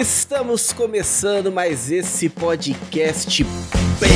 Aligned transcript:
Estamos 0.00 0.72
começando 0.72 1.50
mais 1.50 1.90
esse 1.90 2.28
podcast 2.28 3.42
bem 3.42 4.10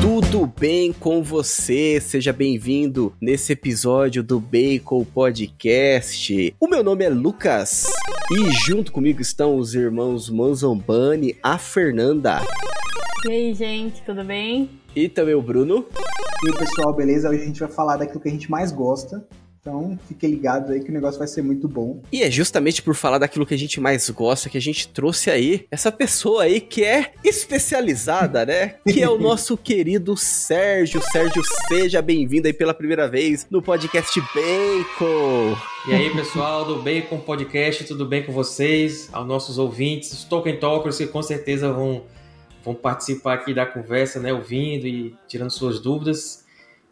Tudo 0.00 0.46
bem 0.46 0.92
com 0.92 1.22
você? 1.22 2.00
Seja 2.00 2.32
bem-vindo 2.32 3.14
nesse 3.20 3.52
episódio 3.52 4.22
do 4.22 4.38
Bacon 4.38 5.04
Podcast. 5.04 6.54
O 6.60 6.68
meu 6.68 6.84
nome 6.84 7.04
é 7.04 7.08
Lucas 7.08 7.86
e 8.30 8.50
junto 8.66 8.92
comigo 8.92 9.20
estão 9.20 9.56
os 9.56 9.74
irmãos 9.74 10.30
Manzombani, 10.30 11.36
a 11.42 11.58
Fernanda. 11.58 12.40
E 13.26 13.30
aí, 13.30 13.54
gente, 13.54 14.02
tudo 14.02 14.22
bem? 14.22 14.70
E 14.94 15.08
também 15.08 15.34
o 15.34 15.42
Bruno. 15.42 15.84
E 16.42 16.46
aí, 16.46 16.56
pessoal, 16.56 16.92
beleza? 16.94 17.28
Hoje 17.28 17.42
a 17.42 17.46
gente 17.46 17.60
vai 17.60 17.68
falar 17.68 17.96
daquilo 17.96 18.20
que 18.20 18.28
a 18.28 18.32
gente 18.32 18.50
mais 18.50 18.70
gosta, 18.70 19.26
então, 19.60 19.98
fiquem 20.06 20.30
ligados 20.30 20.70
aí 20.70 20.80
que 20.80 20.88
o 20.88 20.94
negócio 20.94 21.18
vai 21.18 21.26
ser 21.26 21.42
muito 21.42 21.68
bom. 21.68 22.00
E 22.10 22.22
é 22.22 22.30
justamente 22.30 22.80
por 22.80 22.94
falar 22.94 23.18
daquilo 23.18 23.44
que 23.44 23.52
a 23.52 23.58
gente 23.58 23.80
mais 23.80 24.08
gosta 24.08 24.48
que 24.48 24.56
a 24.56 24.60
gente 24.60 24.88
trouxe 24.88 25.30
aí 25.30 25.66
essa 25.70 25.90
pessoa 25.90 26.44
aí 26.44 26.60
que 26.60 26.84
é 26.84 27.12
especializada, 27.22 28.46
né? 28.46 28.76
Que 28.90 29.02
é 29.02 29.10
o 29.10 29.18
nosso 29.20 29.56
querido 29.56 30.16
Sérgio. 30.16 31.02
Sérgio, 31.12 31.42
seja 31.68 32.00
bem-vindo 32.00 32.46
aí 32.46 32.52
pela 32.52 32.72
primeira 32.72 33.08
vez 33.08 33.46
no 33.50 33.60
podcast 33.60 34.18
Bacon. 34.20 35.56
E 35.88 35.92
aí, 35.92 36.10
pessoal 36.14 36.64
do 36.64 36.80
Bacon 36.80 37.18
Podcast, 37.18 37.84
tudo 37.84 38.06
bem 38.06 38.24
com 38.24 38.32
vocês? 38.32 39.10
Aos 39.12 39.26
nossos 39.26 39.58
ouvintes, 39.58 40.12
os 40.12 40.24
Tolkien 40.24 40.58
Talkers 40.58 40.96
que 40.96 41.06
com 41.06 41.22
certeza 41.22 41.70
vão, 41.72 42.04
vão 42.68 42.74
participar 42.74 43.34
aqui 43.34 43.54
da 43.54 43.64
conversa, 43.64 44.20
né? 44.20 44.32
Ouvindo 44.32 44.86
e 44.86 45.16
tirando 45.26 45.50
suas 45.50 45.80
dúvidas. 45.80 46.44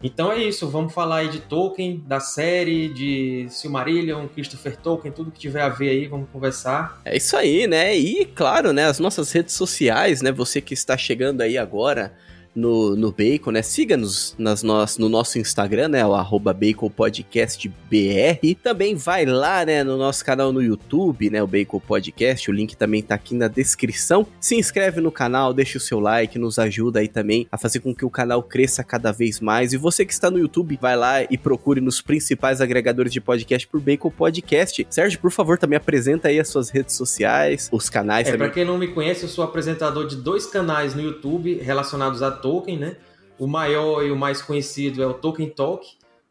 Então 0.03 0.31
é 0.31 0.39
isso, 0.43 0.69
vamos 0.69 0.93
falar 0.93 1.19
aí 1.19 1.29
de 1.29 1.41
Tolkien, 1.41 2.03
da 2.07 2.21
série, 2.21 2.89
de 2.89 3.47
Silmarillion, 3.49 4.27
Christopher 4.29 4.77
Tolkien, 4.77 5.13
tudo 5.13 5.31
que 5.31 5.39
tiver 5.39 5.63
a 5.63 5.71
ver 5.71 5.89
aí, 5.89 6.07
vamos 6.07 6.29
conversar. 6.31 7.01
É 7.03 7.17
isso 7.17 7.35
aí, 7.35 7.67
né? 7.67 7.97
E 7.97 8.27
claro, 8.27 8.73
né, 8.75 8.85
as 8.85 8.99
nossas 8.99 9.33
redes 9.33 9.55
sociais, 9.55 10.21
né, 10.21 10.31
você 10.31 10.61
que 10.61 10.75
está 10.75 10.99
chegando 10.99 11.41
aí 11.41 11.57
agora, 11.57 12.15
no, 12.57 12.97
no 12.97 13.13
Bacon, 13.13 13.51
né? 13.51 13.63
Siga-nos 13.63 14.35
nas 14.39 14.63
nos, 14.63 14.97
no 14.97 15.09
nosso 15.09 15.39
Instagram, 15.39 15.89
né? 15.89 16.07
O 16.07 16.15
arroba 16.15 16.53
Bacon 16.53 16.89
Podcast 16.89 17.69
BR. 17.69 18.57
Também 18.63 18.95
vai 18.95 19.27
lá, 19.27 19.65
né? 19.65 19.85
No 19.85 19.97
nosso 19.99 20.25
canal 20.25 20.53
no 20.53 20.63
YouTube, 20.63 21.31
né? 21.31 21.43
O 21.43 21.47
Bacon 21.47 21.79
Podcast. 21.79 22.51
O 22.51 22.55
link 22.55 22.77
também 22.77 23.03
tá 23.03 23.15
aqui 23.15 23.35
na 23.35 23.47
descrição. 23.47 24.27
Se 24.41 24.57
inscreve 24.57 25.01
no 25.01 25.13
canal, 25.13 25.53
deixa 25.53 25.77
o 25.77 25.81
seu 25.81 26.01
like, 26.01 26.39
nos 26.39 26.59
ajuda 26.59 27.01
aí 27.01 27.09
também 27.09 27.47
a 27.53 27.59
fazer 27.59 27.81
com 27.81 27.95
que 27.95 28.05
o 28.05 28.11
canal 28.11 28.43
cresça 28.43 28.83
cada 28.83 29.13
vez 29.13 29.41
mais. 29.41 29.73
E 29.73 29.77
você 29.77 30.05
que 30.07 30.13
está 30.13 30.31
no 30.31 30.39
YouTube, 30.39 30.79
vai 30.81 30.97
lá 30.97 31.23
e 31.23 31.37
procure 31.37 31.81
nos 31.81 32.01
principais 32.01 32.61
agregadores 32.61 33.13
de 33.13 33.21
podcast 33.21 33.67
por 33.69 33.81
Bacon 33.81 34.11
Podcast. 34.11 34.87
Sérgio, 34.89 35.21
por 35.21 35.31
favor, 35.31 35.59
também 35.59 35.77
apresenta 35.77 36.29
aí 36.29 36.41
as 36.41 36.49
suas 36.49 36.71
redes 36.71 36.95
sociais, 36.95 37.69
os 37.71 37.91
canais. 37.91 38.27
É, 38.29 38.33
também. 38.33 38.47
pra 38.47 38.55
quem 38.55 38.65
não 38.65 38.79
me 38.79 38.89
conhece, 38.89 39.25
eu 39.25 39.29
sou 39.29 39.45
apresentador 39.45 40.07
de 40.07 40.17
dois 40.17 40.47
canais 40.47 40.95
no 40.95 41.03
YouTube 41.03 41.55
relacionados 41.59 42.23
a 42.23 42.31
Tolkien, 42.47 42.79
né? 42.79 42.97
O 43.41 43.47
maior 43.49 44.05
e 44.05 44.11
o 44.13 44.17
mais 44.17 44.41
conhecido 44.41 45.03
é 45.03 45.07
o 45.07 45.15
Tolkien 45.15 45.51
Talk, 45.51 45.85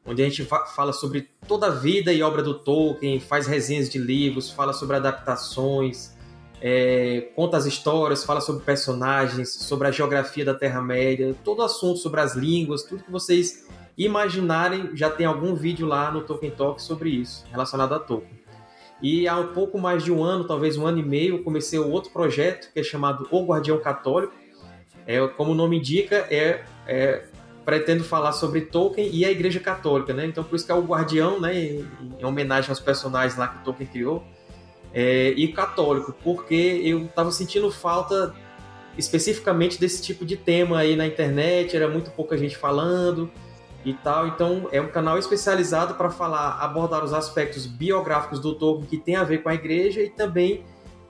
onde 0.05 0.23
a 0.23 0.25
gente 0.25 0.47
fala 0.73 0.93
sobre 0.93 1.29
toda 1.45 1.67
a 1.67 1.69
vida 1.69 2.13
e 2.13 2.23
obra 2.23 2.41
do 2.41 2.53
Tolkien, 2.53 3.19
faz 3.19 3.47
resenhas 3.47 3.89
de 3.89 3.99
livros, 3.99 4.49
fala 4.49 4.71
sobre 4.71 4.95
adaptações, 4.95 6.15
é, 6.61 7.31
conta 7.35 7.57
as 7.57 7.65
histórias, 7.65 8.23
fala 8.23 8.39
sobre 8.39 8.63
personagens, 8.63 9.49
sobre 9.49 9.89
a 9.89 9.91
geografia 9.91 10.45
da 10.45 10.53
Terra-média, 10.53 11.35
todo 11.43 11.61
assunto 11.61 11.99
sobre 11.99 12.21
as 12.21 12.33
línguas, 12.33 12.83
tudo 12.83 13.03
que 13.03 13.11
vocês 13.11 13.67
imaginarem, 13.97 14.95
já 14.95 15.09
tem 15.09 15.25
algum 15.25 15.53
vídeo 15.53 15.85
lá 15.85 16.09
no 16.11 16.21
Tolkien 16.21 16.51
Talk 16.51 16.81
sobre 16.81 17.09
isso, 17.09 17.45
relacionado 17.51 17.93
a 17.93 17.99
Tolkien. 17.99 18.39
E 19.01 19.27
há 19.27 19.37
um 19.37 19.47
pouco 19.47 19.77
mais 19.77 20.01
de 20.01 20.13
um 20.13 20.23
ano, 20.23 20.47
talvez 20.47 20.77
um 20.77 20.87
ano 20.87 20.99
e 20.99 21.03
meio, 21.03 21.43
comecei 21.43 21.77
outro 21.77 22.09
projeto 22.11 22.71
que 22.71 22.79
é 22.79 22.83
chamado 22.83 23.27
O 23.29 23.45
Guardião 23.45 23.79
Católico, 23.79 24.44
é, 25.07 25.25
como 25.27 25.51
o 25.51 25.55
nome 25.55 25.77
indica, 25.77 26.27
é, 26.29 26.63
é, 26.87 27.23
pretendo 27.63 28.03
falar 28.03 28.31
sobre 28.31 28.61
Tolkien 28.61 29.09
e 29.11 29.25
a 29.25 29.31
Igreja 29.31 29.59
Católica, 29.59 30.13
né? 30.13 30.25
Então 30.25 30.43
por 30.43 30.55
isso 30.55 30.65
que 30.65 30.71
é 30.71 30.75
o 30.75 30.81
Guardião, 30.81 31.39
né? 31.39 31.57
Em, 31.57 31.87
em 32.19 32.25
homenagem 32.25 32.69
aos 32.69 32.79
personagens 32.79 33.37
lá 33.37 33.47
que 33.47 33.63
Tolkien 33.63 33.87
criou. 33.87 34.23
É, 34.93 35.31
e 35.31 35.49
católico, 35.49 36.15
porque 36.23 36.81
eu 36.83 37.05
estava 37.05 37.29
sentindo 37.29 37.69
falta 37.69 38.33
especificamente 38.97 39.77
desse 39.77 40.01
tipo 40.01 40.25
de 40.25 40.37
tema 40.37 40.79
aí 40.79 40.95
na 40.95 41.05
internet, 41.05 41.75
era 41.75 41.89
muito 41.89 42.11
pouca 42.11 42.37
gente 42.37 42.55
falando 42.55 43.29
e 43.83 43.93
tal. 43.93 44.27
Então 44.27 44.69
é 44.71 44.79
um 44.79 44.87
canal 44.87 45.17
especializado 45.17 45.95
para 45.95 46.09
falar, 46.09 46.59
abordar 46.61 47.03
os 47.03 47.13
aspectos 47.13 47.65
biográficos 47.65 48.39
do 48.39 48.55
Tolkien 48.55 48.87
que 48.87 48.97
tem 48.97 49.15
a 49.17 49.23
ver 49.23 49.43
com 49.43 49.49
a 49.49 49.53
igreja 49.53 50.01
e 50.01 50.09
também 50.09 50.63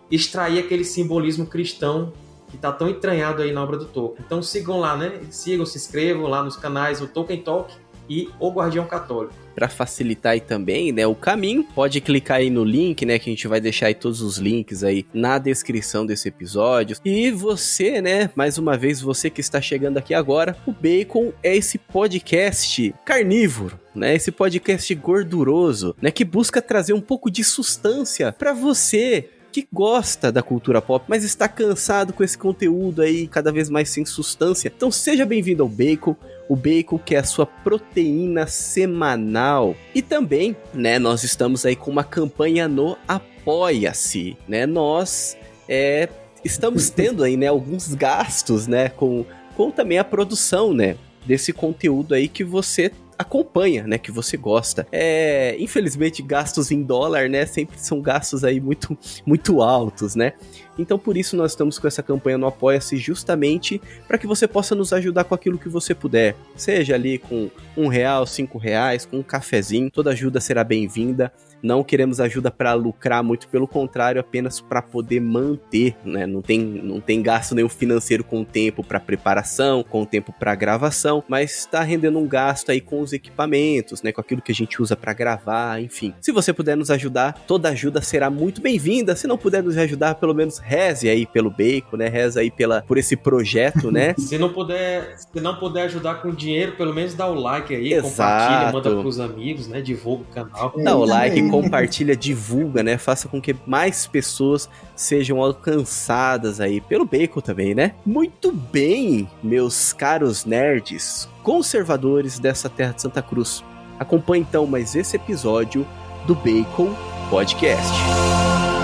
extrair 0.10 0.60
aquele 0.60 0.84
simbolismo 0.84 1.46
cristão 1.46 2.14
que 2.56 2.62
tá 2.62 2.72
tão 2.72 2.90
entranhado 2.90 3.42
aí 3.42 3.52
na 3.52 3.62
obra 3.62 3.78
do 3.78 3.86
Tolkien. 3.86 4.24
Então 4.26 4.42
sigam 4.42 4.80
lá, 4.80 4.96
né? 4.96 5.20
Sigam, 5.30 5.66
se 5.66 5.78
inscrevam 5.78 6.28
lá 6.28 6.42
nos 6.42 6.56
canais 6.56 7.02
o 7.02 7.08
Tolkien 7.08 7.42
Talk 7.42 7.74
e 8.10 8.30
o 8.40 8.50
Guardião 8.50 8.86
Católico. 8.86 9.34
Para 9.54 9.68
facilitar 9.68 10.34
aí 10.34 10.42
também, 10.42 10.92
né, 10.92 11.08
o 11.08 11.16
caminho, 11.16 11.64
pode 11.64 12.00
clicar 12.02 12.38
aí 12.38 12.50
no 12.50 12.64
link, 12.64 13.06
né, 13.06 13.18
que 13.18 13.30
a 13.30 13.34
gente 13.34 13.48
vai 13.48 13.60
deixar 13.60 13.88
aí 13.88 13.96
todos 13.96 14.22
os 14.22 14.38
links 14.38 14.84
aí 14.84 15.06
na 15.14 15.38
descrição 15.38 16.06
desse 16.06 16.28
episódio. 16.28 16.98
E 17.04 17.32
você, 17.32 18.02
né, 18.02 18.30
mais 18.36 18.58
uma 18.58 18.78
vez, 18.78 19.02
você 19.02 19.30
que 19.30 19.42
está 19.42 19.62
chegando 19.62 19.98
aqui 19.98 20.14
agora, 20.14 20.56
o 20.68 20.72
Bacon 20.72 21.32
é 21.42 21.56
esse 21.56 21.78
podcast 21.78 22.94
carnívoro, 23.06 23.80
né? 23.96 24.14
Esse 24.14 24.32
podcast 24.32 24.94
gorduroso, 24.94 25.96
né? 26.02 26.12
Que 26.12 26.26
busca 26.26 26.62
trazer 26.62 26.94
um 26.94 27.02
pouco 27.02 27.32
de 27.32 27.44
sustância 27.44 28.32
para 28.34 28.54
você 28.54 29.30
que 29.56 29.66
gosta 29.72 30.34
da 30.34 30.44
cultura 30.44 30.82
pop, 30.82 31.06
mas 31.08 31.24
está 31.24 31.48
cansado 31.48 32.12
com 32.12 32.26
esse 32.26 32.38
conteúdo 32.38 33.02
aí 33.02 33.26
cada 33.26 33.54
vez 33.54 33.70
mais 33.70 33.88
sem 33.88 34.06
substância. 34.06 34.70
Então 34.76 34.92
seja 34.92 35.26
bem-vindo 35.26 35.64
ao 35.64 35.70
Bacon, 35.70 36.14
o 36.50 36.58
Bacon 36.58 36.98
que 36.98 37.16
é 37.16 37.20
a 37.20 37.24
sua 37.24 37.46
proteína 37.46 38.48
semanal. 38.48 39.74
E 39.94 40.02
também, 40.02 40.58
né, 40.74 41.00
nós 41.00 41.24
estamos 41.24 41.66
aí 41.66 41.74
com 41.74 41.90
uma 41.90 42.04
campanha 42.04 42.68
no 42.68 42.98
Apoia-se, 43.08 44.36
né? 44.46 44.66
Nós 44.66 45.38
é, 45.70 46.10
estamos 46.44 46.90
tendo 46.92 47.24
aí, 47.24 47.38
né, 47.38 47.48
alguns 47.48 47.96
gastos, 47.96 48.68
né, 48.68 48.90
com, 48.90 49.26
com 49.56 49.72
também 49.72 50.00
a 50.00 50.04
produção, 50.04 50.74
né, 50.74 50.98
desse 51.26 51.54
conteúdo 51.54 52.14
aí 52.14 52.28
que 52.28 52.44
você 52.44 52.92
acompanha, 53.18 53.86
né, 53.88 53.98
que 53.98 54.12
você 54.12 54.38
gosta. 54.38 54.88
É, 54.92 55.56
infelizmente 55.60 56.22
gastos 56.22 56.72
em 56.72 56.82
dólar, 56.84 57.30
né, 57.30 57.46
sempre 57.46 57.80
são 57.80 58.02
gastos 58.02 58.44
aí 58.44 58.60
muito 58.60 58.98
muito 59.26 59.62
altos, 59.62 60.16
né? 60.16 60.34
Então 60.78 60.98
por 60.98 61.18
isso 61.18 61.36
nós 61.36 61.52
estamos 61.52 61.80
com 61.80 61.88
essa 61.88 62.04
campanha 62.04 62.38
no 62.38 62.48
Apoia-se 62.48 62.98
justamente 62.98 63.82
para 64.08 64.18
que 64.18 64.28
você 64.28 64.48
possa 64.48 64.76
nos 64.76 64.94
ajudar 64.94 65.24
com 65.24 65.36
aquilo 65.36 65.58
que 65.58 65.70
você 65.70 65.94
puder, 65.94 66.36
seja 66.56 66.96
ali 66.96 67.18
com 67.18 67.50
um 67.76 67.88
real, 67.88 68.26
cinco 68.26 68.58
reais, 68.58 69.06
com 69.06 69.18
um 69.18 69.24
cafezinho, 69.24 69.92
toda 69.92 70.12
ajuda 70.12 70.40
será 70.40 70.64
bem-vinda. 70.64 71.32
Não 71.64 71.84
queremos 71.84 72.20
ajuda 72.20 72.52
para 72.52 72.74
lucrar, 72.74 73.24
muito 73.24 73.48
pelo 73.48 73.68
contrário, 73.68 74.22
apenas 74.22 74.62
para 74.62 74.84
poder 74.84 75.20
manter, 75.20 75.96
né? 76.06 76.28
Não 76.28 76.40
tem, 76.40 76.60
não 76.60 77.02
tem 77.02 77.24
gasto 77.24 77.56
nenhum 77.56 77.70
financeiro 77.70 78.24
com 78.24 78.42
o 78.42 78.46
tempo 78.46 78.84
para 78.84 79.00
preparação, 79.00 79.84
com 79.84 80.04
o 80.04 80.06
tempo 80.06 80.32
para 80.32 80.54
gravação, 80.54 81.24
mas 81.28 81.58
está 81.58 81.82
rendendo 81.82 82.20
um 82.20 82.28
gasto 82.28 82.70
aí 82.70 82.80
com 82.80 83.02
os 83.02 83.14
equipamentos, 83.14 84.04
né? 84.04 84.12
Com 84.12 84.22
aquilo 84.22 84.44
que 84.44 84.52
a 84.52 84.56
gente 84.56 84.80
usa 84.80 84.96
para 84.96 85.12
gravar, 85.14 85.82
enfim. 85.82 86.14
Se 86.22 86.32
você 86.32 86.54
puder 86.54 86.78
nos 86.78 86.92
ajudar, 86.92 87.34
toda 87.48 87.70
ajuda 87.70 88.00
será 88.00 88.30
muito 88.30 88.62
bem-vinda. 88.62 89.16
Se 89.16 89.26
não 89.26 89.38
puder 89.38 89.64
nos 89.64 89.76
ajudar, 89.76 90.16
pelo 90.16 90.36
menos 90.36 90.60
reze 90.66 91.08
aí 91.08 91.26
pelo 91.26 91.52
Bacon, 91.52 91.98
né? 91.98 92.08
Reze 92.08 92.40
aí 92.40 92.50
pela, 92.50 92.82
por 92.82 92.98
esse 92.98 93.16
projeto, 93.16 93.92
né? 93.92 94.16
se 94.18 94.38
não 94.38 94.52
puder, 94.52 95.16
se 95.18 95.40
não 95.40 95.56
puder 95.56 95.84
ajudar 95.84 96.16
com 96.16 96.32
dinheiro, 96.32 96.72
pelo 96.74 96.94
menos 96.94 97.14
dá 97.14 97.28
o 97.28 97.36
like 97.36 97.74
aí, 97.74 97.94
Exato. 97.94 98.10
compartilha, 98.10 98.72
manda 98.72 99.02
pros 99.02 99.20
amigos, 99.20 99.68
né? 99.68 99.80
Divulga 99.80 100.24
o 100.24 100.34
canal. 100.34 100.74
Dá 100.84 100.96
o 100.96 101.06
like, 101.06 101.50
compartilha, 101.50 102.16
divulga, 102.16 102.82
né? 102.82 102.98
Faça 102.98 103.28
com 103.28 103.40
que 103.40 103.56
mais 103.68 104.08
pessoas 104.08 104.68
sejam 104.96 105.42
alcançadas 105.42 106.60
aí 106.60 106.82
pelo 106.82 107.06
Bacon 107.06 107.42
também, 107.42 107.76
né? 107.76 107.94
Muito 108.06 108.52
bem, 108.52 109.30
meus 109.44 109.94
caros 109.94 110.46
nerds, 110.46 111.30
conservadores 111.44 112.40
dessa 112.40 112.70
terra 112.70 112.94
de 112.94 113.04
Santa 113.04 113.22
Cruz. 113.22 113.64
Acompanhe 114.00 114.46
então 114.48 114.66
mais 114.66 114.96
esse 114.96 115.16
episódio 115.16 115.86
do 116.26 116.34
Bacon 116.34 116.94
Podcast. 117.30 118.75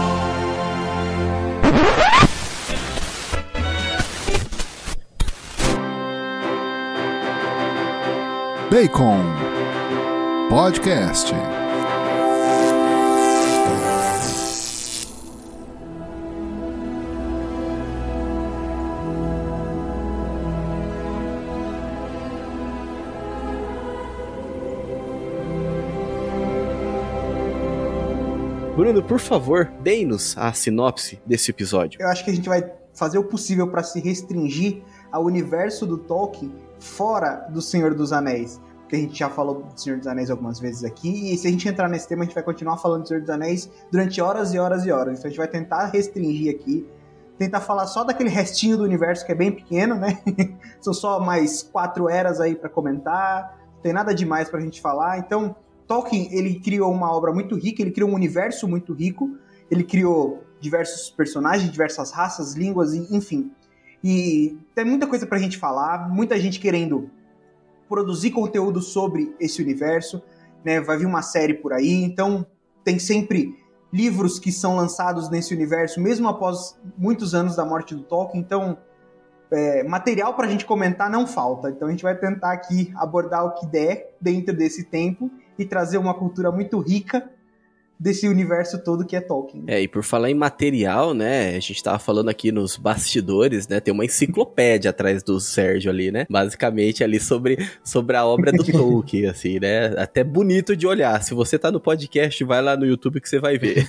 Bacon 8.71 9.19
Podcast. 10.50 11.33
Bruno, 28.74 29.03
por 29.03 29.19
favor, 29.19 29.65
dê-nos 29.81 30.38
a 30.38 30.53
sinopse 30.53 31.19
desse 31.25 31.51
episódio. 31.51 32.01
Eu 32.01 32.07
acho 32.07 32.24
que 32.24 32.31
a 32.31 32.33
gente 32.33 32.47
vai 32.47 32.63
fazer 32.94 33.17
o 33.17 33.25
possível 33.25 33.67
para 33.67 33.83
se 33.83 34.00
restringir 34.00 34.81
ao 35.12 35.25
universo 35.25 35.85
do 35.85 35.97
Tolkien 35.97 36.70
fora 36.81 37.47
do 37.49 37.61
Senhor 37.61 37.93
dos 37.93 38.11
Anéis. 38.11 38.59
Porque 38.81 38.95
a 38.97 38.99
gente 38.99 39.17
já 39.17 39.29
falou 39.29 39.63
do 39.63 39.79
Senhor 39.79 39.97
dos 39.97 40.07
Anéis 40.07 40.29
algumas 40.29 40.59
vezes 40.59 40.83
aqui, 40.83 41.33
e 41.33 41.37
se 41.37 41.47
a 41.47 41.51
gente 41.51 41.65
entrar 41.69 41.87
nesse 41.87 42.09
tema, 42.09 42.23
a 42.23 42.25
gente 42.25 42.33
vai 42.33 42.43
continuar 42.43 42.77
falando 42.77 43.03
do 43.03 43.07
Senhor 43.07 43.21
dos 43.21 43.29
Anéis 43.29 43.71
durante 43.89 44.21
horas 44.21 44.53
e 44.53 44.59
horas 44.59 44.85
e 44.85 44.91
horas. 44.91 45.19
Então 45.19 45.27
a 45.27 45.29
gente 45.29 45.37
vai 45.37 45.47
tentar 45.47 45.85
restringir 45.85 46.53
aqui, 46.53 46.85
tentar 47.37 47.61
falar 47.61 47.87
só 47.87 48.03
daquele 48.03 48.29
restinho 48.29 48.75
do 48.75 48.83
universo 48.83 49.25
que 49.25 49.31
é 49.31 49.35
bem 49.35 49.51
pequeno, 49.51 49.95
né? 49.95 50.21
São 50.81 50.93
só 50.93 51.21
mais 51.21 51.63
quatro 51.63 52.09
eras 52.09 52.41
aí 52.41 52.53
para 52.53 52.69
comentar, 52.69 53.57
não 53.75 53.81
tem 53.81 53.93
nada 53.93 54.13
demais 54.13 54.49
pra 54.49 54.59
gente 54.59 54.81
falar. 54.81 55.19
Então, 55.19 55.55
Tolkien, 55.87 56.27
ele 56.33 56.59
criou 56.59 56.91
uma 56.91 57.15
obra 57.15 57.31
muito 57.31 57.55
rica, 57.55 57.81
ele 57.81 57.91
criou 57.91 58.09
um 58.09 58.13
universo 58.13 58.67
muito 58.67 58.93
rico, 58.93 59.37
ele 59.69 59.83
criou 59.85 60.43
diversos 60.59 61.09
personagens, 61.09 61.71
diversas 61.71 62.11
raças, 62.11 62.55
línguas, 62.55 62.93
enfim. 62.93 63.51
E 64.03 64.57
tem 64.74 64.86
muita 64.86 65.07
coisa 65.07 65.27
pra 65.27 65.38
gente 65.38 65.57
falar, 65.57 66.09
muita 66.09 66.39
gente 66.39 66.59
querendo 66.59 67.09
produzir 67.88 68.31
conteúdo 68.31 68.81
sobre 68.81 69.36
esse 69.39 69.62
universo, 69.62 70.21
né? 70.63 70.80
Vai 70.80 70.98
vir 70.98 71.06
uma 71.06 71.21
série 71.21 71.53
por 71.53 71.74
aí, 71.74 71.92
então 72.03 72.45
tem 72.83 72.98
sempre 72.98 73.56
livros 73.92 74.39
que 74.39 74.51
são 74.51 74.75
lançados 74.75 75.30
nesse 75.30 75.53
universo, 75.53 76.00
mesmo 76.00 76.27
após 76.27 76.80
muitos 76.98 77.36
anos 77.36 77.56
da 77.56 77.65
morte 77.65 77.94
do 77.94 78.03
Tolkien, 78.03 78.42
então 78.42 78.77
é, 79.51 79.83
material 79.83 80.33
para 80.33 80.48
a 80.48 80.50
gente 80.50 80.65
comentar 80.65 81.09
não 81.09 81.27
falta. 81.27 81.69
Então 81.69 81.88
a 81.88 81.92
gente 81.92 82.03
vai 82.03 82.15
tentar 82.15 82.53
aqui 82.53 82.92
abordar 82.95 83.45
o 83.45 83.51
que 83.51 83.65
der 83.65 84.15
dentro 84.19 84.56
desse 84.56 84.86
tempo 84.86 85.30
e 85.59 85.65
trazer 85.65 85.98
uma 85.98 86.13
cultura 86.13 86.51
muito 86.51 86.80
rica 86.80 87.30
desse 88.01 88.27
universo 88.27 88.83
todo 88.83 89.06
que 89.06 89.15
é 89.15 89.21
Tolkien. 89.21 89.63
É, 89.68 89.80
e 89.80 89.88
por 89.88 90.03
falar 90.03 90.31
em 90.31 90.33
material, 90.33 91.13
né, 91.13 91.56
a 91.56 91.59
gente 91.59 91.83
tava 91.83 92.00
falando 92.00 92.30
aqui 92.30 92.51
nos 92.51 92.75
bastidores, 92.75 93.68
né, 93.68 93.80
tem 93.80 93.94
uma 93.94 94.03
enciclopédia 94.03 94.89
atrás 94.89 95.21
do 95.21 95.39
Sérgio 95.39 95.92
ali, 95.92 96.12
né, 96.12 96.25
basicamente 96.27 97.03
ali 97.03 97.19
sobre, 97.19 97.59
sobre 97.83 98.18
a 98.18 98.25
obra 98.25 98.51
do 98.51 98.63
Tolkien, 98.71 99.27
assim, 99.27 99.59
né, 99.59 99.94
até 99.98 100.24
bonito 100.24 100.75
de 100.75 100.88
olhar. 100.88 101.21
Se 101.21 101.36
você 101.36 101.59
tá 101.59 101.71
no 101.71 101.80
podcast, 101.80 102.44
vai 102.44 102.59
lá 102.59 102.75
no 102.75 102.88
YouTube 102.88 103.21
que 103.21 103.30
você 103.30 103.39
vai 103.39 103.59
ver. 103.59 103.88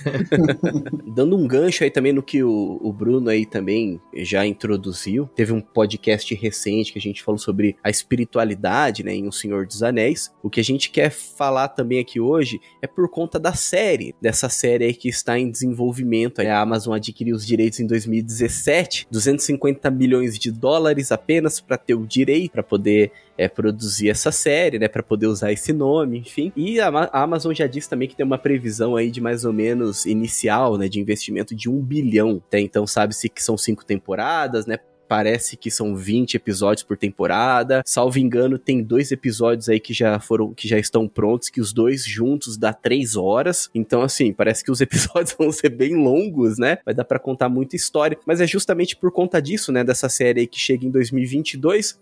Dando 1.15 1.35
um 1.35 1.47
gancho 1.47 1.83
aí 1.83 1.89
também 1.89 2.13
no 2.13 2.21
que 2.21 2.43
o, 2.43 2.79
o 2.83 2.93
Bruno 2.93 3.29
aí 3.29 3.47
também 3.47 3.99
já 4.13 4.45
introduziu, 4.45 5.27
teve 5.33 5.51
um 5.51 5.59
podcast 5.59 6.35
recente 6.35 6.93
que 6.93 6.99
a 6.99 7.01
gente 7.01 7.23
falou 7.23 7.39
sobre 7.39 7.75
a 7.83 7.89
espiritualidade, 7.89 9.03
né, 9.03 9.15
em 9.15 9.27
O 9.27 9.31
Senhor 9.31 9.65
dos 9.65 9.81
Anéis. 9.81 10.31
O 10.43 10.51
que 10.51 10.59
a 10.59 10.63
gente 10.63 10.91
quer 10.91 11.09
falar 11.09 11.69
também 11.69 11.99
aqui 11.99 12.19
hoje 12.19 12.61
é 12.79 12.85
por 12.85 13.09
conta 13.09 13.39
da 13.39 13.53
série 13.53 14.02
série, 14.03 14.15
dessa 14.21 14.49
série 14.49 14.93
que 14.93 15.07
está 15.07 15.39
em 15.39 15.49
desenvolvimento. 15.49 16.39
A 16.39 16.59
Amazon 16.59 16.93
adquiriu 16.93 17.35
os 17.35 17.45
direitos 17.45 17.79
em 17.79 17.87
2017, 17.87 19.07
250 19.09 19.89
milhões 19.89 20.37
de 20.37 20.51
dólares 20.51 21.11
apenas 21.11 21.61
para 21.61 21.77
ter 21.77 21.95
o 21.95 22.05
direito, 22.05 22.51
para 22.51 22.63
poder 22.63 23.11
é, 23.37 23.47
produzir 23.47 24.09
essa 24.09 24.31
série, 24.31 24.77
né, 24.77 24.87
para 24.87 25.01
poder 25.01 25.27
usar 25.27 25.51
esse 25.51 25.71
nome, 25.71 26.19
enfim. 26.19 26.51
E 26.55 26.79
a, 26.79 26.87
a, 26.87 27.23
Amazon 27.23 27.53
já 27.53 27.67
disse 27.67 27.89
também 27.89 28.07
que 28.07 28.15
tem 28.15 28.25
uma 28.25 28.37
previsão 28.37 28.95
aí 28.95 29.09
de 29.09 29.21
mais 29.21 29.45
ou 29.45 29.53
menos 29.53 30.05
inicial, 30.05 30.77
né, 30.77 30.87
de 30.87 30.99
investimento 30.99 31.55
de 31.55 31.69
um 31.69 31.79
bilhão. 31.79 32.41
Até 32.47 32.59
então 32.59 32.85
sabe-se 32.85 33.29
que 33.29 33.41
são 33.41 33.57
cinco 33.57 33.85
temporadas, 33.85 34.65
né, 34.65 34.77
parece 35.13 35.55
que 35.55 35.69
são 35.69 35.95
20 35.95 36.33
episódios 36.33 36.81
por 36.81 36.97
temporada. 36.97 37.83
Salvo 37.85 38.17
engano, 38.17 38.57
tem 38.57 38.81
dois 38.81 39.11
episódios 39.11 39.69
aí 39.69 39.79
que 39.79 39.93
já 39.93 40.19
foram, 40.19 40.55
que 40.55 40.67
já 40.67 40.79
estão 40.79 41.07
prontos, 41.07 41.51
que 41.51 41.61
os 41.61 41.71
dois 41.71 42.03
juntos 42.03 42.57
dá 42.57 42.73
três 42.73 43.15
horas. 43.15 43.69
Então, 43.75 44.01
assim, 44.01 44.33
parece 44.33 44.63
que 44.63 44.71
os 44.71 44.81
episódios 44.81 45.35
vão 45.37 45.51
ser 45.51 45.69
bem 45.69 45.95
longos, 45.95 46.57
né? 46.57 46.79
Vai 46.83 46.95
dar 46.95 47.05
para 47.05 47.19
contar 47.19 47.47
muita 47.47 47.75
história. 47.75 48.17
Mas 48.25 48.41
é 48.41 48.47
justamente 48.47 48.95
por 48.95 49.11
conta 49.11 49.39
disso, 49.39 49.71
né? 49.71 49.83
Dessa 49.83 50.09
série 50.09 50.39
aí 50.39 50.47
que 50.47 50.57
chega 50.57 50.83
em 50.83 50.89
2022. 50.89 52.01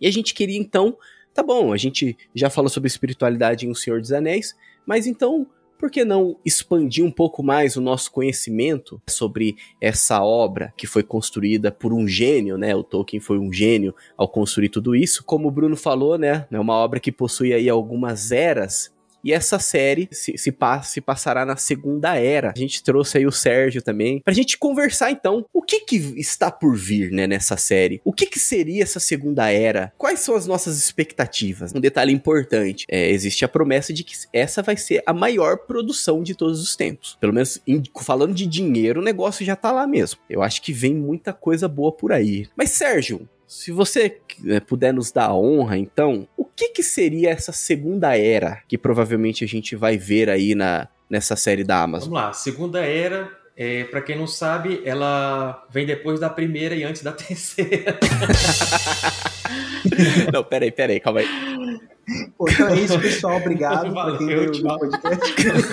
E 0.00 0.06
a 0.06 0.10
gente 0.10 0.32
queria 0.32 0.58
então, 0.58 0.96
tá 1.34 1.42
bom, 1.42 1.74
a 1.74 1.76
gente 1.76 2.16
já 2.34 2.48
falou 2.48 2.70
sobre 2.70 2.86
espiritualidade 2.86 3.66
em 3.66 3.70
O 3.70 3.74
Senhor 3.74 4.00
dos 4.00 4.10
Anéis, 4.10 4.56
mas 4.86 5.06
então 5.06 5.46
por 5.78 5.90
que 5.90 6.04
não 6.04 6.36
expandir 6.44 7.04
um 7.04 7.10
pouco 7.10 7.42
mais 7.42 7.76
o 7.76 7.80
nosso 7.80 8.10
conhecimento 8.10 9.00
sobre 9.08 9.56
essa 9.80 10.22
obra 10.22 10.74
que 10.76 10.86
foi 10.86 11.02
construída 11.02 11.70
por 11.70 11.92
um 11.92 12.06
gênio, 12.06 12.58
né? 12.58 12.74
O 12.74 12.82
Tolkien 12.82 13.20
foi 13.20 13.38
um 13.38 13.52
gênio 13.52 13.94
ao 14.16 14.28
construir 14.28 14.68
tudo 14.68 14.94
isso. 14.94 15.22
Como 15.24 15.48
o 15.48 15.50
Bruno 15.50 15.76
falou, 15.76 16.18
né? 16.18 16.46
É 16.50 16.58
uma 16.58 16.74
obra 16.74 16.98
que 16.98 17.12
possui 17.12 17.52
aí 17.52 17.68
algumas 17.68 18.32
eras 18.32 18.92
e 19.28 19.32
essa 19.32 19.58
série 19.58 20.08
se, 20.10 20.38
se, 20.38 20.54
se, 20.84 21.00
passará 21.02 21.44
na 21.44 21.56
Segunda 21.56 22.16
Era. 22.16 22.52
A 22.56 22.58
gente 22.58 22.82
trouxe 22.82 23.18
aí 23.18 23.26
o 23.26 23.32
Sérgio 23.32 23.82
também, 23.82 24.20
pra 24.20 24.32
gente 24.32 24.56
conversar 24.56 25.10
então 25.10 25.44
o 25.52 25.60
que 25.60 25.80
que 25.80 25.96
está 26.16 26.50
por 26.50 26.74
vir, 26.74 27.10
né, 27.10 27.26
nessa 27.26 27.58
série. 27.58 28.00
O 28.04 28.12
que 28.12 28.24
que 28.24 28.38
seria 28.38 28.82
essa 28.82 28.98
Segunda 28.98 29.50
Era? 29.50 29.92
Quais 29.98 30.20
são 30.20 30.34
as 30.34 30.46
nossas 30.46 30.78
expectativas? 30.78 31.74
Um 31.74 31.80
detalhe 31.80 32.10
importante, 32.10 32.86
é, 32.88 33.10
existe 33.10 33.44
a 33.44 33.48
promessa 33.48 33.92
de 33.92 34.02
que 34.02 34.14
essa 34.32 34.62
vai 34.62 34.78
ser 34.78 35.02
a 35.04 35.12
maior 35.12 35.58
produção 35.58 36.22
de 36.22 36.34
todos 36.34 36.62
os 36.62 36.74
tempos. 36.74 37.18
Pelo 37.20 37.34
menos 37.34 37.60
em, 37.66 37.82
falando 38.02 38.34
de 38.34 38.46
dinheiro, 38.46 39.02
o 39.02 39.04
negócio 39.04 39.44
já 39.44 39.54
tá 39.54 39.70
lá 39.70 39.86
mesmo. 39.86 40.20
Eu 40.30 40.42
acho 40.42 40.62
que 40.62 40.72
vem 40.72 40.94
muita 40.94 41.34
coisa 41.34 41.68
boa 41.68 41.92
por 41.92 42.12
aí. 42.12 42.48
Mas 42.56 42.70
Sérgio, 42.70 43.28
se 43.48 43.72
você 43.72 44.20
né, 44.40 44.60
puder 44.60 44.92
nos 44.92 45.10
dar 45.10 45.28
a 45.28 45.34
honra, 45.34 45.78
então, 45.78 46.28
o 46.36 46.44
que, 46.44 46.68
que 46.68 46.82
seria 46.82 47.30
essa 47.30 47.50
segunda 47.50 48.14
era 48.14 48.62
que 48.68 48.76
provavelmente 48.76 49.42
a 49.42 49.48
gente 49.48 49.74
vai 49.74 49.96
ver 49.96 50.28
aí 50.28 50.54
na, 50.54 50.86
nessa 51.08 51.34
série 51.34 51.64
da 51.64 51.82
Amazon? 51.82 52.10
Vamos 52.10 52.24
lá, 52.24 52.32
segunda 52.34 52.84
era, 52.84 53.32
é, 53.56 53.84
para 53.84 54.02
quem 54.02 54.18
não 54.18 54.26
sabe, 54.26 54.82
ela 54.84 55.66
vem 55.70 55.86
depois 55.86 56.20
da 56.20 56.28
primeira 56.28 56.74
e 56.74 56.84
antes 56.84 57.02
da 57.02 57.10
terceira. 57.16 57.98
não, 60.30 60.44
peraí, 60.44 60.70
peraí, 60.70 61.00
calma 61.00 61.20
aí. 61.20 61.26
Pô, 62.36 62.46
então 62.50 62.68
é 62.68 62.80
isso, 62.80 63.00
pessoal. 63.00 63.38
Obrigado 63.38 63.92
por 63.92 64.18
quem 64.18 64.26
veio 64.26 64.52
no 64.52 64.78
podcast. 64.78 65.72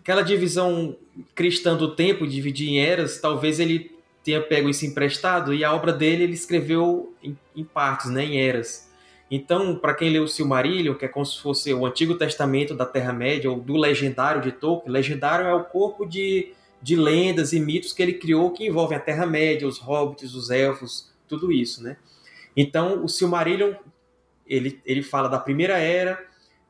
Aquela 0.00 0.22
divisão 0.22 0.96
cristã 1.34 1.76
do 1.76 1.94
tempo, 1.94 2.26
dividir 2.26 2.68
em 2.68 2.80
eras, 2.80 3.18
talvez 3.18 3.60
ele 3.60 3.91
tenha 4.24 4.40
pego 4.40 4.68
isso 4.68 4.86
emprestado 4.86 5.52
e 5.52 5.64
a 5.64 5.74
obra 5.74 5.92
dele 5.92 6.24
ele 6.24 6.34
escreveu 6.34 7.14
em, 7.22 7.36
em 7.54 7.64
partes, 7.64 8.10
né, 8.10 8.24
em 8.24 8.40
eras. 8.40 8.90
Então, 9.30 9.76
para 9.76 9.94
quem 9.94 10.10
leu 10.10 10.24
o 10.24 10.28
Silmarillion, 10.28 10.94
que 10.94 11.06
é 11.06 11.08
como 11.08 11.24
se 11.24 11.40
fosse 11.40 11.72
o 11.72 11.86
Antigo 11.86 12.16
Testamento 12.16 12.74
da 12.74 12.84
Terra-média, 12.84 13.50
ou 13.50 13.58
do 13.58 13.78
Legendário 13.78 14.42
de 14.42 14.52
Tolkien, 14.52 14.92
Legendário 14.92 15.46
é 15.46 15.54
o 15.54 15.64
corpo 15.64 16.04
de, 16.04 16.52
de 16.82 16.96
lendas 16.96 17.54
e 17.54 17.58
mitos 17.58 17.94
que 17.94 18.02
ele 18.02 18.12
criou 18.12 18.50
que 18.50 18.66
envolvem 18.66 18.98
a 18.98 19.00
Terra-média, 19.00 19.66
os 19.66 19.78
hobbits, 19.78 20.34
os 20.34 20.50
elfos, 20.50 21.10
tudo 21.26 21.50
isso, 21.50 21.82
né? 21.82 21.96
Então, 22.54 23.02
o 23.02 23.08
Silmarillion, 23.08 23.72
ele, 24.46 24.78
ele 24.84 25.02
fala 25.02 25.28
da 25.28 25.38
Primeira 25.38 25.78
Era, 25.78 26.22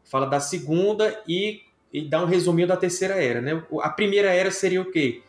fala 0.05 0.27
da 0.27 0.39
Segunda 0.39 1.21
e, 1.27 1.63
e 1.93 2.03
dá 2.03 2.23
um 2.23 2.27
resuminho 2.27 2.69
da 2.69 2.77
Terceira 2.77 3.15
Era, 3.15 3.41
né? 3.41 3.61
A 3.81 3.89
Primeira 3.89 4.31
Era 4.31 4.53
seria 4.53 4.81
o 4.81 4.91
quê? 4.93 5.23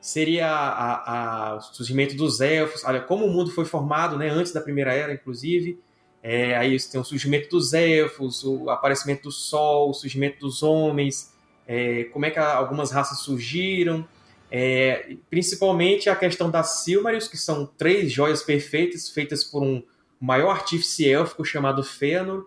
Seria 0.00 0.48
a, 0.48 1.50
a, 1.50 1.56
o 1.56 1.60
surgimento 1.60 2.14
dos 2.14 2.40
elfos, 2.40 2.84
olha 2.84 3.00
como 3.00 3.26
o 3.26 3.30
mundo 3.30 3.50
foi 3.50 3.64
formado, 3.64 4.16
né, 4.16 4.28
antes 4.28 4.52
da 4.52 4.60
Primeira 4.60 4.92
Era, 4.92 5.12
inclusive. 5.12 5.78
É, 6.22 6.56
aí 6.56 6.76
tem 6.80 7.00
o 7.00 7.04
surgimento 7.04 7.48
dos 7.48 7.72
elfos, 7.72 8.44
o 8.44 8.68
aparecimento 8.70 9.24
do 9.24 9.32
sol, 9.32 9.90
o 9.90 9.94
surgimento 9.94 10.40
dos 10.40 10.62
homens, 10.62 11.32
é, 11.66 12.04
como 12.04 12.26
é 12.26 12.30
que 12.30 12.38
algumas 12.38 12.90
raças 12.90 13.20
surgiram, 13.20 14.06
é, 14.50 15.16
principalmente 15.28 16.08
a 16.08 16.16
questão 16.16 16.50
das 16.50 16.80
Silmarils, 16.80 17.28
que 17.28 17.36
são 17.36 17.66
três 17.66 18.10
joias 18.10 18.42
perfeitas 18.42 19.08
feitas 19.10 19.44
por 19.44 19.62
um 19.62 19.82
maior 20.20 20.50
artífice 20.50 21.08
élfico 21.08 21.44
chamado 21.44 21.84
Fëanor. 21.84 22.46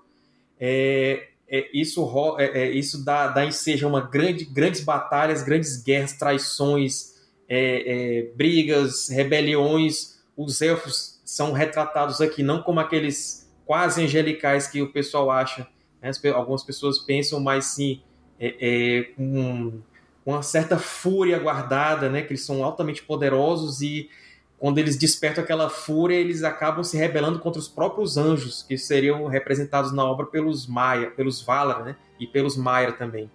É, 0.60 1.27
é, 1.48 1.70
isso, 1.74 2.08
é, 2.39 2.72
isso 2.72 3.03
dá, 3.03 3.27
dá 3.27 3.46
enseja 3.46 3.88
uma 3.88 4.01
grande, 4.01 4.46
grandes 4.46 4.81
batalhas, 4.81 5.43
grandes 5.43 5.81
guerras, 5.81 6.13
traições, 6.13 7.11
é, 7.53 8.20
é, 8.20 8.22
brigas, 8.34 9.10
rebeliões. 9.10 10.24
Os 10.38 10.62
elfos 10.62 11.20
são 11.25 11.51
retratados 11.51 12.22
aqui 12.22 12.41
não 12.41 12.63
como 12.63 12.79
aqueles 12.79 13.51
quase 13.65 14.01
angelicais 14.01 14.67
que 14.67 14.81
o 14.81 14.89
pessoal 14.93 15.29
acha. 15.29 15.67
Né? 16.01 16.10
Algumas 16.34 16.63
pessoas 16.63 16.98
pensam, 17.00 17.41
mas 17.41 17.65
sim 17.65 18.01
é, 18.39 18.55
é, 18.62 19.03
com 19.15 19.81
uma 20.25 20.41
certa 20.41 20.79
fúria 20.79 21.38
guardada, 21.39 22.10
né? 22.10 22.22
que 22.22 22.31
eles 22.31 22.46
são 22.46 22.63
altamente 22.63 23.03
poderosos 23.03 23.81
e 23.81 24.10
quando 24.58 24.77
eles 24.77 24.96
despertam 24.96 25.43
aquela 25.43 25.70
fúria, 25.70 26.15
eles 26.15 26.43
acabam 26.43 26.84
se 26.84 26.96
rebelando 26.96 27.39
contra 27.39 27.60
os 27.60 27.67
próprios 27.67 28.15
anjos, 28.15 28.63
que 28.63 28.77
seriam 28.77 29.25
representados 29.25 29.91
na 29.91 30.05
obra 30.05 30.27
pelos 30.27 30.67
Maia, 30.67 31.10
pelos 31.10 31.41
Valar, 31.41 31.84
né? 31.84 31.96
E 32.20 32.27
pelos 32.27 32.55
Maia 32.55 32.91
também. 32.91 33.29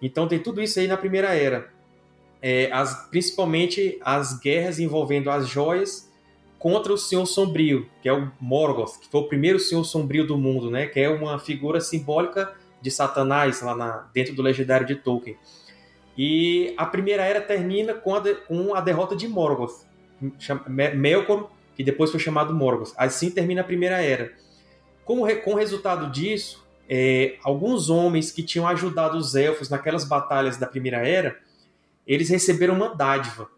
Então 0.00 0.28
tem 0.28 0.38
tudo 0.38 0.60
isso 0.60 0.78
aí 0.78 0.86
na 0.86 0.98
Primeira 0.98 1.34
Era 1.34 1.77
é, 2.40 2.70
as, 2.72 3.08
principalmente 3.08 3.98
as 4.02 4.38
guerras 4.38 4.78
envolvendo 4.78 5.30
as 5.30 5.48
joias 5.48 6.08
contra 6.58 6.92
o 6.92 6.98
Senhor 6.98 7.24
Sombrio, 7.26 7.88
que 8.02 8.08
é 8.08 8.12
o 8.12 8.30
Morgoth, 8.40 8.98
que 9.00 9.08
foi 9.08 9.20
o 9.20 9.28
primeiro 9.28 9.58
Senhor 9.58 9.84
Sombrio 9.84 10.26
do 10.26 10.36
mundo, 10.36 10.70
né? 10.70 10.86
Que 10.86 11.00
é 11.00 11.08
uma 11.08 11.38
figura 11.38 11.80
simbólica 11.80 12.52
de 12.80 12.90
Satanás 12.90 13.60
lá 13.62 13.74
na, 13.74 14.08
dentro 14.12 14.34
do 14.34 14.42
Legendário 14.42 14.86
de 14.86 14.96
Tolkien. 14.96 15.36
E 16.16 16.74
a 16.76 16.84
primeira 16.84 17.22
era 17.24 17.40
termina 17.40 17.94
com 17.94 18.14
a, 18.14 18.18
de, 18.18 18.34
com 18.34 18.74
a 18.74 18.80
derrota 18.80 19.14
de 19.14 19.28
Morgoth, 19.28 19.86
Melkor, 20.96 21.48
que 21.76 21.84
depois 21.84 22.10
foi 22.10 22.18
chamado 22.18 22.52
Morgoth. 22.52 22.92
Assim 22.96 23.30
termina 23.30 23.60
a 23.60 23.64
primeira 23.64 24.02
era. 24.02 24.32
Com, 25.04 25.24
com 25.44 25.54
resultado 25.54 26.10
disso, 26.10 26.66
é, 26.88 27.36
alguns 27.44 27.88
homens 27.88 28.32
que 28.32 28.42
tinham 28.42 28.66
ajudado 28.66 29.16
os 29.16 29.36
elfos 29.36 29.70
naquelas 29.70 30.04
batalhas 30.04 30.56
da 30.56 30.66
primeira 30.66 31.06
era, 31.06 31.38
eles 32.08 32.30
receberam 32.30 32.74
uma 32.74 32.94
dádiva. 32.94 33.50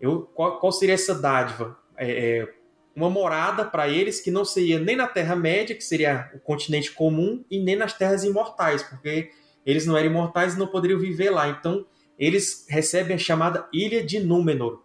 Eu, 0.00 0.22
qual, 0.34 0.58
qual 0.58 0.72
seria 0.72 0.94
essa 0.94 1.14
dádiva? 1.14 1.78
É, 1.96 2.38
é 2.38 2.54
uma 2.96 3.10
morada 3.10 3.64
para 3.64 3.88
eles 3.88 4.20
que 4.20 4.30
não 4.30 4.44
seria 4.44 4.78
nem 4.78 4.96
na 4.96 5.06
Terra-média, 5.06 5.76
que 5.76 5.84
seria 5.84 6.30
o 6.34 6.38
continente 6.38 6.92
comum, 6.92 7.44
e 7.50 7.60
nem 7.60 7.76
nas 7.76 7.92
Terras 7.92 8.24
Imortais, 8.24 8.82
porque 8.82 9.30
eles 9.66 9.84
não 9.84 9.96
eram 9.96 10.10
imortais 10.10 10.54
e 10.54 10.58
não 10.58 10.66
poderiam 10.66 10.98
viver 10.98 11.30
lá. 11.30 11.48
Então, 11.48 11.86
eles 12.18 12.66
recebem 12.68 13.16
a 13.16 13.18
chamada 13.18 13.68
Ilha 13.72 14.02
de 14.02 14.20
Númenor, 14.20 14.82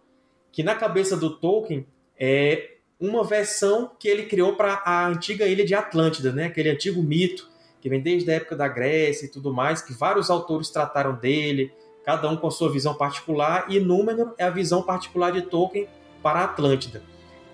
que 0.52 0.62
na 0.62 0.74
cabeça 0.74 1.16
do 1.16 1.38
Tolkien 1.38 1.86
é 2.18 2.76
uma 2.98 3.24
versão 3.24 3.90
que 3.98 4.08
ele 4.08 4.26
criou 4.26 4.56
para 4.56 4.82
a 4.84 5.06
antiga 5.06 5.46
ilha 5.46 5.64
de 5.64 5.74
Atlântida, 5.74 6.32
né? 6.32 6.46
aquele 6.46 6.68
antigo 6.68 7.02
mito 7.02 7.48
que 7.80 7.88
vem 7.88 8.00
desde 8.02 8.30
a 8.30 8.34
época 8.34 8.54
da 8.54 8.68
Grécia 8.68 9.24
e 9.24 9.28
tudo 9.30 9.54
mais, 9.54 9.80
que 9.80 9.94
vários 9.94 10.28
autores 10.28 10.68
trataram 10.68 11.14
dele, 11.14 11.72
cada 12.10 12.28
um 12.28 12.36
com 12.36 12.48
a 12.48 12.50
sua 12.50 12.70
visão 12.72 12.92
particular, 12.92 13.66
e 13.68 13.78
Númenor 13.78 14.34
é 14.36 14.44
a 14.44 14.50
visão 14.50 14.82
particular 14.82 15.30
de 15.30 15.42
Tolkien 15.42 15.86
para 16.20 16.40
a 16.40 16.44
Atlântida. 16.44 17.02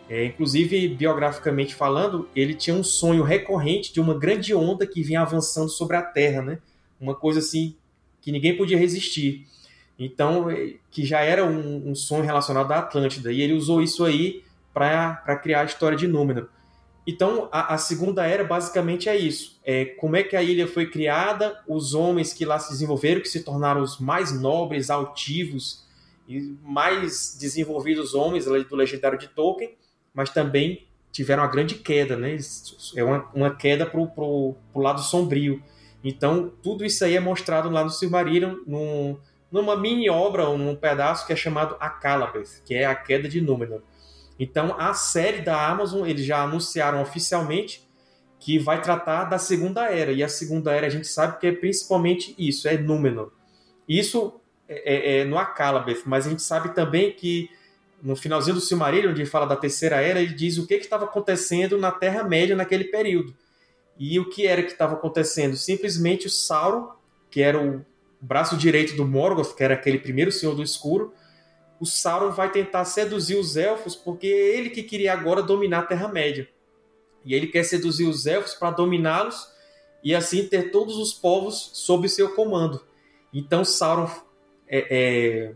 É, 0.08 0.24
inclusive, 0.24 0.88
biograficamente 0.88 1.74
falando, 1.74 2.26
ele 2.34 2.54
tinha 2.54 2.74
um 2.74 2.82
sonho 2.82 3.22
recorrente 3.22 3.92
de 3.92 4.00
uma 4.00 4.14
grande 4.14 4.54
onda 4.54 4.86
que 4.86 5.02
vinha 5.02 5.20
avançando 5.20 5.68
sobre 5.68 5.96
a 5.96 6.02
Terra, 6.02 6.40
né? 6.40 6.58
Uma 6.98 7.14
coisa 7.14 7.40
assim 7.40 7.76
que 8.22 8.32
ninguém 8.32 8.56
podia 8.56 8.78
resistir. 8.78 9.46
Então, 9.98 10.48
é, 10.48 10.76
que 10.90 11.04
já 11.04 11.20
era 11.20 11.44
um, 11.44 11.90
um 11.90 11.94
sonho 11.94 12.22
relacionado 12.22 12.72
à 12.72 12.78
Atlântida. 12.78 13.30
E 13.30 13.42
ele 13.42 13.52
usou 13.52 13.82
isso 13.82 14.04
aí 14.04 14.42
para 14.72 15.36
criar 15.42 15.62
a 15.62 15.64
história 15.64 15.98
de 15.98 16.06
Númenor. 16.06 16.48
Então, 17.06 17.48
a, 17.52 17.74
a, 17.74 17.78
segunda 17.78 18.26
era 18.26 18.42
basicamente 18.42 19.08
é 19.08 19.16
isso. 19.16 19.60
É 19.64 19.84
como 19.84 20.16
é 20.16 20.24
que 20.24 20.34
a 20.34 20.42
ilha 20.42 20.66
foi 20.66 20.90
criada, 20.90 21.62
os 21.68 21.94
homens 21.94 22.32
que 22.32 22.44
lá 22.44 22.58
se 22.58 22.70
desenvolveram, 22.70 23.20
que 23.20 23.28
se 23.28 23.44
tornaram 23.44 23.80
os 23.80 24.00
mais 24.00 24.38
nobres, 24.38 24.90
altivos 24.90 25.86
e 26.28 26.56
mais 26.64 27.36
desenvolvidos 27.38 28.12
homens 28.12 28.46
do 28.46 28.74
legendário 28.74 29.16
de 29.16 29.28
Tolkien, 29.28 29.70
mas 30.12 30.30
também 30.30 30.84
tiveram 31.12 31.44
uma 31.44 31.48
grande 31.48 31.76
queda, 31.76 32.16
né? 32.16 32.36
É 32.96 33.04
uma, 33.04 33.30
uma 33.32 33.54
queda 33.54 33.86
para 33.86 34.00
o 34.00 34.56
lado 34.74 35.00
sombrio. 35.00 35.62
Então, 36.02 36.52
tudo 36.62 36.84
isso 36.84 37.04
aí 37.04 37.16
é 37.16 37.20
mostrado 37.20 37.70
lá 37.70 37.84
no 37.84 37.90
Silmarillion, 37.90 38.56
num, 38.66 39.16
numa 39.50 39.76
mini 39.76 40.10
obra, 40.10 40.44
num 40.56 40.74
pedaço 40.74 41.26
que 41.26 41.32
é 41.32 41.36
chamado 41.36 41.76
Akalabeth, 41.78 42.62
que 42.64 42.74
é 42.74 42.84
a 42.84 42.94
queda 42.94 43.28
de 43.28 43.40
Númenor. 43.40 43.80
Então, 44.38 44.74
a 44.78 44.92
série 44.94 45.40
da 45.40 45.68
Amazon, 45.68 46.06
eles 46.06 46.24
já 46.24 46.42
anunciaram 46.42 47.00
oficialmente 47.00 47.86
que 48.38 48.58
vai 48.58 48.80
tratar 48.82 49.24
da 49.24 49.38
Segunda 49.38 49.90
Era. 49.90 50.12
E 50.12 50.22
a 50.22 50.28
Segunda 50.28 50.72
Era 50.72 50.86
a 50.86 50.90
gente 50.90 51.06
sabe 51.06 51.38
que 51.38 51.46
é 51.46 51.52
principalmente 51.52 52.34
isso, 52.38 52.68
é 52.68 52.76
Númenor. 52.76 53.32
Isso 53.88 54.40
é, 54.68 54.94
é, 54.94 55.18
é 55.20 55.24
no 55.24 55.38
Akalabeth, 55.38 56.02
mas 56.04 56.26
a 56.26 56.30
gente 56.30 56.42
sabe 56.42 56.74
também 56.74 57.12
que 57.12 57.48
no 58.02 58.14
finalzinho 58.14 58.54
do 58.54 58.60
Silmarillion, 58.60 59.10
onde 59.10 59.22
ele 59.22 59.28
fala 59.28 59.46
da 59.46 59.56
Terceira 59.56 59.96
Era, 59.96 60.20
ele 60.20 60.34
diz 60.34 60.58
o 60.58 60.66
que 60.66 60.74
estava 60.74 61.06
acontecendo 61.06 61.78
na 61.78 61.90
Terra-média 61.90 62.54
naquele 62.54 62.84
período. 62.84 63.34
E 63.98 64.20
o 64.20 64.28
que 64.28 64.46
era 64.46 64.62
que 64.62 64.72
estava 64.72 64.94
acontecendo? 64.94 65.56
Simplesmente 65.56 66.26
o 66.26 66.30
Sauron, 66.30 66.90
que 67.30 67.40
era 67.40 67.60
o 67.60 67.84
braço 68.20 68.56
direito 68.56 68.94
do 68.94 69.06
Morgoth, 69.06 69.54
que 69.56 69.64
era 69.64 69.74
aquele 69.74 69.98
primeiro 69.98 70.30
Senhor 70.30 70.54
do 70.54 70.62
Escuro, 70.62 71.14
o 71.78 71.86
Sauron 71.86 72.30
vai 72.30 72.50
tentar 72.50 72.84
seduzir 72.84 73.36
os 73.36 73.56
elfos 73.56 73.94
porque 73.94 74.26
é 74.26 74.56
ele 74.56 74.70
que 74.70 74.82
queria 74.82 75.12
agora 75.12 75.42
dominar 75.42 75.80
a 75.80 75.86
Terra-média. 75.86 76.48
E 77.24 77.34
ele 77.34 77.48
quer 77.48 77.64
seduzir 77.64 78.06
os 78.06 78.26
elfos 78.26 78.54
para 78.54 78.70
dominá-los 78.70 79.48
e 80.02 80.14
assim 80.14 80.46
ter 80.46 80.70
todos 80.70 80.96
os 80.96 81.12
povos 81.12 81.70
sob 81.74 82.08
seu 82.08 82.34
comando. 82.34 82.80
Então 83.32 83.64
Sauron 83.64 84.08
é, 84.68 84.86
é, 84.90 85.54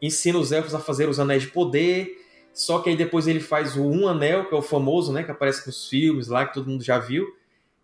ensina 0.00 0.38
os 0.38 0.52
elfos 0.52 0.74
a 0.74 0.80
fazer 0.80 1.08
os 1.08 1.18
anéis 1.18 1.42
de 1.42 1.48
poder. 1.48 2.16
Só 2.52 2.80
que 2.80 2.90
aí 2.90 2.96
depois 2.96 3.28
ele 3.28 3.40
faz 3.40 3.76
o 3.76 3.84
Um 3.84 4.08
Anel, 4.08 4.48
que 4.48 4.54
é 4.54 4.58
o 4.58 4.62
famoso, 4.62 5.12
né, 5.12 5.22
que 5.22 5.30
aparece 5.30 5.66
nos 5.66 5.88
filmes 5.88 6.28
lá, 6.28 6.46
que 6.46 6.54
todo 6.54 6.68
mundo 6.68 6.82
já 6.82 6.98
viu. 6.98 7.26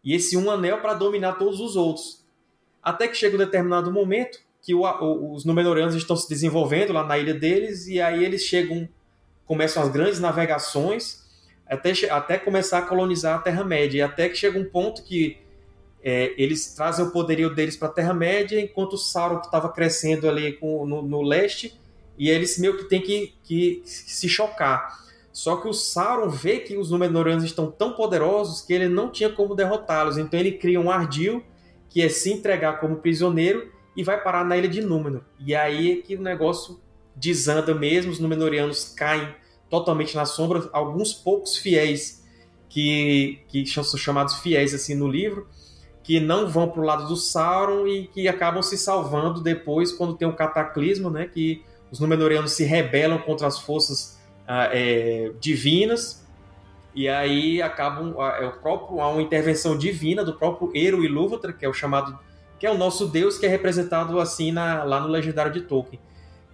E 0.02 0.14
esse 0.14 0.36
Um 0.36 0.50
Anel 0.50 0.80
para 0.80 0.94
dominar 0.94 1.34
todos 1.34 1.60
os 1.60 1.76
outros. 1.76 2.24
Até 2.82 3.08
que 3.08 3.16
chega 3.16 3.36
um 3.36 3.38
determinado 3.38 3.92
momento 3.92 4.40
que 4.64 4.74
o, 4.74 4.80
o, 4.80 5.34
os 5.34 5.44
Númenóreanos 5.44 5.94
estão 5.94 6.16
se 6.16 6.26
desenvolvendo 6.26 6.92
lá 6.92 7.04
na 7.04 7.18
ilha 7.18 7.34
deles, 7.34 7.86
e 7.86 8.00
aí 8.00 8.24
eles 8.24 8.42
chegam, 8.42 8.88
começam 9.44 9.82
as 9.82 9.90
grandes 9.90 10.18
navegações, 10.18 11.22
até, 11.68 11.92
até 12.10 12.38
começar 12.38 12.78
a 12.78 12.82
colonizar 12.82 13.36
a 13.36 13.42
Terra-média. 13.42 13.98
E 13.98 14.02
até 14.02 14.26
que 14.26 14.36
chega 14.36 14.58
um 14.58 14.64
ponto 14.64 15.02
que 15.02 15.36
é, 16.02 16.32
eles 16.38 16.74
trazem 16.74 17.04
o 17.04 17.10
poderio 17.10 17.54
deles 17.54 17.76
para 17.76 17.88
a 17.88 17.92
Terra-média, 17.92 18.58
enquanto 18.58 18.94
o 18.94 18.98
Sauron, 18.98 19.38
que 19.38 19.46
estava 19.46 19.68
crescendo 19.68 20.26
ali 20.26 20.54
com, 20.54 20.86
no, 20.86 21.02
no 21.02 21.20
leste, 21.20 21.78
e 22.16 22.30
eles 22.30 22.58
meio 22.58 22.78
que 22.78 22.84
têm 22.84 23.02
que, 23.02 23.34
que 23.44 23.82
se 23.84 24.30
chocar. 24.30 25.04
Só 25.30 25.56
que 25.56 25.68
o 25.68 25.74
Sauron 25.74 26.30
vê 26.30 26.60
que 26.60 26.78
os 26.78 26.90
Númenóreanos 26.90 27.44
estão 27.44 27.70
tão 27.70 27.92
poderosos 27.92 28.62
que 28.62 28.72
ele 28.72 28.88
não 28.88 29.10
tinha 29.10 29.28
como 29.28 29.54
derrotá-los. 29.54 30.16
Então 30.16 30.40
ele 30.40 30.52
cria 30.52 30.80
um 30.80 30.90
ardil 30.90 31.44
que 31.90 32.00
é 32.00 32.08
se 32.08 32.32
entregar 32.32 32.80
como 32.80 32.96
prisioneiro 32.96 33.73
e 33.96 34.02
vai 34.02 34.22
parar 34.22 34.44
na 34.44 34.56
ilha 34.56 34.68
de 34.68 34.80
Númenor. 34.80 35.22
E 35.38 35.54
aí 35.54 35.92
é 35.92 36.02
que 36.02 36.16
o 36.16 36.22
negócio 36.22 36.80
desanda 37.14 37.74
mesmo, 37.74 38.10
os 38.10 38.18
Númenóreanos 38.18 38.92
caem 38.96 39.34
totalmente 39.70 40.14
na 40.16 40.24
sombra. 40.24 40.68
Alguns 40.72 41.12
poucos 41.12 41.56
fiéis 41.56 42.24
que, 42.68 43.40
que 43.48 43.66
são 43.66 43.84
chamados 43.98 44.38
fiéis 44.38 44.74
assim 44.74 44.94
no 44.94 45.08
livro, 45.08 45.46
que 46.02 46.20
não 46.20 46.48
vão 46.48 46.68
para 46.68 46.80
o 46.80 46.84
lado 46.84 47.06
do 47.06 47.16
Sauron 47.16 47.86
e 47.86 48.06
que 48.08 48.26
acabam 48.28 48.62
se 48.62 48.76
salvando 48.76 49.40
depois 49.40 49.92
quando 49.92 50.16
tem 50.16 50.26
um 50.26 50.34
cataclismo, 50.34 51.08
né? 51.08 51.26
Que 51.26 51.62
os 51.90 52.00
Númenóreanos 52.00 52.52
se 52.52 52.64
rebelam 52.64 53.18
contra 53.18 53.46
as 53.46 53.58
forças 53.58 54.18
ah, 54.46 54.68
é, 54.72 55.32
divinas 55.40 56.24
e 56.94 57.08
aí 57.08 57.60
acabam 57.60 58.14
é 58.40 58.46
o 58.46 58.52
próprio 58.52 59.00
há 59.00 59.08
uma 59.08 59.20
intervenção 59.20 59.76
divina 59.76 60.24
do 60.24 60.34
próprio 60.34 60.70
Eru 60.74 61.04
Ilúvatar, 61.04 61.56
que 61.56 61.64
é 61.64 61.68
o 61.68 61.72
chamado 61.72 62.16
que 62.58 62.66
é 62.66 62.70
o 62.70 62.78
nosso 62.78 63.06
Deus 63.06 63.38
que 63.38 63.46
é 63.46 63.48
representado 63.48 64.18
assim 64.18 64.52
na, 64.52 64.84
lá 64.84 65.00
no 65.00 65.08
legendário 65.08 65.52
de 65.52 65.62
Tolkien. 65.62 66.00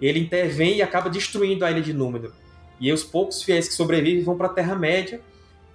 Ele 0.01 0.19
intervém 0.19 0.77
e 0.77 0.83
acaba 0.83 1.11
destruindo 1.11 1.65
a 1.65 1.71
ilha 1.71 1.83
de 1.83 1.93
Númenor. 1.93 2.33
E 2.81 2.91
os 2.91 3.05
poucos 3.05 3.43
fiéis 3.43 3.69
que 3.69 3.75
sobrevivem 3.75 4.25
vão 4.25 4.37
para 4.37 4.47
a 4.47 4.53
Terra 4.53 4.75
Média. 4.75 5.21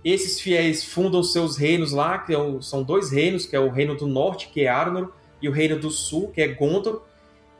Esses 0.03 0.39
fiéis 0.39 0.83
fundam 0.83 1.21
seus 1.23 1.57
reinos 1.57 1.91
lá, 1.91 2.17
que 2.17 2.33
é 2.33 2.37
são 2.61 2.83
dois 2.83 3.11
reinos, 3.11 3.45
que 3.45 3.55
é 3.55 3.59
o 3.59 3.69
reino 3.69 3.95
do 3.95 4.07
norte, 4.07 4.49
que 4.49 4.61
é 4.61 4.67
Arnor, 4.67 5.11
e 5.41 5.47
o 5.47 5.51
reino 5.51 5.77
do 5.77 5.91
sul, 5.91 6.31
que 6.31 6.41
é 6.41 6.47
Gondor 6.47 7.03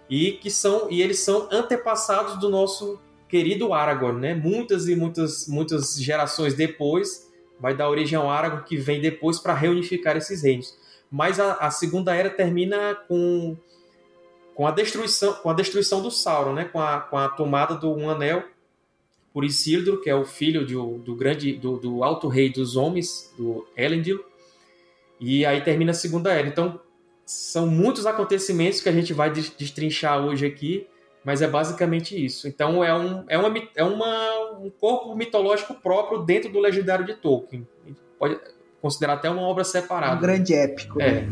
e 0.10 0.34
que 0.34 0.50
são 0.50 0.88
e 0.90 1.02
eles 1.02 1.20
são 1.20 1.48
antepassados 1.52 2.40
do 2.40 2.50
nosso 2.50 3.00
querido 3.28 3.74
Aragorn, 3.74 4.20
né? 4.20 4.34
Muitas 4.34 4.88
e 4.88 4.96
muitas 4.96 5.48
muitas 5.48 6.00
gerações 6.00 6.54
depois 6.54 7.32
vai 7.60 7.76
dar 7.76 7.90
origem 7.90 8.18
ao 8.18 8.30
Aragorn 8.30 8.64
que 8.66 8.78
vem 8.78 9.02
depois 9.02 9.40
para 9.40 9.54
reunificar 9.54 10.16
esses 10.16 10.44
reinos. 10.44 10.76
Mas 11.16 11.40
a, 11.40 11.54
a, 11.54 11.72
segunda 11.72 12.14
era 12.14 12.30
termina 12.30 12.94
com 13.08 13.56
com 14.54 14.68
a 14.68 14.72
destruição 14.72 15.34
com 15.36 15.50
a 15.50 15.54
destruição 15.54 16.02
do 16.02 16.12
Sauron, 16.12 16.52
né? 16.52 16.66
Com 16.66 16.82
a, 16.82 17.00
com 17.00 17.18
a 17.18 17.30
tomada 17.30 17.74
do 17.74 17.90
um 17.90 18.10
anel 18.10 18.44
por 19.34 19.46
Isildur, 19.46 20.02
que 20.02 20.10
é 20.10 20.16
o 20.16 20.26
filho 20.26 20.68
do, 20.68 20.98
do 20.98 21.16
grande 21.16 21.54
do, 21.54 21.78
do 21.78 22.04
alto 22.04 22.28
rei 22.28 22.52
dos 22.52 22.76
homens, 22.76 23.34
do 23.38 23.66
Elendil. 23.78 24.26
E 25.18 25.46
aí 25.46 25.62
termina 25.62 25.92
a 25.92 25.94
segunda 25.94 26.34
era. 26.34 26.50
Então 26.50 26.82
são 27.26 27.66
muitos 27.66 28.06
acontecimentos 28.06 28.82
que 28.82 28.90
a 28.90 28.92
gente 28.92 29.14
vai 29.14 29.32
destrinchar 29.32 30.22
hoje 30.22 30.46
aqui, 30.46 30.86
mas 31.24 31.42
é 31.42 31.48
basicamente 31.48 32.14
isso. 32.14 32.46
Então 32.46 32.84
é 32.84 32.94
um, 32.94 33.24
é 33.30 33.38
uma, 33.38 33.54
é 33.74 33.84
uma, 33.86 34.60
um 34.60 34.70
corpo 34.70 35.16
mitológico 35.16 35.76
próprio 35.76 36.24
dentro 36.24 36.52
do 36.52 36.60
legendário 36.60 37.06
de 37.06 37.14
Tolkien. 37.14 37.66
Pode 38.20 38.38
considerar 38.86 39.14
até 39.14 39.28
uma 39.28 39.42
obra 39.42 39.64
separada. 39.64 40.16
Um 40.16 40.22
grande 40.22 40.54
épico. 40.54 41.02
É. 41.02 41.12
Né? 41.12 41.28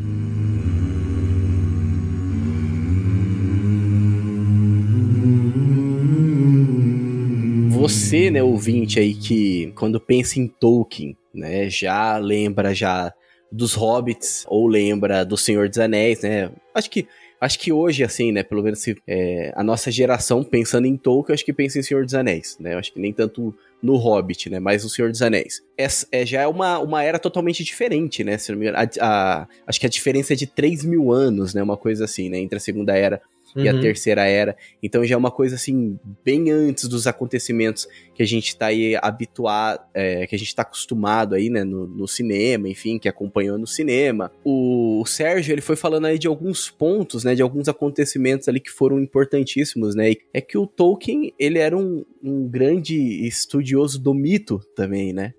Você, 7.70 8.32
né, 8.32 8.42
ouvinte 8.42 9.00
aí 9.00 9.14
que 9.14 9.72
quando 9.76 10.00
pensa 10.00 10.40
em 10.40 10.48
Tolkien, 10.48 11.16
né, 11.32 11.70
já 11.70 12.18
lembra 12.18 12.74
já 12.74 13.14
dos 13.52 13.76
Hobbits, 13.76 14.46
ou 14.48 14.66
lembra 14.66 15.24
do 15.24 15.38
Senhor 15.38 15.70
dos 15.70 15.78
Anéis, 15.78 16.22
né? 16.24 16.50
Acho 16.74 16.90
que 16.90 17.08
acho 17.40 17.60
que 17.60 17.72
hoje, 17.72 18.04
assim, 18.04 18.32
né, 18.32 18.42
pelo 18.42 18.64
menos 18.64 18.80
se, 18.80 18.96
é, 19.06 19.54
a 19.56 19.64
nossa 19.64 19.92
geração, 19.92 20.44
pensando 20.44 20.88
em 20.88 20.98
Tolkien, 20.98 21.36
acho 21.36 21.46
que 21.46 21.54
pensa 21.54 21.78
em 21.78 21.84
Senhor 21.84 22.04
dos 22.04 22.16
Anéis, 22.16 22.58
né? 22.60 22.76
Acho 22.76 22.92
que 22.92 23.00
nem 23.00 23.14
tanto 23.14 23.54
no 23.84 23.98
Hobbit, 23.98 24.50
né? 24.50 24.62
Mas 24.62 24.86
o 24.86 24.90
Senhor 24.90 25.12
dos 25.12 25.22
Anéis. 25.22 25.62
É, 25.78 25.88
é 26.12 26.26
já 26.26 26.42
é 26.42 26.48
uma, 26.48 26.80
uma 26.80 27.04
era 27.04 27.20
totalmente 27.20 27.66
diferente, 27.66 28.24
né? 28.24 28.38
Se 28.38 28.50
não 28.50 28.58
me 28.58 28.66
engano, 28.66 28.78
a, 28.82 29.06
a, 29.06 29.48
acho 29.68 29.80
que 29.80 29.86
a 29.86 29.90
diferença 29.90 30.32
é 30.32 30.36
de 30.38 30.48
3 30.48 30.86
mil 30.86 31.12
anos, 31.12 31.54
né? 31.54 31.62
Uma 31.62 31.76
coisa 31.76 32.06
assim, 32.06 32.30
né? 32.30 32.40
Entre 32.40 32.58
a 32.58 32.62
Segunda 32.62 32.96
Era 32.96 33.22
e 33.56 33.68
a 33.70 33.74
Uhum. 33.74 33.82
Terceira 33.82 34.26
Era. 34.26 34.56
Então 34.82 35.04
já 35.06 35.16
é 35.16 35.18
uma 35.18 35.32
coisa 35.32 35.56
assim, 35.56 35.98
bem 36.24 36.52
antes 36.52 36.88
dos 36.88 37.08
acontecimentos 37.08 37.88
que 38.16 38.24
a 38.24 38.26
gente 38.26 38.56
tá 38.56 38.68
aí 38.68 38.96
habituado, 39.02 39.82
é, 39.94 40.26
que 40.28 40.36
a 40.36 40.40
gente 40.40 40.56
tá 40.56 40.62
acostumado 40.62 41.36
aí, 41.36 41.50
né, 41.50 41.64
no, 41.64 41.88
no 41.88 42.08
cinema, 42.08 42.68
enfim, 42.70 42.98
que 43.00 43.10
acompanhou 43.10 43.58
no 43.58 43.68
cinema. 43.68 44.32
O, 44.44 45.02
o 45.02 45.06
Sérgio, 45.06 45.54
ele 45.54 45.62
foi 45.62 45.76
falando 45.76 46.06
aí 46.06 46.18
de 46.20 46.28
alguns 46.28 46.70
pontos, 46.70 47.24
né, 47.24 47.36
de 47.36 47.42
alguns 47.42 47.68
acontecimentos 47.68 48.48
ali 48.48 48.60
que 48.60 48.72
foram 48.72 49.00
importantíssimos, 49.00 49.96
né, 49.96 50.14
é 50.34 50.42
que 50.42 50.58
o 50.58 50.68
Tolkien, 50.68 51.34
ele 51.40 51.60
era 51.60 51.78
um, 51.78 52.04
um 52.24 52.48
grande 52.48 52.96
estudioso 53.28 54.00
do 54.02 54.14
mito 54.14 54.60
também, 54.76 55.14
né, 55.14 55.34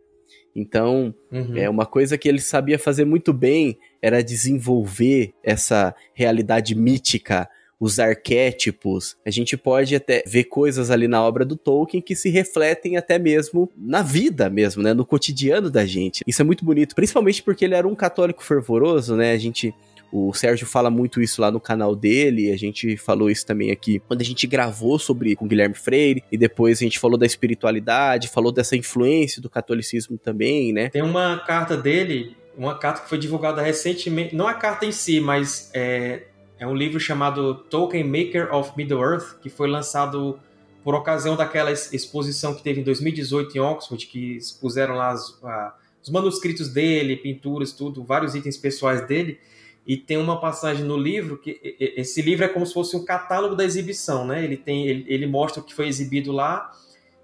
então, 0.57 1.13
Uhum. 1.33 1.57
é 1.57 1.69
uma 1.69 1.85
coisa 1.85 2.17
que 2.17 2.29
ele 2.29 2.41
sabia 2.41 2.79
fazer 2.79 3.05
muito 3.05 3.33
bem 3.33 3.77
era 4.01 4.23
desenvolver 4.23 5.33
essa 5.43 5.93
realidade 6.15 6.75
mítica, 6.77 7.49
os 7.85 7.99
arquétipos. 7.99 9.15
A 9.27 9.31
gente 9.31 9.59
pode 9.59 9.95
até 9.95 10.25
ver 10.27 10.45
coisas 10.45 10.91
ali 10.91 11.07
na 11.07 11.23
obra 11.23 11.45
do 11.45 11.55
Tolkien 11.55 12.01
que 12.01 12.17
se 12.17 12.31
refletem 12.31 12.97
até 12.97 13.19
mesmo 13.19 13.71
na 13.77 14.01
vida 14.01 14.49
mesmo, 14.49 14.83
né, 14.83 14.95
no 14.95 15.05
cotidiano 15.05 15.71
da 15.71 15.85
gente. 15.85 16.25
Isso 16.27 16.41
é 16.41 16.45
muito 16.47 16.65
bonito, 16.65 16.95
principalmente 16.95 17.43
porque 17.43 17.63
ele 17.63 17.75
era 17.75 17.87
um 17.87 17.95
católico 17.95 18.43
fervoroso, 18.43 19.15
né? 19.15 19.33
A 19.33 19.37
gente 19.37 19.75
o 20.11 20.33
Sérgio 20.33 20.67
fala 20.67 20.89
muito 20.89 21.21
isso 21.21 21.43
lá 21.43 21.51
no 21.51 21.61
canal 21.61 21.95
dele, 21.95 22.53
a 22.53 22.57
gente 22.57 22.97
falou 22.97 23.29
isso 23.29 23.45
também 23.45 23.71
aqui 23.71 23.99
quando 23.99 24.23
a 24.23 24.25
gente 24.25 24.47
gravou 24.47 24.97
sobre 24.99 25.35
com 25.37 25.47
Guilherme 25.47 25.75
Freire, 25.75 26.23
e 26.33 26.39
depois 26.39 26.79
a 26.79 26.85
gente 26.85 26.99
falou 26.99 27.19
da 27.19 27.27
espiritualidade, 27.27 28.29
falou 28.29 28.53
dessa 28.53 28.77
influência 28.77 29.43
do 29.43 29.51
catolicismo 29.51 30.17
também, 30.17 30.73
né? 30.73 30.89
Tem 30.89 31.03
uma 31.03 31.39
carta 31.41 31.77
dele, 31.77 32.35
uma 32.57 32.79
carta 32.79 33.03
que 33.03 33.09
foi 33.09 33.19
divulgada 33.19 33.61
recentemente, 33.61 34.35
não 34.35 34.47
a 34.47 34.55
carta 34.55 34.87
em 34.87 34.93
si, 34.93 35.21
mas 35.21 35.71
é, 35.75 36.23
é 36.65 36.67
um 36.67 36.75
livro 36.75 36.99
chamado 36.99 37.55
Tolkien 37.55 38.05
Maker 38.05 38.55
of 38.55 38.73
Middle-earth, 38.77 39.39
que 39.43 39.51
foi 39.51 39.69
lançado 39.69 40.39
por 40.83 40.95
ocasião 40.95 41.37
daquela 41.37 41.71
ex- 41.71 41.93
exposição 41.93 42.55
que 42.55 42.63
teve 42.63 42.81
em 42.81 42.85
2018 42.85 43.57
em 43.57 43.61
Oxford, 43.61 44.07
que 44.07 44.37
expuseram 44.37 44.95
lá 44.97 45.11
as- 45.11 45.39
a- 45.45 45.75
os 46.03 46.09
manuscritos 46.11 46.69
dele, 46.71 47.17
pinturas, 47.17 47.73
tudo, 47.73 48.03
vários 48.03 48.35
itens 48.35 48.57
pessoais 48.57 49.07
dele. 49.07 49.39
E 49.87 49.97
tem 49.99 50.17
uma 50.17 50.41
passagem 50.41 50.85
no 50.87 50.97
livro 50.97 51.37
que 51.37 51.61
esse 51.79 52.23
livro 52.23 52.45
é 52.45 52.49
como 52.49 52.65
se 52.65 52.73
fosse 52.73 52.97
um 52.97 53.05
catálogo 53.05 53.55
da 53.55 53.65
exibição, 53.65 54.27
né? 54.27 54.43
Ele 54.43 54.57
tem, 54.57 54.87
ele, 54.87 55.05
ele 55.07 55.27
mostra 55.27 55.61
o 55.61 55.65
que 55.65 55.75
foi 55.75 55.87
exibido 55.87 56.33
lá 56.33 56.73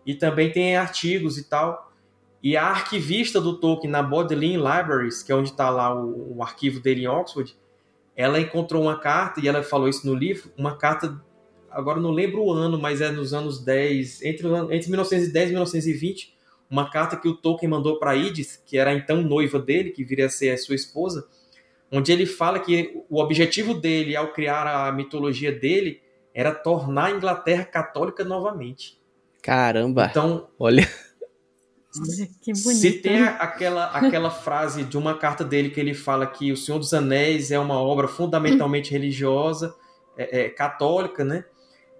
e 0.05 0.15
também 0.15 0.51
tem 0.53 0.77
artigos 0.77 1.39
e 1.39 1.45
tal. 1.45 1.91
E 2.43 2.59
a 2.59 2.67
arquivista 2.67 3.41
do 3.41 3.57
Tolkien 3.59 3.91
na 3.91 4.03
Bodleian 4.03 4.59
Libraries, 4.59 5.23
que 5.23 5.33
é 5.33 5.35
onde 5.35 5.49
está 5.51 5.71
lá 5.71 5.95
o, 5.95 6.37
o 6.37 6.43
arquivo 6.43 6.81
dele 6.81 7.05
em 7.05 7.09
Oxford, 7.09 7.57
ela 8.21 8.39
encontrou 8.39 8.83
uma 8.83 8.99
carta, 8.99 9.41
e 9.41 9.49
ela 9.49 9.63
falou 9.63 9.89
isso 9.89 10.07
no 10.07 10.15
livro, 10.15 10.53
uma 10.57 10.77
carta, 10.77 11.19
agora 11.71 11.99
não 11.99 12.11
lembro 12.11 12.43
o 12.43 12.53
ano, 12.53 12.79
mas 12.79 13.01
é 13.01 13.11
nos 13.11 13.33
anos 13.33 13.65
10, 13.65 14.23
entre, 14.23 14.47
entre 14.71 14.91
1910 14.91 15.49
e 15.49 15.53
1920, 15.53 16.37
uma 16.69 16.91
carta 16.91 17.17
que 17.17 17.27
o 17.27 17.35
Tolkien 17.35 17.71
mandou 17.71 17.99
para 17.99 18.17
Edith, 18.17 18.61
que 18.67 18.77
era 18.77 18.93
então 18.93 19.23
noiva 19.23 19.59
dele, 19.59 19.91
que 19.91 20.05
viria 20.05 20.27
a 20.27 20.31
ser 20.31 20.51
a 20.51 20.59
sua 20.59 20.75
esposa, 20.75 21.27
onde 21.91 22.13
ele 22.13 22.27
fala 22.27 22.61
que 22.61 23.03
o 23.09 23.21
objetivo 23.21 23.73
dele 23.73 24.15
ao 24.15 24.33
criar 24.33 24.67
a 24.67 24.93
mitologia 24.93 25.51
dele 25.51 26.03
era 26.35 26.55
tornar 26.55 27.07
a 27.07 27.11
Inglaterra 27.13 27.65
católica 27.65 28.23
novamente. 28.23 29.01
Caramba, 29.43 30.09
Então, 30.11 30.49
olha. 30.59 30.87
Que 32.41 32.55
Se 32.55 32.63
bonito. 32.63 33.03
tem 33.03 33.23
a- 33.23 33.37
aquela, 33.37 33.87
aquela 33.87 34.31
frase 34.31 34.85
de 34.85 34.97
uma 34.97 35.15
carta 35.17 35.45
dele 35.45 35.71
que 35.71 35.81
ele 35.81 35.95
fala 35.95 36.27
que 36.27 36.53
O 36.53 36.57
Senhor 36.57 36.79
dos 36.79 36.95
Anéis 36.95 37.51
é 37.51 37.59
uma 37.59 37.81
obra 37.81 38.07
fundamentalmente 38.07 38.91
religiosa, 38.93 39.75
é, 40.17 40.43
é, 40.43 40.49
católica, 40.49 41.25
né? 41.25 41.45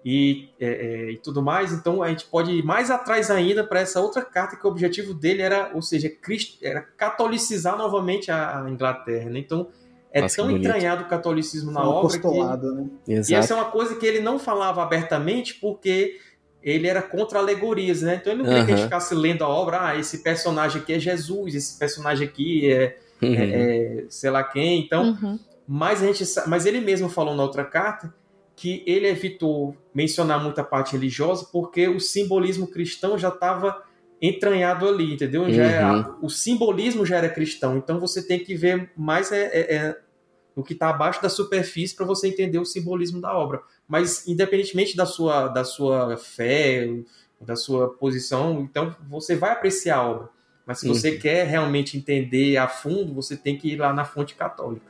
E, 0.03 0.49
é, 0.59 0.65
é, 0.67 1.11
e 1.11 1.17
tudo 1.17 1.43
mais, 1.43 1.71
então 1.71 2.01
a 2.01 2.09
gente 2.09 2.25
pode 2.25 2.51
ir 2.51 2.63
mais 2.63 2.89
atrás 2.89 3.29
ainda 3.29 3.63
para 3.63 3.81
essa 3.81 4.01
outra 4.01 4.23
carta 4.23 4.55
que 4.55 4.65
o 4.65 4.69
objetivo 4.69 5.13
dele 5.13 5.43
era, 5.43 5.71
ou 5.75 5.81
seja, 5.81 6.09
Cristo, 6.09 6.57
era 6.63 6.81
catolicizar 6.81 7.77
novamente 7.77 8.31
a, 8.31 8.65
Inglaterra, 8.67 9.29
né? 9.29 9.37
Então 9.37 9.67
é 10.11 10.21
Nossa, 10.21 10.37
tão 10.37 10.49
entranhado 10.49 11.03
o 11.03 11.07
catolicismo 11.07 11.71
na 11.71 11.83
um 11.83 11.89
obra 11.89 12.17
que 12.19 12.25
apostolado, 12.25 12.73
né? 12.73 12.89
e 13.07 13.33
essa 13.35 13.53
é 13.53 13.55
uma 13.55 13.69
coisa 13.69 13.95
que 13.95 14.05
ele 14.05 14.19
não 14.19 14.39
falava 14.39 14.81
abertamente 14.81 15.53
porque 15.55 16.17
ele 16.63 16.87
era 16.87 17.01
contra 17.01 17.39
alegorias, 17.39 18.01
né? 18.01 18.19
Então 18.19 18.31
ele 18.33 18.43
não 18.43 18.49
queria 18.49 18.65
que 18.65 18.71
a 18.71 18.75
gente 18.75 18.83
ficasse 18.85 19.15
lendo 19.15 19.43
a 19.43 19.47
obra, 19.47 19.87
ah, 19.87 19.95
esse 19.97 20.19
personagem 20.19 20.81
aqui 20.81 20.93
é 20.93 20.99
Jesus, 20.99 21.55
esse 21.55 21.77
personagem 21.79 22.27
aqui 22.27 22.71
é, 22.71 22.97
Uhum. 23.21 23.33
é- 23.33 23.49
é 24.01 24.05
sei 24.09 24.29
lá 24.29 24.43
quem. 24.43 24.79
Então, 24.81 25.17
Uhum. 25.21 25.39
mas 25.67 26.01
a 26.03 26.05
gente, 26.11 26.23
mas 26.47 26.65
ele 26.65 26.79
mesmo 26.81 27.09
falou 27.09 27.35
na 27.35 27.43
outra 27.43 27.63
carta 27.65 28.13
que 28.55 28.83
ele 28.85 29.07
evitou 29.07 29.75
mencionar 29.93 30.43
muita 30.43 30.63
parte 30.63 30.91
religiosa 30.93 31.47
porque 31.51 31.87
o 31.87 31.99
simbolismo 31.99 32.67
cristão 32.67 33.17
já 33.17 33.29
estava 33.29 33.81
entranhado 34.21 34.87
ali, 34.87 35.13
entendeu? 35.13 35.51
Já 35.51 35.63
é- 35.63 35.83
Uhum. 35.85 36.15
o 36.21 36.29
simbolismo 36.29 37.05
já 37.05 37.17
era 37.17 37.27
cristão, 37.29 37.75
então 37.77 37.99
você 37.99 38.21
tem 38.21 38.37
que 38.39 38.53
ver 38.55 38.91
mais 38.95 39.31
é, 39.31 39.45
é- 39.45 39.75
é 39.75 39.97
o 40.55 40.61
que 40.63 40.73
está 40.73 40.89
abaixo 40.89 41.21
da 41.23 41.29
superfície 41.29 41.95
para 41.95 42.05
você 42.05 42.27
entender 42.27 42.59
o 42.59 42.65
simbolismo 42.65 43.19
da 43.21 43.35
obra. 43.35 43.61
Mas 43.91 44.25
independentemente 44.25 44.95
da 44.95 45.05
sua, 45.05 45.49
da 45.49 45.65
sua 45.65 46.15
fé, 46.15 46.87
da 47.41 47.57
sua 47.57 47.89
posição, 47.89 48.61
então 48.61 48.95
você 49.09 49.35
vai 49.35 49.51
apreciar 49.51 49.97
a 49.97 50.09
obra. 50.09 50.29
Mas 50.65 50.79
se 50.79 50.87
você 50.87 51.11
Uhum. 51.11 51.19
quer 51.19 51.45
realmente 51.45 51.97
entender 51.97 52.55
a 52.55 52.69
fundo, 52.69 53.13
você 53.13 53.35
tem 53.35 53.57
que 53.57 53.67
ir 53.73 53.75
lá 53.75 53.91
na 53.91 54.05
fonte 54.05 54.33
católica. 54.33 54.85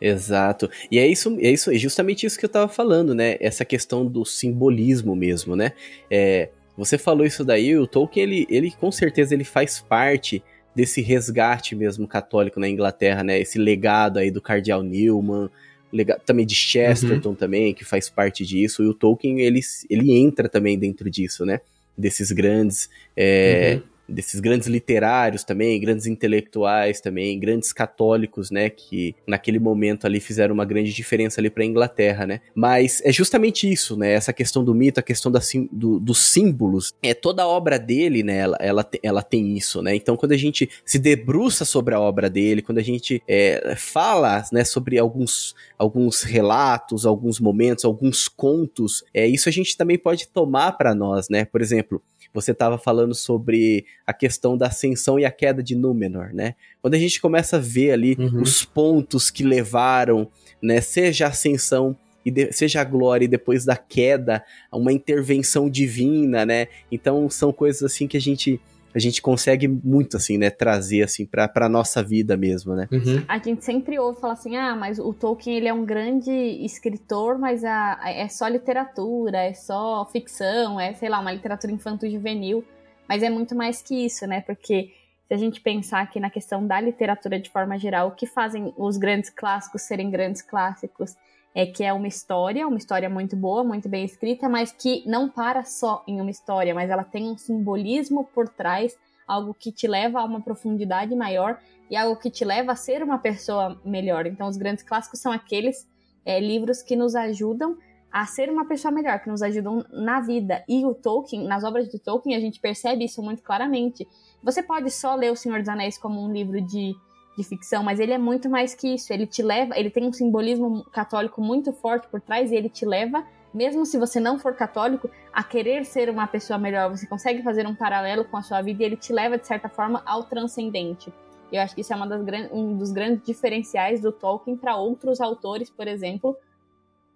Exato. 0.00 0.70
E 0.90 0.98
é 0.98 1.06
isso, 1.06 1.36
é 1.38 1.50
isso, 1.50 1.70
é 1.70 1.74
justamente 1.74 2.24
isso 2.24 2.38
que 2.38 2.46
eu 2.46 2.48
tava 2.48 2.66
falando, 2.72 3.14
né? 3.14 3.36
Essa 3.40 3.62
questão 3.66 4.06
do 4.06 4.24
simbolismo 4.24 5.14
mesmo, 5.14 5.54
né? 5.54 5.72
É, 6.10 6.48
você 6.74 6.96
falou 6.96 7.26
isso 7.26 7.44
daí, 7.44 7.76
o 7.76 7.86
Tolkien, 7.86 8.22
ele, 8.24 8.46
ele 8.48 8.70
com 8.70 8.90
certeza 8.90 9.34
ele 9.34 9.44
faz 9.44 9.80
parte 9.80 10.42
desse 10.74 11.02
resgate 11.02 11.76
mesmo 11.76 12.08
católico 12.08 12.58
na 12.58 12.66
Inglaterra, 12.70 13.22
né? 13.22 13.38
Esse 13.38 13.58
legado 13.58 14.18
aí 14.18 14.30
do 14.30 14.40
cardeal 14.40 14.82
Newman, 14.82 15.50
lega- 15.92 16.18
também 16.24 16.46
de 16.46 16.54
Chesterton 16.54 17.34
também, 17.34 17.74
que 17.74 17.84
faz 17.84 18.08
parte 18.08 18.44
disso, 18.46 18.82
e 18.82 18.86
o 18.86 18.94
Tolkien, 18.94 19.40
ele, 19.40 19.60
ele 19.88 20.12
entra 20.16 20.48
também 20.48 20.78
dentro 20.78 21.10
disso, 21.10 21.44
né? 21.44 21.60
Desses 21.96 22.30
grandes, 22.32 22.88
é, 23.16 23.74
Uhum. 23.76 23.89
Desses 24.10 24.40
grandes 24.40 24.68
literários 24.68 25.44
também, 25.44 25.80
grandes 25.80 26.06
intelectuais 26.06 27.00
também, 27.00 27.38
grandes 27.38 27.72
católicos, 27.72 28.50
né, 28.50 28.68
que 28.70 29.14
naquele 29.26 29.58
momento 29.58 30.06
ali 30.06 30.20
fizeram 30.20 30.54
uma 30.54 30.64
grande 30.64 30.92
diferença 30.92 31.40
ali 31.40 31.48
para 31.50 31.62
a 31.62 31.66
Inglaterra, 31.66 32.26
né? 32.26 32.40
Mas 32.54 33.00
é 33.04 33.12
justamente 33.12 33.70
isso, 33.70 33.96
né? 33.96 34.12
Essa 34.12 34.32
questão 34.32 34.64
do 34.64 34.74
mito, 34.74 35.00
a 35.00 35.02
questão 35.02 35.30
da, 35.30 35.40
do- 35.70 35.98
dos 36.00 36.18
símbolos, 36.18 36.92
é 37.02 37.14
toda 37.14 37.42
a 37.42 37.48
obra 37.48 37.78
dele, 37.78 38.22
né? 38.22 38.38
Ela, 38.38 38.56
ela, 38.60 38.90
ela 39.02 39.22
tem 39.22 39.56
isso, 39.56 39.82
né? 39.82 39.94
Então 39.94 40.16
quando 40.16 40.32
a 40.32 40.36
gente 40.36 40.68
se 40.84 40.98
debruça 40.98 41.64
sobre 41.64 41.94
a 41.94 42.00
obra 42.00 42.28
dele, 42.28 42.62
quando 42.62 42.78
a 42.78 42.82
gente 42.82 43.22
é, 43.28 43.74
fala, 43.76 44.44
né, 44.52 44.64
sobre 44.64 44.98
alguns 44.98 45.54
alguns 45.78 46.22
relatos, 46.22 47.06
alguns 47.06 47.40
momentos, 47.40 47.84
alguns 47.86 48.28
contos, 48.28 49.02
é 49.14 49.26
isso 49.26 49.48
a 49.48 49.52
gente 49.52 49.76
também 49.76 49.96
pode 49.98 50.28
tomar 50.28 50.72
para 50.72 50.94
nós, 50.94 51.28
né? 51.30 51.44
Por 51.46 51.62
exemplo, 51.62 52.02
você 52.32 52.52
estava 52.52 52.78
falando 52.78 53.14
sobre 53.14 53.84
a 54.06 54.12
questão 54.12 54.56
da 54.56 54.66
ascensão 54.68 55.18
e 55.18 55.24
a 55.24 55.30
queda 55.30 55.62
de 55.62 55.74
Númenor, 55.74 56.32
né? 56.32 56.54
Quando 56.80 56.94
a 56.94 56.98
gente 56.98 57.20
começa 57.20 57.56
a 57.56 57.60
ver 57.60 57.92
ali 57.92 58.16
Uhum. 58.18 58.42
os 58.42 58.64
pontos 58.64 59.30
que 59.30 59.42
levaram, 59.42 60.28
né, 60.62 60.80
seja 60.80 61.26
a 61.26 61.30
ascensão 61.30 61.96
e 62.24 62.30
de- 62.30 62.52
seja 62.52 62.80
a 62.82 62.84
glória 62.84 63.24
e 63.24 63.28
depois 63.28 63.64
da 63.64 63.76
queda, 63.76 64.44
uma 64.72 64.92
intervenção 64.92 65.68
divina, 65.70 66.44
né? 66.46 66.68
Então 66.92 67.28
são 67.30 67.52
coisas 67.52 67.82
assim 67.82 68.06
que 68.06 68.16
a 68.16 68.20
gente 68.20 68.60
a 68.94 68.98
gente 68.98 69.22
consegue 69.22 69.68
muito 69.68 70.16
assim, 70.16 70.36
né, 70.36 70.50
trazer 70.50 71.02
assim 71.02 71.24
para 71.24 71.46
para 71.48 71.68
nossa 71.68 72.02
vida 72.02 72.36
mesmo, 72.36 72.74
né? 72.74 72.88
Uhum. 72.90 73.24
A 73.28 73.38
gente 73.38 73.64
sempre 73.64 73.98
ouve 73.98 74.20
falar 74.20 74.32
assim, 74.34 74.56
ah, 74.56 74.74
mas 74.74 74.98
o 74.98 75.12
Tolkien 75.12 75.56
ele 75.56 75.68
é 75.68 75.72
um 75.72 75.84
grande 75.84 76.30
escritor, 76.30 77.38
mas 77.38 77.64
a, 77.64 77.98
a- 78.02 78.10
é 78.10 78.28
só 78.28 78.48
literatura, 78.48 79.38
é 79.38 79.54
só 79.54 80.04
ficção, 80.10 80.80
é, 80.80 80.94
sei 80.94 81.08
lá, 81.08 81.20
uma 81.20 81.32
literatura 81.32 81.72
infanto-juvenil. 81.72 82.64
Mas 83.08 83.22
é 83.22 83.30
muito 83.30 83.54
mais 83.54 83.82
que 83.82 84.04
isso, 84.06 84.26
né? 84.26 84.40
Porque 84.40 84.92
se 85.26 85.34
a 85.34 85.36
gente 85.36 85.60
pensar 85.60 86.00
aqui 86.00 86.18
na 86.20 86.30
questão 86.30 86.66
da 86.66 86.80
literatura 86.80 87.38
de 87.38 87.50
forma 87.50 87.78
geral, 87.78 88.08
o 88.08 88.10
que 88.12 88.26
fazem 88.26 88.72
os 88.76 88.96
grandes 88.96 89.30
clássicos 89.30 89.82
serem 89.82 90.10
grandes 90.10 90.42
clássicos 90.42 91.16
é 91.54 91.66
que 91.66 91.82
é 91.82 91.92
uma 91.92 92.06
história, 92.06 92.66
uma 92.66 92.78
história 92.78 93.10
muito 93.10 93.36
boa, 93.36 93.64
muito 93.64 93.88
bem 93.88 94.04
escrita, 94.04 94.48
mas 94.48 94.72
que 94.72 95.02
não 95.06 95.28
para 95.28 95.64
só 95.64 96.04
em 96.06 96.20
uma 96.20 96.30
história, 96.30 96.74
mas 96.74 96.90
ela 96.90 97.04
tem 97.04 97.28
um 97.28 97.36
simbolismo 97.36 98.24
por 98.32 98.48
trás, 98.48 98.96
algo 99.26 99.54
que 99.54 99.72
te 99.72 99.86
leva 99.86 100.20
a 100.20 100.24
uma 100.24 100.40
profundidade 100.40 101.14
maior 101.14 101.58
e 101.88 101.96
algo 101.96 102.20
que 102.20 102.30
te 102.30 102.44
leva 102.44 102.72
a 102.72 102.76
ser 102.76 103.02
uma 103.02 103.18
pessoa 103.18 103.80
melhor. 103.84 104.26
Então, 104.26 104.48
os 104.48 104.56
grandes 104.56 104.84
clássicos 104.84 105.20
são 105.20 105.32
aqueles 105.32 105.88
é, 106.24 106.38
livros 106.38 106.82
que 106.82 106.94
nos 106.94 107.14
ajudam 107.14 107.76
a 108.12 108.26
ser 108.26 108.50
uma 108.50 108.66
pessoa 108.66 108.90
melhor, 108.90 109.20
que 109.20 109.28
nos 109.28 109.42
ajudam 109.42 109.84
na 109.92 110.20
vida. 110.20 110.64
E 110.68 110.84
o 110.84 110.94
Tolkien, 110.94 111.46
nas 111.46 111.62
obras 111.62 111.88
de 111.88 111.98
Tolkien, 111.98 112.36
a 112.36 112.40
gente 112.40 112.60
percebe 112.60 113.04
isso 113.04 113.22
muito 113.22 113.42
claramente. 113.42 114.06
Você 114.42 114.62
pode 114.62 114.90
só 114.90 115.14
ler 115.14 115.30
O 115.30 115.36
Senhor 115.36 115.60
dos 115.60 115.68
Anéis 115.68 115.96
como 115.96 116.20
um 116.24 116.32
livro 116.32 116.60
de 116.60 116.94
de 117.36 117.44
ficção, 117.44 117.82
mas 117.82 118.00
ele 118.00 118.12
é 118.12 118.18
muito 118.18 118.48
mais 118.48 118.74
que 118.74 118.94
isso. 118.94 119.12
Ele 119.12 119.26
te 119.26 119.42
leva, 119.42 119.78
ele 119.78 119.90
tem 119.90 120.06
um 120.06 120.12
simbolismo 120.12 120.84
católico 120.92 121.40
muito 121.40 121.72
forte 121.72 122.08
por 122.08 122.20
trás 122.20 122.50
e 122.50 122.56
ele 122.56 122.68
te 122.68 122.84
leva, 122.84 123.24
mesmo 123.52 123.84
se 123.86 123.98
você 123.98 124.20
não 124.20 124.38
for 124.38 124.54
católico, 124.54 125.10
a 125.32 125.42
querer 125.42 125.84
ser 125.84 126.10
uma 126.10 126.26
pessoa 126.26 126.58
melhor. 126.58 126.90
Você 126.90 127.06
consegue 127.06 127.42
fazer 127.42 127.66
um 127.66 127.74
paralelo 127.74 128.24
com 128.24 128.36
a 128.36 128.42
sua 128.42 128.60
vida 128.62 128.82
e 128.82 128.86
ele 128.86 128.96
te 128.96 129.12
leva, 129.12 129.38
de 129.38 129.46
certa 129.46 129.68
forma, 129.68 130.02
ao 130.04 130.24
transcendente. 130.24 131.12
Eu 131.52 131.60
acho 131.60 131.74
que 131.74 131.80
isso 131.80 131.92
é 131.92 131.96
das, 132.06 132.20
um 132.52 132.76
dos 132.76 132.92
grandes 132.92 133.24
diferenciais 133.24 134.00
do 134.00 134.12
Tolkien 134.12 134.56
para 134.56 134.76
outros 134.76 135.20
autores, 135.20 135.68
por 135.68 135.88
exemplo, 135.88 136.36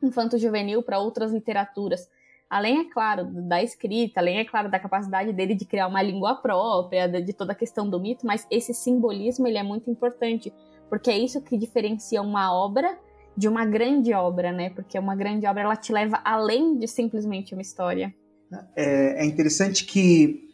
infanto-juvenil, 0.03 0.83
para 0.83 0.99
outras 0.99 1.33
literaturas. 1.33 2.09
Além, 2.55 2.83
é 2.83 2.85
claro, 2.85 3.27
da 3.49 3.61
escrita, 3.65 4.21
além, 4.21 4.39
é 4.39 4.45
claro, 4.45 4.71
da 4.71 4.79
capacidade 4.79 5.33
dele 5.33 5.57
de 5.57 5.65
criar 5.65 5.89
uma 5.89 6.01
língua 6.01 6.37
própria, 6.37 7.09
de 7.09 7.33
toda 7.33 7.51
a 7.51 7.55
questão 7.55 7.91
do 7.91 7.99
mito, 7.99 8.25
mas 8.25 8.47
esse 8.49 8.73
simbolismo 8.73 9.49
ele 9.49 9.59
é 9.59 9.63
muito 9.65 9.91
importante, 9.91 10.53
porque 10.89 11.11
é 11.11 11.19
isso 11.19 11.43
que 11.43 11.59
diferencia 11.59 12.23
uma 12.23 12.55
obra 12.55 12.97
de 13.37 13.49
uma 13.49 13.67
grande 13.67 14.13
obra, 14.13 14.53
né? 14.53 14.71
Porque 14.71 14.97
uma 14.97 15.17
grande 15.17 15.45
obra 15.49 15.63
ela 15.63 15.75
te 15.75 15.93
leva 15.93 16.21
além 16.25 16.79
de 16.79 16.87
simplesmente 16.87 17.55
uma 17.55 17.63
história. 17.63 18.15
É, 18.77 19.25
é 19.25 19.27
interessante 19.27 19.85
que 19.85 20.49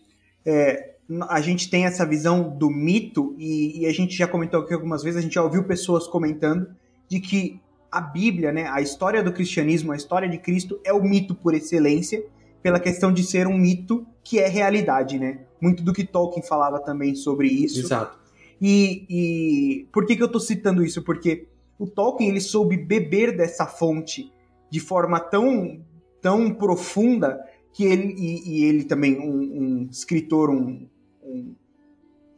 é, 0.46 0.94
a 1.28 1.42
gente 1.42 1.68
tem 1.68 1.84
essa 1.84 2.06
visão 2.06 2.48
do 2.48 2.70
mito, 2.70 3.36
e, 3.38 3.82
e, 3.82 3.86
a 3.86 3.92
gente 3.92 4.16
já 4.16 4.26
comentou 4.26 4.60
aqui 4.60 4.72
algumas 4.72 5.02
vezes, 5.02 5.18
a 5.18 5.22
gente 5.22 5.34
já 5.34 5.42
ouviu 5.42 5.64
pessoas 5.64 6.06
comentando 6.06 6.66
de 7.06 7.20
que 7.20 7.60
a 7.90 8.00
Bíblia, 8.00 8.53
né, 8.53 8.68
a 8.68 8.81
história 8.81 9.22
do 9.22 9.33
cristianismo, 9.33 9.92
a 9.92 9.96
história 9.96 10.29
de 10.29 10.38
Cristo 10.38 10.81
é 10.85 10.92
o 10.92 11.03
mito 11.03 11.35
por 11.35 11.55
excelência, 11.55 12.24
pela 12.62 12.79
questão 12.79 13.12
de 13.12 13.24
ser 13.24 13.46
um 13.46 13.57
mito 13.57 14.07
que 14.22 14.38
é 14.38 14.46
realidade, 14.46 15.18
né? 15.18 15.40
Muito 15.61 15.83
do 15.83 15.92
que 15.92 16.05
Tolkien 16.05 16.42
falava 16.42 16.79
também 16.79 17.14
sobre 17.14 17.48
isso. 17.48 17.81
Exato. 17.81 18.18
E, 18.61 19.07
e 19.09 19.88
por 19.92 20.07
que, 20.07 20.14
que 20.14 20.22
eu 20.22 20.26
estou 20.26 20.40
citando 20.40 20.85
isso? 20.85 21.03
Porque 21.03 21.48
o 21.79 21.87
Tolkien 21.87 22.29
ele 22.29 22.40
soube 22.40 22.76
beber 22.76 23.37
dessa 23.37 23.66
fonte 23.66 24.31
de 24.70 24.79
forma 24.79 25.18
tão, 25.18 25.81
tão 26.20 26.53
profunda 26.53 27.40
que 27.72 27.85
ele 27.85 28.14
e, 28.16 28.50
e 28.50 28.64
ele 28.64 28.85
também 28.85 29.18
um, 29.18 29.40
um 29.40 29.88
escritor, 29.90 30.50
um, 30.50 30.87
um, 31.22 31.55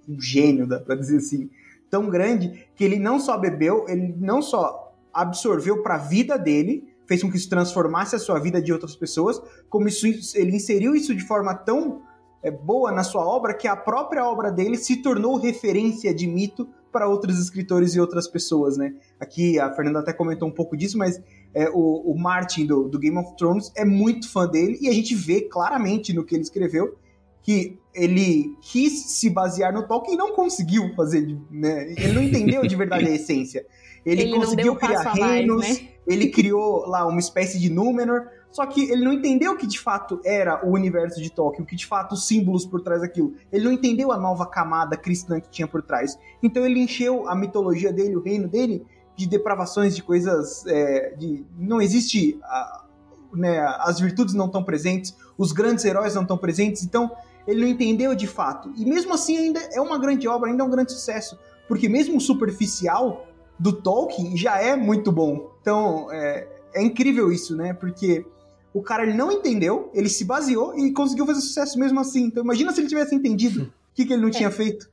um 0.08 0.20
gênio, 0.20 0.66
dá 0.66 0.78
para 0.78 0.94
dizer 0.94 1.16
assim, 1.16 1.50
tão 1.90 2.08
grande 2.08 2.66
que 2.76 2.84
ele 2.84 2.98
não 2.98 3.18
só 3.18 3.36
bebeu, 3.36 3.86
ele 3.88 4.14
não 4.18 4.40
só 4.40 4.81
absorveu 5.12 5.82
para 5.82 5.96
a 5.96 5.98
vida 5.98 6.38
dele, 6.38 6.88
fez 7.06 7.22
com 7.22 7.30
que 7.30 7.36
isso 7.36 7.48
transformasse 7.48 8.16
a 8.16 8.18
sua 8.18 8.38
vida 8.38 8.60
de 8.60 8.72
outras 8.72 8.96
pessoas, 8.96 9.40
como 9.68 9.88
isso, 9.88 10.06
ele 10.36 10.56
inseriu 10.56 10.94
isso 10.94 11.14
de 11.14 11.24
forma 11.24 11.54
tão 11.54 12.02
é, 12.42 12.50
boa 12.50 12.90
na 12.90 13.04
sua 13.04 13.26
obra 13.26 13.54
que 13.54 13.68
a 13.68 13.76
própria 13.76 14.26
obra 14.26 14.50
dele 14.50 14.76
se 14.76 14.96
tornou 14.96 15.36
referência 15.36 16.14
de 16.14 16.26
mito 16.26 16.68
para 16.90 17.08
outros 17.08 17.38
escritores 17.38 17.94
e 17.94 18.00
outras 18.00 18.28
pessoas, 18.28 18.76
né? 18.76 18.94
Aqui 19.18 19.58
a 19.58 19.72
Fernanda 19.74 20.00
até 20.00 20.12
comentou 20.12 20.46
um 20.46 20.52
pouco 20.52 20.76
disso, 20.76 20.98
mas 20.98 21.20
é, 21.54 21.70
o, 21.70 22.12
o, 22.12 22.18
Martin 22.18 22.66
do, 22.66 22.88
do, 22.88 22.98
Game 22.98 23.16
of 23.16 23.34
Thrones 23.36 23.72
é 23.74 23.84
muito 23.84 24.30
fã 24.30 24.46
dele 24.46 24.78
e 24.80 24.88
a 24.88 24.92
gente 24.92 25.14
vê 25.14 25.40
claramente 25.40 26.12
no 26.12 26.22
que 26.22 26.34
ele 26.34 26.42
escreveu 26.42 26.96
que 27.42 27.78
ele 27.94 28.56
quis 28.60 29.18
se 29.18 29.28
basear 29.28 29.72
no 29.72 29.86
Tolkien 29.86 30.14
e 30.14 30.18
não 30.18 30.32
conseguiu 30.32 30.94
fazer, 30.94 31.36
né? 31.50 31.92
Ele 31.92 32.12
não 32.12 32.22
entendeu 32.22 32.62
de 32.66 32.76
verdade 32.76 33.06
a 33.06 33.10
essência. 33.14 33.66
Ele, 34.04 34.22
ele 34.22 34.34
conseguiu 34.34 34.76
criar 34.76 35.12
reinos, 35.12 35.58
mais, 35.58 35.80
né? 35.80 35.88
ele 36.06 36.28
criou 36.30 36.86
lá 36.86 37.06
uma 37.06 37.20
espécie 37.20 37.58
de 37.58 37.70
Númenor, 37.70 38.26
só 38.50 38.66
que 38.66 38.90
ele 38.90 39.04
não 39.04 39.12
entendeu 39.12 39.52
o 39.52 39.56
que 39.56 39.66
de 39.66 39.78
fato 39.78 40.20
era 40.24 40.66
o 40.66 40.72
universo 40.72 41.22
de 41.22 41.30
Tolkien, 41.30 41.64
o 41.64 41.66
que 41.66 41.74
de 41.74 41.86
fato 41.86 42.12
os 42.12 42.26
símbolos 42.26 42.66
por 42.66 42.82
trás 42.82 43.00
daquilo. 43.00 43.34
Ele 43.50 43.64
não 43.64 43.72
entendeu 43.72 44.12
a 44.12 44.18
nova 44.18 44.44
camada 44.46 44.96
cristã 44.96 45.40
que 45.40 45.48
tinha 45.48 45.66
por 45.66 45.82
trás. 45.82 46.18
Então 46.42 46.64
ele 46.66 46.80
encheu 46.80 47.28
a 47.28 47.34
mitologia 47.34 47.92
dele, 47.92 48.14
o 48.14 48.22
reino 48.22 48.46
dele, 48.48 48.84
de 49.16 49.26
depravações, 49.26 49.96
de 49.96 50.02
coisas. 50.02 50.66
É, 50.66 51.14
de, 51.16 51.46
não 51.56 51.80
existe. 51.80 52.38
A, 52.42 52.84
né, 53.32 53.60
as 53.80 53.98
virtudes 53.98 54.34
não 54.34 54.44
estão 54.44 54.62
presentes, 54.62 55.16
os 55.38 55.52
grandes 55.52 55.86
heróis 55.86 56.14
não 56.14 56.20
estão 56.20 56.36
presentes, 56.36 56.84
então 56.84 57.10
ele 57.46 57.62
não 57.62 57.68
entendeu 57.68 58.14
de 58.14 58.26
fato. 58.26 58.70
E 58.76 58.84
mesmo 58.84 59.14
assim, 59.14 59.38
ainda 59.38 59.60
é 59.72 59.80
uma 59.80 59.98
grande 59.98 60.28
obra, 60.28 60.50
ainda 60.50 60.62
é 60.62 60.66
um 60.66 60.70
grande 60.70 60.92
sucesso. 60.92 61.38
Porque 61.66 61.88
mesmo 61.88 62.20
superficial, 62.20 63.26
do 63.62 63.72
Tolkien 63.72 64.36
já 64.36 64.60
é 64.60 64.74
muito 64.74 65.12
bom. 65.12 65.52
Então, 65.60 66.10
é, 66.10 66.48
é 66.74 66.82
incrível 66.82 67.30
isso, 67.30 67.56
né? 67.56 67.72
Porque 67.72 68.26
o 68.74 68.82
cara 68.82 69.04
ele 69.04 69.14
não 69.14 69.30
entendeu, 69.30 69.88
ele 69.94 70.08
se 70.08 70.24
baseou 70.24 70.76
e 70.76 70.90
conseguiu 70.92 71.24
fazer 71.24 71.40
sucesso 71.42 71.78
mesmo 71.78 72.00
assim. 72.00 72.24
Então, 72.24 72.42
imagina 72.42 72.72
se 72.72 72.80
ele 72.80 72.88
tivesse 72.88 73.14
entendido 73.14 73.62
o 73.62 73.70
que, 73.94 74.04
que 74.04 74.12
ele 74.12 74.22
não 74.22 74.30
é. 74.30 74.32
tinha 74.32 74.50
feito. 74.50 74.90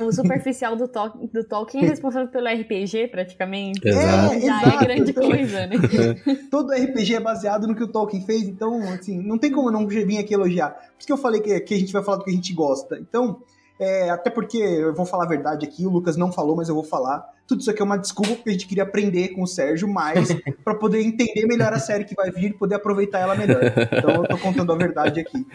O 0.00 0.12
superficial 0.12 0.74
do, 0.74 0.88
to 0.88 1.30
do 1.32 1.44
Tolkien 1.44 1.84
é 1.84 1.86
responsável 1.88 2.28
pelo 2.28 2.48
RPG, 2.48 3.06
praticamente. 3.06 3.86
Exato. 3.86 4.34
É, 4.34 4.40
Já 4.40 4.62
é 4.62 4.76
grande 4.78 5.12
coisa, 5.12 5.66
né? 5.68 5.76
Todo 6.50 6.72
RPG 6.72 7.14
é 7.14 7.20
baseado 7.20 7.68
no 7.68 7.74
que 7.74 7.84
o 7.84 7.88
Tolkien 7.88 8.26
fez, 8.26 8.42
então, 8.42 8.82
assim, 8.92 9.22
não 9.22 9.38
tem 9.38 9.52
como 9.52 9.70
não 9.70 9.86
vir 9.86 10.18
aqui 10.18 10.34
elogiar. 10.34 10.70
Por 10.70 10.98
isso 10.98 11.06
que 11.06 11.12
eu 11.12 11.16
falei 11.16 11.40
que, 11.40 11.60
que 11.60 11.72
a 11.72 11.78
gente 11.78 11.92
vai 11.92 12.02
falar 12.02 12.18
do 12.18 12.24
que 12.24 12.30
a 12.30 12.34
gente 12.34 12.52
gosta. 12.52 12.98
Então, 12.98 13.40
é, 13.78 14.10
até 14.10 14.28
porque, 14.28 14.58
eu 14.58 14.92
vou 14.92 15.06
falar 15.06 15.24
a 15.24 15.28
verdade 15.28 15.64
aqui, 15.64 15.86
o 15.86 15.90
Lucas 15.90 16.16
não 16.16 16.32
falou, 16.32 16.56
mas 16.56 16.68
eu 16.68 16.74
vou 16.74 16.82
falar. 16.82 17.24
Tudo 17.46 17.60
isso 17.60 17.70
aqui 17.70 17.80
é 17.80 17.84
uma 17.84 17.96
desculpa 17.96 18.34
porque 18.34 18.50
a 18.50 18.52
gente 18.52 18.66
queria 18.66 18.82
aprender 18.82 19.28
com 19.28 19.42
o 19.42 19.46
Sérgio 19.46 19.88
mais 19.88 20.28
para 20.64 20.74
poder 20.74 21.00
entender 21.00 21.46
melhor 21.46 21.72
a 21.72 21.78
série 21.78 22.04
que 22.04 22.14
vai 22.14 22.30
vir 22.30 22.50
e 22.50 22.54
poder 22.54 22.74
aproveitar 22.74 23.20
ela 23.20 23.34
melhor. 23.34 23.62
Então 23.92 24.10
eu 24.16 24.28
tô 24.28 24.38
contando 24.38 24.72
a 24.72 24.76
verdade 24.76 25.20
aqui. 25.20 25.46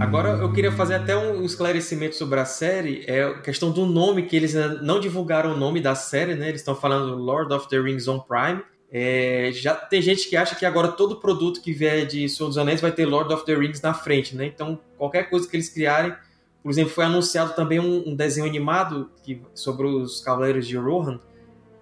Agora 0.00 0.28
eu 0.42 0.52
queria 0.52 0.70
fazer 0.70 0.94
até 0.94 1.16
um 1.16 1.44
esclarecimento 1.44 2.14
sobre 2.16 2.38
a 2.38 2.44
série, 2.44 3.02
é 3.06 3.24
a 3.24 3.38
questão 3.40 3.72
do 3.72 3.86
nome, 3.86 4.22
que 4.22 4.36
eles 4.36 4.54
não 4.82 5.00
divulgaram 5.00 5.54
o 5.54 5.56
nome 5.56 5.80
da 5.80 5.94
série, 5.94 6.34
né? 6.34 6.48
Eles 6.48 6.60
estão 6.60 6.74
falando 6.74 7.16
Lord 7.16 7.52
of 7.52 7.68
the 7.68 7.78
Rings 7.78 8.06
on 8.08 8.20
Prime, 8.20 8.62
é, 8.94 9.50
já 9.54 9.74
tem 9.74 10.02
gente 10.02 10.28
que 10.28 10.36
acha 10.36 10.54
que 10.54 10.66
agora 10.66 10.88
todo 10.88 11.16
produto 11.16 11.62
que 11.62 11.72
vier 11.72 12.06
de 12.06 12.28
Senhor 12.28 12.50
dos 12.50 12.58
Anéis 12.58 12.78
vai 12.78 12.92
ter 12.92 13.06
Lord 13.06 13.32
of 13.32 13.46
the 13.46 13.54
Rings 13.54 13.80
na 13.80 13.94
frente, 13.94 14.36
né? 14.36 14.44
Então, 14.44 14.78
qualquer 14.98 15.30
coisa 15.30 15.48
que 15.48 15.56
eles 15.56 15.70
criarem, 15.70 16.14
por 16.62 16.70
exemplo, 16.70 16.92
foi 16.92 17.06
anunciado 17.06 17.54
também 17.54 17.80
um, 17.80 18.10
um 18.10 18.14
desenho 18.14 18.46
animado 18.46 19.10
que, 19.24 19.40
sobre 19.54 19.86
os 19.86 20.20
Cavaleiros 20.20 20.68
de 20.68 20.76
Rohan, 20.76 21.18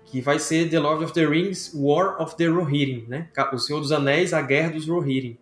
que 0.05 0.21
vai 0.21 0.39
ser 0.39 0.71
The 0.71 0.79
Lord 0.79 1.03
of 1.03 1.13
the 1.13 1.27
Rings 1.27 1.73
War 1.75 2.23
of 2.23 2.37
the 2.37 2.47
Rohirrim, 2.47 3.07
né? 3.09 3.29
O 3.53 3.59
Senhor 3.59 3.81
dos 3.81 3.91
Anéis, 3.91 4.33
a 4.33 4.41
Guerra 4.41 4.71
dos 4.71 4.87
Rohirrim. 4.87 5.37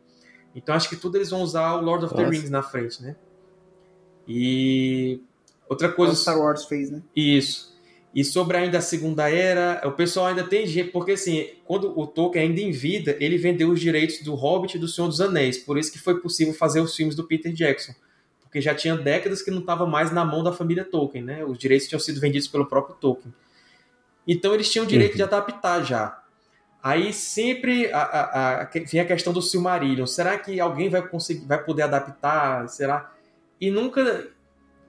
Então, 0.55 0.75
acho 0.75 0.89
que 0.89 0.97
tudo 0.97 1.19
eles 1.19 1.29
vão 1.29 1.43
usar 1.43 1.75
o 1.75 1.83
Lord 1.83 2.07
of 2.07 2.15
Nossa. 2.15 2.25
the 2.25 2.31
Rings 2.35 2.49
na 2.49 2.63
frente, 2.63 3.03
né? 3.03 3.15
E 4.27 5.21
outra 5.69 5.91
coisa. 5.91 6.15
O 6.15 6.17
Star 6.17 6.39
Wars 6.39 6.65
fez, 6.65 6.91
né? 6.91 7.03
Isso. 7.15 7.78
E 8.15 8.25
sobre 8.25 8.57
ainda 8.57 8.79
a 8.79 8.81
Segunda 8.81 9.31
Era, 9.31 9.83
o 9.85 9.93
pessoal 9.93 10.27
ainda 10.27 10.43
tem 10.43 10.67
gente, 10.67 10.91
porque 10.91 11.13
assim, 11.13 11.51
quando 11.65 11.99
o 11.99 12.07
Tolkien 12.07 12.49
ainda 12.49 12.61
em 12.61 12.71
vida, 12.71 13.17
ele 13.21 13.37
vendeu 13.37 13.71
os 13.71 13.81
direitos 13.81 14.23
do 14.23 14.35
Hobbit 14.35 14.77
e 14.77 14.81
do 14.81 14.89
Senhor 14.89 15.09
dos 15.09 15.21
Anéis, 15.21 15.59
por 15.59 15.79
isso 15.79 15.93
que 15.93 15.99
foi 15.99 16.19
possível 16.21 16.55
fazer 16.55 16.81
os 16.81 16.97
filmes 16.97 17.15
do 17.15 17.25
Peter 17.25 17.53
Jackson, 17.53 17.93
porque 18.41 18.61
já 18.61 18.75
tinha 18.75 18.97
décadas 18.97 19.43
que 19.43 19.51
não 19.51 19.61
estava 19.61 19.87
mais 19.87 20.11
na 20.11 20.25
mão 20.25 20.43
da 20.43 20.53
família 20.53 20.85
Tolkien, 20.85 21.23
né? 21.23 21.45
Os 21.45 21.59
direitos 21.59 21.87
tinham 21.87 22.01
sido 22.01 22.19
vendidos 22.19 22.49
pelo 22.49 22.67
próprio 22.67 22.97
Tolkien. 22.97 23.33
Então 24.27 24.55
eles 24.55 24.71
tinham 24.71 24.85
o 24.85 24.89
direito 24.89 25.13
uhum. 25.13 25.17
de 25.17 25.23
adaptar 25.23 25.85
já. 25.85 26.23
Aí 26.83 27.13
sempre 27.13 27.93
a, 27.93 27.99
a, 27.99 28.63
a, 28.63 28.71
vem 28.91 29.01
a 29.01 29.05
questão 29.05 29.33
do 29.33 29.43
Silmarillion. 29.43 30.07
Será 30.07 30.39
que 30.39 30.59
alguém 30.61 30.89
vai 30.89 31.07
conseguir, 31.07 31.45
vai 31.45 31.63
poder 31.63 31.83
adaptar? 31.83 32.69
Será? 32.69 33.13
E 33.61 33.71
nunca 33.71 34.29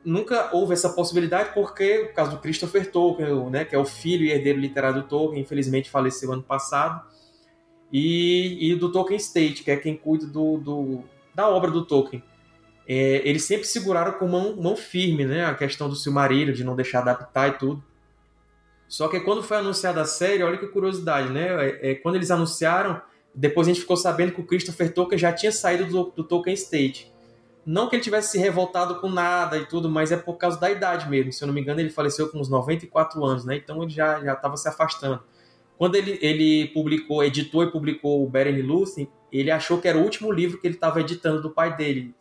nunca 0.09 0.49
houve 0.51 0.73
essa 0.73 0.89
possibilidade 0.89 1.53
porque 1.53 2.09
o 2.11 2.13
caso 2.13 2.31
do 2.31 2.37
Christopher 2.37 2.91
Tolkien, 2.91 3.49
né, 3.49 3.63
que 3.63 3.75
é 3.75 3.77
o 3.77 3.85
filho 3.85 4.25
e 4.25 4.31
herdeiro 4.31 4.59
literário 4.59 5.01
do 5.01 5.07
Tolkien, 5.07 5.41
infelizmente 5.41 5.89
faleceu 5.89 6.31
ano 6.33 6.43
passado, 6.43 7.01
e, 7.91 8.71
e 8.71 8.75
do 8.75 8.91
Tolkien 8.91 9.17
State, 9.17 9.63
que 9.63 9.71
é 9.71 9.77
quem 9.77 9.95
cuida 9.95 10.25
do, 10.27 10.57
do 10.57 11.03
da 11.33 11.47
obra 11.47 11.71
do 11.71 11.85
Tolkien. 11.85 12.23
É, 12.87 13.21
eles 13.23 13.43
sempre 13.43 13.67
seguraram 13.67 14.13
com 14.13 14.27
mão, 14.27 14.55
mão 14.55 14.75
firme 14.75 15.25
né, 15.25 15.45
a 15.45 15.53
questão 15.53 15.87
do 15.87 15.95
Silmarillion, 15.95 16.53
de 16.53 16.63
não 16.63 16.75
deixar 16.75 16.99
adaptar 16.99 17.49
e 17.49 17.51
tudo. 17.51 17.83
Só 18.87 19.07
que 19.07 19.19
quando 19.19 19.43
foi 19.43 19.57
anunciada 19.57 20.01
a 20.01 20.05
série, 20.05 20.41
olha 20.41 20.57
que 20.57 20.67
curiosidade, 20.67 21.31
né? 21.31 21.67
É, 21.67 21.91
é, 21.91 21.95
quando 21.95 22.15
eles 22.15 22.31
anunciaram, 22.31 22.99
depois 23.33 23.67
a 23.67 23.71
gente 23.71 23.81
ficou 23.81 23.95
sabendo 23.95 24.31
que 24.31 24.41
o 24.41 24.43
Christopher 24.43 24.91
Tolkien 24.91 25.19
já 25.19 25.31
tinha 25.31 25.51
saído 25.51 25.85
do, 25.85 26.11
do 26.15 26.23
Tolkien 26.23 26.55
State. 26.55 27.13
Não 27.65 27.87
que 27.87 27.95
ele 27.95 28.03
tivesse 28.03 28.31
se 28.31 28.37
revoltado 28.37 28.99
com 28.99 29.09
nada 29.09 29.57
e 29.57 29.65
tudo, 29.65 29.89
mas 29.89 30.11
é 30.11 30.17
por 30.17 30.37
causa 30.37 30.59
da 30.59 30.71
idade 30.71 31.09
mesmo. 31.09 31.31
Se 31.31 31.43
eu 31.43 31.47
não 31.47 31.53
me 31.53 31.61
engano, 31.61 31.79
ele 31.79 31.89
faleceu 31.89 32.29
com 32.29 32.39
uns 32.39 32.49
94 32.49 33.23
anos, 33.23 33.45
né? 33.45 33.57
Então 33.57 33.83
ele 33.83 33.91
já 33.91 34.17
estava 34.33 34.57
se 34.57 34.67
afastando. 34.67 35.21
Quando 35.77 35.95
ele, 35.95 36.19
ele 36.21 36.67
publicou, 36.73 37.23
editou 37.23 37.63
e 37.63 37.71
publicou 37.71 38.23
o 38.23 38.29
Beren 38.29 38.61
Lúthien, 38.61 39.09
ele 39.31 39.49
achou 39.49 39.79
que 39.79 39.87
era 39.87 39.97
o 39.97 40.03
último 40.03 40.31
livro 40.31 40.59
que 40.59 40.67
ele 40.67 40.75
estava 40.75 40.99
editando 40.99 41.41
do 41.41 41.51
pai 41.51 41.75
dele? 41.77 42.13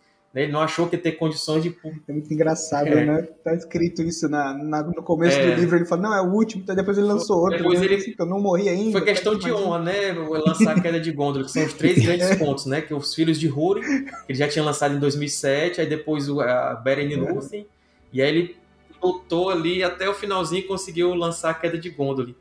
Ele 0.43 0.53
não 0.53 0.61
achou 0.61 0.89
que 0.89 0.97
ia 0.97 1.03
ter 1.03 1.13
condições 1.13 1.63
de. 1.63 1.77
É 2.07 2.13
muito 2.13 2.33
engraçado, 2.33 2.89
é. 2.89 3.05
né? 3.05 3.29
Tá 3.45 3.55
escrito 3.55 4.03
isso 4.03 4.29
na, 4.29 4.53
na 4.55 4.83
no 4.83 5.03
começo 5.03 5.39
é. 5.39 5.55
do 5.55 5.61
livro. 5.61 5.77
Ele 5.77 5.85
fala, 5.85 6.03
não, 6.03 6.15
é 6.15 6.21
o 6.21 6.33
último, 6.33 6.63
então 6.63 6.75
depois 6.75 6.97
ele 6.99 7.07
lançou 7.07 7.41
outro. 7.41 7.59
Depois 7.59 7.83
ele... 7.83 7.97
Assim, 7.97 8.15
eu 8.19 8.27
não 8.27 8.41
morri 8.41 8.69
ainda. 8.69 8.93
Foi 8.93 9.03
questão 9.03 9.37
de 9.37 9.53
honra, 9.53 9.81
né? 9.81 10.13
Lançar 10.13 10.77
a 10.77 10.81
queda 10.81 11.01
de 11.01 11.11
Gondor, 11.13 11.45
que 11.45 11.51
são 11.51 11.65
os 11.65 11.73
três 11.75 11.99
grandes 12.05 12.37
pontos, 12.37 12.67
né? 12.67 12.81
Que 12.81 12.95
os 12.95 13.15
filhos 13.15 13.39
de 13.39 13.49
Húrin, 13.49 13.83
que 13.83 14.13
ele 14.29 14.39
já 14.39 14.49
tinha 14.49 14.65
lançado 14.65 14.95
em 14.95 14.99
2007, 14.99 15.81
aí 15.81 15.87
depois 15.87 16.29
o, 16.29 16.41
a 16.41 16.75
Beren 16.75 17.15
Lúthien, 17.17 17.67
e 18.13 18.23
aí 18.23 18.29
ele 18.29 18.57
lutou 19.03 19.51
ali 19.51 19.83
até 19.83 20.09
o 20.09 20.15
finalzinho 20.15 20.61
e 20.61 20.65
conseguiu 20.65 21.15
lançar 21.15 21.51
a 21.51 21.55
queda 21.55 21.79
de 21.79 21.91
Gondor. 21.91 22.35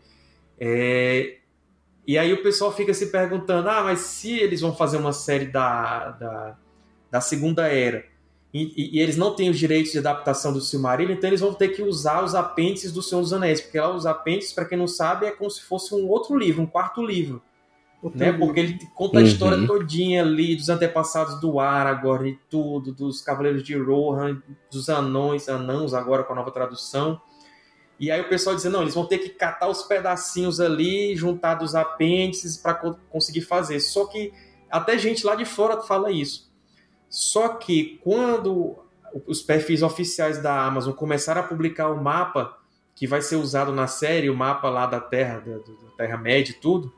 É, 0.60 1.38
e 2.08 2.18
aí 2.18 2.32
o 2.32 2.42
pessoal 2.42 2.72
fica 2.72 2.94
se 2.94 3.08
perguntando: 3.08 3.70
ah, 3.70 3.84
mas 3.84 4.00
se 4.00 4.38
eles 4.40 4.62
vão 4.62 4.74
fazer 4.74 4.98
uma 4.98 5.12
série 5.12 5.46
da, 5.46 6.12
da, 6.12 6.58
da 7.12 7.22
Segunda 7.22 7.68
Era 7.68 8.04
e, 8.54 8.64
e, 8.64 8.98
e, 8.98 9.00
eles 9.02 9.18
não 9.18 9.36
têm 9.36 9.50
os 9.50 9.60
direitos 9.60 9.92
de 9.92 10.00
adaptação 10.00 10.54
do 10.54 10.62
Silmarillion, 10.62 11.16
então 11.16 11.30
eles 11.30 11.42
vão 11.42 11.54
ter 11.54 11.70
que 11.70 11.82
usar 11.82 12.24
os 12.24 12.34
apêndices 12.34 12.92
do 12.92 13.02
Senhor 13.02 13.22
dos 13.22 13.34
Anéis, 13.34 13.60
porque 13.60 13.80
lá 13.80 13.94
os 13.94 14.06
apêndices, 14.06 14.54
para 14.54 14.66
quem 14.66 14.78
não 14.78 14.88
sabe, 14.88 15.26
é 15.26 15.32
como 15.32 15.50
se 15.50 15.62
fosse 15.64 15.94
um 15.94 16.08
outro 16.08 16.38
livro, 16.38 16.62
um 16.62 16.66
quarto 16.66 17.06
livro. 17.06 17.42
Né? 18.16 18.32
Porque 18.32 18.60
ele 18.60 18.80
conta 18.96 19.18
a 19.18 19.22
uhum. 19.22 19.28
história 19.28 19.68
todinha 19.68 20.22
ali 20.22 20.56
dos 20.56 20.70
antepassados 20.70 21.42
do 21.42 21.60
Aragorn 21.60 22.30
e 22.30 22.40
tudo, 22.50 22.94
dos 22.94 23.22
Cavaleiros 23.22 23.64
de 23.64 23.76
Rohan, 23.76 24.42
dos 24.72 24.88
anões, 24.88 25.50
anãos 25.50 25.94
agora 25.94 26.24
com 26.24 26.32
a 26.32 26.36
nova 26.36 26.52
tradução. 26.52 27.20
E 28.00 28.12
aí 28.12 28.22
o 28.22 28.30
pessoal 28.30 28.56
dizendo, 28.56 28.74
não, 28.74 28.84
eles 28.84 28.94
vão 28.94 29.06
ter 29.06 29.18
que 29.18 29.30
catar 29.30 29.68
os 29.68 29.82
pedacinhos 29.84 30.62
ali, 30.62 31.16
juntar 31.16 31.56
dos 31.56 31.74
apêndices 31.74 32.56
para 32.56 32.76
co 32.76 32.96
conseguir 33.10 33.42
fazer. 33.42 33.80
Só 33.80 34.06
que 34.06 34.32
até 34.70 34.98
gente 34.98 35.26
lá 35.26 35.36
de 35.36 35.44
fora 35.44 35.82
fala 35.82 36.12
isso. 36.12 36.47
Só 37.10 37.50
que 37.50 38.00
quando 38.04 38.76
os 39.26 39.42
perfis 39.42 39.82
oficiais 39.82 40.42
da 40.42 40.66
Amazon 40.66 40.94
começaram 40.94 41.42
a 41.42 41.44
publicar 41.44 41.90
o 41.90 42.02
mapa 42.02 42.58
que 42.96 43.08
vai 43.08 43.22
ser 43.22 43.36
usado 43.36 43.72
na 43.72 43.88
série, 43.88 44.30
o 44.30 44.36
mapa 44.36 44.70
lá 44.70 44.86
da 44.86 45.00
Terra, 45.00 45.40
da, 45.40 45.58
da 45.58 45.92
Terra-média 45.98 46.52
e 46.52 46.60
tudo, 46.60 46.92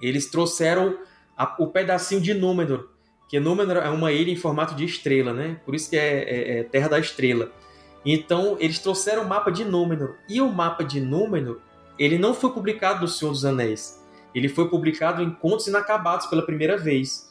eles 0.00 0.30
trouxeram 0.30 0.98
a, 1.36 1.56
o 1.58 1.66
pedacinho 1.66 2.20
de 2.20 2.32
Númenor, 2.32 2.88
que 3.28 3.40
Númenor 3.40 3.78
é 3.78 3.90
uma 3.90 4.12
ilha 4.12 4.30
em 4.30 4.36
formato 4.36 4.74
de 4.74 4.84
estrela, 4.84 5.32
né? 5.32 5.60
Por 5.64 5.74
isso 5.74 5.90
que 5.90 5.96
é, 5.96 6.22
é, 6.22 6.58
é 6.58 6.64
Terra 6.64 6.88
da 6.88 6.98
Estrela. 6.98 7.50
Então, 8.04 8.56
eles 8.60 8.78
trouxeram 8.78 9.24
o 9.24 9.28
mapa 9.28 9.50
de 9.50 9.64
Númenor. 9.64 10.14
E 10.28 10.40
o 10.40 10.48
mapa 10.48 10.84
de 10.84 11.00
Númenor, 11.00 11.58
ele 11.98 12.18
não 12.18 12.32
foi 12.32 12.52
publicado 12.52 13.00
no 13.00 13.08
Senhor 13.08 13.32
dos 13.32 13.44
Anéis. 13.44 14.00
Ele 14.32 14.48
foi 14.48 14.68
publicado 14.68 15.22
em 15.22 15.30
Contos 15.30 15.66
Inacabados 15.66 16.26
pela 16.26 16.46
primeira 16.46 16.78
vez. 16.78 17.25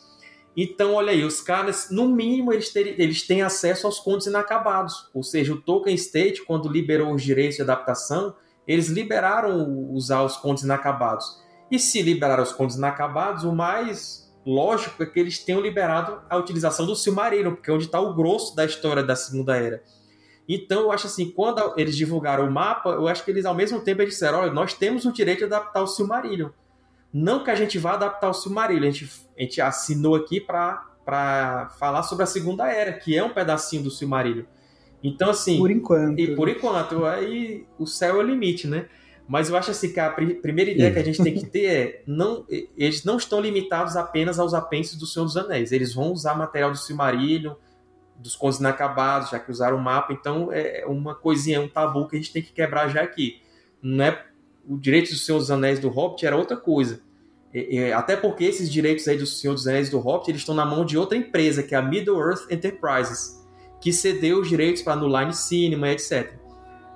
Então, 0.56 0.94
olha 0.94 1.12
aí, 1.12 1.24
os 1.24 1.42
caras, 1.42 1.90
no 1.92 2.08
mínimo, 2.08 2.54
eles, 2.54 2.72
ter, 2.72 3.00
eles 3.00 3.28
têm 3.28 3.42
acesso 3.42 3.86
aos 3.86 4.00
contos 4.00 4.28
inacabados. 4.28 5.10
Ou 5.14 5.22
seja, 5.22 5.54
o 5.54 5.62
Tolkien 5.62 5.96
State, 5.96 6.44
quando 6.44 6.70
liberou 6.70 7.14
os 7.14 7.22
direitos 7.22 7.58
de 7.58 7.62
adaptação, 7.62 8.36
eles 8.66 8.88
liberaram 8.88 9.92
usar 9.92 10.24
os 10.24 10.38
contos 10.38 10.64
inacabados. 10.64 11.44
E 11.70 11.78
se 11.78 12.02
liberaram 12.02 12.44
os 12.44 12.54
contos 12.54 12.78
inacabados, 12.78 13.44
o 13.44 13.54
mais 13.54 14.34
lógico 14.46 15.02
é 15.04 15.06
que 15.06 15.20
eles 15.20 15.40
tenham 15.40 15.60
liberado 15.60 16.22
a 16.30 16.38
utilização 16.38 16.86
do 16.86 16.96
Silmarillion, 16.96 17.56
porque 17.56 17.70
é 17.70 17.74
onde 17.74 17.86
está 17.86 18.00
o 18.00 18.14
grosso 18.14 18.56
da 18.56 18.64
história 18.64 19.04
da 19.04 19.16
Segunda 19.16 19.58
Era. 19.58 19.84
Então, 20.48 20.82
eu 20.82 20.92
acho 20.92 21.08
assim, 21.08 21.32
quando 21.32 21.74
eles 21.76 21.98
divulgaram 21.98 22.48
o 22.48 22.52
mapa, 22.52 22.92
eu 22.92 23.08
acho 23.08 23.26
que 23.26 23.32
eles, 23.32 23.46
ao 23.46 23.56
mesmo 23.56 23.82
tempo, 23.82 24.06
disseram, 24.06 24.40
olha, 24.40 24.54
nós 24.54 24.74
temos 24.74 25.04
o 25.04 25.12
direito 25.12 25.40
de 25.40 25.46
adaptar 25.46 25.82
o 25.82 25.88
Silmarillion. 25.88 26.50
Não 27.18 27.46
que 27.46 27.50
a 27.50 27.56
gente 27.56 27.80
vá 27.80 27.94
adaptar 27.94 28.30
o 28.30 28.34
Silmarillion, 28.34 28.90
a 28.90 28.92
gente, 28.92 29.10
a 29.38 29.42
gente 29.42 29.62
assinou 29.62 30.16
aqui 30.16 30.42
para 30.42 31.70
falar 31.80 32.04
sobre 32.04 32.26
a 32.26 32.28
Segunda 32.28 32.70
Era, 32.70 32.92
que 32.92 33.16
é 33.16 33.24
um 33.24 33.30
pedacinho 33.30 33.84
do 33.84 33.90
Silmarillion. 33.90 34.44
Então, 35.02 35.30
assim... 35.30 35.58
Por 35.58 35.72
enquanto. 35.72 36.20
E 36.20 36.36
por 36.36 36.50
enquanto, 36.50 37.06
aí 37.06 37.66
o 37.80 37.88
céu 37.88 38.20
é 38.20 38.20
o 38.20 38.28
limite, 38.28 38.68
né? 38.68 38.90
Mas 39.30 39.50
eu 39.50 39.56
acho 39.56 39.72
assim 39.72 39.94
que 39.94 40.00
a 40.00 40.10
primeira 40.10 40.72
ideia 40.72 40.92
que 40.92 41.00
a 41.00 41.04
gente 41.06 41.24
tem 41.24 41.34
que 41.34 41.46
ter 41.46 41.66
é 41.66 42.04
não 42.06 42.46
eles 42.78 43.06
não 43.06 43.16
estão 43.16 43.40
limitados 43.40 43.96
apenas 43.96 44.38
aos 44.38 44.54
apêndices 44.54 44.98
do 44.98 45.06
Senhor 45.06 45.24
dos 45.24 45.38
Anéis. 45.38 45.72
Eles 45.72 45.94
vão 45.94 46.12
usar 46.12 46.36
material 46.36 46.70
do 46.70 46.78
Silmarillion, 46.78 47.54
dos 48.18 48.36
contos 48.36 48.60
inacabados, 48.60 49.30
já 49.30 49.40
que 49.40 49.50
usaram 49.50 49.78
o 49.78 49.82
mapa. 49.82 50.12
Então 50.12 50.50
é 50.52 50.84
uma 50.86 51.16
coisinha, 51.16 51.62
um 51.62 51.68
tabu 51.70 52.10
que 52.10 52.18
a 52.18 52.20
gente 52.20 52.34
tem 52.34 52.42
que 52.42 52.52
quebrar 52.52 52.90
já 52.90 53.02
aqui. 53.02 53.42
Não 53.82 54.04
é 54.04 54.26
o 54.68 54.78
direito 54.78 55.12
do 55.12 55.16
Senhor 55.16 55.40
dos 55.40 55.50
Anéis 55.50 55.80
do 55.80 55.88
Hobbit 55.88 56.26
era 56.26 56.36
outra 56.36 56.58
coisa. 56.58 57.05
Até 57.96 58.16
porque 58.16 58.44
esses 58.44 58.72
direitos 58.72 59.08
aí 59.08 59.18
do 59.18 59.26
Senhor 59.26 59.54
dos 59.54 59.68
Anéis 59.68 59.90
do 59.90 60.00
Hobbit 60.00 60.32
eles 60.32 60.42
estão 60.42 60.56
na 60.56 60.66
mão 60.66 60.84
de 60.84 60.98
outra 60.98 61.18
empresa, 61.18 61.64
que 61.64 61.74
é 61.74 61.78
a 61.78 61.82
Middle 61.82 62.20
Earth 62.20 62.52
Enterprises, 62.52 63.46
que 63.80 63.94
cedeu 63.94 64.40
os 64.42 64.50
direitos 64.50 64.82
para 64.82 64.96
no 64.96 65.08
Line 65.08 65.34
Cinema, 65.34 65.90
etc. 65.90 66.34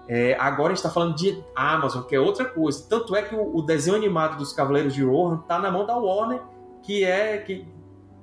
É, 0.08 0.36
agora 0.40 0.70
a 0.70 0.76
gente 0.76 0.78
está 0.78 0.90
falando 0.90 1.16
de 1.16 1.42
Amazon, 1.56 2.02
que 2.04 2.16
é 2.16 2.20
outra 2.20 2.44
coisa. 2.44 2.84
Tanto 2.90 3.16
é 3.16 3.22
que 3.22 3.36
o, 3.36 3.58
o 3.58 3.62
desenho 3.62 3.96
animado 3.96 4.38
dos 4.38 4.52
Cavaleiros 4.52 4.94
de 4.94 5.04
Rohan 5.04 5.40
está 5.42 5.60
na 5.60 5.72
mão 5.72 5.86
da 5.86 5.96
Warner, 5.96 6.42
que 6.82 7.04
é 7.04 7.38
que 7.38 7.66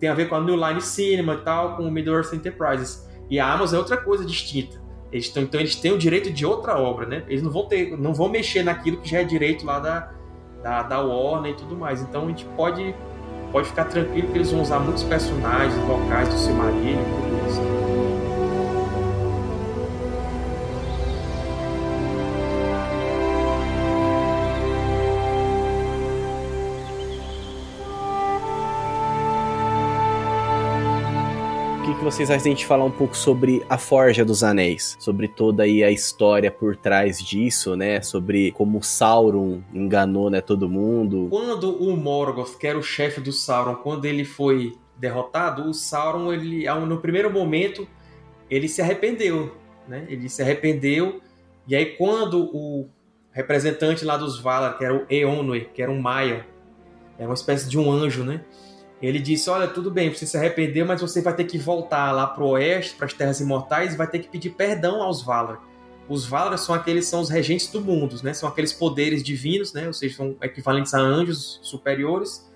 tem 0.00 0.08
a 0.08 0.14
ver 0.14 0.28
com 0.28 0.34
a 0.34 0.40
New 0.40 0.56
Line 0.56 0.80
Cinema 0.80 1.34
e 1.34 1.38
tal, 1.38 1.76
com 1.76 1.84
o 1.84 1.90
Middle 1.90 2.16
Earth 2.16 2.34
Enterprises. 2.34 3.08
E 3.30 3.38
a 3.38 3.50
Amazon 3.52 3.76
é 3.76 3.78
outra 3.78 3.96
coisa 3.96 4.24
distinta. 4.24 4.84
Eles 5.12 5.28
tão, 5.28 5.44
então 5.44 5.60
eles 5.60 5.76
têm 5.76 5.92
o 5.92 5.98
direito 5.98 6.32
de 6.32 6.44
outra 6.44 6.76
obra, 6.76 7.06
né? 7.06 7.24
Eles 7.28 7.42
não 7.42 7.50
vão 7.50 7.66
ter, 7.66 7.96
não 7.96 8.12
vão 8.12 8.28
mexer 8.28 8.62
naquilo 8.62 8.98
que 8.98 9.08
já 9.08 9.20
é 9.20 9.24
direito 9.24 9.64
lá 9.64 9.78
da, 9.78 10.12
da, 10.66 10.82
da 10.82 11.00
Warner 11.00 11.52
e 11.52 11.54
tudo 11.54 11.76
mais. 11.76 12.02
Então 12.02 12.24
a 12.24 12.26
gente 12.26 12.44
pode, 12.56 12.92
pode 13.52 13.68
ficar 13.68 13.84
tranquilo 13.84 14.32
que 14.32 14.38
eles 14.38 14.50
vão 14.50 14.62
usar 14.62 14.80
muitos 14.80 15.04
personagens 15.04 15.76
locais 15.86 16.28
do 16.28 16.34
Silmarillion 16.34 17.00
e 17.00 17.04
tudo 17.04 17.48
isso. 17.48 17.85
Vocês 32.02 32.30
a 32.30 32.38
gente 32.38 32.66
falar 32.66 32.84
um 32.84 32.90
pouco 32.90 33.16
sobre 33.16 33.64
a 33.68 33.78
Forja 33.78 34.24
dos 34.24 34.44
Anéis, 34.44 34.96
sobre 35.00 35.26
toda 35.28 35.62
aí 35.62 35.82
a 35.82 35.90
história 35.90 36.50
por 36.50 36.76
trás 36.76 37.18
disso, 37.18 37.74
né? 37.74 38.00
Sobre 38.02 38.52
como 38.52 38.82
Sauron 38.82 39.62
enganou, 39.72 40.30
né, 40.30 40.40
todo 40.40 40.68
mundo. 40.68 41.28
Quando 41.30 41.76
o 41.82 41.96
Morgoth, 41.96 42.56
que 42.58 42.66
era 42.66 42.78
o 42.78 42.82
chefe 42.82 43.20
do 43.20 43.32
Sauron, 43.32 43.76
quando 43.76 44.04
ele 44.04 44.24
foi 44.24 44.76
derrotado, 44.96 45.68
o 45.68 45.74
Sauron, 45.74 46.32
ele 46.32 46.66
no 46.86 46.98
primeiro 46.98 47.30
momento, 47.30 47.88
ele 48.50 48.68
se 48.68 48.80
arrependeu, 48.82 49.56
né? 49.88 50.06
Ele 50.08 50.28
se 50.28 50.42
arrependeu 50.42 51.20
e 51.66 51.74
aí 51.74 51.96
quando 51.96 52.50
o 52.54 52.88
representante 53.32 54.04
lá 54.04 54.16
dos 54.16 54.38
Valar, 54.38 54.78
que 54.78 54.84
era 54.84 54.94
o 54.94 55.06
Eonwë, 55.10 55.68
que 55.74 55.82
era 55.82 55.90
um 55.90 56.00
Maia, 56.00 56.46
é 57.18 57.24
uma 57.24 57.34
espécie 57.34 57.68
de 57.68 57.78
um 57.78 57.90
anjo, 57.90 58.22
né? 58.22 58.42
Ele 59.00 59.18
disse: 59.18 59.50
Olha, 59.50 59.68
tudo 59.68 59.90
bem, 59.90 60.12
você 60.12 60.26
se 60.26 60.36
arrependeu, 60.36 60.86
mas 60.86 61.00
você 61.00 61.20
vai 61.20 61.34
ter 61.34 61.44
que 61.44 61.58
voltar 61.58 62.12
lá 62.12 62.26
para 62.26 62.42
o 62.42 62.50
oeste, 62.50 62.94
para 62.94 63.06
as 63.06 63.12
terras 63.12 63.40
imortais, 63.40 63.94
e 63.94 63.96
vai 63.96 64.06
ter 64.06 64.20
que 64.20 64.28
pedir 64.28 64.50
perdão 64.50 65.02
aos 65.02 65.22
Valar. 65.22 65.62
Os 66.08 66.26
Valar 66.26 66.56
são 66.56 66.74
aqueles 66.74 67.06
são 67.06 67.20
os 67.20 67.28
regentes 67.28 67.68
do 67.68 67.80
mundo, 67.80 68.16
né? 68.22 68.32
São 68.32 68.48
aqueles 68.48 68.72
poderes 68.72 69.22
divinos, 69.22 69.72
né? 69.72 69.86
Ou 69.86 69.92
seja, 69.92 70.16
são 70.16 70.36
equivalentes 70.40 70.94
a 70.94 71.00
anjos 71.00 71.58
superiores 71.62 72.46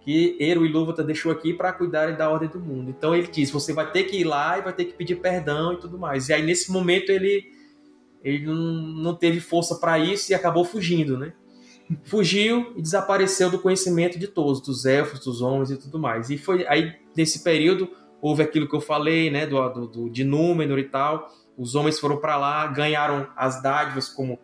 que 0.00 0.36
Eru 0.40 0.64
e 0.64 0.68
Lúvatar 0.68 1.04
deixou 1.04 1.30
aqui 1.30 1.52
para 1.52 1.72
cuidarem 1.72 2.16
da 2.16 2.30
ordem 2.30 2.48
do 2.48 2.58
mundo. 2.58 2.90
Então 2.90 3.14
ele 3.14 3.26
diz: 3.26 3.50
você 3.50 3.72
vai 3.72 3.90
ter 3.90 4.04
que 4.04 4.18
ir 4.18 4.24
lá 4.24 4.58
e 4.58 4.62
vai 4.62 4.72
ter 4.72 4.86
que 4.86 4.94
pedir 4.94 5.16
perdão 5.16 5.74
e 5.74 5.80
tudo 5.80 5.98
mais. 5.98 6.28
E 6.28 6.32
aí 6.32 6.42
nesse 6.42 6.72
momento 6.72 7.10
ele 7.10 7.60
ele 8.22 8.44
não, 8.44 8.54
não 8.54 9.14
teve 9.14 9.40
força 9.40 9.76
para 9.76 9.98
isso 9.98 10.30
e 10.30 10.34
acabou 10.34 10.64
fugindo, 10.64 11.16
né? 11.18 11.32
Fugiu 12.04 12.72
e 12.76 12.82
desapareceu 12.82 13.50
do 13.50 13.58
conhecimento 13.58 14.18
de 14.18 14.28
todos, 14.28 14.60
dos 14.60 14.84
elfos, 14.84 15.20
dos 15.20 15.40
homens 15.40 15.70
e 15.70 15.76
tudo 15.76 15.98
mais. 15.98 16.30
E 16.30 16.38
foi 16.38 16.66
aí, 16.66 16.94
nesse 17.16 17.42
período, 17.42 17.90
houve 18.20 18.42
aquilo 18.42 18.68
que 18.68 18.74
eu 18.74 18.80
falei, 18.80 19.30
né, 19.30 19.46
do, 19.46 19.68
do, 19.68 19.86
do 19.86 20.10
de 20.10 20.24
Númenor 20.24 20.78
e 20.78 20.84
tal. 20.84 21.30
Os 21.56 21.74
homens 21.74 21.98
foram 21.98 22.18
para 22.18 22.36
lá, 22.36 22.66
ganharam 22.66 23.28
as 23.36 23.62
dádivas 23.62 24.08
como 24.08 24.38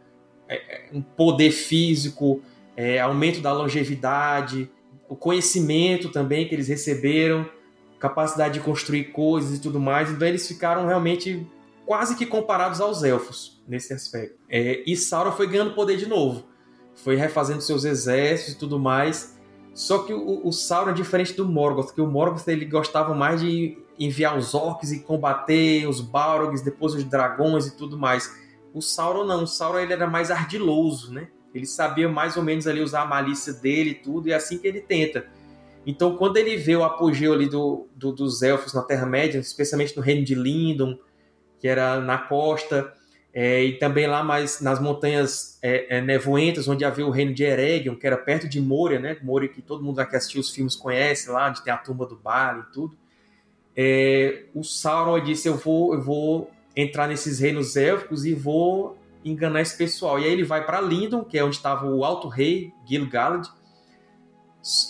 é, 0.48 0.56
é, 0.56 0.90
um 0.92 1.00
poder 1.00 1.50
físico, 1.50 2.42
é, 2.76 3.00
aumento 3.00 3.40
da 3.40 3.52
longevidade, 3.52 4.70
o 5.08 5.16
conhecimento 5.16 6.08
também 6.10 6.48
que 6.48 6.54
eles 6.54 6.68
receberam, 6.68 7.48
capacidade 7.98 8.54
de 8.54 8.60
construir 8.60 9.04
coisas 9.04 9.58
e 9.58 9.60
tudo 9.60 9.78
mais. 9.78 10.10
Então 10.10 10.26
eles 10.26 10.46
ficaram 10.46 10.86
realmente 10.86 11.46
quase 11.86 12.16
que 12.16 12.26
comparados 12.26 12.80
aos 12.80 13.04
elfos 13.04 13.62
nesse 13.68 13.92
aspecto. 13.92 14.36
É, 14.48 14.82
e 14.84 14.96
Sauron 14.96 15.32
foi 15.32 15.46
ganhando 15.46 15.74
poder 15.74 15.96
de 15.96 16.06
novo 16.06 16.55
foi 16.96 17.14
refazendo 17.16 17.60
seus 17.60 17.84
exércitos 17.84 18.54
e 18.54 18.58
tudo 18.58 18.78
mais. 18.78 19.36
Só 19.74 19.98
que 19.98 20.12
o, 20.12 20.46
o 20.46 20.52
Sauron 20.52 20.90
é 20.90 20.94
diferente 20.94 21.34
do 21.34 21.46
Morgoth, 21.46 21.92
que 21.92 22.00
o 22.00 22.06
Morgoth 22.06 22.48
ele 22.48 22.64
gostava 22.64 23.14
mais 23.14 23.40
de 23.40 23.78
enviar 23.98 24.36
os 24.36 24.54
orcs 24.54 24.90
e 24.90 25.00
combater 25.00 25.86
os 25.86 26.00
Balrogs, 26.00 26.62
depois 26.62 26.94
os 26.94 27.04
dragões 27.04 27.66
e 27.66 27.76
tudo 27.76 27.98
mais. 27.98 28.34
O 28.72 28.80
Sauron 28.80 29.24
não, 29.24 29.44
o 29.44 29.46
Sauron 29.46 29.78
ele 29.78 29.92
era 29.92 30.06
mais 30.06 30.30
ardiloso, 30.30 31.12
né? 31.12 31.28
Ele 31.54 31.66
sabia 31.66 32.08
mais 32.08 32.36
ou 32.36 32.42
menos 32.42 32.66
ali 32.66 32.80
usar 32.82 33.02
a 33.02 33.06
malícia 33.06 33.52
dele 33.52 33.90
e 33.90 33.94
tudo, 33.94 34.28
e 34.28 34.32
é 34.32 34.34
assim 34.34 34.58
que 34.58 34.66
ele 34.66 34.80
tenta. 34.80 35.26
Então, 35.86 36.16
quando 36.16 36.36
ele 36.36 36.56
vê 36.56 36.74
o 36.74 36.82
apogeu 36.82 37.32
ali 37.32 37.48
do, 37.48 37.86
do 37.94 38.12
dos 38.12 38.42
elfos 38.42 38.74
na 38.74 38.82
Terra-média, 38.82 39.38
especialmente 39.38 39.96
no 39.96 40.02
reino 40.02 40.24
de 40.24 40.34
Lindon, 40.34 40.98
que 41.60 41.68
era 41.68 42.00
na 42.00 42.18
costa, 42.18 42.92
é, 43.38 43.62
e 43.62 43.72
também 43.74 44.06
lá 44.06 44.24
mais 44.24 44.62
nas 44.62 44.80
montanhas 44.80 45.58
é, 45.60 45.98
é, 45.98 46.00
nevoentas, 46.00 46.66
onde 46.68 46.86
havia 46.86 47.06
o 47.06 47.10
reino 47.10 47.34
de 47.34 47.44
Eregion, 47.44 47.94
que 47.94 48.06
era 48.06 48.16
perto 48.16 48.48
de 48.48 48.58
Moria, 48.58 48.98
né? 48.98 49.18
Moria 49.22 49.46
que 49.46 49.60
todo 49.60 49.84
mundo 49.84 50.02
que 50.06 50.16
assistiu 50.16 50.40
os 50.40 50.48
filmes 50.48 50.74
conhece 50.74 51.28
lá, 51.28 51.50
onde 51.50 51.62
tem 51.62 51.70
a 51.70 51.76
tumba 51.76 52.06
do 52.06 52.16
Bali 52.16 52.60
e 52.60 52.72
tudo. 52.72 52.96
É, 53.76 54.44
o 54.54 54.64
Sauron 54.64 55.22
disse: 55.22 55.48
eu 55.48 55.54
vou, 55.54 55.92
eu 55.92 56.00
vou 56.00 56.50
entrar 56.74 57.06
nesses 57.06 57.38
reinos 57.38 57.76
élficos 57.76 58.24
e 58.24 58.32
vou 58.32 58.96
enganar 59.22 59.60
esse 59.60 59.76
pessoal. 59.76 60.18
E 60.18 60.24
aí 60.24 60.32
ele 60.32 60.42
vai 60.42 60.64
para 60.64 60.80
Lindon, 60.80 61.22
que 61.22 61.36
é 61.36 61.44
onde 61.44 61.56
estava 61.56 61.84
o 61.84 62.06
Alto 62.06 62.28
Rei 62.28 62.72
Gil-galad. 62.88 63.46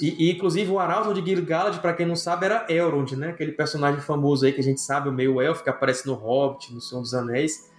E, 0.00 0.28
e, 0.28 0.32
inclusive 0.32 0.70
o 0.70 0.78
arauto 0.78 1.12
de 1.12 1.20
Gil-galad, 1.20 1.80
para 1.80 1.94
quem 1.94 2.06
não 2.06 2.14
sabe, 2.14 2.46
era 2.46 2.64
Elrond, 2.68 3.16
né? 3.16 3.30
Aquele 3.30 3.50
personagem 3.50 4.00
famoso 4.00 4.46
aí 4.46 4.52
que 4.52 4.60
a 4.60 4.64
gente 4.64 4.80
sabe, 4.80 5.08
o 5.08 5.12
meio 5.12 5.40
elfo 5.40 5.64
que 5.64 5.68
aparece 5.68 6.06
no 6.06 6.14
Hobbit, 6.14 6.72
no 6.72 6.80
Senhor 6.80 7.00
dos 7.00 7.12
Anéis. 7.12 7.74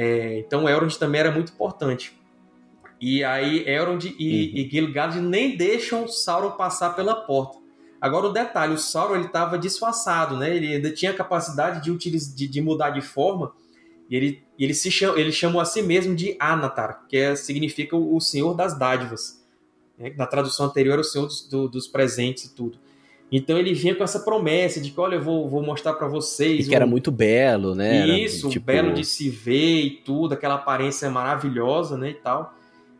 É, 0.00 0.38
então 0.38 0.68
Elrond 0.68 0.96
também 0.96 1.20
era 1.20 1.32
muito 1.32 1.52
importante. 1.52 2.16
E 3.00 3.24
aí 3.24 3.68
Elrond 3.68 4.04
e, 4.04 4.10
uhum. 4.10 4.16
e 4.20 4.68
Gil-galad 4.70 5.16
nem 5.20 5.56
deixam 5.56 6.06
Sauron 6.06 6.52
passar 6.52 6.94
pela 6.94 7.16
porta. 7.16 7.58
Agora 8.00 8.26
o 8.26 8.32
detalhe, 8.32 8.74
o 8.74 8.78
Sauron 8.78 9.16
ele 9.16 9.26
estava 9.26 9.58
disfarçado, 9.58 10.36
né? 10.36 10.54
Ele 10.54 10.76
ainda 10.76 10.92
tinha 10.92 11.10
a 11.10 11.14
capacidade 11.14 11.82
de, 11.82 11.90
utilizar, 11.90 12.36
de, 12.36 12.46
de 12.46 12.60
mudar 12.60 12.90
de 12.90 13.00
forma. 13.00 13.52
E 14.08 14.14
ele, 14.14 14.44
ele, 14.56 14.72
se 14.72 14.88
chama, 14.88 15.18
ele 15.18 15.32
chamou 15.32 15.60
a 15.60 15.64
si 15.64 15.82
mesmo 15.82 16.14
de 16.14 16.36
Anatar, 16.38 17.04
que 17.08 17.16
é, 17.16 17.34
significa 17.34 17.96
o 17.96 18.20
Senhor 18.20 18.54
das 18.54 18.78
Dádivas. 18.78 19.44
Né? 19.98 20.14
Na 20.16 20.26
tradução 20.26 20.66
anterior 20.66 20.92
era 20.92 21.00
o 21.00 21.04
Senhor 21.04 21.26
dos, 21.26 21.48
do, 21.48 21.68
dos 21.68 21.88
presentes 21.88 22.44
e 22.44 22.54
tudo. 22.54 22.78
Então 23.30 23.58
ele 23.58 23.74
vinha 23.74 23.94
com 23.94 24.02
essa 24.02 24.20
promessa 24.20 24.80
de 24.80 24.90
que, 24.90 24.98
olha, 24.98 25.16
eu 25.16 25.22
vou, 25.22 25.48
vou 25.48 25.62
mostrar 25.62 25.92
para 25.94 26.08
vocês. 26.08 26.66
E 26.66 26.68
que 26.70 26.74
era 26.74 26.86
muito 26.86 27.10
belo, 27.10 27.74
né? 27.74 28.06
Isso, 28.06 28.46
era, 28.46 28.52
tipo... 28.52 28.66
belo 28.66 28.94
de 28.94 29.04
se 29.04 29.28
ver 29.28 29.82
e 29.82 29.90
tudo, 29.90 30.32
aquela 30.32 30.54
aparência 30.54 31.10
maravilhosa, 31.10 31.98
né, 31.98 32.10
e 32.10 32.14
tal. 32.14 32.54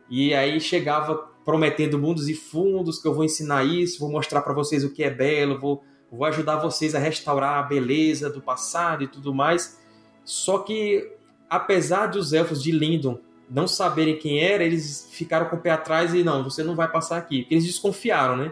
E 0.09 0.33
aí 0.33 0.59
chegava 0.59 1.15
prometendo 1.43 1.97
mundos 1.97 2.29
e 2.29 2.35
fundos 2.35 3.01
que 3.01 3.07
eu 3.07 3.13
vou 3.13 3.23
ensinar 3.23 3.63
isso, 3.63 3.99
vou 3.99 4.11
mostrar 4.11 4.41
para 4.41 4.53
vocês 4.53 4.83
o 4.83 4.91
que 4.91 5.03
é 5.03 5.09
belo, 5.09 5.59
vou, 5.59 5.83
vou 6.11 6.25
ajudar 6.25 6.57
vocês 6.57 6.93
a 6.93 6.99
restaurar 6.99 7.57
a 7.57 7.63
beleza 7.63 8.29
do 8.29 8.39
passado 8.39 9.03
e 9.03 9.07
tudo 9.07 9.33
mais. 9.33 9.79
Só 10.23 10.59
que, 10.59 11.11
apesar 11.49 12.05
dos 12.05 12.33
elfos 12.33 12.61
de 12.61 12.71
Lindon 12.71 13.17
não 13.49 13.67
saberem 13.67 14.15
quem 14.15 14.39
era, 14.43 14.63
eles 14.63 15.09
ficaram 15.11 15.47
com 15.47 15.55
o 15.55 15.59
pé 15.59 15.71
atrás 15.71 16.13
e 16.13 16.23
não, 16.23 16.43
você 16.43 16.63
não 16.63 16.75
vai 16.75 16.87
passar 16.87 17.17
aqui, 17.17 17.41
porque 17.41 17.55
eles 17.55 17.65
desconfiaram, 17.65 18.37
né? 18.37 18.51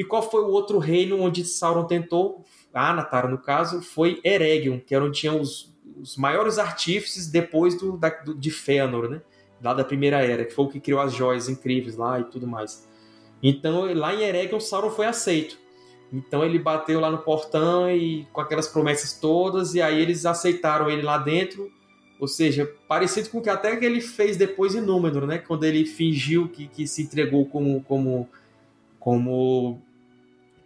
E 0.00 0.04
qual 0.04 0.22
foi 0.22 0.40
o 0.40 0.48
outro 0.48 0.78
reino 0.78 1.20
onde 1.20 1.44
Sauron 1.44 1.84
tentou, 1.84 2.42
Anatar 2.72 3.28
no 3.28 3.36
caso, 3.36 3.82
foi 3.82 4.18
Eregion, 4.24 4.78
que 4.80 4.94
era 4.94 5.04
onde 5.04 5.20
tinha 5.20 5.34
os, 5.34 5.76
os 6.00 6.16
maiores 6.16 6.58
artífices 6.58 7.26
depois 7.26 7.76
do, 7.78 7.98
da, 7.98 8.08
do, 8.08 8.34
de 8.34 8.50
Fëanor, 8.50 9.10
né? 9.10 9.20
Lá 9.62 9.74
da 9.74 9.84
Primeira 9.84 10.24
Era, 10.24 10.46
que 10.46 10.54
foi 10.54 10.64
o 10.64 10.68
que 10.68 10.80
criou 10.80 11.02
as 11.02 11.12
joias 11.12 11.50
incríveis 11.50 11.98
lá 11.98 12.18
e 12.18 12.24
tudo 12.24 12.46
mais. 12.46 12.88
Então, 13.42 13.92
lá 13.92 14.14
em 14.14 14.22
Eregion, 14.22 14.58
Sauron 14.58 14.88
foi 14.88 15.04
aceito. 15.04 15.58
Então 16.10 16.42
ele 16.42 16.58
bateu 16.58 16.98
lá 16.98 17.10
no 17.10 17.18
portão 17.18 17.90
e 17.90 18.26
com 18.32 18.40
aquelas 18.40 18.68
promessas 18.68 19.12
todas, 19.12 19.74
e 19.74 19.82
aí 19.82 20.00
eles 20.00 20.24
aceitaram 20.24 20.88
ele 20.88 21.02
lá 21.02 21.18
dentro. 21.18 21.70
Ou 22.18 22.26
seja, 22.26 22.74
parecido 22.88 23.28
com 23.28 23.36
o 23.36 23.42
que 23.42 23.50
até 23.50 23.76
que 23.76 23.84
ele 23.84 24.00
fez 24.00 24.38
depois 24.38 24.74
em 24.74 24.80
Númenor, 24.80 25.26
né? 25.26 25.36
Quando 25.36 25.64
ele 25.64 25.84
fingiu 25.84 26.48
que, 26.48 26.68
que 26.68 26.86
se 26.86 27.02
entregou 27.02 27.44
como, 27.44 27.82
como 27.82 28.26
como 29.00 29.80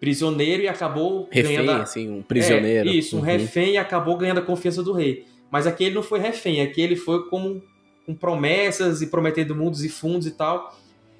prisioneiro 0.05 0.62
e 0.62 0.69
acabou 0.69 1.27
refém, 1.31 1.57
ganhando. 1.57 1.81
assim, 1.81 2.11
um 2.11 2.21
prisioneiro. 2.21 2.90
É, 2.90 2.93
isso, 2.93 3.17
um 3.17 3.21
uhum. 3.21 3.25
refém 3.25 3.73
e 3.73 3.77
acabou 3.79 4.19
ganhando 4.19 4.37
a 4.37 4.43
confiança 4.43 4.83
do 4.83 4.93
rei. 4.93 5.25
Mas 5.51 5.67
aqui 5.67 5.85
ele 5.85 5.95
não 5.95 6.03
foi 6.03 6.19
refém, 6.21 6.61
aqui 6.61 6.83
ele 6.83 6.95
foi 6.95 7.27
como 7.31 7.62
com 8.05 8.14
promessas 8.14 9.01
e 9.01 9.07
prometendo 9.07 9.57
mundos 9.57 9.83
e 9.83 9.88
fundos 9.88 10.27
e 10.27 10.33
tal. 10.33 10.77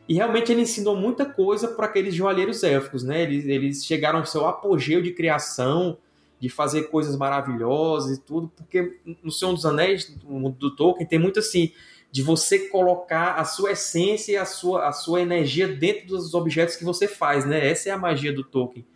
E 0.07 0.12
realmente 0.12 0.53
ele 0.53 0.61
ensinou 0.61 0.94
muita 0.94 1.25
coisa 1.25 1.68
para 1.68 1.87
aqueles 1.87 2.14
joalheiros 2.14 2.62
élficos, 2.62 3.03
né? 3.03 3.23
Eles, 3.23 3.47
eles 3.47 3.87
chegaram 3.87 4.18
ao 4.18 4.27
seu 4.27 4.47
apogeu 4.47 5.01
de 5.01 5.12
criação, 5.12 5.97
de 6.38 6.51
fazer 6.51 6.90
coisas 6.90 7.16
maravilhosas 7.16 8.18
e 8.18 8.20
tudo, 8.20 8.53
porque 8.55 8.99
no 9.23 9.33
Senhor 9.33 9.55
dos 9.55 9.64
Anéis, 9.64 10.14
no 10.23 10.40
mundo 10.40 10.59
do 10.59 10.77
Tolkien, 10.77 11.09
tem 11.09 11.18
muito 11.18 11.38
assim 11.38 11.73
de 12.14 12.22
você 12.22 12.68
colocar 12.68 13.33
a 13.35 13.44
sua 13.44 13.72
essência 13.72 14.31
e 14.31 14.37
a 14.37 14.44
sua, 14.44 14.87
a 14.87 14.92
sua 14.92 15.20
energia 15.20 15.66
dentro 15.66 16.07
dos 16.07 16.33
objetos 16.33 16.77
que 16.77 16.85
você 16.85 17.09
faz, 17.09 17.44
né? 17.44 17.68
Essa 17.68 17.88
é 17.88 17.92
a 17.92 17.98
magia 17.98 18.33
do 18.33 18.44
Tolkien. 18.44 18.87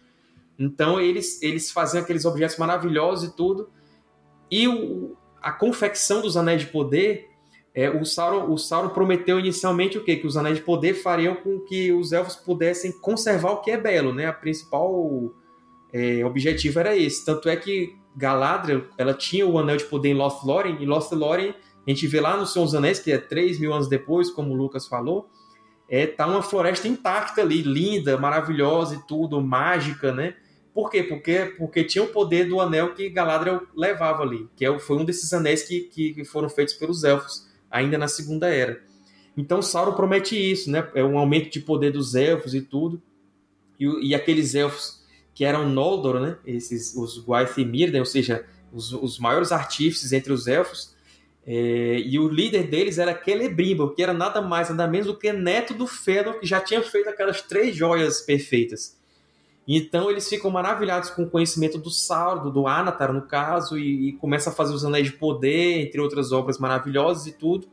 Então 0.56 1.00
eles, 1.00 1.42
eles 1.42 1.68
faziam 1.72 2.04
aqueles 2.04 2.24
objetos 2.24 2.56
maravilhosos 2.58 3.28
e 3.28 3.36
tudo. 3.36 3.70
E 4.48 4.68
o, 4.68 5.16
a 5.42 5.50
confecção 5.50 6.22
dos 6.22 6.36
Anéis 6.36 6.60
de 6.60 6.68
Poder, 6.68 7.28
é, 7.74 7.90
o, 7.90 8.04
Sauron, 8.04 8.52
o 8.52 8.56
Sauron 8.56 8.90
prometeu 8.90 9.40
inicialmente 9.40 9.98
o 9.98 10.04
quê? 10.04 10.14
Que 10.14 10.26
os 10.28 10.36
Anéis 10.36 10.58
de 10.58 10.62
Poder 10.62 10.94
fariam 10.94 11.34
com 11.34 11.58
que 11.58 11.92
os 11.92 12.12
elfos 12.12 12.36
pudessem 12.36 12.92
conservar 13.00 13.50
o 13.50 13.62
que 13.62 13.72
é 13.72 13.76
belo, 13.76 14.14
né? 14.14 14.26
A 14.26 14.32
principal 14.32 15.34
é, 15.92 16.24
objetivo 16.24 16.78
era 16.78 16.96
esse. 16.96 17.24
Tanto 17.24 17.48
é 17.48 17.56
que 17.56 17.96
Galadriel, 18.16 18.84
ela 18.96 19.12
tinha 19.12 19.44
o 19.44 19.58
Anel 19.58 19.76
de 19.76 19.86
Poder 19.86 20.10
em 20.10 20.14
Lothlórien, 20.14 20.76
e 20.80 20.86
Lothlórien 20.86 21.52
a 21.88 21.94
gente 21.94 22.06
vê 22.06 22.20
lá 22.20 22.36
no 22.36 22.46
Senhor 22.46 22.66
dos 22.66 22.74
Anéis, 22.74 22.98
que 22.98 23.10
é 23.10 23.16
3 23.16 23.58
mil 23.58 23.72
anos 23.72 23.88
depois, 23.88 24.30
como 24.30 24.52
o 24.52 24.54
Lucas 24.54 24.86
falou, 24.86 25.30
é, 25.88 26.06
tá 26.06 26.26
uma 26.26 26.42
floresta 26.42 26.86
intacta 26.86 27.40
ali, 27.40 27.62
linda, 27.62 28.18
maravilhosa 28.18 28.96
e 28.96 29.06
tudo, 29.06 29.40
mágica, 29.40 30.12
né? 30.12 30.34
Por 30.74 30.90
quê? 30.90 31.02
Porque, 31.02 31.54
porque 31.56 31.82
tinha 31.82 32.04
o 32.04 32.08
poder 32.08 32.46
do 32.46 32.60
anel 32.60 32.94
que 32.94 33.08
Galadriel 33.08 33.62
levava 33.74 34.22
ali, 34.22 34.46
que 34.54 34.66
é, 34.66 34.78
foi 34.78 34.98
um 34.98 35.04
desses 35.04 35.32
anéis 35.32 35.62
que, 35.62 35.80
que 35.80 36.24
foram 36.26 36.50
feitos 36.50 36.74
pelos 36.74 37.04
elfos, 37.04 37.48
ainda 37.70 37.96
na 37.96 38.06
Segunda 38.06 38.48
Era. 38.48 38.82
Então 39.34 39.62
Sauron 39.62 39.94
promete 39.94 40.36
isso, 40.36 40.70
né? 40.70 40.86
É 40.94 41.02
um 41.02 41.16
aumento 41.16 41.50
de 41.50 41.60
poder 41.60 41.90
dos 41.90 42.14
elfos 42.14 42.54
e 42.54 42.60
tudo. 42.60 43.00
E, 43.80 44.08
e 44.08 44.14
aqueles 44.14 44.54
elfos 44.54 45.02
que 45.34 45.42
eram 45.42 45.66
Noldor, 45.66 46.20
né? 46.20 46.36
Esses, 46.44 46.94
os 46.94 47.18
Gwaith-Mirden, 47.18 48.00
ou 48.00 48.06
seja, 48.06 48.44
os, 48.70 48.92
os 48.92 49.18
maiores 49.18 49.52
artífices 49.52 50.12
entre 50.12 50.34
os 50.34 50.46
elfos, 50.46 50.97
é, 51.46 52.00
e 52.00 52.18
o 52.18 52.28
líder 52.28 52.64
deles 52.68 52.98
era 52.98 53.18
Celebrimbor, 53.24 53.94
que 53.94 54.02
era 54.02 54.12
nada 54.12 54.42
mais, 54.42 54.68
nada 54.68 54.86
menos 54.86 55.06
do 55.06 55.16
que 55.16 55.32
neto 55.32 55.72
do 55.72 55.86
Fëanor, 55.86 56.38
que 56.38 56.46
já 56.46 56.60
tinha 56.60 56.82
feito 56.82 57.08
aquelas 57.08 57.40
três 57.40 57.74
joias 57.74 58.20
perfeitas. 58.20 58.98
Então 59.66 60.10
eles 60.10 60.28
ficam 60.28 60.50
maravilhados 60.50 61.10
com 61.10 61.24
o 61.24 61.30
conhecimento 61.30 61.76
do 61.76 61.90
Sauron, 61.90 62.50
do 62.50 62.66
Anatar 62.66 63.12
no 63.12 63.22
caso, 63.22 63.78
e, 63.78 64.08
e 64.08 64.12
começam 64.14 64.52
a 64.52 64.56
fazer 64.56 64.74
os 64.74 64.84
Anéis 64.84 65.06
de 65.06 65.12
Poder, 65.12 65.80
entre 65.80 66.00
outras 66.00 66.32
obras 66.32 66.58
maravilhosas 66.58 67.26
e 67.26 67.32
tudo. 67.32 67.68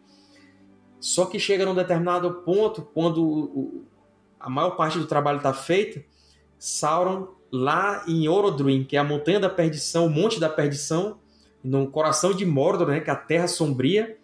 Só 0.99 1.25
que 1.25 1.39
chega 1.39 1.65
num 1.65 1.75
determinado 1.75 2.33
ponto, 2.45 2.81
quando 2.81 3.23
o, 3.23 3.85
a 4.39 4.49
maior 4.49 4.71
parte 4.71 4.97
do 4.97 5.05
trabalho 5.05 5.37
está 5.37 5.53
feita, 5.53 6.03
Sauron, 6.57 7.27
lá 7.51 8.03
em 8.07 8.27
Orodruin, 8.27 8.83
que 8.83 8.97
é 8.97 8.99
a 8.99 9.03
Montanha 9.03 9.39
da 9.39 9.49
Perdição, 9.49 10.05
o 10.05 10.09
Monte 10.09 10.39
da 10.39 10.49
Perdição, 10.49 11.19
no 11.65 11.87
coração 11.87 12.31
de 12.31 12.45
Mordor, 12.45 12.87
né, 12.87 12.99
que 12.99 13.09
é 13.09 13.13
a 13.13 13.15
Terra 13.15 13.47
Sombria, 13.47 14.17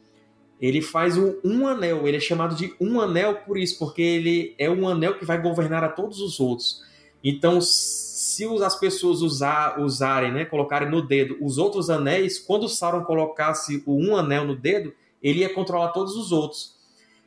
ele 0.61 0.81
faz 0.81 1.17
o 1.17 1.39
um 1.43 1.67
anel. 1.67 2.07
Ele 2.07 2.17
é 2.17 2.19
chamado 2.19 2.55
de 2.55 2.73
um 2.79 3.01
anel 3.01 3.37
por 3.37 3.57
isso, 3.57 3.79
porque 3.79 4.01
ele 4.01 4.53
é 4.59 4.69
um 4.69 4.87
anel 4.87 5.17
que 5.17 5.25
vai 5.25 5.41
governar 5.41 5.83
a 5.83 5.89
todos 5.89 6.21
os 6.21 6.39
outros. 6.39 6.83
Então, 7.23 7.59
se 7.61 8.45
as 8.63 8.79
pessoas 8.79 9.21
usar, 9.21 9.79
usarem, 9.79 10.31
né, 10.31 10.45
colocarem 10.45 10.89
no 10.89 11.01
dedo 11.01 11.35
os 11.41 11.57
outros 11.57 11.89
anéis, 11.89 12.37
quando 12.37 12.69
Sauron 12.69 13.03
colocasse 13.03 13.81
o 13.87 13.95
um 13.95 14.15
anel 14.15 14.45
no 14.45 14.55
dedo, 14.55 14.93
ele 15.21 15.39
ia 15.39 15.53
controlar 15.53 15.89
todos 15.89 16.15
os 16.15 16.31
outros. 16.31 16.75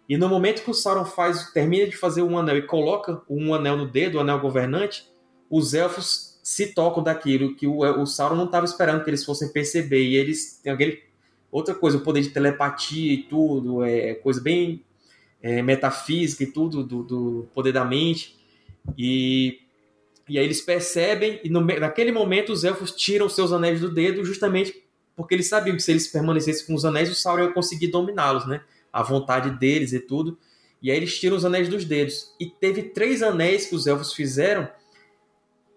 E 0.09 0.17
no 0.17 0.29
momento 0.29 0.63
que 0.63 0.71
o 0.71 0.75
Sauron 0.75 1.05
faz, 1.05 1.51
termina 1.53 1.87
de 1.87 1.97
fazer 1.97 2.23
um 2.23 2.39
anel 2.39 2.59
e 2.59 2.63
coloca 2.63 3.21
um 3.29 3.53
anel 3.53 3.77
no 3.77 3.87
dedo, 3.87 4.19
o 4.19 4.21
anel 4.21 4.39
governante, 4.39 5.11
os 5.51 5.75
elfos 5.75 6.34
se 6.45 6.75
tocam 6.75 7.03
daquilo 7.03 7.57
que 7.57 7.67
o, 7.67 7.79
o 7.79 8.07
Sauron 8.07 8.37
não 8.37 8.45
estava 8.45 8.67
esperando 8.67 9.03
que 9.03 9.09
eles 9.09 9.25
fossem 9.25 9.49
perceber. 9.49 10.05
E 10.05 10.15
eles 10.15 10.61
têm 10.63 10.71
aquele. 10.71 11.03
Outra 11.51 11.75
coisa, 11.75 11.97
o 11.97 12.01
poder 12.03 12.21
de 12.21 12.29
telepatia 12.29 13.15
e 13.15 13.23
tudo, 13.23 13.83
é 13.83 14.13
coisa 14.13 14.43
bem 14.43 14.85
é, 15.41 15.63
metafísica 15.63 16.43
e 16.43 16.47
tudo, 16.47 16.85
do, 16.85 17.03
do, 17.03 17.49
poder 17.55 17.73
da 17.73 17.83
mente. 17.83 18.37
E, 18.99 19.61
e 20.29 20.39
aí 20.39 20.45
eles 20.45 20.61
percebem, 20.61 21.41
e 21.43 21.49
no, 21.49 21.63
naquele 21.63 22.13
momento 22.13 22.53
os 22.53 22.63
elfos 22.63 22.91
tiram 22.91 23.27
seus 23.27 23.51
anéis 23.51 23.81
do 23.81 23.89
dedo, 23.89 24.23
justamente 24.23 24.85
porque 25.17 25.35
eles 25.35 25.49
sabiam 25.49 25.77
que 25.77 25.83
se 25.83 25.93
eles 25.93 26.09
permanecessem 26.09 26.67
com 26.67 26.75
os 26.75 26.85
anéis, 26.85 27.11
o 27.11 27.15
Sauron 27.15 27.45
ia 27.45 27.53
conseguir 27.53 27.87
dominá-los, 27.87 28.47
né? 28.47 28.61
A 28.93 29.03
vontade 29.03 29.51
deles 29.59 29.95
e 29.95 30.01
tudo. 30.01 30.37
E 30.83 30.91
aí 30.91 30.97
eles 30.99 31.19
tiram 31.19 31.37
os 31.37 31.45
anéis 31.45 31.71
dos 31.71 31.87
dedos. 31.87 32.35
E 32.39 32.47
teve 32.47 32.83
três 32.83 33.23
anéis 33.23 33.67
que 33.67 33.75
os 33.75 33.87
elfos 33.87 34.13
fizeram 34.13 34.69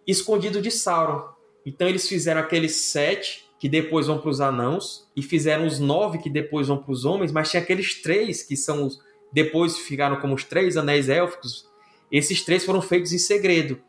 escondido 0.08 0.62
de 0.62 0.72
Sauron. 0.72 1.28
Então 1.66 1.88
eles 1.88 2.08
fizeram 2.08 2.42
aqueles 2.42 2.76
sete 2.76 3.46
que 3.60 3.68
depois 3.68 4.08
vão 4.08 4.20
para 4.20 4.30
os 4.30 4.40
anãos 4.40 5.08
e 5.16 5.22
fizeram 5.22 5.66
os 5.66 5.80
nove 5.80 6.20
que 6.20 6.30
depois 6.30 6.68
vão 6.68 6.78
para 6.78 6.92
os 6.92 7.06
homens, 7.06 7.32
mas 7.32 7.50
tinha 7.50 7.62
aqueles 7.62 8.02
três 8.02 8.42
que 8.42 8.56
são 8.56 8.86
os 8.86 9.06
depois 9.32 9.78
ficaram 9.78 10.16
como 10.22 10.36
os 10.36 10.44
três 10.44 10.78
anéis 10.78 11.10
élficos. 11.10 11.68
Esses 12.12 12.42
três 12.42 12.64
foram 12.64 12.82
feitos 12.82 13.12
em 13.12 13.18
segredo. 13.18 13.82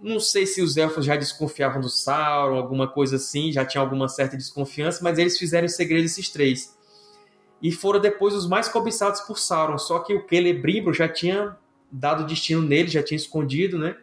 não 0.00 0.20
sei 0.20 0.46
se 0.46 0.62
os 0.62 0.76
elfos 0.76 1.04
já 1.04 1.16
desconfiavam 1.16 1.80
do 1.80 1.88
Sauron, 1.88 2.56
alguma 2.56 2.86
coisa 2.86 3.16
assim, 3.16 3.50
já 3.50 3.64
tinha 3.64 3.80
alguma 3.80 4.06
certa 4.08 4.36
desconfiança, 4.36 5.02
mas 5.02 5.18
eles 5.18 5.38
fizeram 5.38 5.64
em 5.64 5.70
segredo 5.70 6.04
esses 6.04 6.28
três. 6.28 6.76
E 7.60 7.72
foram 7.72 7.98
depois 7.98 8.34
os 8.34 8.46
mais 8.46 8.68
cobiçados 8.68 9.20
por 9.22 9.38
Sauron, 9.38 9.78
só 9.78 9.98
que 10.00 10.14
o 10.14 10.24
Celebrimbor 10.28 10.92
já 10.92 11.08
tinha 11.08 11.56
dado 11.90 12.26
destino 12.26 12.62
nele, 12.62 12.88
já 12.88 13.02
tinha 13.02 13.16
escondido, 13.16 13.78
né? 13.78 13.96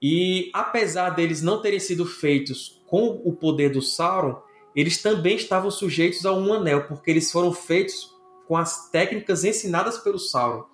E 0.00 0.50
apesar 0.52 1.10
deles 1.10 1.42
não 1.42 1.60
terem 1.60 1.80
sido 1.80 2.06
feitos 2.06 2.80
com 2.86 3.20
o 3.24 3.32
poder 3.32 3.70
do 3.70 3.82
Sauron, 3.82 4.40
eles 4.74 5.02
também 5.02 5.36
estavam 5.36 5.70
sujeitos 5.70 6.24
a 6.24 6.32
um 6.32 6.52
anel, 6.52 6.86
porque 6.86 7.10
eles 7.10 7.32
foram 7.32 7.52
feitos 7.52 8.14
com 8.46 8.56
as 8.56 8.90
técnicas 8.90 9.44
ensinadas 9.44 9.98
pelo 9.98 10.18
Sauron. 10.18 10.64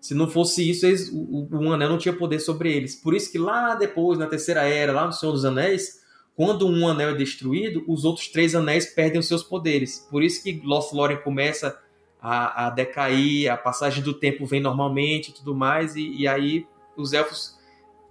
Se 0.00 0.14
não 0.14 0.28
fosse 0.28 0.68
isso, 0.68 0.86
eles, 0.86 1.10
o, 1.10 1.48
o, 1.50 1.72
anel 1.72 1.88
não 1.88 1.98
tinha 1.98 2.14
poder 2.14 2.38
sobre 2.38 2.72
eles. 2.72 2.94
Por 2.94 3.14
isso 3.14 3.32
que 3.32 3.38
lá 3.38 3.74
depois, 3.74 4.18
na 4.18 4.26
Terceira 4.26 4.62
Era, 4.62 4.92
lá 4.92 5.06
no 5.06 5.12
Senhor 5.12 5.32
dos 5.32 5.44
Anéis, 5.44 6.00
quando 6.36 6.68
um 6.68 6.86
anel 6.86 7.10
é 7.10 7.14
destruído, 7.14 7.82
os 7.88 8.04
outros 8.04 8.28
três 8.28 8.54
anéis 8.54 8.86
perdem 8.86 9.18
os 9.18 9.26
seus 9.26 9.42
poderes. 9.42 10.06
Por 10.10 10.22
isso 10.22 10.42
que 10.44 10.60
Lost 10.62 10.92
Lorien 10.92 11.20
começa 11.22 11.80
a, 12.20 12.66
a 12.66 12.70
decair, 12.70 13.50
a 13.50 13.56
passagem 13.56 14.02
do 14.02 14.12
tempo 14.12 14.44
vem 14.44 14.60
normalmente 14.60 15.30
e 15.30 15.34
tudo 15.34 15.54
mais, 15.54 15.96
e, 15.96 16.08
e 16.08 16.28
aí 16.28 16.66
os 16.96 17.12
elfos 17.12 17.55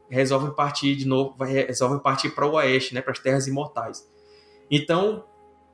resolvem 0.09 0.53
partir 0.53 0.95
de 0.95 1.07
novo, 1.07 1.35
resolvem 1.43 1.99
partir 1.99 2.29
para 2.29 2.45
o 2.45 2.53
oeste, 2.53 2.93
né, 2.93 3.01
para 3.01 3.11
as 3.11 3.19
terras 3.19 3.47
imortais. 3.47 4.07
Então, 4.69 5.25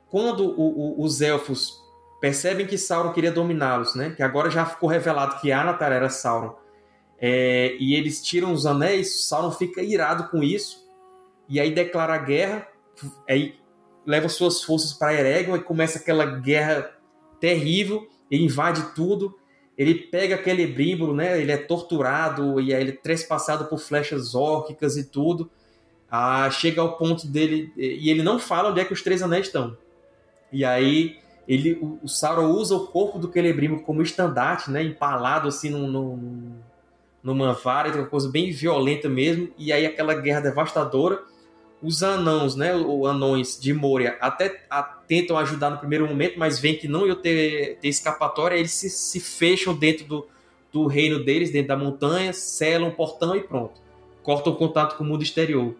quando 0.08 0.44
o, 0.44 1.00
o, 1.00 1.04
os 1.04 1.20
elfos 1.20 1.80
percebem 2.20 2.66
que 2.66 2.78
Sauron 2.78 3.12
queria 3.12 3.32
dominá-los, 3.32 3.94
né, 3.94 4.10
que 4.10 4.22
agora 4.22 4.50
já 4.50 4.64
ficou 4.64 4.88
revelado 4.88 5.40
que 5.40 5.50
Anatar 5.50 5.92
era 5.92 6.08
Sauron, 6.08 6.54
é, 7.18 7.76
e 7.78 7.94
eles 7.94 8.22
tiram 8.22 8.52
os 8.52 8.66
anéis, 8.66 9.26
Sauron 9.26 9.50
fica 9.50 9.82
irado 9.82 10.28
com 10.28 10.42
isso, 10.42 10.82
e 11.48 11.60
aí 11.60 11.74
declara 11.74 12.16
guerra, 12.18 12.66
aí 13.28 13.56
leva 14.06 14.28
suas 14.28 14.62
forças 14.62 14.92
para 14.92 15.14
Eregion 15.14 15.56
e 15.56 15.62
começa 15.62 15.98
aquela 15.98 16.24
guerra 16.24 16.90
terrível, 17.40 18.06
ele 18.30 18.44
invade 18.44 18.94
tudo, 18.94 19.36
ele 19.76 19.94
pega 19.94 20.34
aquele 20.34 20.66
bríbulo, 20.66 21.14
né? 21.14 21.40
Ele 21.40 21.52
é 21.52 21.56
torturado 21.56 22.60
e 22.60 22.74
aí 22.74 22.80
ele 22.80 22.90
é 22.90 22.96
trespassado 22.96 23.66
por 23.66 23.78
flechas 23.78 24.34
órquicas 24.34 24.96
e 24.96 25.04
tudo. 25.04 25.50
Ah, 26.10 26.50
chega 26.50 26.80
ao 26.80 26.96
ponto 26.96 27.26
dele 27.26 27.72
e 27.76 28.10
ele 28.10 28.22
não 28.22 28.38
fala 28.38 28.70
onde 28.70 28.80
é 28.80 28.84
que 28.84 28.92
os 28.92 29.02
três 29.02 29.22
anéis 29.22 29.46
estão. 29.46 29.76
E 30.52 30.64
aí 30.64 31.18
ele, 31.48 31.72
o, 31.80 31.98
o 32.02 32.08
Sauron 32.08 32.50
usa 32.50 32.76
o 32.76 32.86
corpo 32.86 33.18
do 33.18 33.32
Celebrimbor 33.32 33.80
como 33.80 34.02
estandarte, 34.02 34.70
né? 34.70 34.82
Empalado 34.82 35.48
assim 35.48 35.70
num, 35.70 35.86
num, 35.86 36.52
numa 37.22 37.54
vara, 37.54 37.96
uma 37.96 38.06
coisa 38.06 38.28
bem 38.28 38.50
violenta 38.52 39.08
mesmo. 39.08 39.48
E 39.56 39.72
aí 39.72 39.86
aquela 39.86 40.14
guerra 40.14 40.40
devastadora 40.40 41.22
os 41.82 42.02
anãos, 42.02 42.54
né, 42.54 42.74
os 42.74 43.08
anões 43.08 43.58
de 43.60 43.74
Moria, 43.74 44.16
até 44.20 44.64
a, 44.70 44.82
tentam 44.82 45.36
ajudar 45.36 45.70
no 45.70 45.78
primeiro 45.78 46.06
momento, 46.06 46.38
mas 46.38 46.58
veem 46.58 46.76
que 46.76 46.86
não 46.86 47.06
ia 47.06 47.16
ter, 47.16 47.78
ter 47.80 47.88
escapatória, 47.88 48.56
eles 48.56 48.70
se, 48.70 48.88
se 48.88 49.18
fecham 49.18 49.74
dentro 49.74 50.06
do, 50.06 50.26
do 50.72 50.86
reino 50.86 51.24
deles, 51.24 51.50
dentro 51.50 51.68
da 51.68 51.76
montanha, 51.76 52.32
selam 52.32 52.88
o 52.88 52.92
portão 52.92 53.34
e 53.34 53.40
pronto. 53.40 53.80
Cortam 54.22 54.52
o 54.52 54.56
contato 54.56 54.96
com 54.96 55.02
o 55.02 55.06
mundo 55.06 55.22
exterior. 55.22 55.74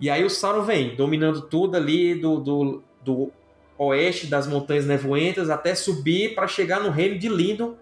E 0.00 0.08
aí 0.08 0.24
o 0.24 0.30
Sauron 0.30 0.62
vem, 0.62 0.94
dominando 0.94 1.42
tudo 1.42 1.76
ali 1.76 2.14
do, 2.14 2.38
do, 2.38 2.82
do 3.04 3.32
oeste 3.76 4.28
das 4.28 4.46
Montanhas 4.46 4.86
Nevoentas 4.86 5.50
até 5.50 5.74
subir 5.74 6.34
para 6.34 6.46
chegar 6.46 6.80
no 6.80 6.90
reino 6.90 7.18
de 7.18 7.28
Lindon, 7.28 7.74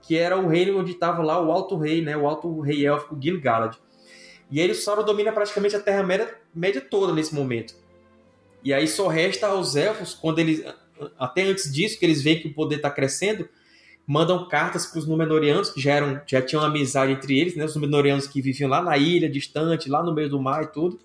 que 0.00 0.16
era 0.16 0.36
o 0.36 0.48
reino 0.48 0.78
onde 0.78 0.92
estava 0.92 1.22
lá 1.22 1.40
o 1.40 1.52
Alto 1.52 1.76
Rei, 1.76 2.02
né, 2.02 2.16
o 2.16 2.26
Alto 2.26 2.60
Rei 2.60 2.86
Élfico 2.86 3.16
Gil-galad. 3.20 3.76
E 4.52 4.60
aí 4.60 4.70
o 4.70 4.74
Sauron 4.74 5.02
domina 5.02 5.32
praticamente 5.32 5.74
a 5.74 5.80
Terra-média 5.80 6.38
média 6.54 6.80
toda 6.80 7.14
nesse 7.14 7.34
momento. 7.34 7.74
E 8.62 8.72
aí 8.72 8.86
só 8.86 9.08
resta 9.08 9.46
aos 9.46 9.74
elfos, 9.74 10.12
quando 10.12 10.38
eles. 10.38 10.62
Até 11.18 11.42
antes 11.42 11.72
disso, 11.72 11.98
que 11.98 12.04
eles 12.04 12.22
veem 12.22 12.38
que 12.38 12.48
o 12.48 12.54
poder 12.54 12.76
está 12.76 12.90
crescendo, 12.90 13.48
mandam 14.06 14.46
cartas 14.46 14.86
para 14.86 14.98
os 14.98 15.06
Númenóreanos, 15.06 15.70
que 15.70 15.80
já, 15.80 15.94
eram, 15.94 16.20
já 16.26 16.42
tinham 16.42 16.62
amizade 16.62 17.12
entre 17.12 17.40
eles, 17.40 17.56
né? 17.56 17.64
Os 17.64 17.74
Númenóreanos 17.74 18.26
que 18.26 18.42
viviam 18.42 18.68
lá 18.68 18.82
na 18.82 18.96
ilha, 18.98 19.28
distante, 19.28 19.88
lá 19.88 20.02
no 20.02 20.14
meio 20.14 20.28
do 20.28 20.40
mar 20.40 20.64
e 20.64 20.66
tudo. 20.66 21.00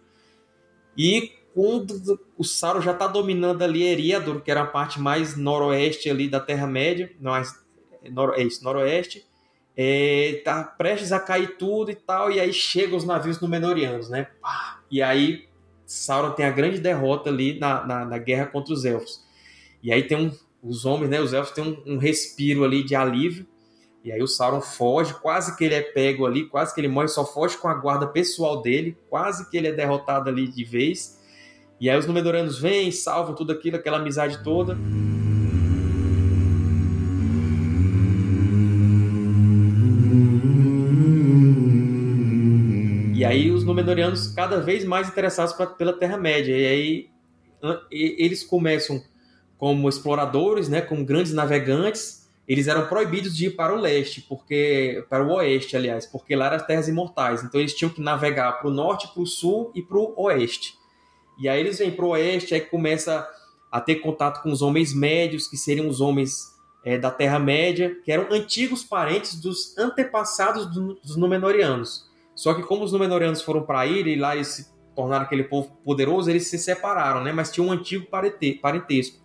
E 0.95 1.31
quando 1.55 2.19
o 2.37 2.43
Sauron 2.43 2.81
já 2.81 2.91
está 2.91 3.07
dominando 3.07 3.63
ali 3.63 3.81
Eriador, 3.81 4.41
que 4.41 4.51
era 4.51 4.61
a 4.61 4.67
parte 4.67 4.99
mais 4.99 5.37
noroeste 5.37 6.09
ali 6.09 6.27
da 6.29 6.39
Terra-média, 6.39 7.11
noro, 8.11 8.33
é 8.35 8.43
isso, 8.43 8.63
noroeste, 8.63 9.25
é, 9.79 10.41
tá 10.43 10.63
prestes 10.63 11.11
a 11.11 11.19
cair 11.19 11.55
tudo 11.55 11.91
e 11.91 11.95
tal, 11.95 12.31
e 12.31 12.39
aí 12.39 12.51
chegam 12.51 12.97
os 12.97 13.05
navios 13.05 13.39
Númenóreanos, 13.39 14.09
né? 14.09 14.27
E 14.89 15.03
aí 15.03 15.47
Sauron 15.85 16.31
tem 16.31 16.47
a 16.47 16.51
grande 16.51 16.79
derrota 16.79 17.29
ali 17.29 17.59
na, 17.59 17.85
na, 17.85 18.05
na, 18.05 18.17
guerra 18.17 18.47
contra 18.47 18.73
os 18.73 18.83
elfos. 18.83 19.23
E 19.83 19.93
aí 19.93 20.01
tem 20.01 20.17
um, 20.17 20.31
os 20.63 20.83
homens, 20.83 21.11
né? 21.11 21.21
Os 21.21 21.31
elfos 21.31 21.53
têm 21.53 21.63
um, 21.63 21.93
um, 21.93 21.97
respiro 21.99 22.63
ali 22.63 22.83
de 22.83 22.95
alívio. 22.95 23.45
E 24.03 24.11
aí 24.11 24.21
o 24.21 24.27
Sauron 24.27 24.61
foge, 24.61 25.13
quase 25.13 25.55
que 25.55 25.63
ele 25.63 25.75
é 25.75 25.81
pego 25.81 26.25
ali, 26.25 26.45
quase 26.45 26.73
que 26.73 26.81
ele 26.81 26.87
morre, 26.87 27.09
só 27.09 27.23
foge 27.23 27.57
com 27.57 27.67
a 27.67 27.73
guarda 27.75 28.07
pessoal 28.07 28.61
dele, 28.61 28.97
quase 29.09 29.49
que 29.49 29.57
ele 29.57 29.67
é 29.67 29.71
derrotado 29.71 30.27
ali 30.27 30.47
de 30.47 30.63
vez. 30.63 31.21
E 31.79 31.87
aí 31.87 31.97
os 31.97 32.07
Númenóreanos 32.07 32.57
vêm, 32.57 32.91
salvam 32.91 33.35
tudo 33.35 33.51
aquilo, 33.51 33.75
aquela 33.75 33.97
amizade 33.97 34.43
toda. 34.43 34.75
Númenóreanos 43.77 44.27
cada 44.29 44.59
vez 44.59 44.83
mais 44.83 45.07
interessados 45.07 45.53
pra, 45.53 45.67
pela 45.67 45.93
Terra-média. 45.93 46.57
E 46.57 46.65
aí 46.65 47.09
eles 47.91 48.43
começam 48.43 49.03
como 49.57 49.87
exploradores, 49.87 50.67
né, 50.67 50.81
como 50.81 51.05
grandes 51.05 51.33
navegantes. 51.33 52.27
Eles 52.47 52.67
eram 52.67 52.87
proibidos 52.87 53.35
de 53.35 53.47
ir 53.47 53.55
para 53.55 53.75
o 53.75 53.79
leste, 53.79 54.21
porque 54.21 55.05
para 55.09 55.23
o 55.23 55.33
oeste, 55.33 55.75
aliás, 55.75 56.05
porque 56.05 56.35
lá 56.35 56.47
eram 56.47 56.55
as 56.55 56.65
terras 56.65 56.87
imortais. 56.87 57.43
Então 57.43 57.59
eles 57.59 57.73
tinham 57.73 57.91
que 57.91 58.01
navegar 58.01 58.53
para 58.53 58.67
o 58.67 58.71
norte, 58.71 59.07
para 59.09 59.21
o 59.21 59.27
sul 59.27 59.71
e 59.75 59.81
para 59.81 59.97
o 59.97 60.13
oeste. 60.17 60.73
E 61.39 61.47
aí 61.47 61.59
eles 61.59 61.77
vêm 61.77 61.91
para 61.91 62.05
o 62.05 62.09
oeste, 62.09 62.55
aí 62.55 62.61
começa 62.61 63.27
a 63.71 63.81
ter 63.81 63.95
contato 63.95 64.41
com 64.41 64.51
os 64.51 64.61
homens 64.61 64.93
médios, 64.93 65.47
que 65.47 65.57
seriam 65.57 65.87
os 65.87 65.99
homens 66.01 66.55
é, 66.83 66.97
da 66.97 67.11
Terra 67.11 67.37
Média, 67.37 67.95
que 68.03 68.11
eram 68.11 68.31
antigos 68.31 68.83
parentes 68.83 69.35
dos 69.35 69.77
antepassados 69.77 70.65
do, 70.67 70.95
dos 70.95 71.15
Númenóreanos. 71.17 72.06
Só 72.37 72.53
que 72.53 72.61
como 72.61 72.83
os 72.83 72.91
Númenóreanos 72.91 73.41
foram 73.41 73.63
para 73.63 73.79
a 73.79 73.87
ilha 73.87 74.11
e 74.11 74.15
lá 74.15 74.35
eles 74.35 74.49
se 74.49 74.67
tornaram 74.95 75.25
aquele 75.25 75.43
povo 75.43 75.75
poderoso, 75.83 76.29
eles 76.29 76.47
se 76.47 76.57
separaram, 76.59 77.23
né? 77.23 77.31
Mas 77.33 77.51
tinha 77.51 77.65
um 77.65 77.71
antigo 77.71 78.05
parentesco. 78.61 79.19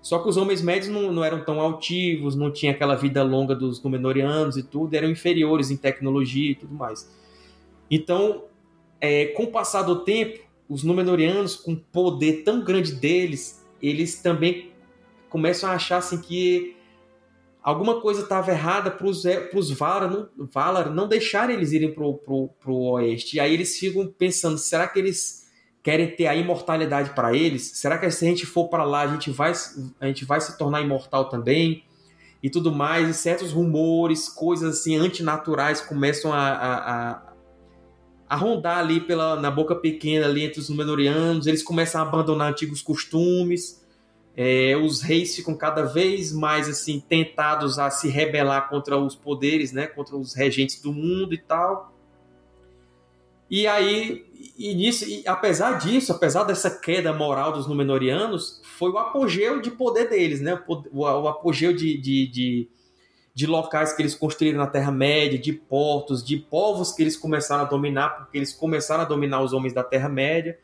Só 0.00 0.20
que 0.20 0.28
os 0.28 0.36
homens 0.36 0.62
médios 0.62 0.88
não, 0.88 1.12
não, 1.12 1.24
eram 1.24 1.44
tão 1.44 1.60
altivos, 1.60 2.36
não 2.36 2.52
tinha 2.52 2.70
aquela 2.70 2.94
vida 2.94 3.20
longa 3.24 3.52
dos 3.52 3.82
Númenóreanos 3.82 4.56
e 4.56 4.62
tudo, 4.62 4.94
eram 4.94 5.10
inferiores 5.10 5.72
em 5.72 5.76
tecnologia 5.76 6.52
e 6.52 6.54
tudo 6.54 6.72
mais. 6.72 7.10
Então, 7.90 8.44
é, 9.00 9.26
com 9.26 9.42
o 9.42 9.50
passar 9.50 9.82
do 9.82 10.04
tempo, 10.04 10.38
os 10.68 10.84
Númenóreanos, 10.84 11.56
com 11.56 11.72
o 11.72 11.76
poder 11.76 12.44
tão 12.44 12.62
grande 12.62 12.92
deles, 12.94 13.66
eles 13.82 14.22
também 14.22 14.70
começam 15.28 15.68
a 15.68 15.74
achar 15.74 15.96
assim, 15.96 16.20
que 16.20 16.76
alguma 17.62 18.00
coisa 18.00 18.22
estava 18.22 18.50
errada 18.50 18.90
para 18.90 19.06
os 19.06 19.70
Valar 19.70 20.10
não, 20.10 20.28
Valar 20.52 20.90
não 20.90 21.06
deixarem 21.06 21.56
eles 21.56 21.72
irem 21.72 21.94
para 21.94 22.02
o 22.02 22.90
oeste. 22.92 23.36
E 23.36 23.40
aí 23.40 23.54
eles 23.54 23.78
ficam 23.78 24.06
pensando: 24.06 24.58
será 24.58 24.88
que 24.88 24.98
eles 24.98 25.42
querem 25.82 26.14
ter 26.14 26.26
a 26.26 26.34
imortalidade 26.34 27.10
para 27.14 27.34
eles? 27.34 27.72
Será 27.74 27.98
que 27.98 28.10
se 28.10 28.24
a 28.24 28.28
gente 28.28 28.46
for 28.46 28.68
para 28.68 28.84
lá 28.84 29.02
a 29.02 29.06
gente, 29.08 29.30
vai, 29.30 29.52
a 30.00 30.06
gente 30.06 30.24
vai 30.24 30.40
se 30.40 30.56
tornar 30.58 30.80
imortal 30.80 31.28
também? 31.28 31.84
E 32.42 32.50
tudo 32.50 32.72
mais, 32.72 33.08
e 33.08 33.14
certos 33.14 33.52
rumores, 33.52 34.28
coisas 34.28 34.80
assim 34.80 34.96
antinaturais 34.96 35.80
começam 35.80 36.32
a, 36.32 36.48
a, 36.48 37.12
a, 37.12 37.22
a 38.28 38.36
rondar 38.36 38.78
ali 38.78 39.00
pela, 39.00 39.36
na 39.40 39.48
boca 39.48 39.76
pequena 39.76 40.26
ali 40.26 40.42
entre 40.42 40.58
os 40.58 40.68
Númenóreanos, 40.68 41.46
eles 41.46 41.62
começam 41.62 42.00
a 42.00 42.04
abandonar 42.04 42.50
antigos 42.50 42.82
costumes, 42.82 43.81
é, 44.36 44.76
os 44.76 45.02
reis 45.02 45.36
ficam 45.36 45.54
cada 45.54 45.82
vez 45.82 46.32
mais 46.32 46.68
assim 46.68 47.00
tentados 47.00 47.78
a 47.78 47.90
se 47.90 48.08
rebelar 48.08 48.68
contra 48.68 48.96
os 48.96 49.14
poderes, 49.14 49.72
né, 49.72 49.86
contra 49.86 50.16
os 50.16 50.34
regentes 50.34 50.80
do 50.80 50.92
mundo 50.92 51.34
e 51.34 51.38
tal. 51.38 51.92
E 53.50 53.66
aí, 53.66 54.24
e 54.56 54.74
nisso, 54.74 55.04
e 55.06 55.22
apesar 55.26 55.78
disso, 55.78 56.10
apesar 56.10 56.44
dessa 56.44 56.70
queda 56.70 57.12
moral 57.12 57.52
dos 57.52 57.66
Númenóreanos, 57.66 58.62
foi 58.64 58.90
o 58.90 58.96
apogeu 58.96 59.60
de 59.60 59.70
poder 59.70 60.08
deles, 60.08 60.40
né? 60.40 60.58
O, 60.66 61.00
o, 61.02 61.28
apogeu 61.28 61.74
de, 61.74 61.98
de, 61.98 62.26
de, 62.28 62.68
de, 63.34 63.46
locais 63.46 63.92
que 63.92 64.00
eles 64.00 64.14
construíram 64.14 64.56
na 64.56 64.66
Terra-média, 64.66 65.38
de 65.38 65.52
portos, 65.52 66.24
de 66.24 66.38
povos 66.38 66.92
que 66.92 67.02
eles 67.02 67.14
começaram 67.14 67.64
a 67.64 67.66
dominar, 67.66 68.16
porque 68.16 68.38
eles 68.38 68.54
começaram 68.54 69.02
a 69.02 69.06
dominar 69.06 69.42
os 69.42 69.52
homens 69.52 69.74
da 69.74 69.84
Terra-média 69.84 70.58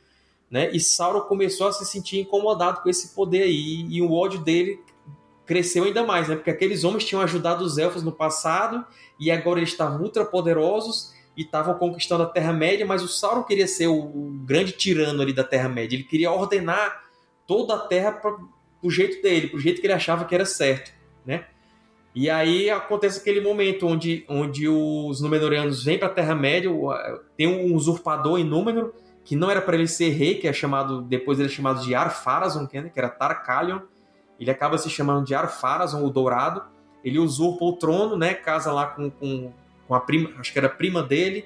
né? 0.51 0.71
E 0.73 0.81
Sauron 0.81 1.21
começou 1.23 1.69
a 1.69 1.73
se 1.73 1.85
sentir 1.85 2.21
incomodado 2.21 2.81
com 2.83 2.89
esse 2.89 3.15
poder 3.15 3.43
aí, 3.43 3.87
e 3.89 4.01
o 4.01 4.13
ódio 4.13 4.41
dele 4.41 4.81
cresceu 5.45 5.85
ainda 5.85 6.05
mais, 6.05 6.29
né? 6.29 6.37
Porque 6.37 6.51
aqueles 6.51 6.85
homens 6.85 7.05
tinham 7.05 7.23
ajudado 7.23 7.65
os 7.65 7.79
elfos 7.79 8.03
no 8.03 8.13
passado 8.13 8.85
e 9.19 9.31
agora 9.31 9.59
eles 9.59 9.71
estavam 9.71 10.03
ultra 10.03 10.25
poderosos 10.25 11.15
e 11.37 11.43
estavam 11.43 11.75
conquistando 11.75 12.25
a 12.25 12.27
Terra-média, 12.27 12.85
mas 12.85 13.03
o 13.03 13.09
Sauron 13.09 13.45
queria 13.45 13.67
ser 13.67 13.87
o, 13.87 13.99
o 13.99 14.31
grande 14.45 14.73
tirano 14.73 15.23
ali 15.23 15.33
da 15.33 15.45
Terra-média. 15.45 15.97
Ele 15.97 16.05
queria 16.05 16.31
ordenar 16.31 17.05
toda 17.47 17.75
a 17.75 17.79
Terra 17.79 18.13
para 18.13 18.37
o 18.83 18.91
jeito 18.91 19.23
dele, 19.23 19.49
pro 19.49 19.59
jeito 19.59 19.81
que 19.81 19.87
ele 19.87 19.95
achava 19.95 20.25
que 20.25 20.35
era 20.35 20.45
certo, 20.45 20.93
né? 21.25 21.47
E 22.15 22.29
aí 22.29 22.69
acontece 22.69 23.21
aquele 23.21 23.41
momento 23.41 23.87
onde, 23.87 24.25
onde 24.29 24.69
os 24.69 25.21
Númenóreanos 25.21 25.85
vêm 25.85 25.99
para 25.99 26.09
a 26.09 26.13
Terra-média, 26.13 26.71
tem 27.37 27.47
um 27.47 27.75
usurpador 27.75 28.39
em 28.39 28.45
Númenor, 28.45 28.93
que 29.29 29.37
não 29.37 29.51
era 29.51 29.61
para 29.61 29.77
ele 29.77 29.87
ser 29.87 30.09
rei, 30.09 30.37
que 30.37 30.49
é 30.49 30.53
chamado, 30.55 31.03
depois 31.03 31.39
ele 31.39 31.51
é 31.51 31.53
chamado 31.53 31.83
de 31.85 31.95
Ar-Pharazôn, 31.95 32.67
que, 32.67 32.81
né, 32.81 32.89
que 32.89 32.99
era 32.99 33.11
Tarkalion. 33.11 33.81
Ele 34.41 34.51
acaba 34.51 34.79
se 34.79 34.89
chamando 34.89 35.23
de 35.23 35.35
Ar-Pharazôn, 35.35 36.03
o 36.03 36.09
Dourado. 36.09 36.63
Ele 37.05 37.19
usurpa 37.19 37.63
o 37.63 37.75
trono, 37.75 38.17
né, 38.17 38.33
casa 38.33 38.73
lá 38.73 38.87
com, 38.87 39.11
com, 39.11 39.53
com 39.87 39.95
a 39.95 40.01
prima, 40.01 40.31
acho 40.41 40.51
que 40.51 40.59
era 40.59 40.69
a 40.69 40.71
prima 40.71 41.03
dele, 41.03 41.45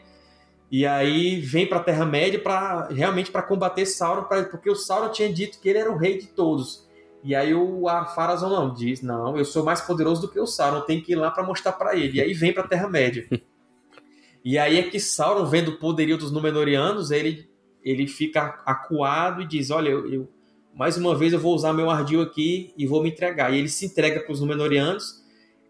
e 0.71 0.87
aí 0.87 1.41
vem 1.41 1.67
para 1.67 1.79
a 1.79 1.83
Terra-média 1.83 2.39
para 2.39 2.87
realmente 2.87 3.33
para 3.33 3.43
combater 3.43 3.85
Sauron, 3.85 4.23
pra, 4.23 4.45
porque 4.45 4.71
o 4.71 4.77
Sauron 4.77 5.09
tinha 5.09 5.33
dito 5.33 5.59
que 5.61 5.69
ele 5.69 5.79
era 5.79 5.91
o 5.91 5.97
rei 5.97 6.19
de 6.19 6.29
todos. 6.29 6.89
E 7.25 7.35
aí 7.35 7.53
o 7.53 7.89
Ar-Pharazôn 7.89 8.49
não 8.49 8.73
diz, 8.73 9.03
não, 9.03 9.37
eu 9.37 9.45
sou 9.45 9.65
mais 9.65 9.81
poderoso 9.81 10.21
do 10.21 10.29
que 10.29 10.39
o 10.39 10.47
Sauron, 10.47 10.83
tem 10.83 11.01
que 11.01 11.15
ir 11.15 11.17
lá 11.17 11.33
para 11.33 11.43
mostrar 11.43 11.73
para 11.73 11.97
ele. 11.97 12.19
E 12.19 12.21
aí 12.21 12.33
vem 12.33 12.53
para 12.53 12.63
a 12.63 12.69
Terra-média. 12.69 13.27
e 14.45 14.57
aí 14.57 14.79
é 14.79 14.83
que 14.85 15.01
Sauron, 15.01 15.47
vendo 15.47 15.73
o 15.73 15.79
poderio 15.81 16.17
dos 16.17 16.31
Númenóreanos, 16.31 17.11
ele 17.11 17.51
ele 17.85 18.07
fica 18.07 18.61
acuado 18.65 19.43
e 19.43 19.47
diz, 19.47 19.71
olha, 19.71 19.91
eu, 19.91 20.13
eu, 20.13 20.29
mais 20.75 20.97
uma 20.97 21.17
vez 21.17 21.33
eu 21.33 21.39
vou 21.39 21.55
usar 21.55 21.73
meu 21.73 21.91
ardil 21.91 22.23
aqui 22.23 22.73
e 22.77 22.87
vou 22.87 23.03
me 23.03 23.11
entregar. 23.11 23.53
E 23.53 23.59
ele 23.59 23.69
se 23.69 23.87
entrega 23.87 24.21
para 24.21 24.33
os 24.33 24.41
Númenóreanos, 24.41 25.23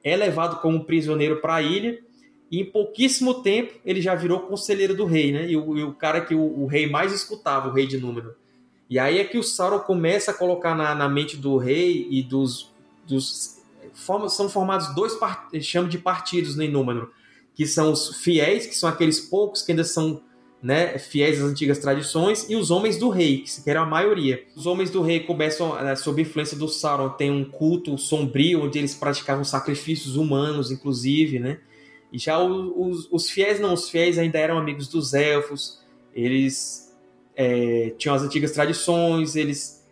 é 0.04 0.16
levado 0.16 0.60
como 0.60 0.84
prisioneiro 0.84 1.40
para 1.40 1.56
a 1.56 1.62
ilha 1.62 1.98
e 2.52 2.60
em 2.60 2.64
pouquíssimo 2.66 3.42
tempo 3.42 3.72
ele 3.82 4.02
já 4.02 4.14
virou 4.14 4.40
conselheiro 4.40 4.94
do 4.94 5.06
rei, 5.06 5.32
né? 5.32 5.50
E 5.50 5.56
o, 5.56 5.78
e 5.78 5.82
o 5.82 5.94
cara 5.94 6.20
que 6.20 6.34
o, 6.34 6.62
o, 6.62 6.66
rei 6.66 6.86
mais 6.86 7.10
escutava, 7.10 7.70
o 7.70 7.72
rei 7.72 7.86
de 7.86 7.96
Númenor. 7.96 8.34
E 8.90 8.98
aí 8.98 9.18
é 9.18 9.24
que 9.24 9.38
o 9.38 9.42
Sauron 9.42 9.78
começa 9.78 10.32
a 10.32 10.34
colocar 10.34 10.74
na, 10.74 10.94
na 10.94 11.08
mente 11.08 11.34
do 11.34 11.56
rei 11.56 12.06
e 12.10 12.22
dos. 12.22 12.70
dos 13.06 13.58
forma, 13.94 14.28
são 14.28 14.50
formados 14.50 14.94
dois 14.94 15.14
partidos, 15.14 15.66
chama 15.66 15.88
de 15.88 15.96
partidos 15.96 16.58
em 16.58 16.68
Númenor, 16.68 17.10
que 17.54 17.66
são 17.66 17.90
os 17.90 18.22
fiéis, 18.22 18.66
que 18.66 18.74
são 18.74 18.86
aqueles 18.86 19.18
poucos 19.18 19.62
que 19.62 19.72
ainda 19.72 19.84
são 19.84 20.20
né, 20.62 20.96
fiéis 20.96 21.42
às 21.42 21.50
antigas 21.50 21.78
tradições, 21.78 22.48
e 22.48 22.54
os 22.54 22.70
homens 22.70 22.96
do 22.96 23.08
rei, 23.08 23.42
que 23.42 23.68
era 23.68 23.80
a 23.80 23.86
maioria. 23.86 24.44
Os 24.54 24.64
homens 24.64 24.90
do 24.90 25.02
rei 25.02 25.20
começam, 25.20 25.74
né, 25.82 25.96
sob 25.96 26.22
influência 26.22 26.56
do 26.56 26.68
Sauron, 26.68 27.08
tem 27.10 27.30
um 27.30 27.44
culto 27.44 27.98
sombrio, 27.98 28.62
onde 28.62 28.78
eles 28.78 28.94
praticavam 28.94 29.42
sacrifícios 29.42 30.14
humanos, 30.14 30.70
inclusive, 30.70 31.40
né? 31.40 31.58
E 32.12 32.18
já 32.18 32.38
os, 32.38 33.08
os 33.10 33.30
fiéis 33.30 33.58
não, 33.58 33.72
os 33.72 33.88
fiéis 33.88 34.18
ainda 34.18 34.38
eram 34.38 34.58
amigos 34.58 34.86
dos 34.86 35.14
elfos, 35.14 35.82
eles 36.14 36.94
é, 37.34 37.94
tinham 37.96 38.14
as 38.14 38.22
antigas 38.22 38.52
tradições, 38.52 39.34
eles 39.34 39.82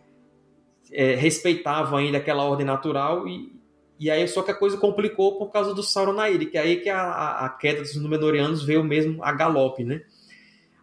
é, 0.91 1.15
respeitavam 1.15 1.97
ainda 1.97 2.19
aquela 2.19 2.43
ordem 2.43 2.65
natural 2.65 3.27
e, 3.27 3.51
e 3.99 4.09
aí 4.09 4.27
só 4.27 4.43
que 4.43 4.51
a 4.51 4.55
coisa 4.55 4.77
complicou 4.77 5.37
por 5.37 5.51
causa 5.51 5.73
do 5.73 5.81
Sauron 5.81 6.13
na 6.13 6.29
ilha, 6.29 6.45
que 6.45 6.57
é 6.57 6.61
aí 6.61 6.77
que 6.77 6.89
a, 6.89 7.45
a 7.45 7.49
queda 7.49 7.81
dos 7.81 7.95
Númenóreanos 7.95 8.63
veio 8.63 8.83
mesmo 8.83 9.23
a 9.23 9.31
galope, 9.31 9.83
né? 9.83 10.01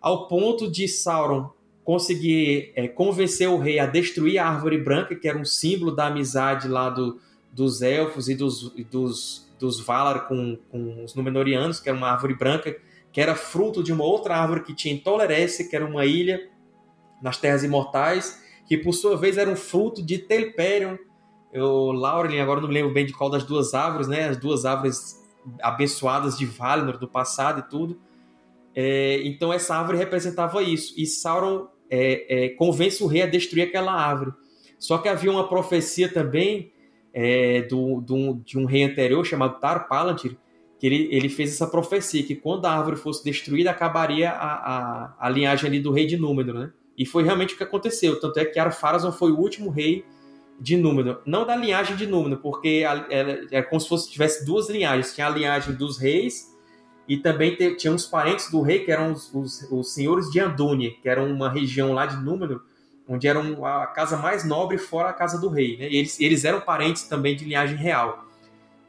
Ao 0.00 0.28
ponto 0.28 0.70
de 0.70 0.86
Sauron 0.88 1.50
conseguir 1.84 2.72
é, 2.76 2.86
convencer 2.86 3.48
o 3.48 3.58
rei 3.58 3.78
a 3.78 3.86
destruir 3.86 4.38
a 4.38 4.46
árvore 4.46 4.78
branca, 4.78 5.14
que 5.14 5.26
era 5.26 5.38
um 5.38 5.44
símbolo 5.44 5.94
da 5.94 6.06
amizade 6.06 6.68
lá 6.68 6.90
do, 6.90 7.18
dos 7.52 7.82
elfos 7.82 8.28
e 8.28 8.34
dos, 8.34 8.72
e 8.76 8.84
dos 8.84 9.48
dos 9.58 9.80
Valar 9.80 10.26
com, 10.28 10.56
com 10.70 11.04
os 11.04 11.14
Númenóreanos, 11.14 11.80
que 11.80 11.88
era 11.88 11.98
uma 11.98 12.10
árvore 12.10 12.34
branca, 12.34 12.76
que 13.12 13.20
era 13.20 13.34
fruto 13.34 13.82
de 13.82 13.92
uma 13.92 14.04
outra 14.04 14.36
árvore 14.36 14.62
que 14.62 14.74
tinha 14.74 14.94
em 14.94 14.98
que 15.68 15.76
era 15.76 15.84
uma 15.84 16.06
ilha 16.06 16.48
nas 17.20 17.36
Terras 17.36 17.64
Imortais, 17.64 18.40
que 18.66 18.76
por 18.76 18.92
sua 18.92 19.16
vez 19.16 19.36
era 19.36 19.50
um 19.50 19.56
fruto 19.56 20.02
de 20.02 20.18
Telperion. 20.18 20.96
Eu, 21.52 21.92
Laurelin, 21.92 22.38
agora 22.38 22.60
não 22.60 22.68
me 22.68 22.74
lembro 22.74 22.92
bem 22.92 23.06
de 23.06 23.12
qual 23.12 23.30
das 23.30 23.42
duas 23.42 23.74
árvores, 23.74 24.06
né? 24.06 24.28
As 24.28 24.36
duas 24.36 24.64
árvores 24.64 25.18
abençoadas 25.62 26.36
de 26.36 26.44
Valinor 26.44 26.98
do 26.98 27.08
passado 27.08 27.60
e 27.60 27.62
tudo. 27.62 27.98
É, 28.74 29.20
então 29.24 29.52
essa 29.52 29.76
árvore 29.76 29.98
representava 29.98 30.62
isso. 30.62 30.94
E 30.96 31.06
Sauron 31.06 31.68
é, 31.90 32.44
é, 32.44 32.48
convence 32.50 33.02
o 33.02 33.06
rei 33.06 33.22
a 33.22 33.26
destruir 33.26 33.62
aquela 33.62 33.92
árvore. 33.92 34.32
Só 34.78 34.98
que 34.98 35.08
havia 35.08 35.30
uma 35.30 35.48
profecia 35.48 36.08
também 36.08 36.72
é, 37.12 37.62
do, 37.62 38.00
do, 38.00 38.34
de 38.44 38.58
um 38.58 38.64
rei 38.64 38.84
anterior 38.84 39.24
chamado 39.24 39.58
Tar 39.58 39.88
Palantir, 39.88 40.36
que 40.78 40.86
ele, 40.86 41.08
ele 41.10 41.28
fez 41.28 41.50
essa 41.50 41.66
profecia 41.66 42.22
que 42.22 42.36
quando 42.36 42.66
a 42.66 42.70
árvore 42.70 42.96
fosse 42.96 43.24
destruída 43.24 43.70
acabaria 43.70 44.30
a, 44.30 44.52
a, 44.52 45.16
a 45.18 45.28
linhagem 45.28 45.66
ali 45.66 45.80
do 45.80 45.90
rei 45.90 46.06
de 46.06 46.16
Númenor, 46.16 46.54
né? 46.54 46.72
E 46.96 47.04
foi 47.06 47.24
realmente 47.24 47.54
o 47.54 47.56
que 47.56 47.62
aconteceu. 47.62 48.20
Tanto 48.20 48.38
é 48.38 48.44
que 48.44 48.58
Ar-Pharazôn 48.58 49.12
foi 49.12 49.30
o 49.30 49.38
último 49.38 49.70
rei 49.70 50.04
de 50.60 50.76
Númenor. 50.76 51.22
Não 51.24 51.46
da 51.46 51.54
linhagem 51.54 51.96
de 51.96 52.06
Númenor, 52.06 52.40
porque 52.40 52.84
era, 52.84 53.06
era 53.10 53.62
como 53.64 53.80
se 53.80 53.88
fosse 53.88 54.10
tivesse 54.10 54.44
duas 54.44 54.68
linhagens. 54.68 55.14
Tinha 55.14 55.28
a 55.28 55.30
linhagem 55.30 55.74
dos 55.74 55.98
reis 55.98 56.56
e 57.08 57.16
também 57.16 57.56
te, 57.56 57.74
tinha 57.74 57.92
uns 57.92 58.04
parentes 58.04 58.50
do 58.50 58.60
rei 58.60 58.80
que 58.80 58.92
eram 58.92 59.12
os, 59.12 59.32
os, 59.34 59.66
os 59.70 59.94
senhores 59.94 60.30
de 60.30 60.38
Andúnie, 60.38 60.98
que 61.02 61.08
eram 61.08 61.32
uma 61.32 61.50
região 61.50 61.94
lá 61.94 62.04
de 62.04 62.22
Númenor, 62.22 62.60
onde 63.08 63.26
era 63.26 63.40
a 63.40 63.86
casa 63.86 64.18
mais 64.18 64.44
nobre 64.44 64.76
fora 64.76 65.08
a 65.08 65.14
casa 65.14 65.40
do 65.40 65.48
rei. 65.48 65.78
Né? 65.78 65.88
E 65.88 65.96
eles, 65.96 66.20
eles 66.20 66.44
eram 66.44 66.60
parentes 66.60 67.04
também 67.04 67.34
de 67.34 67.46
linhagem 67.46 67.76
real. 67.76 68.26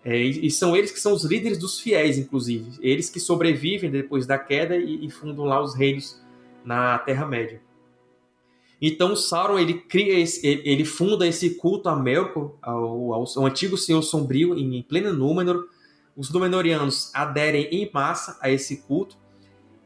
É, 0.04 0.18
e, 0.18 0.48
e, 0.48 0.52
são 0.52 0.76
eles 0.76 0.92
que 0.92 1.00
são 1.00 1.14
os 1.14 1.24
líderes 1.24 1.58
dos 1.58 1.80
fiéis, 1.80 2.18
inclusive. 2.18 2.72
Eles 2.82 3.10
que 3.10 3.20
sobrevivem 3.20 3.90
depois 3.90 4.26
da 4.26 4.38
queda 4.38 4.76
e, 4.76 5.06
e 5.06 5.10
fundam 5.10 5.46
lá 5.46 5.62
os 5.62 5.76
reinos 5.76 6.22
na 6.64 7.00
Terra-média. 7.00 7.62
Então 8.82 9.16
Sauron 9.16 9.60
ele 9.60 9.74
cria 9.74 10.20
esse, 10.20 10.46
ele 10.46 10.86
funda 10.86 11.28
esse 11.28 11.52
culto 11.56 11.90
a 11.90 11.96
Melkor, 11.96 12.54
ao, 12.62 13.14
ao, 13.14 13.26
ao, 13.36 13.46
antigo 13.46 13.78
Senhor 13.78 14.02
Sombrio 14.02 14.58
em, 14.58 14.78
em 14.78 14.82
plena 14.82 15.12
Númenor. 15.12 15.68
Os 16.20 16.30
Númenóreanos 16.30 17.12
aderem 17.14 17.70
em 17.72 17.90
massa 17.94 18.38
a 18.42 18.52
esse 18.52 18.82
culto. 18.82 19.16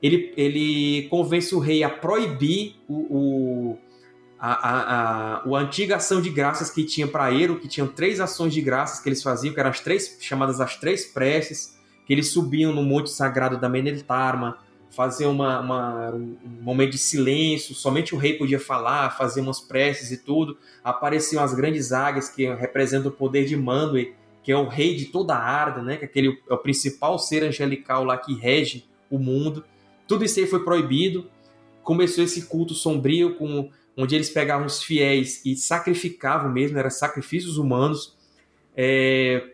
Ele, 0.02 0.34
ele 0.36 1.08
convence 1.08 1.54
o 1.54 1.60
rei 1.60 1.84
a 1.84 1.90
proibir 1.92 2.76
o, 2.88 2.96
o 2.96 3.78
a, 4.40 4.52
a, 4.52 4.82
a, 4.82 5.44
a 5.44 5.60
antiga 5.60 5.98
ação 5.98 6.20
de 6.20 6.32
graças 6.32 6.72
que 6.72 6.84
tinha 6.84 7.08
para 7.08 7.32
Ero, 7.32 7.60
que 7.60 7.68
tinham 7.68 7.88
três 7.88 8.20
ações 8.20 8.52
de 8.52 8.62
graças 8.62 9.00
que 9.00 9.08
eles 9.08 9.22
faziam, 9.22 9.54
que 9.54 9.60
eram 9.60 9.70
as 9.70 9.80
três 9.80 10.18
chamadas 10.22 10.60
as 10.60 10.76
três 10.76 11.06
preces, 11.06 11.78
que 12.08 12.12
eles 12.12 12.30
subiam 12.30 12.74
no 12.74 12.82
monte 12.82 13.12
sagrado 13.12 13.60
da 13.60 13.70
Meneltarma, 13.70 14.58
faziam 14.90 15.32
uma, 15.32 15.60
uma, 15.60 16.10
um 16.16 16.36
momento 16.62 16.94
de 16.94 16.98
silêncio, 16.98 17.76
somente 17.76 18.16
o 18.16 18.18
rei 18.18 18.40
podia 18.40 18.60
falar, 18.60 19.12
fazer 19.12 19.40
umas 19.40 19.62
preces 19.62 20.10
e 20.10 20.18
tudo. 20.18 20.58
Apareciam 20.84 21.44
as 21.44 21.54
grandes 21.54 21.92
águias 21.92 22.28
que 22.28 22.52
representam 22.56 23.12
o 23.12 23.14
poder 23.14 23.46
de 23.46 23.56
Manwë, 23.56 24.14
que 24.44 24.52
é 24.52 24.58
o 24.58 24.68
rei 24.68 24.96
de 24.96 25.06
toda 25.06 25.34
a 25.34 25.40
Arda, 25.40 25.82
né? 25.82 25.98
que 25.98 26.04
é, 26.04 26.08
aquele, 26.08 26.38
é 26.50 26.54
o 26.54 26.58
principal 26.58 27.18
ser 27.18 27.44
angelical 27.44 28.04
lá 28.04 28.18
que 28.18 28.34
rege 28.36 28.86
o 29.10 29.18
mundo. 29.18 29.64
Tudo 30.08 30.26
isso 30.26 30.40
aí 30.40 30.46
foi 30.46 30.64
proibido. 30.64 31.30
Começou 31.82 32.24
esse 32.24 32.46
culto 32.48 32.74
sombrio 32.74 33.36
com 33.36 33.70
onde 33.96 34.16
eles 34.16 34.30
pegavam 34.30 34.66
os 34.66 34.84
fiéis 34.84 35.42
e 35.46 35.56
sacrificavam 35.56 36.52
mesmo, 36.52 36.78
eram 36.78 36.90
sacrifícios 36.90 37.58
humanos. 37.58 38.16
É, 38.76 39.54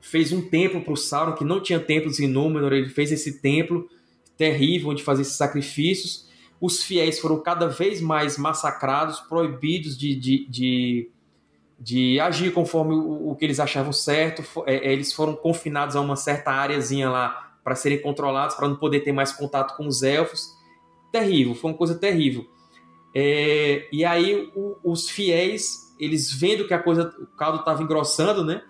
fez 0.00 0.32
um 0.32 0.42
templo 0.42 0.82
para 0.82 0.92
o 0.92 0.96
Sauron, 0.96 1.34
que 1.34 1.44
não 1.44 1.60
tinha 1.60 1.80
templos 1.80 2.20
em 2.20 2.26
Númenor, 2.26 2.72
ele 2.72 2.88
fez 2.88 3.10
esse 3.10 3.40
templo 3.40 3.88
terrível 4.36 4.90
onde 4.90 5.02
fazia 5.02 5.22
esses 5.22 5.36
sacrifícios. 5.36 6.28
Os 6.60 6.82
fiéis 6.82 7.18
foram 7.18 7.40
cada 7.42 7.66
vez 7.66 8.00
mais 8.00 8.36
massacrados, 8.36 9.20
proibidos 9.20 9.96
de, 9.96 10.14
de, 10.14 10.46
de, 10.48 11.10
de 11.80 12.20
agir 12.20 12.52
conforme 12.52 12.94
o, 12.94 13.30
o, 13.30 13.36
que 13.36 13.44
eles 13.44 13.58
achavam 13.58 13.92
certo. 13.92 14.44
É, 14.66 14.92
eles 14.92 15.12
foram 15.12 15.34
confinados 15.34 15.96
a 15.96 16.00
uma 16.00 16.16
certa 16.16 16.50
áreazinha 16.50 17.08
lá 17.08 17.56
para 17.64 17.74
serem 17.74 18.00
controlados, 18.00 18.54
para 18.54 18.68
não 18.68 18.76
poder 18.76 19.00
ter 19.00 19.12
mais 19.12 19.32
contato 19.32 19.76
com 19.76 19.86
os 19.86 20.02
elfos. 20.02 20.54
Terrível, 21.10 21.54
foi 21.54 21.70
uma 21.70 21.76
coisa 21.76 21.94
terrível. 21.94 22.46
É, 23.14 23.88
e 23.90 24.04
aí 24.04 24.52
o, 24.54 24.76
os 24.84 25.08
fiéis, 25.08 25.94
eles 25.98 26.32
vendo 26.32 26.66
que 26.66 26.74
a 26.74 26.78
coisa, 26.78 27.12
o 27.18 27.26
caldo 27.36 27.60
estava 27.60 27.82
engrossando, 27.82 28.44
né? 28.44 28.62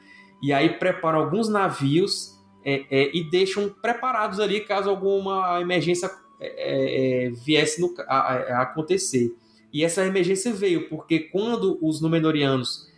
E 0.43 0.53
aí 0.53 0.71
preparam 0.79 1.19
alguns 1.19 1.49
navios 1.49 2.39
é, 2.65 2.85
é, 2.91 3.11
e 3.17 3.25
deixam 3.25 3.69
preparados 3.69 4.41
ali 4.41 4.61
caso 4.61 4.89
alguma 4.89 5.61
emergência 5.61 6.11
é, 6.39 7.27
é, 7.27 7.31
viesse 7.31 7.81
no, 7.81 7.95
a, 8.07 8.19
a, 8.19 8.63
acontecer. 8.63 9.35
E 9.73 9.85
essa 9.85 10.05
emergência 10.05 10.53
veio 10.53 10.89
porque 10.89 11.21
quando 11.21 11.79
os 11.83 12.01
Númenóreanos, 12.01 12.89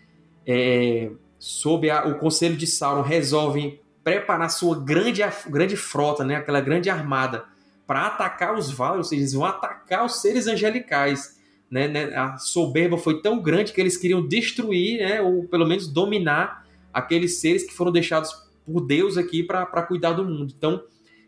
é, 0.47 1.11
sob 1.39 1.89
a, 1.91 2.07
o 2.07 2.19
conselho 2.19 2.57
de 2.57 2.67
Sauron, 2.67 3.03
resolvem 3.03 3.81
preparar 4.03 4.51
sua 4.51 4.79
grande, 4.79 5.23
grande 5.49 5.77
frota, 5.77 6.25
né? 6.25 6.37
Aquela 6.37 6.61
grande 6.61 6.91
armada 6.91 7.45
para 7.87 8.07
atacar 8.07 8.57
os 8.57 8.71
Valar, 8.71 8.99
ou 8.99 9.05
seja, 9.05 9.21
eles 9.21 9.33
vão 9.33 9.45
atacar 9.45 10.05
os 10.05 10.21
seres 10.21 10.47
angelicais. 10.47 11.41
Né, 11.71 11.89
né, 11.89 12.15
a 12.15 12.37
soberba 12.37 12.99
foi 12.99 13.23
tão 13.23 13.41
grande 13.41 13.73
que 13.73 13.81
eles 13.81 13.97
queriam 13.97 14.27
destruir, 14.27 14.99
né, 14.99 15.23
ou 15.23 15.49
pelo 15.49 15.67
menos 15.67 15.89
dominar 15.89 16.67
aqueles 16.93 17.41
seres 17.41 17.65
que 17.65 17.73
foram 17.73 17.91
deixados 17.91 18.31
por 18.65 18.81
Deus 18.83 19.17
aqui 19.17 19.43
para 19.43 19.83
cuidar 19.83 20.13
do 20.13 20.25
mundo. 20.25 20.53
Então, 20.57 20.83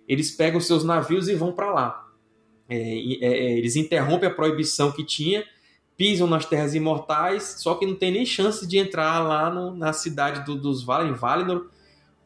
eles 0.07 0.31
pegam 0.31 0.61
seus 0.61 0.85
navios 0.85 1.29
e 1.29 1.35
vão 1.35 1.53
para 1.53 1.73
lá. 1.73 2.07
É, 2.69 2.77
é, 2.77 3.59
eles 3.59 3.77
interrompem 3.77 4.29
a 4.29 4.35
proibição 4.35 4.93
que 4.93 5.05
tinha, 5.05 5.45
pisam 5.97 6.27
nas 6.27 6.45
terras 6.45 6.75
imortais, 6.75 7.57
só 7.59 7.75
que 7.75 7.87
não 7.87 7.95
tem 7.95 8.11
nem 8.11 8.27
chance 8.27 8.67
de 8.67 8.79
entrar 8.79 9.21
lá 9.21 9.51
no, 9.51 9.75
na 9.77 9.93
cidade 9.93 10.45
do, 10.45 10.57
dos 10.57 10.83
Valar, 10.83 11.09
em 11.09 11.13
Valinor, 11.13 11.67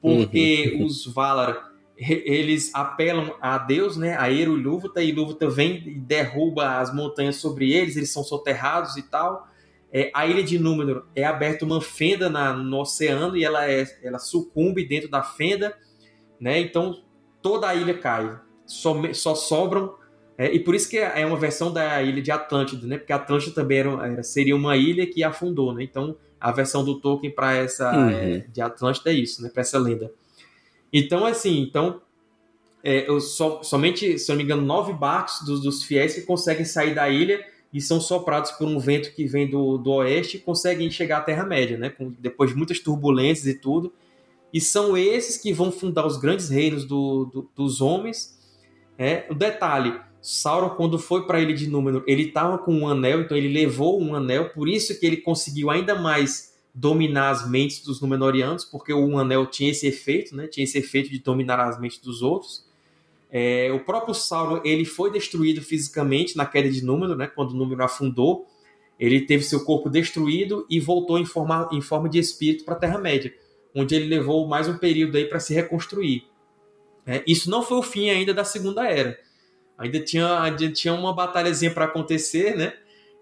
porque 0.00 0.76
uhum. 0.76 0.86
os 0.86 1.06
Valar 1.06 1.68
eles 1.98 2.72
apelam 2.74 3.34
a 3.40 3.58
Deus, 3.58 3.96
né, 3.96 4.16
a 4.16 4.30
Eru 4.30 4.56
e 4.56 5.04
e 5.04 5.12
Lúvatar 5.12 5.50
vem 5.50 5.82
e 5.84 5.98
derruba 5.98 6.78
as 6.78 6.94
montanhas 6.94 7.36
sobre 7.36 7.72
eles, 7.72 7.96
eles 7.96 8.12
são 8.12 8.22
soterrados 8.22 8.96
e 8.96 9.02
tal. 9.02 9.48
É, 9.92 10.10
a 10.14 10.26
ilha 10.26 10.42
de 10.42 10.58
Númenor 10.58 11.06
é 11.16 11.24
aberta 11.24 11.64
uma 11.64 11.80
fenda 11.80 12.28
na, 12.28 12.52
no 12.52 12.80
oceano 12.80 13.36
e 13.36 13.42
ela, 13.42 13.68
é, 13.68 13.84
ela 14.02 14.18
sucumbe 14.18 14.84
dentro 14.84 15.08
da 15.08 15.22
fenda, 15.22 15.76
né? 16.38 16.60
Então 16.60 17.02
toda 17.42 17.68
a 17.68 17.74
ilha 17.74 17.98
cai, 17.98 18.38
só, 18.64 18.94
só 19.12 19.34
sobram 19.34 19.94
é, 20.38 20.54
e 20.54 20.60
por 20.60 20.72
isso 20.72 20.88
que 20.88 20.96
é 20.96 21.26
uma 21.26 21.36
versão 21.36 21.72
da 21.72 22.00
ilha 22.00 22.22
de 22.22 22.30
Atlântida, 22.30 22.86
né? 22.86 22.96
Porque 22.96 23.12
Atlântida 23.12 23.52
também 23.56 23.78
era, 23.78 24.06
era, 24.06 24.22
seria 24.22 24.54
uma 24.54 24.76
ilha 24.76 25.04
que 25.04 25.24
afundou, 25.24 25.74
né? 25.74 25.82
Então 25.82 26.16
a 26.40 26.52
versão 26.52 26.84
do 26.84 27.00
Tolkien 27.00 27.32
para 27.32 27.56
essa 27.56 27.92
uhum. 27.92 28.08
é, 28.08 28.44
de 28.52 28.60
Atlântida 28.60 29.10
é 29.10 29.14
isso, 29.14 29.42
né? 29.42 29.50
Para 29.52 29.62
essa 29.62 29.76
lenda. 29.80 30.12
Então 30.92 31.26
assim, 31.26 31.60
então 31.60 32.00
é, 32.84 33.10
eu, 33.10 33.20
so, 33.20 33.64
somente, 33.64 34.16
se 34.16 34.30
eu 34.30 34.34
não 34.34 34.38
me 34.38 34.44
engano, 34.44 34.62
nove 34.62 34.92
barcos 34.92 35.44
dos, 35.44 35.60
dos 35.60 35.82
fiéis 35.82 36.14
que 36.14 36.20
conseguem 36.20 36.64
sair 36.64 36.94
da 36.94 37.08
ilha 37.08 37.44
e 37.74 37.80
são 37.80 38.00
soprados 38.00 38.52
por 38.52 38.68
um 38.68 38.78
vento 38.78 39.12
que 39.14 39.26
vem 39.26 39.50
do, 39.50 39.76
do 39.76 39.90
oeste 39.94 40.36
e 40.36 40.40
conseguem 40.40 40.88
chegar 40.88 41.18
à 41.18 41.20
Terra-média, 41.20 41.76
né? 41.76 41.90
Com, 41.90 42.14
depois 42.16 42.50
de 42.50 42.56
muitas 42.56 42.78
turbulências 42.78 43.48
e 43.48 43.54
tudo. 43.54 43.92
E 44.54 44.60
são 44.60 44.96
esses 44.96 45.36
que 45.36 45.52
vão 45.52 45.72
fundar 45.72 46.06
os 46.06 46.16
grandes 46.16 46.48
reinos 46.48 46.84
do, 46.84 47.24
do, 47.24 47.50
dos 47.56 47.80
homens. 47.80 48.38
É, 48.96 49.26
o 49.28 49.34
detalhe, 49.34 50.00
Sauron, 50.20 50.70
quando 50.70 50.98
foi 50.98 51.26
para 51.26 51.40
Ilha 51.40 51.54
de 51.54 51.68
Númenor, 51.68 52.02
ele 52.06 52.24
estava 52.24 52.58
com 52.58 52.74
um 52.74 52.88
anel, 52.88 53.22
então 53.22 53.36
ele 53.36 53.48
levou 53.48 54.02
um 54.02 54.14
anel, 54.14 54.50
por 54.50 54.68
isso 54.68 54.98
que 54.98 55.06
ele 55.06 55.18
conseguiu 55.18 55.70
ainda 55.70 55.94
mais 55.94 56.56
dominar 56.74 57.30
as 57.30 57.48
mentes 57.48 57.82
dos 57.82 58.00
Númenóreanos, 58.00 58.64
porque 58.64 58.92
o 58.92 59.18
anel 59.18 59.46
tinha 59.46 59.70
esse 59.70 59.86
efeito, 59.86 60.36
né? 60.36 60.46
tinha 60.46 60.64
esse 60.64 60.78
efeito 60.78 61.10
de 61.10 61.18
dominar 61.18 61.58
as 61.60 61.80
mentes 61.80 61.98
dos 61.98 62.22
outros. 62.22 62.66
É, 63.30 63.70
o 63.72 63.80
próprio 63.80 64.14
Sauron 64.14 64.60
ele 64.64 64.84
foi 64.84 65.10
destruído 65.10 65.60
fisicamente 65.60 66.36
na 66.36 66.46
queda 66.46 66.70
de 66.70 66.84
Númenor, 66.84 67.16
né, 67.16 67.26
quando 67.26 67.54
Númenor 67.54 67.84
afundou. 67.84 68.46
Ele 68.98 69.20
teve 69.20 69.44
seu 69.44 69.64
corpo 69.64 69.88
destruído 69.88 70.66
e 70.68 70.80
voltou 70.80 71.18
em 71.18 71.24
forma, 71.24 71.68
em 71.72 71.80
forma 71.80 72.08
de 72.08 72.18
espírito 72.18 72.64
para 72.64 72.74
a 72.74 72.78
Terra-média, 72.78 73.32
onde 73.74 73.94
ele 73.94 74.06
levou 74.06 74.48
mais 74.48 74.66
um 74.66 74.76
período 74.76 75.16
aí 75.16 75.24
para 75.24 75.38
se 75.38 75.54
reconstruir. 75.54 76.26
É, 77.06 77.22
isso 77.26 77.50
não 77.50 77.62
foi 77.62 77.78
o 77.78 77.82
fim 77.82 78.10
ainda 78.10 78.34
da 78.34 78.44
Segunda 78.44 78.88
Era. 78.88 79.18
Ainda 79.78 80.00
tinha, 80.00 80.40
ainda 80.42 80.70
tinha 80.72 80.92
uma 80.92 81.14
batalhazinha 81.14 81.72
para 81.72 81.84
acontecer, 81.84 82.56
né? 82.56 82.74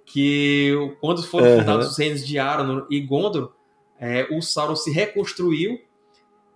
Que 0.04 0.72
quando 1.00 1.22
foram 1.22 1.46
uhum. 1.46 1.58
fundados 1.58 1.90
os 1.90 1.98
reinos 1.98 2.26
de 2.26 2.38
Arnor 2.38 2.86
e 2.90 2.98
Gondor, 3.00 3.52
é, 4.00 4.26
o 4.30 4.40
Sauron 4.40 4.74
se 4.74 4.90
reconstruiu 4.90 5.80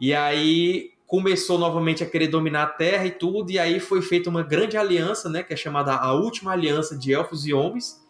e 0.00 0.14
aí 0.14 0.92
começou 1.06 1.58
novamente 1.58 2.02
a 2.04 2.06
querer 2.06 2.28
dominar 2.28 2.62
a 2.62 2.66
Terra 2.66 3.04
e 3.04 3.10
tudo, 3.10 3.50
e 3.50 3.58
aí 3.58 3.80
foi 3.80 4.00
feita 4.00 4.30
uma 4.30 4.44
grande 4.44 4.76
aliança, 4.76 5.28
né, 5.28 5.42
que 5.42 5.52
é 5.52 5.56
chamada 5.56 5.92
a 5.92 6.12
Última 6.12 6.52
Aliança 6.52 6.96
de 6.96 7.12
Elfos 7.12 7.44
e 7.46 7.52
Homens, 7.52 8.00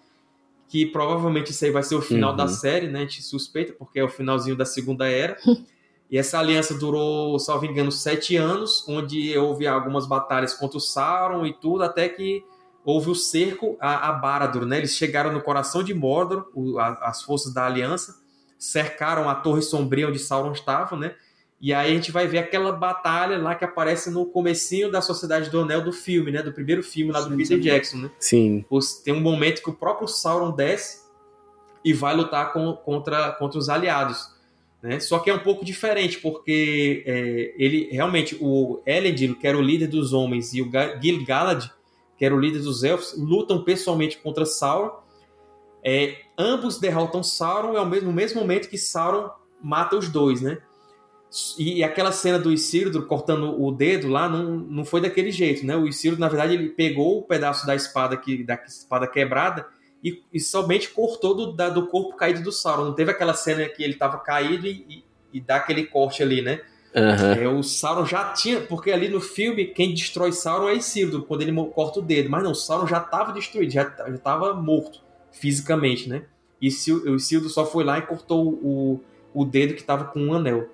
que 0.69 0.85
provavelmente 0.85 1.51
isso 1.51 1.65
aí 1.65 1.71
vai 1.71 1.83
ser 1.83 1.95
o 1.95 2.03
final 2.03 2.33
uhum. 2.33 2.37
da 2.37 2.47
série, 2.47 2.89
né, 2.89 2.99
a 2.99 3.03
gente 3.03 3.23
suspeita, 3.23 3.73
porque 3.73 3.99
é 3.99 4.05
o 4.05 4.09
finalzinho 4.09 4.55
da 4.55 4.67
Segunda 4.67 5.09
Era. 5.09 5.37
e 6.11 6.19
essa 6.19 6.39
aliança 6.39 6.75
durou, 6.75 7.39
salvo 7.39 7.67
engano, 7.67 7.93
sete 7.93 8.37
anos, 8.37 8.85
onde 8.89 9.37
houve 9.39 9.67
algumas 9.67 10.07
batalhas 10.07 10.53
contra 10.55 10.79
o 10.79 10.81
Sauron 10.81 11.47
e 11.47 11.53
tudo, 11.53 11.85
até 11.85 12.09
que 12.09 12.45
houve 12.85 13.11
o 13.11 13.15
cerco 13.15 13.77
a, 13.81 14.09
a 14.09 14.13
Barad-dûr, 14.13 14.67
né, 14.67 14.79
eles 14.79 14.97
chegaram 14.97 15.33
no 15.33 15.41
coração 15.41 15.83
de 15.83 15.95
Mordor, 15.95 16.49
o, 16.55 16.79
a, 16.79 16.89
as 17.03 17.23
forças 17.23 17.55
da 17.55 17.65
aliança, 17.65 18.17
cercaram 18.59 19.29
a 19.29 19.35
Torre 19.35 19.63
Sombria 19.63 20.09
onde 20.09 20.19
Sauron 20.19 20.53
estava, 20.53 20.97
né, 20.97 21.15
e 21.61 21.75
aí 21.75 21.93
a 21.93 21.95
gente 21.95 22.11
vai 22.11 22.27
ver 22.27 22.39
aquela 22.39 22.73
batalha 22.73 23.37
lá 23.37 23.55
que 23.55 23.65
aparece 23.65 24.11
no 24.11 24.25
comecinho 24.25 24.91
da 24.91 25.03
Sociedade 25.03 25.51
do 25.51 25.61
Anel 25.61 25.85
do 25.85 25.93
filme, 25.93 26.33
né? 26.33 26.43
Do 26.43 26.55
primeiro 26.55 26.83
filme 26.83 27.13
lá 27.13 27.21
do 27.21 27.29
sim, 27.29 27.37
Peter 27.37 27.59
sim. 27.59 27.63
Jackson, 27.63 27.97
né? 27.99 28.11
Sim. 28.19 28.65
Tem 29.05 29.13
um 29.13 29.21
momento 29.21 29.63
que 29.63 29.69
o 29.69 29.75
próprio 29.75 30.09
Sauron 30.09 30.53
desce 30.53 31.03
e 31.85 31.93
vai 31.93 32.17
lutar 32.17 32.55
com, 32.55 32.73
contra, 32.77 33.33
contra 33.33 33.59
os 33.59 33.69
aliados. 33.69 34.27
Né? 34.83 34.99
Só 34.99 35.19
que 35.19 35.29
é 35.29 35.35
um 35.35 35.41
pouco 35.41 35.65
diferente, 35.65 36.19
porque 36.19 37.03
é, 37.07 37.55
ele 37.57 37.89
realmente, 37.93 38.37
o 38.41 38.81
Elendil, 38.87 39.37
que 39.37 39.47
era 39.47 39.57
o 39.57 39.63
líder 39.63 39.89
dos 39.89 40.13
homens, 40.13 40.55
e 40.55 40.63
o 40.63 40.71
Gil-galad, 41.01 41.71
que 42.17 42.25
era 42.25 42.35
o 42.35 42.41
líder 42.41 42.61
dos 42.61 42.83
elfos, 42.83 43.15
lutam 43.17 43.63
pessoalmente 43.63 44.19
contra 44.19 44.47
Sauron. 44.47 44.93
É, 45.83 46.17
ambos 46.37 46.79
derrotam 46.79 47.23
Sauron 47.23 47.75
e 47.75 47.77
ao 47.77 47.87
mesmo, 47.87 48.09
no 48.09 48.13
mesmo 48.13 48.41
momento 48.41 48.69
que 48.69 48.79
Sauron 48.79 49.31
mata 49.63 49.97
os 49.97 50.09
dois, 50.09 50.41
né? 50.41 50.59
E 51.57 51.85
aquela 51.85 52.11
cena 52.11 52.41
do 52.41 52.53
Isildur 52.53 53.07
cortando 53.07 53.63
o 53.63 53.71
dedo 53.71 54.09
lá 54.09 54.29
não, 54.29 54.57
não 54.57 54.85
foi 54.85 55.01
daquele 55.01 55.31
jeito, 55.31 55.65
né? 55.65 55.77
O 55.77 55.87
Isildur, 55.87 56.19
na 56.19 56.29
verdade, 56.29 56.55
ele 56.55 56.71
pegou 56.71 57.19
o 57.19 57.23
pedaço 57.23 57.65
da 57.67 57.75
espada 57.75 58.17
que 58.17 58.43
da 58.43 58.55
espada 58.67 59.07
quebrada 59.07 59.67
e, 60.03 60.23
e 60.33 60.41
somente 60.41 60.91
cortou 60.91 61.35
do, 61.35 61.53
da, 61.53 61.69
do 61.69 61.87
corpo 61.87 62.17
caído 62.17 62.43
do 62.43 62.53
Sauron. 62.53 62.85
Não 62.87 62.95
teve 62.95 63.11
aquela 63.11 63.35
cena 63.35 63.69
que 63.69 63.83
ele 63.83 63.95
estava 63.95 64.19
caído 64.19 64.67
e, 64.67 64.85
e, 64.89 65.05
e, 65.35 65.41
dá 65.41 65.57
aquele 65.57 65.85
corte 65.87 66.23
ali, 66.23 66.43
né? 66.43 66.61
Uhum. 66.95 67.43
É, 67.43 67.49
o 67.49 67.63
Sauron 67.63 68.05
já 68.05 68.33
tinha, 68.33 68.61
porque 68.61 68.91
ali 68.91 69.09
no 69.09 69.21
filme 69.21 69.67
quem 69.67 69.95
destrói 69.95 70.33
Sauron 70.33 70.69
é 70.69 70.75
Isildur, 70.75 71.23
quando 71.23 71.43
ele 71.43 71.53
corta 71.73 72.01
o 72.01 72.03
dedo. 72.03 72.31
Mas 72.31 72.43
não, 72.43 72.55
Sauron 72.55 72.87
já 72.87 72.99
estava 72.99 73.33
destruído, 73.33 73.71
já 73.73 73.83
estava 74.09 74.55
morto 74.55 75.01
fisicamente, 75.31 76.09
né? 76.09 76.25
E 76.61 76.69
o 76.69 77.17
Isildur 77.17 77.49
só 77.49 77.65
foi 77.65 77.85
lá 77.85 77.99
e 77.99 78.03
cortou 78.03 78.49
o, 78.49 79.01
o 79.33 79.45
dedo 79.45 79.75
que 79.75 79.81
estava 79.81 80.05
com 80.05 80.21
um 80.21 80.35
anel. 80.35 80.69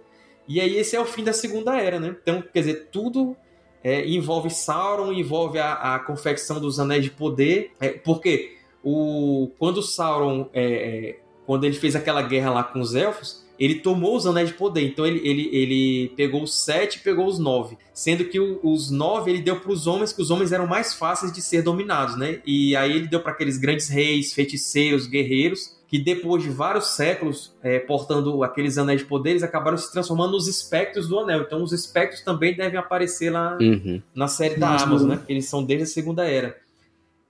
E 0.48 0.60
aí 0.60 0.76
esse 0.76 0.96
é 0.96 1.00
o 1.00 1.04
fim 1.04 1.24
da 1.24 1.32
Segunda 1.32 1.76
Era, 1.76 1.98
né? 1.98 2.16
Então, 2.22 2.42
quer 2.42 2.60
dizer, 2.60 2.88
tudo 2.90 3.36
é, 3.82 4.06
envolve 4.06 4.50
Sauron, 4.50 5.12
envolve 5.12 5.58
a, 5.58 5.94
a, 5.94 5.98
confecção 6.00 6.60
dos 6.60 6.80
Anéis 6.80 7.04
de 7.04 7.10
Poder, 7.10 7.72
é, 7.80 7.90
porque 7.90 8.55
o, 8.88 9.50
quando 9.58 9.82
Sauron, 9.82 10.48
é, 10.52 10.64
é, 10.64 11.20
quando 11.44 11.64
ele 11.64 11.74
fez 11.74 11.96
aquela 11.96 12.22
guerra 12.22 12.52
lá 12.52 12.62
com 12.62 12.78
os 12.78 12.94
Elfos, 12.94 13.44
ele 13.58 13.80
tomou 13.80 14.14
os 14.14 14.28
Anéis 14.28 14.50
de 14.50 14.54
Poder, 14.54 14.86
então 14.86 15.04
ele, 15.04 15.18
ele, 15.26 15.50
ele 15.52 16.08
pegou 16.10 16.44
os 16.44 16.62
sete 16.62 16.96
e 16.96 17.00
pegou 17.00 17.26
os 17.26 17.36
nove, 17.36 17.76
sendo 17.92 18.26
que 18.26 18.38
o, 18.38 18.60
os 18.62 18.88
nove 18.88 19.32
ele 19.32 19.40
deu 19.42 19.58
para 19.58 19.72
os 19.72 19.88
homens, 19.88 20.12
que 20.12 20.22
os 20.22 20.30
homens 20.30 20.52
eram 20.52 20.68
mais 20.68 20.94
fáceis 20.94 21.32
de 21.32 21.42
ser 21.42 21.62
dominados, 21.62 22.16
né? 22.16 22.38
E 22.46 22.76
aí 22.76 22.92
ele 22.92 23.08
deu 23.08 23.20
para 23.20 23.32
aqueles 23.32 23.58
grandes 23.58 23.88
reis, 23.88 24.32
feiticeiros, 24.32 25.08
guerreiros, 25.08 25.74
que 25.88 25.98
depois 25.98 26.44
de 26.44 26.50
vários 26.50 26.94
séculos 26.94 27.56
é, 27.64 27.80
portando 27.80 28.44
aqueles 28.44 28.78
anéis 28.78 29.00
de 29.00 29.06
poderes, 29.06 29.42
acabaram 29.42 29.76
se 29.76 29.90
transformando 29.90 30.32
nos 30.32 30.46
espectros 30.46 31.08
do 31.08 31.18
anel. 31.18 31.42
Então 31.42 31.60
os 31.60 31.72
espectros 31.72 32.20
também 32.22 32.54
devem 32.54 32.78
aparecer 32.78 33.30
lá 33.30 33.58
uhum. 33.60 34.00
na 34.14 34.28
série 34.28 34.56
da 34.56 34.76
Amazon, 34.80 35.08
né? 35.08 35.20
Eles 35.28 35.46
são 35.48 35.64
desde 35.64 35.84
a 35.84 35.86
Segunda 35.86 36.24
Era. 36.24 36.56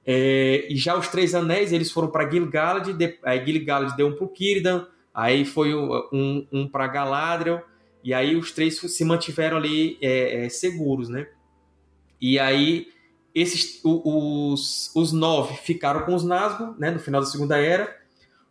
É, 0.07 0.67
e 0.71 0.77
já 0.77 0.97
os 0.97 1.09
três 1.09 1.35
anéis, 1.35 1.73
eles 1.73 1.91
foram 1.91 2.09
para 2.09 2.31
Gil-galad, 2.31 2.87
aí 3.25 3.45
Gil-galad 3.45 3.97
deu 3.97 4.07
um 4.07 4.15
para 4.15 4.25
o 4.25 4.33
Círdan, 4.37 4.87
aí 5.13 5.45
foi 5.45 5.75
um, 5.75 6.47
um 6.53 6.69
para 6.69 6.87
Galadriel, 6.87 7.63
e 8.05 8.15
aí 8.15 8.37
os 8.37 8.53
três 8.53 8.79
se 8.79 9.05
mantiveram 9.05 9.57
ali 9.57 9.99
é, 10.01 10.45
é, 10.45 10.49
seguros, 10.49 11.09
né? 11.09 11.27
E 12.21 12.39
aí 12.39 12.87
esses, 13.35 13.81
os, 13.85 14.93
os 14.95 15.13
nove 15.13 15.57
ficaram 15.57 16.07
com 16.07 16.15
os 16.15 16.23
Nazgûl, 16.23 16.77
né? 16.79 16.91
No 16.93 17.01
final 17.01 17.21
da 17.21 17.27
Segunda 17.27 17.59
Era, 17.59 17.95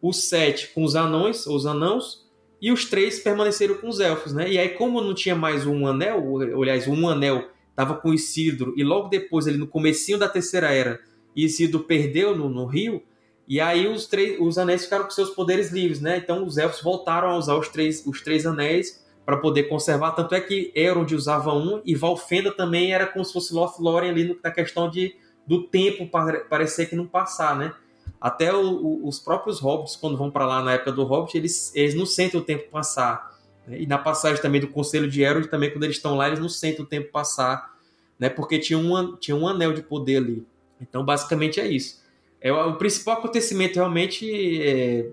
os 0.02 0.28
sete 0.28 0.72
com 0.76 0.84
os 0.84 0.94
anões, 0.96 1.48
os 1.48 1.66
anãos, 1.66 2.26
e 2.62 2.72
os 2.72 2.86
três 2.86 3.20
permaneceram 3.20 3.76
com 3.76 3.88
os 3.88 4.00
elfos, 4.00 4.34
né? 4.34 4.52
E 4.52 4.58
aí, 4.58 4.70
como 4.70 5.02
não 5.02 5.14
tinha 5.14 5.36
mais 5.36 5.66
um 5.66 5.88
anel, 5.88 6.24
ou, 6.24 6.42
aliás, 6.62 6.88
um 6.88 7.08
anel 7.08 7.50
estava 7.70 7.96
com 7.96 8.14
Isildur, 8.14 8.74
e 8.76 8.84
logo 8.84 9.08
depois, 9.08 9.48
ele 9.48 9.58
no 9.58 9.68
comecinho 9.68 10.18
da 10.18 10.28
Terceira 10.28 10.72
Era, 10.74 11.00
Isildur 11.36 11.84
perdeu 11.84 12.36
no, 12.36 12.50
no 12.50 12.66
rio, 12.66 13.04
e 13.48 13.62
aí 13.62 13.88
os, 13.88 14.08
três, 14.08 14.40
os 14.40 14.58
anéis 14.58 14.86
ficaram 14.86 15.04
com 15.04 15.12
seus 15.12 15.30
poderes 15.30 15.72
livres, 15.72 16.02
né? 16.02 16.18
Então 16.18 16.46
os 16.46 16.58
elfos 16.58 16.82
voltaram 16.82 17.30
a 17.30 17.38
usar 17.38 17.56
os 17.56 17.70
três, 17.70 18.06
os 18.06 18.22
três 18.22 18.46
anéis 18.46 19.06
para 19.24 19.38
poder 19.38 19.64
conservar. 19.64 20.12
Tanto 20.12 20.34
é 20.34 20.42
que 20.42 20.72
Elrond 20.76 21.14
usava 21.14 21.54
um 21.54 21.82
e 21.86 21.96
Valfenda 21.96 22.52
também 22.52 22.94
era 22.94 23.06
como 23.06 23.24
se 23.24 23.34
fosse 23.34 23.54
Lothlórien 23.54 24.12
ali 24.12 24.40
na 24.44 24.52
questão 24.52 24.90
de, 24.90 25.16
do 25.46 25.64
tempo 25.64 26.10
parecer 26.50 26.88
que 26.88 26.96
não 26.96 27.06
passar, 27.06 27.56
né? 27.56 27.74
Até 28.20 28.54
o, 28.54 28.64
o, 28.64 29.08
os 29.08 29.20
próprios 29.20 29.60
hobbits, 29.60 29.96
quando 29.96 30.18
vão 30.18 30.32
para 30.32 30.46
lá 30.46 30.64
na 30.64 30.74
época 30.74 30.92
do 30.92 31.04
hobbit, 31.04 31.38
eles, 31.38 31.72
eles 31.76 31.94
não 31.94 32.06
sentem 32.06 32.40
o 32.40 32.44
tempo 32.44 32.70
passar. 32.72 33.36
Né? 33.68 33.82
E 33.82 33.86
na 33.86 33.98
passagem 33.98 34.42
também 34.42 34.62
do 34.62 34.68
Conselho 34.68 35.10
de 35.10 35.22
Elrond, 35.22 35.48
também 35.48 35.72
quando 35.72 35.84
eles 35.84 35.98
estão 35.98 36.16
lá, 36.16 36.28
eles 36.28 36.40
não 36.40 36.50
sentem 36.50 36.84
o 36.84 36.88
tempo 36.88 37.12
passar, 37.12 37.76
né? 38.18 38.30
porque 38.30 38.58
tinha 38.58 38.80
um, 38.80 39.16
tinha 39.16 39.36
um 39.36 39.48
anel 39.48 39.74
de 39.74 39.84
poder 39.84 40.18
ali. 40.18 40.48
Então, 40.82 41.04
basicamente 41.04 41.60
é 41.60 41.68
isso. 41.68 42.04
É, 42.42 42.52
o 42.52 42.76
principal 42.76 43.18
acontecimento 43.18 43.76
realmente 43.76 44.62
é, 44.62 45.10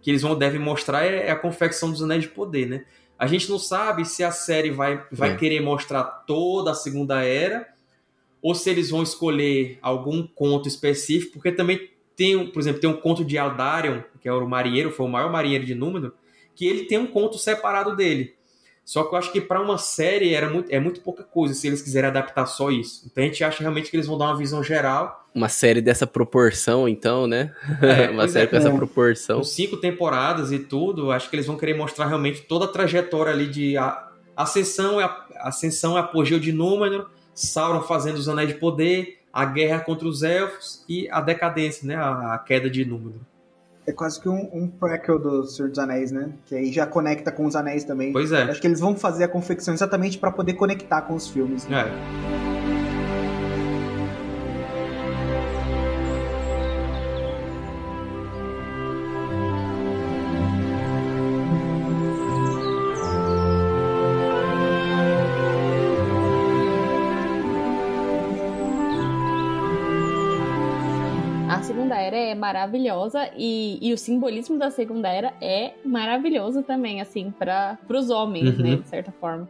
que 0.00 0.10
eles 0.10 0.22
vão 0.22 0.36
devem 0.36 0.60
mostrar 0.60 1.04
é, 1.04 1.26
é 1.26 1.30
a 1.30 1.36
confecção 1.36 1.90
dos 1.90 2.02
anéis 2.02 2.22
de 2.22 2.28
poder, 2.28 2.66
né? 2.66 2.84
A 3.18 3.26
gente 3.26 3.50
não 3.50 3.58
sabe 3.58 4.04
se 4.04 4.22
a 4.22 4.30
série 4.30 4.70
vai, 4.70 5.04
vai 5.10 5.32
É. 5.32 5.36
querer 5.36 5.60
mostrar 5.60 6.04
toda 6.04 6.70
a 6.70 6.74
Segunda 6.74 7.22
Era 7.22 7.66
ou 8.40 8.54
se 8.54 8.70
eles 8.70 8.90
vão 8.90 9.02
escolher 9.02 9.78
algum 9.82 10.24
conto 10.24 10.68
específico, 10.68 11.34
porque 11.34 11.50
também 11.50 11.90
tem, 12.14 12.46
por 12.46 12.60
exemplo, 12.60 12.80
tem 12.80 12.88
um 12.88 12.96
conto 12.96 13.24
de 13.24 13.36
Aldarion, 13.36 14.02
que 14.20 14.28
é 14.28 14.32
o 14.32 14.48
marinheiro, 14.48 14.92
foi 14.92 15.06
o 15.06 15.08
maior 15.08 15.30
marinheiro 15.32 15.64
de 15.64 15.74
Númenor, 15.74 16.12
que 16.54 16.66
ele 16.66 16.84
tem 16.84 16.98
um 16.98 17.06
conto 17.06 17.36
separado 17.38 17.94
dele. 17.96 18.36
Só 18.88 19.04
que 19.04 19.14
eu 19.14 19.18
acho 19.18 19.30
que 19.30 19.38
para 19.42 19.60
uma 19.60 19.76
série 19.76 20.32
era 20.32 20.48
muito, 20.48 20.70
é 20.72 20.80
muito 20.80 21.02
pouca 21.02 21.22
coisa 21.22 21.52
se 21.52 21.66
eles 21.66 21.82
quiserem 21.82 22.08
adaptar 22.08 22.46
só 22.46 22.70
isso. 22.70 23.02
Então 23.04 23.22
a 23.22 23.26
gente 23.26 23.44
acha 23.44 23.60
realmente 23.60 23.90
que 23.90 23.96
eles 23.98 24.06
vão 24.06 24.16
dar 24.16 24.24
uma 24.24 24.36
visão 24.38 24.64
geral. 24.64 25.28
Uma 25.34 25.50
série 25.50 25.82
dessa 25.82 26.06
proporção, 26.06 26.88
então, 26.88 27.26
né? 27.26 27.52
É, 27.82 28.08
uma 28.10 28.26
série 28.26 28.46
é. 28.46 28.48
com 28.48 28.56
essa 28.56 28.70
É. 28.70 28.72
proporção. 28.74 29.36
Com 29.40 29.44
cinco 29.44 29.76
temporadas 29.76 30.52
e 30.52 30.58
tudo, 30.58 31.12
acho 31.12 31.28
que 31.28 31.36
eles 31.36 31.44
vão 31.46 31.58
querer 31.58 31.74
mostrar 31.76 32.06
realmente 32.06 32.40
toda 32.40 32.64
a 32.64 32.68
trajetória 32.68 33.30
ali 33.30 33.46
de 33.46 33.76
a- 33.76 34.08
ascensão, 34.34 34.98
e 34.98 35.04
a- 35.04 35.26
ascensão 35.40 35.96
e 35.96 35.98
apogeu 36.00 36.38
de 36.40 36.50
Númenor, 36.50 37.10
Sauron 37.34 37.82
fazendo 37.82 38.16
os 38.16 38.26
Anéis 38.26 38.48
de 38.48 38.54
Poder, 38.54 39.18
a 39.30 39.44
guerra 39.44 39.80
contra 39.80 40.08
os 40.08 40.22
Elfos 40.22 40.82
e 40.88 41.06
a 41.10 41.20
decadência, 41.20 41.86
né? 41.86 41.94
A, 41.94 42.32
a 42.36 42.38
queda 42.38 42.70
de 42.70 42.86
Númenor. 42.86 43.20
É 43.88 43.92
quase 43.92 44.20
que 44.20 44.28
um, 44.28 44.50
um 44.52 44.68
prequel 44.68 45.18
do 45.18 45.44
Senhor 45.46 45.70
dos 45.70 45.78
Anéis, 45.78 46.12
né? 46.12 46.28
Que 46.44 46.54
aí 46.54 46.70
já 46.70 46.84
conecta 46.86 47.32
com 47.32 47.46
os 47.46 47.56
anéis 47.56 47.84
também. 47.84 48.12
Pois 48.12 48.32
é. 48.32 48.42
Acho 48.42 48.60
que 48.60 48.66
eles 48.66 48.80
vão 48.80 48.94
fazer 48.94 49.24
a 49.24 49.28
confecção 49.28 49.72
exatamente 49.72 50.18
pra 50.18 50.30
poder 50.30 50.52
conectar 50.52 51.00
com 51.00 51.14
os 51.14 51.26
filmes. 51.26 51.66
né? 51.66 51.86
É. 52.44 52.47
maravilhosa 72.48 73.30
e, 73.36 73.78
e 73.82 73.92
o 73.92 73.98
simbolismo 73.98 74.58
da 74.58 74.70
Segunda 74.70 75.08
Era 75.08 75.34
é 75.40 75.74
maravilhoso 75.84 76.62
também, 76.62 77.00
assim, 77.00 77.30
para 77.30 77.78
os 77.88 78.08
homens, 78.08 78.56
Uhum. 78.58 78.62
né, 78.64 78.76
de 78.76 78.88
certa 78.88 79.12
forma. 79.12 79.48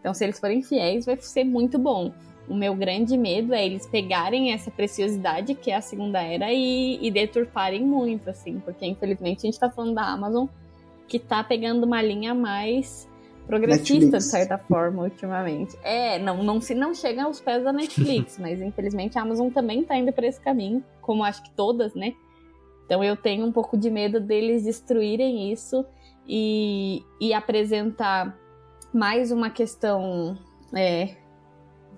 Então, 0.00 0.14
se 0.14 0.24
eles 0.24 0.40
forem 0.40 0.62
fiéis, 0.62 1.04
vai 1.04 1.16
ser 1.20 1.44
muito 1.44 1.78
bom. 1.78 2.10
O 2.48 2.54
meu 2.54 2.74
grande 2.74 3.18
medo 3.18 3.52
é 3.52 3.66
eles 3.66 3.84
pegarem 3.86 4.52
essa 4.52 4.70
preciosidade 4.70 5.54
que 5.54 5.70
é 5.70 5.76
a 5.76 5.82
Segunda 5.82 6.22
Era 6.22 6.50
e, 6.50 6.98
e 7.02 7.10
deturparem 7.10 7.84
muito, 7.84 8.30
assim, 8.30 8.58
porque 8.60 8.86
infelizmente 8.86 9.40
a 9.40 9.50
gente 9.50 9.60
tá 9.60 9.68
falando 9.70 9.94
da 9.94 10.04
Amazon 10.06 10.46
que 11.06 11.18
tá 11.18 11.44
pegando 11.44 11.84
uma 11.84 12.00
linha 12.00 12.34
mais 12.34 13.06
progressista, 13.46 13.94
Netflix. 13.94 14.24
de 14.24 14.30
certa 14.30 14.58
forma, 14.58 15.02
ultimamente. 15.02 15.76
É, 15.82 16.18
não, 16.18 16.42
não, 16.42 16.60
se 16.60 16.74
não 16.74 16.94
chega 16.94 17.24
aos 17.24 17.40
pés 17.40 17.62
da 17.64 17.72
Netflix, 17.72 18.38
mas 18.40 18.60
infelizmente 18.62 19.18
a 19.18 19.22
Amazon 19.22 19.48
também 19.50 19.82
tá 19.84 19.96
indo 19.96 20.12
por 20.12 20.24
esse 20.24 20.40
caminho, 20.40 20.82
como 21.02 21.24
acho 21.24 21.42
que 21.42 21.50
todas, 21.50 21.94
né? 21.94 22.12
Então 22.88 23.04
eu 23.04 23.14
tenho 23.14 23.44
um 23.44 23.52
pouco 23.52 23.76
de 23.76 23.90
medo 23.90 24.18
deles 24.18 24.64
destruírem 24.64 25.52
isso 25.52 25.84
e, 26.26 27.04
e 27.20 27.34
apresentar 27.34 28.34
mais 28.94 29.30
uma 29.30 29.50
questão 29.50 30.38
é, 30.74 31.14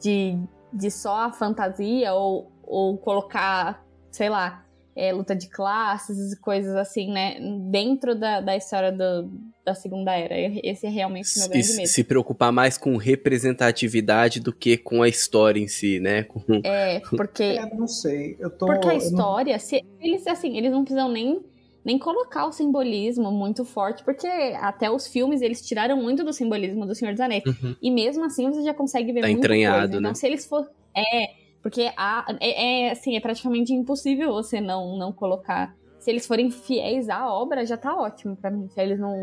de, 0.02 0.36
de 0.72 0.90
só 0.90 1.26
a 1.26 1.32
fantasia 1.32 2.12
ou, 2.12 2.50
ou 2.64 2.98
colocar, 2.98 3.86
sei 4.10 4.28
lá, 4.28 4.64
é, 4.96 5.12
luta 5.12 5.36
de 5.36 5.48
classes 5.48 6.32
e 6.32 6.40
coisas 6.40 6.74
assim, 6.74 7.12
né? 7.12 7.38
Dentro 7.70 8.18
da, 8.18 8.40
da 8.40 8.56
história 8.56 8.90
do, 8.90 9.30
da 9.70 9.74
Segunda 9.74 10.12
Era. 10.16 10.34
Esse 10.64 10.86
é 10.86 10.90
realmente 10.90 11.26
o 11.36 11.38
meu 11.38 11.42
Se, 11.44 11.48
grande 11.48 11.76
medo. 11.76 11.86
se 11.88 12.04
preocupar 12.04 12.52
mais 12.52 12.76
com 12.76 12.96
representatividade 12.96 14.40
do 14.40 14.52
que 14.52 14.76
com 14.76 15.02
a 15.02 15.08
história 15.08 15.60
em 15.60 15.68
si, 15.68 16.00
né? 16.00 16.24
Com- 16.24 16.42
É, 16.64 17.00
porque 17.16 17.42
É, 17.60 17.74
não 17.74 17.86
sei. 17.86 18.36
Eu 18.38 18.50
tô. 18.50 18.66
Porque 18.66 18.88
a 18.88 18.94
eu 18.94 18.98
não- 18.98 19.04
história, 19.06 19.58
se 19.58 19.84
eles 20.00 20.26
assim, 20.26 20.56
eles 20.56 20.70
não 20.72 20.82
precisam 20.84 21.08
nem 21.10 21.40
nem 21.82 21.98
colocar 21.98 22.44
o 22.46 22.52
simbolismo 22.52 23.32
muito 23.32 23.64
forte, 23.64 24.04
porque 24.04 24.26
até 24.60 24.90
os 24.90 25.06
filmes 25.06 25.40
eles 25.40 25.66
tiraram 25.66 25.96
muito 25.96 26.22
do 26.22 26.30
simbolismo 26.30 26.84
do 26.84 26.94
Senhor 26.94 27.12
dos 27.12 27.20
Anéis. 27.22 27.42
Uhum. 27.46 27.74
E 27.80 27.90
mesmo 27.90 28.22
assim 28.24 28.50
você 28.50 28.62
já 28.62 28.74
consegue 28.74 29.12
ver 29.14 29.22
Tá 29.22 29.28
muita 29.28 29.38
entranhado, 29.38 29.78
coisa. 29.78 29.96
Então 29.98 30.10
né? 30.10 30.14
se 30.14 30.26
eles 30.26 30.44
for 30.44 30.68
é, 30.94 31.30
porque 31.62 31.90
a, 31.96 32.36
é, 32.38 32.86
é, 32.88 32.90
assim, 32.90 33.16
é 33.16 33.20
praticamente 33.20 33.72
impossível 33.72 34.30
você 34.32 34.60
não 34.60 34.98
não 34.98 35.10
colocar. 35.10 35.74
Se 35.98 36.10
eles 36.10 36.26
forem 36.26 36.50
fiéis 36.50 37.08
à 37.08 37.30
obra, 37.32 37.64
já 37.64 37.76
tá 37.78 37.94
ótimo 37.94 38.36
pra 38.36 38.50
mim. 38.50 38.68
Se 38.68 38.80
eles 38.80 38.98
não 38.98 39.14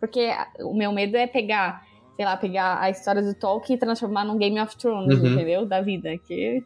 porque 0.00 0.30
o 0.60 0.74
meu 0.74 0.90
medo 0.90 1.16
é 1.16 1.26
pegar, 1.26 1.86
sei 2.16 2.24
lá, 2.24 2.36
pegar 2.36 2.80
a 2.80 2.90
história 2.90 3.22
do 3.22 3.34
Tolkien 3.34 3.76
e 3.76 3.78
transformar 3.78 4.24
num 4.24 4.38
Game 4.38 4.58
of 4.58 4.76
Thrones, 4.76 5.20
Uhum. 5.20 5.26
entendeu? 5.34 5.66
Da 5.66 5.80
vida, 5.82 6.16
que 6.26 6.64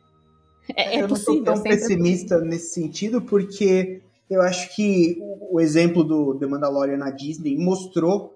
é, 0.75 0.97
é 0.97 1.03
eu 1.03 1.09
possível. 1.09 1.35
não 1.35 1.45
tô 1.45 1.53
tão 1.53 1.61
é 1.67 1.69
pessimista 1.77 2.39
nesse 2.41 2.73
sentido, 2.73 3.21
porque 3.21 4.01
eu 4.31 4.41
acho 4.41 4.75
que 4.75 5.19
o, 5.21 5.57
o 5.57 5.61
exemplo 5.61 6.03
do 6.03 6.35
The 6.39 6.47
Mandalorian 6.47 6.97
na 6.97 7.11
Disney 7.11 7.59
mostrou 7.59 8.33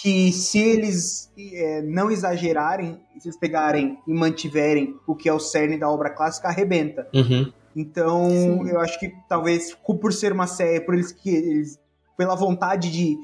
que 0.00 0.30
se 0.32 0.58
eles 0.58 1.32
é, 1.36 1.82
não 1.82 2.10
exagerarem, 2.10 2.98
se 3.18 3.28
eles 3.28 3.38
pegarem 3.38 3.98
e 4.06 4.12
mantiverem 4.14 4.94
o 5.06 5.14
que 5.14 5.28
é 5.28 5.32
o 5.32 5.40
cerne 5.40 5.76
da 5.76 5.90
obra 5.90 6.10
clássica, 6.10 6.48
arrebenta. 6.48 7.08
Uhum. 7.12 7.52
Então, 7.74 8.28
Sim. 8.30 8.68
eu 8.68 8.80
acho 8.80 8.98
que 8.98 9.12
talvez 9.28 9.74
por 9.74 10.12
ser 10.12 10.32
uma 10.32 10.46
série, 10.46 10.80
por 10.80 10.94
eles 10.94 11.12
que 11.12 11.30
eles, 11.30 11.78
pela 12.16 12.34
vontade 12.34 12.90
de 12.90 13.16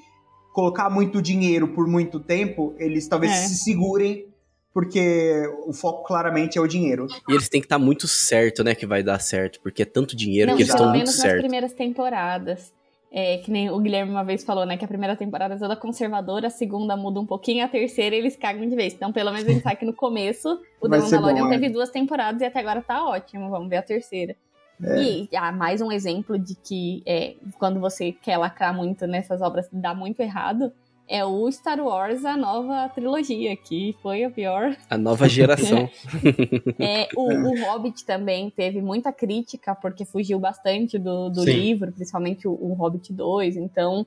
colocar 0.54 0.88
muito 0.88 1.20
dinheiro 1.20 1.66
por 1.66 1.88
muito 1.88 2.20
tempo, 2.20 2.74
eles 2.78 3.08
talvez 3.08 3.32
É. 3.32 3.34
se 3.34 3.56
segurem, 3.56 4.24
porque 4.72 5.42
o 5.66 5.72
foco 5.72 6.04
claramente 6.06 6.56
é 6.56 6.60
o 6.60 6.66
dinheiro. 6.66 7.08
E 7.28 7.32
eles 7.32 7.48
têm 7.48 7.60
que 7.60 7.66
estar 7.66 7.78
muito 7.78 8.06
certo, 8.06 8.62
né? 8.62 8.72
Que 8.72 8.86
vai 8.86 9.02
dar 9.02 9.18
certo, 9.18 9.60
porque 9.60 9.82
é 9.82 9.84
tanto 9.84 10.14
dinheiro 10.14 10.52
Não, 10.52 10.56
que 10.56 10.62
eles 10.62 10.72
estão 10.72 10.86
pelo 10.86 10.96
muito 10.96 11.08
menos 11.08 11.24
nas 11.24 11.40
primeiras 11.40 11.72
temporadas. 11.72 12.72
É, 13.16 13.38
que 13.38 13.48
nem 13.50 13.70
o 13.70 13.78
Guilherme 13.78 14.10
uma 14.10 14.24
vez 14.24 14.44
falou, 14.44 14.64
né? 14.64 14.76
Que 14.76 14.84
a 14.84 14.88
primeira 14.88 15.16
temporada 15.16 15.54
é 15.54 15.58
toda 15.58 15.76
conservadora, 15.76 16.46
a 16.48 16.50
segunda 16.50 16.96
muda 16.96 17.20
um 17.20 17.26
pouquinho, 17.26 17.64
a 17.64 17.68
terceira 17.68 18.14
eles 18.14 18.36
cagam 18.36 18.68
de 18.68 18.74
vez. 18.74 18.92
Então, 18.92 19.12
pelo 19.12 19.32
menos 19.32 19.48
a 19.48 19.52
gente 19.52 19.62
sabe 19.62 19.76
que 19.76 19.84
no 19.84 19.92
começo 19.92 20.60
o 20.80 20.88
The 20.88 20.98
Mandalorian 20.98 21.44
bom, 21.44 21.52
é. 21.52 21.58
teve 21.58 21.68
duas 21.68 21.90
temporadas 21.90 22.40
e 22.40 22.44
até 22.44 22.60
agora 22.60 22.82
tá 22.82 23.04
ótimo. 23.04 23.50
Vamos 23.50 23.68
ver 23.68 23.76
a 23.76 23.82
terceira. 23.82 24.36
É. 24.82 25.02
E 25.02 25.28
ah, 25.36 25.52
mais 25.52 25.80
um 25.80 25.90
exemplo 25.92 26.38
de 26.38 26.54
que 26.54 27.02
é, 27.06 27.34
quando 27.58 27.78
você 27.80 28.12
quer 28.12 28.36
lacrar 28.36 28.74
muito 28.74 29.06
nessas 29.06 29.40
obras, 29.40 29.68
dá 29.72 29.94
muito 29.94 30.20
errado. 30.20 30.72
É 31.06 31.22
o 31.22 31.50
Star 31.52 31.78
Wars, 31.80 32.24
a 32.24 32.34
nova 32.34 32.88
trilogia, 32.88 33.54
que 33.56 33.94
foi 34.02 34.24
a 34.24 34.30
pior 34.30 34.74
A 34.88 34.96
nova 34.96 35.28
geração. 35.28 35.86
é, 36.80 37.08
o, 37.14 37.30
o 37.30 37.62
Hobbit 37.62 38.06
também 38.06 38.48
teve 38.48 38.80
muita 38.80 39.12
crítica, 39.12 39.74
porque 39.74 40.06
fugiu 40.06 40.38
bastante 40.38 40.98
do, 40.98 41.28
do 41.28 41.44
livro, 41.44 41.92
principalmente 41.92 42.48
o, 42.48 42.52
o 42.52 42.72
Hobbit 42.72 43.12
2. 43.12 43.56
Então, 43.56 44.06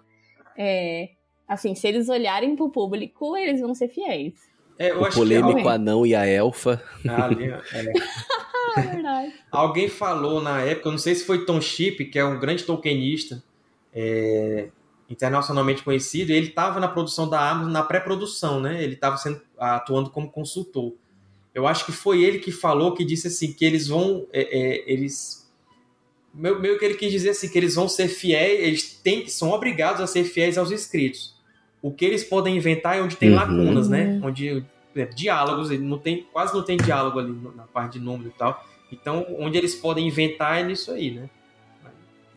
é, 0.57 1.09
assim, 1.47 1.75
se 1.75 1.87
eles 1.87 2.09
olharem 2.09 2.55
pro 2.55 2.69
público, 2.71 3.37
eles 3.37 3.61
vão 3.61 3.75
ser 3.75 3.89
fiéis. 3.89 4.33
É, 4.79 4.89
eu 4.89 5.01
o 5.01 5.05
acho 5.05 5.17
polêmico 5.17 5.61
que 5.61 5.67
anão 5.67 6.03
e 6.03 6.15
a 6.15 6.25
elfa. 6.25 6.81
al- 7.07 7.23
ali, 7.25 7.45
é. 7.51 7.61
Ah, 8.79 8.81
verdade. 8.93 9.33
alguém 9.51 9.87
falou 9.89 10.41
na 10.41 10.61
época, 10.61 10.87
eu 10.87 10.91
não 10.91 10.99
sei 10.99 11.15
se 11.15 11.25
foi 11.25 11.45
Tom 11.45 11.59
Chip, 11.61 12.05
que 12.05 12.19
é 12.19 12.25
um 12.25 12.39
grande 12.39 12.63
tolkienista, 12.63 13.43
é, 13.93 14.69
internacionalmente 15.09 15.83
conhecido, 15.83 16.31
e 16.31 16.35
ele 16.35 16.47
estava 16.47 16.79
na 16.79 16.87
produção 16.87 17.29
da 17.29 17.49
Amazon, 17.49 17.71
na 17.71 17.83
pré-produção, 17.83 18.59
né? 18.59 18.83
Ele 18.83 18.93
estava 18.93 19.17
atuando 19.57 20.09
como 20.09 20.29
consultor. 20.29 20.93
Eu 21.55 21.65
acho 21.65 21.85
que 21.85 21.91
foi 21.91 22.21
ele 22.23 22.39
que 22.39 22.51
falou, 22.51 22.93
que 22.93 23.03
disse 23.03 23.27
assim, 23.27 23.51
que 23.53 23.65
eles 23.65 23.87
vão, 23.87 24.27
é, 24.31 24.41
é, 24.41 24.83
eles 24.91 25.49
meio, 26.33 26.59
meio 26.59 26.77
que 26.77 26.85
ele 26.85 26.93
quis 26.93 27.11
dizer 27.11 27.29
assim, 27.31 27.49
que 27.49 27.57
eles 27.57 27.75
vão 27.75 27.89
ser 27.89 28.07
fiéis, 28.07 28.59
eles 28.59 28.83
têm, 29.01 29.27
são 29.27 29.49
obrigados 29.51 30.01
a 30.01 30.07
ser 30.07 30.23
fiéis 30.23 30.57
aos 30.57 30.69
escritos. 30.71 31.35
O 31.81 31.91
que 31.91 32.05
eles 32.05 32.23
podem 32.23 32.55
inventar 32.57 32.97
é 32.97 33.01
onde 33.01 33.15
tem 33.15 33.29
Uhum. 33.29 33.35
lacunas, 33.35 33.87
né? 33.89 34.19
Onde 34.23 34.63
é, 34.97 35.05
diálogos, 35.05 35.71
ele 35.71 35.83
não 35.83 35.97
tem, 35.97 36.23
quase 36.31 36.53
não 36.53 36.63
tem 36.63 36.77
diálogo 36.77 37.19
ali 37.19 37.31
na 37.55 37.63
parte 37.63 37.99
de 37.99 38.05
número 38.05 38.29
e 38.29 38.33
tal. 38.37 38.63
Então, 38.91 39.25
onde 39.37 39.57
eles 39.57 39.75
podem 39.75 40.07
inventar 40.07 40.59
é 40.59 40.63
nisso 40.63 40.91
aí, 40.91 41.11
né? 41.11 41.29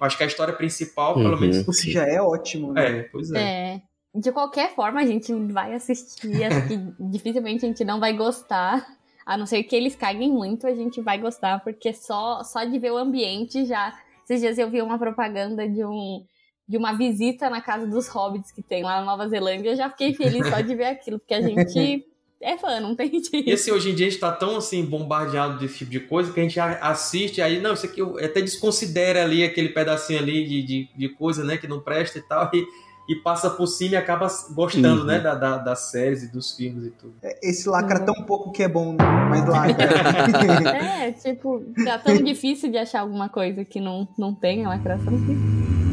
Acho 0.00 0.16
que 0.16 0.24
a 0.24 0.26
história 0.26 0.54
principal, 0.54 1.14
pelo 1.14 1.34
Uhum. 1.34 1.40
menos. 1.40 1.68
O 1.68 1.72
que 1.72 1.90
já 1.92 2.06
é 2.06 2.20
ótimo, 2.22 2.72
né? 2.72 3.00
É, 3.00 3.02
pois 3.04 3.30
é. 3.32 3.40
É. 3.42 3.82
De 4.18 4.32
qualquer 4.32 4.74
forma, 4.74 5.00
a 5.00 5.06
gente 5.06 5.32
vai 5.52 5.74
assistir. 5.74 6.42
Acho 6.42 6.66
que 6.66 6.76
dificilmente 6.98 7.64
a 7.64 7.68
gente 7.68 7.84
não 7.84 8.00
vai 8.00 8.16
gostar. 8.16 8.84
A 9.26 9.36
não 9.36 9.44
ser 9.46 9.62
que 9.62 9.76
eles 9.76 9.94
caguem 9.94 10.32
muito, 10.32 10.66
a 10.66 10.74
gente 10.74 11.00
vai 11.02 11.18
gostar, 11.18 11.62
porque 11.62 11.92
só, 11.92 12.42
só 12.42 12.64
de 12.64 12.78
ver 12.78 12.90
o 12.90 12.96
ambiente 12.96 13.64
já. 13.66 13.96
Esses 14.24 14.40
dias 14.40 14.58
eu 14.58 14.70
vi 14.70 14.80
uma 14.82 14.98
propaganda 14.98 15.68
de 15.68 15.84
um. 15.84 16.24
De 16.66 16.76
uma 16.76 16.92
visita 16.96 17.50
na 17.50 17.60
casa 17.60 17.86
dos 17.86 18.08
hobbits 18.08 18.52
que 18.52 18.62
tem 18.62 18.82
lá 18.82 19.00
na 19.00 19.04
Nova 19.04 19.28
Zelândia, 19.28 19.70
eu 19.70 19.76
já 19.76 19.90
fiquei 19.90 20.14
feliz 20.14 20.48
só 20.48 20.60
de 20.60 20.72
ver 20.74 20.84
aquilo, 20.86 21.18
porque 21.18 21.34
a 21.34 21.40
gente 21.42 22.04
é 22.42 22.56
fã, 22.56 22.80
não 22.80 22.94
tem 22.94 23.08
E 23.14 23.22
jeito. 23.22 23.52
assim, 23.52 23.70
hoje 23.70 23.90
em 23.90 23.94
dia 23.94 24.06
a 24.06 24.10
gente 24.10 24.20
tá 24.20 24.32
tão 24.32 24.56
assim, 24.56 24.84
bombardeado 24.84 25.58
desse 25.58 25.78
tipo 25.78 25.90
de 25.90 26.00
coisa 26.00 26.32
que 26.32 26.40
a 26.40 26.42
gente 26.42 26.58
assiste, 26.60 27.40
aí, 27.42 27.60
não, 27.60 27.74
isso 27.74 27.86
aqui 27.86 28.00
até 28.24 28.40
desconsidera 28.40 29.22
ali 29.24 29.44
aquele 29.44 29.68
pedacinho 29.70 30.18
ali 30.18 30.46
de, 30.48 30.62
de, 30.62 30.88
de 30.96 31.08
coisa, 31.10 31.44
né, 31.44 31.56
que 31.56 31.66
não 31.68 31.80
presta 31.80 32.18
e 32.18 32.22
tal. 32.22 32.50
E 32.54 32.90
e 33.08 33.14
passa 33.16 33.50
por 33.50 33.66
cima 33.66 33.94
e 33.94 33.96
acaba 33.96 34.28
gostando, 34.54 35.00
Uhum. 35.00 35.06
né, 35.06 35.18
da, 35.18 35.34
da- 35.34 35.56
das 35.58 35.90
séries 35.90 36.22
e 36.22 36.30
dos 36.30 36.52
filmes 36.54 36.84
e 36.86 36.90
tudo. 36.92 37.14
Esse 37.42 37.68
lacra 37.68 37.98
Uhum. 37.98 38.04
tão 38.06 38.14
pouco 38.24 38.52
que 38.52 38.62
é 38.62 38.68
bom, 38.68 38.92
né? 38.92 38.98
mas 39.28 39.48
lacra. 39.48 39.88
É, 41.02 41.10
tipo, 41.10 41.60
tá 41.84 41.98
tão 41.98 42.16
difícil 42.22 42.70
de 42.70 42.78
achar 42.78 43.00
alguma 43.00 43.28
coisa 43.28 43.64
que 43.64 43.80
não, 43.80 44.06
não 44.16 44.32
tenha 44.32 44.68
lacração. 44.68 45.12
que- 45.26 45.89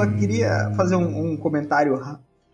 só 0.00 0.06
queria 0.06 0.72
fazer 0.76 0.96
um, 0.96 1.32
um 1.32 1.36
comentário, 1.36 2.00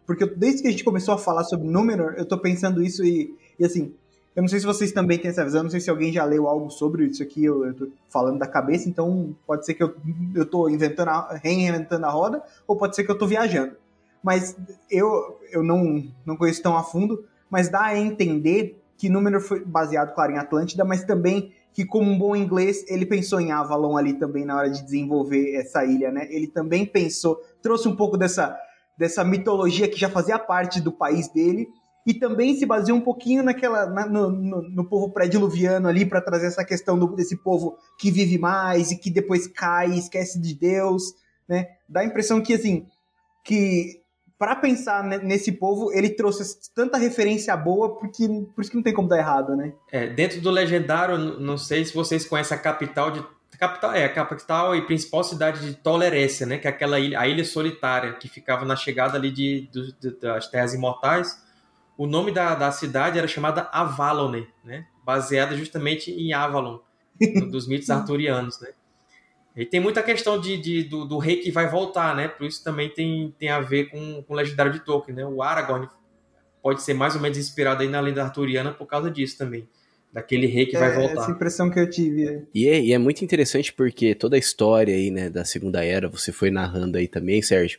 porque 0.05 0.26
desde 0.26 0.62
que 0.62 0.68
a 0.68 0.70
gente 0.70 0.84
começou 0.84 1.14
a 1.14 1.18
falar 1.18 1.44
sobre 1.44 1.68
Númenor, 1.68 2.14
eu 2.16 2.24
tô 2.24 2.36
pensando 2.38 2.82
isso 2.82 3.05
e, 3.05 3.36
e 3.59 3.64
assim, 3.64 3.94
eu 4.34 4.42
não 4.42 4.49
sei 4.49 4.59
se 4.59 4.66
vocês 4.66 4.92
também 4.92 5.18
têm 5.18 5.30
essa 5.30 5.44
visão, 5.44 5.62
não 5.62 5.70
sei 5.70 5.80
se 5.80 5.88
alguém 5.88 6.12
já 6.12 6.24
leu 6.24 6.49
algo 6.49 6.70
sobre 6.70 7.05
isso 7.05 7.22
aqui, 7.22 7.44
eu, 7.44 7.64
eu 7.64 7.74
tô 7.74 7.88
falando 8.11 8.38
da 8.38 8.47
cabeça, 8.47 8.88
então 8.88 9.34
pode 9.47 9.64
ser 9.64 9.74
que 9.74 9.82
eu, 9.82 9.94
eu 10.34 10.44
tô 10.44 10.68
inventando, 10.68 11.09
a, 11.09 11.40
reinventando 11.42 12.05
a 12.05 12.11
roda, 12.11 12.42
ou 12.66 12.76
pode 12.76 12.97
ser 12.97 13.05
que 13.05 13.11
eu 13.11 13.18
tô 13.18 13.26
viajando. 13.26 13.76
Mas 14.22 14.57
eu, 14.90 15.38
eu 15.53 15.62
não, 15.62 16.05
não 16.24 16.36
conheço 16.36 16.62
tão 16.62 16.76
a 16.76 16.82
fundo, 16.82 17.24
mas 17.49 17.68
dá 17.68 17.84
a 17.84 17.99
entender 17.99 18.82
que 18.99 19.09
Númenor 19.09 19.40
foi 19.40 19.64
baseado, 19.64 20.14
claro, 20.14 20.32
em 20.32 20.38
Atlântida, 20.38 20.84
mas 20.84 21.05
também 21.05 21.53
que 21.77 21.85
como 21.85 22.11
um 22.11 22.18
bom 22.18 22.35
inglês, 22.35 22.87
ele 22.89 23.05
pensou 23.05 23.39
em 23.39 23.53
Avalon 23.53 23.99
ali 23.99 24.14
também 24.14 24.47
na 24.47 24.57
hora 24.57 24.70
de 24.70 24.83
desenvolver 24.83 25.55
essa 25.57 25.85
ilha, 25.85 26.11
né? 26.11 26.27
Ele 26.31 26.47
também 26.47 26.87
pensou, 26.87 27.37
trouxe 27.61 27.87
um 27.87 27.95
pouco 27.95 28.16
dessa, 28.16 28.57
dessa 28.97 29.22
mitologia 29.22 29.87
que 29.87 30.01
já 30.01 30.09
fazia 30.09 30.39
parte 30.39 30.81
do 30.81 30.91
país 30.91 31.29
dele 31.29 31.68
e 32.07 32.14
também 32.14 32.57
se 32.57 32.64
baseou 32.64 32.97
um 32.97 33.03
pouquinho 33.03 33.43
naquela 33.43 33.85
na- 33.91 34.07
no, 34.07 34.31
no, 34.31 34.62
no 34.70 34.89
povo 34.89 35.12
pré-diluviano 35.12 35.87
ali 35.87 36.07
para 36.07 36.22
trazer 36.22 36.47
essa 36.47 36.64
questão 36.64 36.99
do- 36.99 37.14
desse 37.14 37.37
povo 37.37 37.77
que 38.01 38.11
vive 38.11 38.39
mais 38.39 38.91
e 38.91 38.97
que 38.97 39.11
depois 39.11 39.47
cai, 39.47 39.91
esquece 39.99 40.41
de 40.41 40.55
Deus, 40.55 41.03
né? 41.47 41.66
Dá 41.87 42.01
a 42.01 42.05
impressão 42.07 42.41
que 42.41 42.55
assim 42.55 42.87
que 43.45 44.01
para 44.39 44.55
pensar 44.57 45.03
ne- 45.03 45.18
nesse 45.18 45.53
povo 45.53 45.93
ele 45.93 46.11
trouxe 46.11 46.59
tanta 46.74 46.99
referência 46.99 47.57
boa 47.57 47.97
porque 47.99 48.26
por 48.55 48.61
isso 48.62 48.70
que 48.70 48.76
não 48.76 48.82
tem 48.82 48.93
como 48.95 49.09
dar 49.09 49.18
errado, 49.18 49.57
né? 49.57 49.72
É, 49.91 50.07
dentro 50.09 50.41
do 50.41 50.51
Legendário, 50.51 51.16
não 51.41 51.57
sei 51.57 51.84
se 51.84 51.95
vocês 51.95 52.26
conhecem 52.26 52.57
a 52.57 52.61
capital 52.61 53.11
de. 53.11 53.24
Capital, 53.59 53.93
é, 53.95 54.05
a 54.05 54.12
capital 54.12 54.76
e 54.76 54.82
principal 54.82 55.24
cidade 55.24 55.61
de 55.66 55.74
Tolerécia, 55.74 56.45
né? 56.45 56.59
Que 56.59 56.66
é 56.66 56.70
aquela 56.70 57.01
ilha, 57.01 57.18
a 57.18 57.26
ilha 57.26 57.43
solitária, 57.43 58.12
que 58.12 58.28
ficava 58.28 58.66
na 58.66 58.76
chegada 58.76 59.16
ali 59.16 59.30
de, 59.30 59.70
do- 59.72 59.93
de- 59.95 60.20
das 60.20 60.47
Terras 60.49 60.74
Imortais. 60.74 61.43
O 61.97 62.07
nome 62.07 62.30
da, 62.32 62.55
da 62.55 62.70
cidade 62.70 63.16
era 63.18 63.26
chamada 63.26 63.62
Avalone, 63.72 64.47
né? 64.62 64.87
Baseada 65.03 65.57
justamente 65.57 66.11
em 66.11 66.34
Avalon, 66.34 66.80
dos 67.51 67.66
mitos 67.66 67.89
arturianos, 67.89 68.61
né? 68.61 68.68
E 69.57 69.64
tem 69.64 69.80
muita 69.80 70.02
questão 70.02 70.38
de, 70.40 70.57
de- 70.59 70.82
do, 70.84 71.04
do 71.07 71.18
rei 71.18 71.36
que 71.36 71.50
vai 71.50 71.66
voltar, 71.68 72.14
né? 72.14 72.28
Por 72.28 72.46
isso 72.46 72.62
também 72.62 72.90
tem, 72.90 73.34
tem 73.38 73.48
a 73.48 73.61
ver 73.61 73.86
com, 73.90 74.22
com 74.22 74.34
o 74.34 74.36
Legendário 74.36 74.72
de 74.72 74.80
Tolkien, 74.80 75.16
né? 75.16 75.24
O 75.26 75.42
Aragorn 75.42 75.88
pode 76.62 76.82
ser 76.82 76.94
mais 76.94 77.14
ou 77.14 77.20
menos 77.22 77.38
inspirado 77.38 77.82
aí 77.82 77.88
na 77.88 78.00
lenda 78.00 78.22
arturiana 78.22 78.72
por 78.72 78.86
causa 78.86 79.11
disso 79.11 79.38
também. 79.38 79.66
Daquele 80.12 80.46
rei 80.46 80.66
que 80.66 80.76
vai 80.76 80.90
É, 80.92 80.94
voltar. 80.94 81.22
Essa 81.22 81.30
impressão 81.30 81.70
que 81.70 81.78
eu 81.78 81.88
tive. 81.88 82.26
é. 82.28 82.42
E 82.54 82.68
é, 82.68 82.80
e 82.80 82.92
é 82.92 82.98
muito 82.98 83.24
interessante 83.24 83.72
porque 83.72 84.14
toda 84.14 84.36
a 84.36 84.38
história 84.38 84.94
aí, 84.94 85.11
né, 85.11 85.28
da 85.30 85.44
Segunda 85.44 85.84
Era, 85.84 86.09
você 86.09 86.32
foi 86.32 86.50
narrando 86.50 86.96
aí 86.98 87.07
também, 87.09 87.40
Sérgio. 87.42 87.78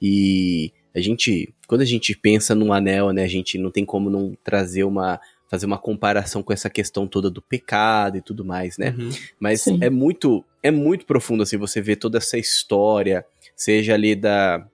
E 0.00 0.72
a 0.94 1.00
gente, 1.00 1.54
quando 1.66 1.80
a 1.82 1.84
gente 1.86 2.16
pensa 2.16 2.54
num 2.54 2.72
anel, 2.72 3.12
né, 3.12 3.24
a 3.24 3.28
gente 3.28 3.58
não 3.58 3.70
tem 3.70 3.84
como 3.84 4.10
não 4.10 4.36
trazer 4.44 4.84
uma, 4.84 5.20
fazer 5.48 5.66
uma 5.66 5.78
comparação 5.78 6.42
com 6.42 6.52
essa 6.52 6.68
questão 6.70 7.06
toda 7.06 7.30
do 7.30 7.42
pecado 7.42 8.16
e 8.16 8.20
tudo 8.22 8.44
mais, 8.44 8.76
né? 8.78 8.94
Uhum. 8.98 9.10
Mas 9.38 9.62
Sim. 9.62 9.78
é 9.80 9.90
muito, 9.90 10.44
é 10.62 10.70
muito 10.70 11.06
profundo 11.06 11.42
assim 11.42 11.56
você 11.56 11.80
vê 11.80 11.96
toda 11.96 12.18
essa 12.18 12.38
história, 12.38 13.24
seja 13.56 13.94
ali 13.94 14.14
da 14.14 14.66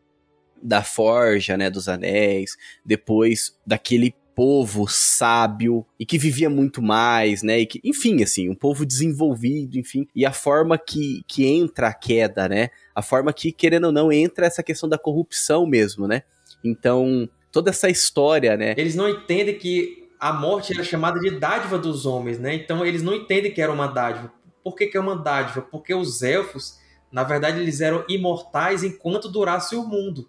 da 0.62 0.82
forja, 0.82 1.58
né, 1.58 1.68
dos 1.68 1.88
anéis, 1.90 2.56
depois 2.86 3.54
daquele 3.66 4.14
povo 4.34 4.86
sábio 4.88 5.84
e 6.00 6.06
que 6.06 6.16
vivia 6.16 6.48
muito 6.48 6.80
mais, 6.80 7.42
né, 7.42 7.60
e 7.60 7.66
que, 7.66 7.80
enfim, 7.84 8.22
assim, 8.22 8.48
um 8.48 8.54
povo 8.54 8.86
desenvolvido, 8.86 9.78
enfim, 9.78 10.08
e 10.14 10.24
a 10.24 10.32
forma 10.32 10.78
que, 10.78 11.22
que 11.28 11.46
entra 11.46 11.88
a 11.88 11.92
queda, 11.92 12.48
né, 12.48 12.70
a 12.94 13.02
forma 13.02 13.30
que, 13.30 13.52
querendo 13.52 13.84
ou 13.84 13.92
não, 13.92 14.10
entra 14.10 14.46
essa 14.46 14.62
questão 14.62 14.88
da 14.88 14.96
corrupção 14.96 15.66
mesmo, 15.66 16.08
né, 16.08 16.22
então, 16.64 17.28
toda 17.52 17.68
essa 17.68 17.90
história, 17.90 18.56
né, 18.56 18.74
Eles 18.78 18.94
não 18.94 19.08
entendem 19.08 19.58
que 19.58 20.04
a 20.18 20.32
morte 20.32 20.72
era 20.72 20.82
chamada 20.82 21.20
de 21.20 21.32
dádiva 21.32 21.76
dos 21.76 22.06
homens, 22.06 22.38
né? 22.38 22.54
Então 22.54 22.84
eles 22.86 23.02
não 23.02 23.14
entendem 23.14 23.52
que 23.52 23.60
era 23.60 23.70
uma 23.70 23.86
dádiva. 23.86 24.32
Por 24.64 24.74
que, 24.74 24.86
que 24.86 24.96
é 24.96 25.00
uma 25.00 25.14
dádiva? 25.16 25.60
Porque 25.62 25.94
os 25.94 26.22
elfos, 26.22 26.80
na 27.12 27.22
verdade, 27.22 27.60
eles 27.60 27.80
eram 27.80 28.04
imortais 28.08 28.82
enquanto 28.82 29.28
durasse 29.28 29.76
o 29.76 29.84
mundo. 29.86 30.28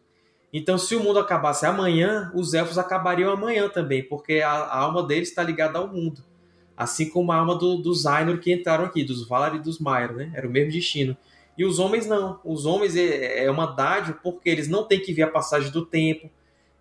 Então, 0.53 0.77
se 0.77 0.95
o 0.95 0.99
mundo 1.03 1.17
acabasse 1.19 1.65
amanhã, 1.65 2.31
os 2.35 2.53
elfos 2.53 2.77
acabariam 2.77 3.31
amanhã 3.31 3.67
também, 3.69 4.03
porque 4.03 4.41
a, 4.41 4.51
a 4.51 4.77
alma 4.79 5.01
deles 5.03 5.29
está 5.29 5.41
ligada 5.41 5.79
ao 5.79 5.87
mundo. 5.87 6.21
Assim 6.77 7.09
como 7.09 7.31
a 7.31 7.37
alma 7.37 7.55
do- 7.55 7.77
dos 7.77 8.05
Ainur 8.05 8.37
que 8.39 8.53
entraram 8.53 8.83
aqui, 8.85 9.03
dos 9.03 9.27
Valar 9.27 9.55
e 9.55 9.59
dos 9.59 9.79
Maiar, 9.79 10.13
né? 10.13 10.31
Era 10.35 10.47
o 10.47 10.51
mesmo 10.51 10.71
destino. 10.71 11.15
E 11.57 11.63
os 11.63 11.79
homens 11.79 12.05
não. 12.05 12.39
Os 12.43 12.65
homens 12.65 12.95
é, 12.97 13.45
é 13.45 13.49
uma 13.51 13.65
dádiva 13.65 14.19
porque 14.21 14.49
eles 14.49 14.67
não 14.67 14.83
têm 14.83 14.99
que 14.99 15.13
ver 15.13 15.23
a 15.23 15.27
passagem 15.29 15.71
do 15.71 15.85
tempo, 15.85 16.29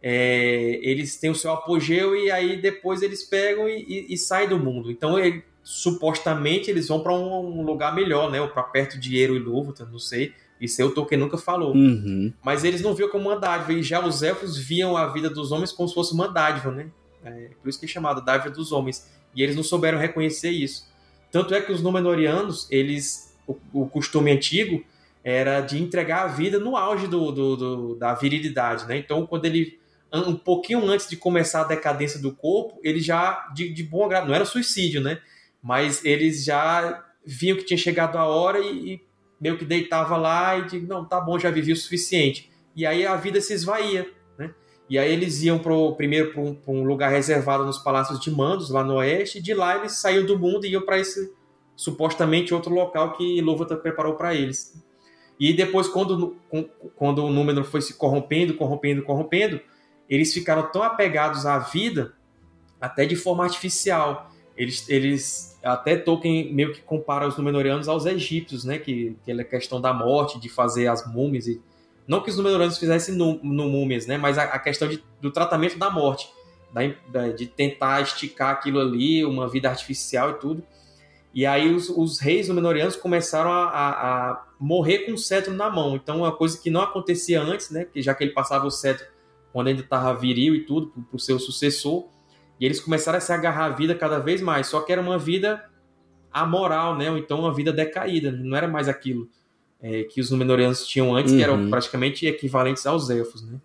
é, 0.03 0.79
eles 0.83 1.17
têm 1.17 1.31
o 1.31 1.35
seu 1.35 1.53
apogeu 1.53 2.15
e 2.17 2.31
aí 2.31 2.61
depois 2.61 3.03
eles 3.03 3.23
pegam 3.25 3.69
e, 3.69 3.83
e- 3.89 4.15
e 4.15 4.19
saem 4.19 4.49
do 4.49 4.59
mundo. 4.59 4.91
Então, 4.91 5.19
ele- 5.19 5.45
supostamente, 5.65 6.71
eles 6.71 6.87
vão 6.89 7.01
para 7.01 7.13
um, 7.13 7.61
um 7.61 7.63
lugar 7.63 7.95
melhor, 7.95 8.31
né? 8.31 8.41
Ou 8.41 8.49
para 8.49 8.63
perto 8.63 8.99
de 9.01 9.19
Eru 9.19 9.35
e 9.35 9.39
Lúvatar, 9.39 9.91
não 9.91 9.99
sei. 9.99 10.33
Isso 10.61 10.81
aí 10.81 10.87
o 10.87 10.93
Tolkien 10.93 11.19
nunca 11.21 11.37
falou. 11.37 11.75
uhum, 11.75 12.33
Mas 12.45 12.63
eles 12.65 12.81
não 12.81 12.95
viam 12.95 13.09
como 13.09 13.29
uma 13.29 13.37
dádiva. 13.39 13.73
E 13.73 13.83
já 13.83 14.05
os 14.05 14.23
elfos 14.23 14.57
viam 14.57 14.97
a 14.97 15.07
vida 15.09 15.29
dos 15.29 15.51
homens 15.51 15.73
como 15.73 15.89
se 15.89 15.95
fosse 15.95 16.13
uma 16.15 16.29
dádiva, 16.29 16.71
né? 16.71 16.87
É, 17.25 17.51
por 17.61 17.69
isso 17.69 17.79
que 17.81 17.87
é 17.87 17.89
chamada 17.89 18.21
dádiva 18.21 18.51
dos 18.55 18.71
homens. 18.71 19.11
E 19.35 19.43
eles 19.43 19.57
não 19.57 19.63
souberam 19.65 19.99
reconhecer 19.99 20.51
isso. 20.51 20.87
Tanto 21.33 21.55
é 21.55 21.61
que 21.61 21.73
os 21.73 21.83
Númenóreanos, 21.83 22.69
eles, 22.71 23.35
o, 23.47 23.57
o 23.73 23.87
costume 23.89 24.31
antigo 24.31 24.85
era 25.25 25.61
de 25.61 25.83
entregar 25.83 26.25
a 26.25 26.27
vida 26.29 26.59
no 26.61 26.77
auge 26.77 27.07
do, 27.09 27.33
do- 27.33 27.57
do- 27.57 27.95
da 27.97 28.15
virilidade, 28.15 28.87
né? 28.87 28.97
Então, 28.99 29.27
quando 29.27 29.47
ele 29.47 29.79
um 30.13 30.37
pouquinho 30.37 30.87
antes 30.89 31.09
de 31.09 31.17
começar 31.17 31.63
a 31.63 31.65
decadência 31.65 32.21
do 32.21 32.31
corpo, 32.31 32.79
ele 32.85 33.01
já 33.01 33.49
de, 33.53 33.69
de 33.73 33.83
bom 33.83 34.07
grado, 34.07 34.29
não 34.29 34.35
era 34.35 34.45
suicídio, 34.45 35.01
né? 35.01 35.19
Mas 35.65 36.05
eles 36.05 36.45
já 36.45 37.03
viam 37.25 37.57
que 37.57 37.65
tinha 37.65 37.79
chegado 37.79 38.19
a 38.19 38.27
hora 38.27 38.59
e, 38.59 38.93
e 38.93 39.03
meio 39.41 39.57
que 39.57 39.65
deitava 39.65 40.15
lá 40.19 40.59
e 40.59 40.67
digo, 40.67 40.87
não, 40.87 41.07
tá 41.07 41.19
bom, 41.19 41.39
já 41.39 41.51
vivi 41.51 41.73
o 41.73 41.77
suficiente. 41.77 42.51
E 42.77 42.85
aí 42.85 43.07
a 43.07 43.17
vida 43.17 43.41
se 43.41 43.55
esvaía, 43.55 44.07
né? 44.39 44.53
E 44.91 44.99
aí 44.99 45.11
eles 45.11 45.43
iam 45.43 45.59
pro, 45.59 45.97
primeiro 45.97 46.33
para 46.33 46.43
um, 46.43 46.59
um 46.69 46.85
lugar 46.85 47.11
reservado 47.11 47.65
nos 47.65 47.79
palácios 47.79 48.21
de 48.21 48.31
Mandos, 48.31 48.69
lá 48.69 48.85
no 48.85 48.97
oeste, 48.97 49.39
e 49.39 49.43
de 49.43 49.55
lá 49.55 49.79
eles 49.79 49.93
saíam 49.93 50.27
do 50.27 50.39
mundo 50.39 50.67
e 50.67 50.73
iam 50.73 50.83
para 50.83 50.99
esse 50.99 51.33
supostamente 51.75 52.53
outro 52.53 52.73
local 52.73 53.17
que 53.17 53.39
Ilúvatar 53.39 53.79
preparou 53.79 54.17
para 54.17 54.35
eles. 54.35 54.79
E 55.41 55.55
depois, 55.55 55.89
quando, 55.89 56.37
quando 56.95 57.25
o 57.25 57.31
Númenor 57.31 57.65
foi 57.65 57.81
se 57.81 57.95
corrompendo, 57.95 58.55
corrompendo, 58.55 59.03
corrompendo, 59.03 59.61
eles 60.11 60.33
ficaram 60.33 60.71
tão 60.71 60.83
apegados 60.83 61.47
à 61.47 61.59
vida, 61.59 62.13
até 62.79 63.07
de 63.07 63.17
forma 63.17 63.43
artificial. 63.45 64.31
Eles, 64.57 64.89
eles 64.89 65.59
até 65.63 65.97
Tolkien 65.97 66.53
meio 66.53 66.73
que 66.73 66.81
compara 66.81 67.27
os 67.27 67.37
Númenóreanos 67.37 67.89
aos 67.89 68.07
egípcios, 68.07 68.65
né? 68.65 68.79
Que 68.79 69.17
aquela 69.23 69.45
questão 69.45 69.81
da 69.81 69.93
morte, 69.93 70.39
de 70.39 70.49
fazer 70.49 70.87
as 70.87 71.07
múmias 71.13 71.47
e 71.47 71.61
não 72.07 72.21
que 72.21 72.31
os 72.31 72.37
Númenóreanos 72.37 72.79
fizessem 72.79 73.15
no, 73.15 73.41
no 73.43 73.69
múmias, 73.69 74.07
né? 74.07 74.19
Mas 74.19 74.39
a, 74.39 74.45
a 74.45 74.59
questão 74.59 74.89
de, 74.89 75.03
do 75.21 75.31
tratamento 75.31 75.79
da 75.79 75.91
morte, 75.91 76.29
da, 77.09 77.29
de 77.29 77.47
tentar 77.47 78.03
esticar 78.03 78.51
aquilo 78.51 78.79
ali, 78.79 79.25
uma 79.25 79.49
vida 79.49 79.69
artificial 79.69 80.31
e 80.31 80.35
tudo. 80.35 80.63
E 81.33 81.45
aí 81.47 81.75
os, 81.75 81.89
os 81.89 82.21
reis 82.21 82.49
Númenóreanos 82.49 82.95
começaram 82.95 83.51
a, 83.51 83.65
a, 83.65 84.31
a, 84.31 84.45
morrer 84.61 85.01
com 85.01 85.13
o 85.13 85.19
cetro 85.19 85.53
na 85.53 85.69
mão. 85.69 85.97
Então, 85.97 86.19
uma 86.19 86.31
coisa 86.31 86.61
que 86.61 86.71
não 86.71 86.81
acontecia 86.81 87.41
antes, 87.43 87.71
né? 87.71 87.85
Que 87.85 88.03
já 88.03 88.15
que 88.15 88.23
ele 88.23 88.33
passava 88.33 88.67
o 88.67 88.71
cetro 88.71 89.07
quando 89.53 89.69
ainda 89.69 89.83
estava 89.83 90.13
viril 90.19 90.55
e 90.55 90.65
tudo, 90.65 90.89
para 90.89 91.17
o 91.17 91.19
seu 91.19 91.39
sucessor. 91.39 92.07
E 92.61 92.65
eles 92.65 92.81
começaram 92.81 93.19
a 93.19 93.21
se 93.21 93.33
agarrar 93.33 93.67
à 93.67 93.71
vida 93.71 93.95
cada 93.95 94.19
vez 94.19 94.41
mais. 94.41 94.67
Só 94.69 94.81
que 94.81 94.93
era 94.93 95.01
uma 95.01 95.19
vida 95.19 95.65
amoral, 96.33 96.97
né? 96.97 97.11
Ou 97.11 97.19
então 97.19 97.41
uma 97.41 97.53
vida 97.55 97.73
decaída. 97.73 98.31
Não 98.33 98.57
era 98.57 98.69
mais 98.69 98.89
aquilo 98.89 99.29
é, 99.81 100.05
que 100.05 100.21
os 100.21 100.31
Númenóreanos 100.31 100.87
tinham 100.87 101.15
antes, 101.15 101.33
Uhum. 101.33 101.39
que 101.39 101.45
eram 101.45 101.71
praticamente 101.71 102.27
equivalentes 102.27 102.87
aos 102.87 103.11
elfos, 103.11 103.45
né? 103.45 103.61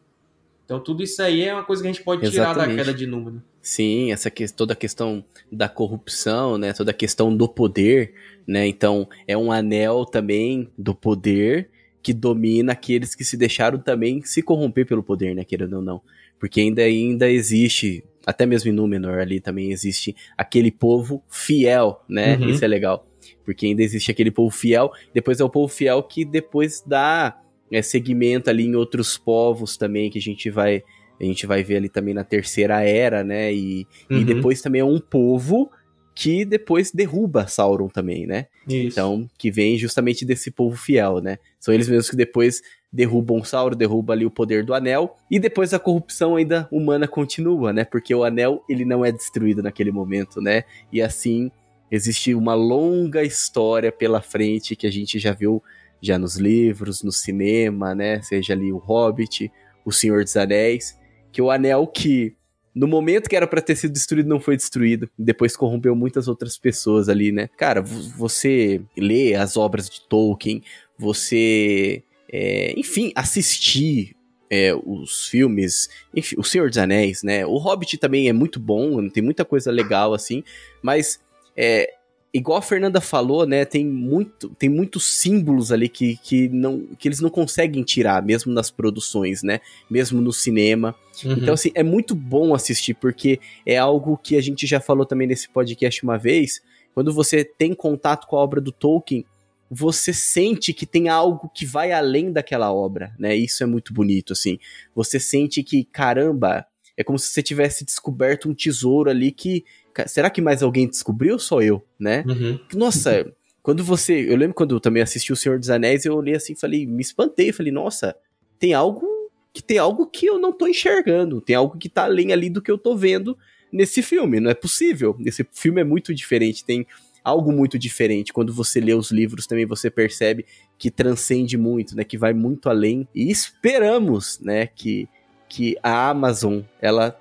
Então 0.66 0.80
tudo 0.80 1.02
isso 1.02 1.22
aí 1.22 1.44
é 1.44 1.54
uma 1.54 1.64
coisa 1.64 1.82
que 1.82 1.88
a 1.88 1.92
gente 1.92 2.04
pode 2.04 2.30
tirar 2.30 2.52
Exatamente. 2.52 2.78
da 2.78 2.84
queda 2.84 2.98
de 2.98 3.08
Númenor. 3.08 3.42
Sim, 3.62 4.12
essa 4.12 4.30
que, 4.30 4.48
toda 4.54 4.74
a 4.74 4.76
questão 4.76 5.24
da 5.52 5.68
corrupção, 5.68 6.58
né? 6.58 6.74
Toda 6.74 6.92
a 6.92 6.94
questão 6.94 7.36
do 7.36 7.48
poder, 7.48 8.14
né? 8.46 8.68
Então, 8.68 9.08
é 9.28 9.38
um 9.38 9.52
anel 9.52 10.06
também 10.06 10.70
do 10.78 10.94
poder 10.94 11.70
que 12.02 12.14
domina 12.14 12.72
aqueles 12.72 13.16
que 13.16 13.26
se 13.26 13.36
deixaram 13.36 13.78
também 13.80 14.22
se 14.24 14.42
corromper 14.42 14.86
pelo 14.86 15.04
poder, 15.04 15.36
né? 15.36 15.44
Querendo 15.44 15.78
ou 15.78 15.82
não. 15.82 16.02
Porque 16.40 16.62
ainda, 16.62 16.82
ainda 16.82 17.30
existe, 17.30 18.04
até 18.30 18.46
mesmo 18.46 18.70
em 18.70 18.74
Númenor 18.74 19.18
ali 19.18 19.40
também 19.40 19.72
existe 19.72 20.16
aquele 20.38 20.72
povo 20.72 21.24
fiel, 21.28 22.04
né? 22.08 22.38
Uhum. 22.38 22.50
Isso 22.50 22.64
é 22.64 22.68
legal. 22.68 23.08
Porque 23.44 23.66
ainda 23.66 23.82
existe 23.82 24.12
aquele 24.12 24.30
povo 24.30 24.56
fiel, 24.56 24.92
depois 25.12 25.40
é 25.40 25.44
o 25.44 25.50
povo 25.50 25.68
fiel 25.68 26.04
que 26.04 26.24
depois 26.24 26.84
dá 26.86 27.42
é, 27.72 27.82
segmento 27.82 28.48
ali 28.48 28.66
em 28.66 28.76
outros 28.76 29.18
povos 29.18 29.78
também, 29.78 30.12
que 30.12 30.20
a 30.20 30.22
gente 30.22 30.50
vai 30.52 30.84
a 31.20 31.24
gente 31.24 31.46
vai 31.46 31.64
ver 31.64 31.78
ali 31.78 31.90
também 31.90 32.14
na 32.14 32.24
terceira 32.24 32.82
era, 32.82 33.24
né? 33.24 33.52
E, 33.52 33.86
uhum. 34.10 34.20
e 34.20 34.24
depois 34.24 34.62
também 34.62 34.82
é 34.82 34.86
um 34.86 35.00
povo 35.00 35.70
que 36.16 36.46
depois 36.46 36.92
derruba 36.92 37.48
Sauron 37.48 37.88
também, 37.88 38.28
né? 38.28 38.46
Isso. 38.68 38.88
Então, 38.88 39.28
que 39.38 39.50
vem 39.50 39.76
justamente 39.76 40.24
desse 40.24 40.52
povo 40.52 40.78
fiel, 40.78 41.20
né? 41.20 41.40
São 41.60 41.74
eles 41.74 41.90
mesmos 41.90 42.10
que 42.10 42.16
depois 42.16 42.62
derrubam 42.92 43.44
Sauron, 43.44 43.76
derruba 43.76 44.14
ali 44.14 44.26
o 44.26 44.32
poder 44.32 44.64
do 44.64 44.74
anel, 44.74 45.16
e 45.30 45.40
depois 45.40 45.74
a 45.74 45.80
corrupção 45.80 46.36
ainda 46.36 46.68
humana 46.72 47.08
continua, 47.08 47.72
né? 47.72 47.86
Porque 47.86 48.14
o 48.14 48.24
anel, 48.24 48.64
ele 48.68 48.84
não 48.84 49.06
é 49.06 49.12
destruído 49.12 49.62
naquele 49.62 49.92
momento, 49.92 50.42
né? 50.42 50.64
E 50.92 51.02
assim, 51.02 51.52
existe 51.92 52.34
uma 52.34 52.54
longa 52.54 53.24
história 53.24 53.92
pela 53.92 54.22
frente 54.22 54.76
que 54.76 54.88
a 54.88 54.92
gente 54.92 55.20
já 55.20 55.34
viu 55.34 55.62
já 56.02 56.18
nos 56.18 56.38
livros, 56.38 57.04
no 57.04 57.12
cinema, 57.12 57.94
né? 57.94 58.22
Seja 58.22 58.54
ali 58.54 58.72
o 58.72 58.78
Hobbit, 58.78 59.52
o 59.86 59.92
Senhor 59.92 60.24
dos 60.24 60.36
Anéis, 60.36 60.98
que 61.32 61.42
o 61.42 61.52
anel 61.52 61.86
que 61.88 62.36
no 62.74 62.88
momento 62.88 63.30
que 63.30 63.36
era 63.36 63.48
para 63.48 63.62
ter 63.62 63.76
sido 63.76 63.92
destruído 63.92 64.30
não 64.30 64.40
foi 64.40 64.56
destruído, 64.56 65.10
depois 65.18 65.56
corrompeu 65.56 65.96
muitas 65.96 66.28
outras 66.28 66.58
pessoas 66.58 67.10
ali, 67.10 67.32
né? 67.32 67.50
Cara, 67.58 67.82
você 67.82 68.82
lê 68.96 69.36
as 69.36 69.58
obras 69.58 69.90
de 69.90 70.02
Tolkien, 70.08 70.64
você, 70.98 72.04
é, 72.32 72.74
enfim, 72.78 73.12
assistir 73.16 74.16
é, 74.50 74.74
os 74.74 75.28
filmes, 75.28 75.90
enfim, 76.16 76.36
O 76.38 76.44
Senhor 76.44 76.70
dos 76.70 76.78
Anéis, 76.78 77.22
né? 77.24 77.46
O 77.46 77.58
Hobbit 77.58 77.98
também 77.98 78.28
é 78.28 78.34
muito 78.34 78.60
bom, 78.60 79.08
tem 79.10 79.22
muita 79.24 79.46
coisa 79.46 79.72
legal 79.72 80.14
assim, 80.14 80.44
mas 80.82 81.20
é, 81.56 81.94
igual 82.34 82.58
a 82.58 82.62
Fernanda 82.62 83.02
falou, 83.02 83.46
né, 83.46 83.66
tem 83.66 83.86
muito, 83.86 84.50
tem 84.58 84.70
muitos 84.70 85.04
símbolos 85.20 85.72
ali 85.72 85.90
que, 85.90 86.18
que, 86.18 86.48
não, 86.50 86.86
que 86.98 87.08
eles 87.08 87.20
não 87.20 87.30
conseguem 87.30 87.84
tirar, 87.84 88.24
mesmo 88.24 88.54
nas 88.54 88.70
produções, 88.70 89.44
né, 89.44 89.60
mesmo 89.90 90.22
no 90.22 90.32
cinema. 90.32 90.96
Uhum. 91.24 91.34
Então, 91.34 91.54
assim, 91.54 91.72
é 91.74 91.84
muito 91.84 92.16
bom 92.16 92.54
assistir, 92.54 92.94
porque 92.94 93.40
é 93.66 93.78
algo 93.78 94.18
que 94.18 94.36
a 94.36 94.42
gente 94.42 94.66
já 94.68 94.80
falou 94.80 95.06
também 95.06 95.28
nesse 95.28 95.50
podcast 95.50 96.04
uma 96.04 96.18
vez, 96.18 96.62
quando 96.94 97.14
você 97.14 97.44
tem 97.44 97.74
contato 97.74 98.28
com 98.28 98.36
a 98.36 98.40
obra 98.40 98.62
do 98.62 98.72
Tolkien, 98.72 99.26
você 99.70 100.12
sente 100.12 100.74
que 100.74 100.86
tem 100.86 101.10
algo 101.10 101.50
que 101.54 101.66
vai 101.66 101.92
além 101.92 102.32
daquela 102.32 102.74
obra, 102.74 103.14
né, 103.20 103.36
isso 103.36 103.62
é 103.64 103.66
muito 103.66 103.94
bonito, 103.94 104.34
assim. 104.34 104.58
Você 104.96 105.20
sente 105.20 105.62
que, 105.62 105.84
caramba, 105.84 106.66
é 106.98 107.04
como 107.04 107.18
se 107.20 107.28
você 107.28 107.42
tivesse 107.42 107.86
descoberto 107.86 108.50
um 108.50 108.54
tesouro 108.54 109.10
ali 109.10 109.32
que 109.32 109.64
será 110.08 110.30
que 110.30 110.42
mais 110.42 110.64
alguém 110.64 110.88
descobriu 110.88 111.34
ou 111.34 111.40
só 111.40 111.62
eu, 111.62 111.84
né? 112.00 112.24
Uhum. 112.28 112.60
Nossa, 112.74 113.32
quando 113.64 113.84
você. 113.84 114.26
Eu 114.30 114.36
lembro 114.36 114.54
quando 114.54 114.76
eu 114.76 114.80
também 114.80 115.02
assisti 115.02 115.32
O 115.32 115.36
Senhor 115.36 115.60
dos 115.60 115.70
Anéis, 115.70 116.06
eu 116.06 116.16
olhei 116.16 116.36
assim 116.36 116.56
falei, 116.56 116.86
me 116.86 117.02
espantei, 117.02 117.52
falei, 117.52 117.72
nossa, 117.72 118.16
tem 118.58 118.74
algo 118.74 119.08
que 119.54 119.64
tem 119.64 119.78
algo 119.78 120.06
que 120.06 120.26
eu 120.26 120.38
não 120.38 120.52
tô 120.52 120.68
enxergando, 120.68 121.42
tem 121.42 121.56
algo 121.56 121.78
que 121.78 121.90
tá 121.90 122.04
além 122.04 122.32
ali 122.32 122.50
do 122.50 122.62
que 122.62 122.70
eu 122.70 122.78
tô 122.78 122.96
vendo 122.96 123.38
nesse 123.72 124.02
filme, 124.02 124.40
não 124.40 124.50
é 124.50 124.54
possível. 124.54 125.18
Esse 125.26 125.46
filme 125.52 125.82
é 125.82 125.84
muito 125.84 126.14
diferente, 126.14 126.66
tem 126.66 126.86
algo 127.30 127.52
muito 127.52 127.80
diferente. 127.80 128.34
Quando 128.34 128.54
você 128.54 128.80
lê 128.80 128.94
os 128.94 129.12
livros 129.12 129.48
também 129.48 129.66
você 129.66 129.90
percebe 129.90 130.46
que 130.78 130.92
transcende 130.92 131.58
muito, 131.58 131.96
né, 131.96 132.04
que 132.04 132.18
vai 132.18 132.34
muito 132.34 132.70
além. 132.70 133.08
E 133.14 133.30
esperamos, 133.30 134.40
né, 134.40 134.68
que 134.68 135.08
que 135.50 135.76
a 135.82 136.10
Amazon 136.10 136.62
ela 136.80 137.20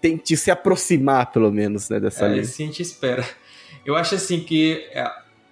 tente 0.00 0.36
se 0.36 0.50
aproximar, 0.50 1.30
pelo 1.30 1.52
menos, 1.52 1.88
né, 1.90 2.00
dessa 2.00 2.24
é, 2.24 2.28
linha. 2.30 2.44
Sim, 2.44 2.64
a 2.64 2.66
gente 2.66 2.82
espera. 2.82 3.28
Eu 3.84 3.94
acho 3.94 4.14
assim 4.14 4.40
que, 4.40 4.88
é, 4.90 5.08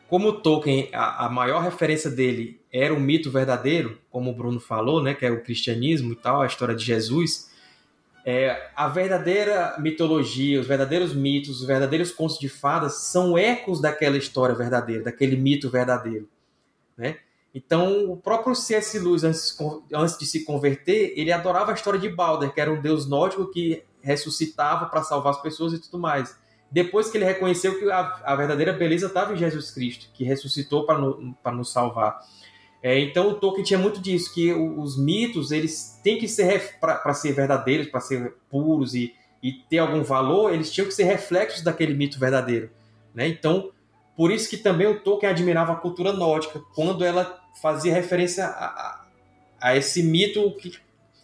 como 0.08 0.32
Tolkien, 0.32 0.88
a, 0.92 1.26
a, 1.26 1.28
maior 1.28 1.62
referência 1.62 2.10
dele 2.10 2.58
era 2.72 2.92
o 2.92 2.98
mito 2.98 3.30
verdadeiro, 3.30 3.98
como 4.10 4.30
o 4.30 4.34
Bruno 4.34 4.58
falou, 4.58 5.02
né, 5.02 5.14
que 5.14 5.26
é 5.26 5.30
o 5.30 5.42
cristianismo 5.42 6.14
e 6.14 6.16
tal, 6.16 6.40
a 6.40 6.46
história 6.46 6.74
de 6.74 6.84
Jesus, 6.84 7.49
é, 8.24 8.70
a 8.76 8.88
verdadeira 8.88 9.76
mitologia, 9.78 10.60
os 10.60 10.66
verdadeiros 10.66 11.14
mitos, 11.14 11.60
os 11.60 11.66
verdadeiros 11.66 12.12
contos 12.12 12.38
de 12.38 12.48
fadas 12.48 12.94
são 13.04 13.36
ecos 13.36 13.80
daquela 13.80 14.16
história 14.16 14.54
verdadeira, 14.54 15.04
daquele 15.04 15.36
mito 15.36 15.70
verdadeiro, 15.70 16.28
né? 16.96 17.18
Então, 17.52 18.10
o 18.10 18.16
próprio 18.16 18.54
C.S. 18.54 18.96
Lewis, 18.98 19.24
antes, 19.24 19.58
antes 19.92 20.16
de 20.16 20.24
se 20.24 20.44
converter, 20.44 21.14
ele 21.16 21.32
adorava 21.32 21.72
a 21.72 21.74
história 21.74 21.98
de 21.98 22.08
Balder, 22.08 22.54
que 22.54 22.60
era 22.60 22.70
um 22.70 22.80
deus 22.80 23.08
nórdico 23.08 23.50
que 23.50 23.82
ressuscitava 24.00 24.86
para 24.86 25.02
salvar 25.02 25.32
as 25.32 25.42
pessoas 25.42 25.72
e 25.72 25.78
tudo 25.80 25.98
mais. 25.98 26.38
Depois 26.70 27.10
que 27.10 27.18
ele 27.18 27.24
reconheceu 27.24 27.76
que 27.78 27.90
a, 27.90 28.20
a 28.24 28.36
verdadeira 28.36 28.72
beleza 28.72 29.06
estava 29.06 29.32
em 29.32 29.36
Jesus 29.36 29.72
Cristo, 29.72 30.08
que 30.14 30.22
ressuscitou 30.22 30.86
para 30.86 30.98
no, 30.98 31.36
nos 31.52 31.72
salvar. 31.72 32.20
É, 32.82 32.98
então 32.98 33.30
o 33.30 33.34
Tolkien 33.34 33.64
tinha 33.64 33.78
muito 33.78 34.00
disso, 34.00 34.32
que 34.32 34.52
os 34.52 34.98
mitos 34.98 35.50
eles 35.50 36.00
têm 36.02 36.18
que 36.18 36.26
ser 36.26 36.78
para 36.80 37.12
ser 37.12 37.32
verdadeiros, 37.32 37.88
para 37.88 38.00
ser 38.00 38.34
puros 38.48 38.94
e, 38.94 39.14
e 39.42 39.52
ter 39.52 39.78
algum 39.78 40.02
valor, 40.02 40.52
eles 40.52 40.72
tinham 40.72 40.86
que 40.86 40.94
ser 40.94 41.04
reflexos 41.04 41.62
daquele 41.62 41.92
mito 41.92 42.18
verdadeiro. 42.18 42.70
Né? 43.14 43.28
Então, 43.28 43.70
por 44.16 44.30
isso 44.30 44.48
que 44.48 44.56
também 44.56 44.86
o 44.86 45.00
Tolkien 45.00 45.30
admirava 45.30 45.72
a 45.72 45.76
cultura 45.76 46.12
nórdica, 46.12 46.60
quando 46.74 47.04
ela 47.04 47.40
fazia 47.60 47.92
referência 47.92 48.46
a, 48.46 49.04
a, 49.60 49.76
esse 49.76 50.02
mito 50.02 50.50
que, 50.56 50.72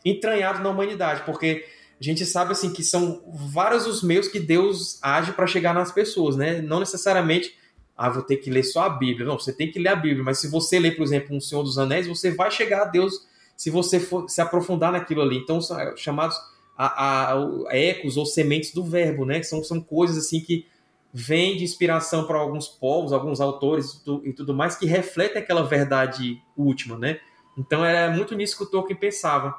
entranhado 0.05 0.63
na 0.63 0.69
humanidade, 0.69 1.23
porque 1.25 1.67
a 1.99 2.05
gente 2.05 2.27
sabe 2.27 2.53
assim 2.53 2.73
que 2.73 2.83
são 2.83 3.23
vários 3.27 3.87
os 3.87 4.03
meios 4.03 4.29
que 4.29 4.39
Deus 4.39 4.99
age 5.03 5.33
para 5.33 5.47
chegar 5.47 5.75
nas 5.75 5.91
pessoas, 5.91 6.37
né? 6.37 6.61
Não 6.61 6.81
necessariamente 6.81 7.57
ah, 7.97 8.11
vou 8.11 8.23
ter 8.23 8.37
que 8.37 8.51
ler 8.51 8.63
só 8.63 8.83
a 8.83 8.89
Bíblia. 8.91 9.27
Não, 9.27 9.39
você 9.39 9.53
tem 9.53 9.71
que 9.71 9.79
ler 9.79 9.89
a 9.89 9.97
Bíblia, 9.97 10.23
mas 10.23 10.39
se 10.39 10.49
você 10.49 10.79
ler, 10.79 10.97
por 10.97 11.03
exemplo, 11.03 11.35
um 11.35 11.41
Senhor 11.41 11.63
dos 11.63 11.79
Anéis, 11.79 12.07
você 12.07 12.31
vai 12.31 12.51
chegar 12.51 12.83
a 12.83 12.85
Deus 12.85 13.27
se 13.57 13.71
você 13.71 13.99
for 13.99 14.29
se 14.29 14.41
aprofundar 14.41 14.93
naquilo 14.93 15.23
ali. 15.23 15.39
Então, 15.39 15.61
são 15.61 15.79
é, 15.81 15.97
chamados 15.97 16.37
a, 16.77 17.33
a, 17.33 17.35
a 17.35 17.77
ecos 17.77 18.17
ou 18.17 18.27
sementes 18.27 18.73
do 18.73 18.85
verbo, 18.85 19.25
né? 19.25 19.43
São, 19.43 19.65
são 19.65 19.81
coisas 19.81 20.19
assim 20.19 20.41
que 20.41 20.67
vêm 21.13 21.57
de 21.57 21.65
inspiração 21.65 22.27
para 22.27 22.39
alguns 22.39 22.69
povos, 22.69 23.13
alguns 23.13 23.41
autores 23.41 23.95
e 23.95 24.05
tudo, 24.05 24.27
e 24.27 24.33
tudo 24.35 24.55
mais, 24.55 24.77
que 24.77 24.85
refletem 24.85 25.41
aquela 25.41 25.63
verdade 25.63 26.39
última, 26.55 26.99
né? 26.99 27.19
Então, 27.57 27.83
era 27.83 28.15
muito 28.15 28.35
nisso 28.35 28.59
que 28.59 28.65
o 28.65 28.67
Tolkien 28.67 28.99
pensava. 28.99 29.55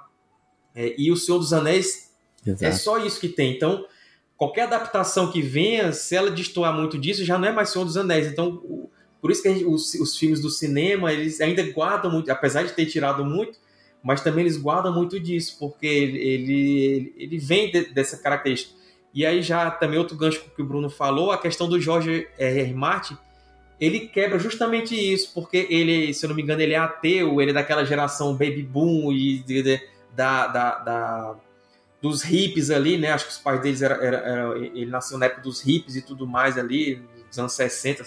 É, 0.76 0.94
e 0.96 1.12
o 1.12 1.18
Senhor 1.18 1.40
dos 1.40 1.54
Anéis 1.54 2.08
é 2.46 2.52
Exato. 2.52 2.66
É 2.66 2.72
só 2.72 2.98
isso 3.00 3.20
que 3.20 3.30
tem. 3.30 3.56
Então, 3.56 3.86
qualquer 4.38 4.64
adaptação 4.64 5.32
que 5.32 5.42
venha, 5.42 5.92
se 5.92 6.16
ela 6.16 6.30
destoar 6.30 6.74
muito 6.74 6.98
disso, 6.98 7.26
já 7.26 7.38
não 7.38 7.48
é 7.48 7.52
mais 7.52 7.70
Senhor 7.70 7.84
dos 7.84 7.98
Anéis. 7.98 8.28
Então, 8.28 8.62
por 9.20 9.32
isso 9.32 9.42
que 9.42 9.52
gente, 9.52 9.66
os, 9.66 9.96
os, 9.96 10.16
filmes 10.16 10.40
do 10.40 10.50
cinema, 10.50 11.12
eles 11.12 11.42
ainda 11.42 11.64
guardam 11.72 12.12
muito, 12.12 12.32
apesar 12.32 12.64
de 12.64 12.74
ter 12.74 12.86
tirado 12.86 13.26
muito, 13.26 13.58
mas 14.04 14.22
também 14.22 14.44
eles 14.44 14.56
guardam 14.56 14.94
muito 14.94 15.20
disso, 15.20 15.58
porque 15.60 15.88
ele, 15.88 17.14
ele, 17.18 17.38
vem 17.40 17.72
de, 17.72 17.86
dessa 17.92 18.18
característica. 18.18 18.78
E 19.14 19.26
aí 19.26 19.42
já 19.42 19.72
também 19.72 19.98
outro 19.98 20.16
gancho 20.16 20.44
que 20.56 20.62
o 20.62 20.66
Bruno 20.66 20.90
falou, 20.90 21.32
a 21.32 21.38
questão 21.40 21.68
do 21.68 21.82
Jorge 21.82 22.28
R. 22.38 22.74
Martin, 22.76 23.18
ele 23.80 24.02
quebra 24.02 24.38
justamente 24.38 24.96
isso, 24.96 25.32
porque 25.34 25.68
ele, 25.70 26.14
se 26.14 26.24
eu 26.26 26.30
não 26.30 26.36
me 26.36 26.44
engano, 26.44 26.62
ele 26.62 26.74
é 26.74 26.78
ateu, 26.78 27.42
ele 27.42 27.52
é 27.52 27.54
daquela 27.54 27.84
geração 27.84 28.34
baby 28.34 28.62
boom 28.62 29.12
e 29.12 29.40
de, 29.40 29.64
de, 29.64 29.82
da, 30.16 30.48
da, 30.48 30.76
da 30.80 31.36
dos 32.02 32.22
hippies 32.22 32.70
ali, 32.70 32.98
né? 32.98 33.12
Acho 33.12 33.26
que 33.26 33.32
os 33.32 33.38
pais 33.38 33.62
deles 33.62 33.82
era, 33.82 33.96
era, 33.96 34.18
era, 34.18 34.58
ele 34.58 34.86
nasceu 34.86 35.18
na 35.18 35.26
época 35.26 35.42
dos 35.42 35.62
hippies 35.62 35.96
e 35.96 36.02
tudo 36.02 36.28
mais 36.28 36.58
ali, 36.58 37.02
nos 37.28 37.40
anos 37.40 37.54
60, 37.54 38.04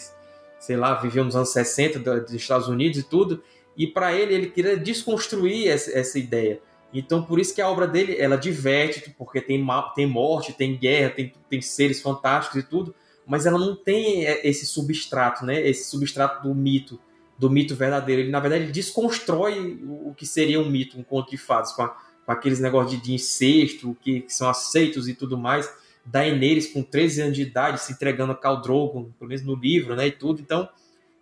sei 0.59 0.77
lá, 0.77 0.95
viveu 0.95 1.25
nos 1.25 1.35
anos 1.35 1.53
60 1.53 1.99
dos 1.99 2.33
Estados 2.33 2.69
Unidos 2.69 2.99
e 2.99 3.03
tudo. 3.03 3.43
E 3.77 3.87
para 3.87 4.13
ele 4.13 4.35
ele 4.35 4.47
queria 4.51 4.77
desconstruir 4.77 5.69
essa, 5.69 5.91
essa, 5.97 6.19
ideia. 6.19 6.61
Então 6.93 7.23
por 7.23 7.39
isso 7.39 7.55
que 7.55 7.63
a 7.63 7.69
obra 7.69 7.87
dele 7.87 8.17
ela 8.19 8.37
diverte, 8.37 9.15
porque 9.17 9.41
tem 9.41 9.65
tem 9.95 10.07
morte, 10.07 10.53
tem 10.53 10.77
guerra, 10.77 11.11
tem, 11.11 11.33
tem 11.49 11.61
seres 11.61 12.01
fantásticos 12.01 12.61
e 12.61 12.63
tudo, 12.63 12.95
mas 13.27 13.47
ela 13.47 13.59
não 13.59 13.77
tem 13.77 14.27
é, 14.27 14.47
esse 14.47 14.67
substrato, 14.67 15.45
né? 15.45 15.61
Esse 15.67 15.91
substrato 15.91 16.47
do 16.47 16.55
mito, 16.55 17.01
do 17.39 17.51
mito 17.51 17.75
verdadeiro. 17.75 18.23
Ele 18.23 18.31
na 18.31 18.41
verdade 18.41 18.65
ele 18.65 18.73
desconstrói 18.73 19.81
o 20.05 20.15
que 20.15 20.27
seria 20.27 20.61
um 20.61 20.69
mito, 20.69 20.99
um 20.99 21.03
conto 21.03 21.31
de 21.31 21.37
fadas 21.37 21.73
com 21.73 21.83
a, 21.83 21.97
com 22.31 22.33
aqueles 22.33 22.61
negócios 22.61 22.93
de, 22.93 23.05
de 23.05 23.15
incesto 23.15 23.97
que, 24.01 24.21
que, 24.21 24.33
são 24.33 24.49
aceitos 24.49 25.09
e 25.09 25.15
tudo 25.15 25.37
mais. 25.37 25.69
Daenerys 26.05 26.73
com 26.73 26.81
13 26.81 27.23
anos 27.23 27.37
de 27.37 27.43
idade 27.43 27.81
se 27.81 27.93
entregando 27.93 28.33
a 28.33 28.37
Khal 28.37 28.61
Drogo, 28.63 29.13
pelo 29.19 29.29
menos 29.29 29.45
no 29.45 29.57
livro, 29.57 29.97
né, 29.97 30.07
e 30.07 30.13
tudo. 30.13 30.41
Então, 30.41 30.69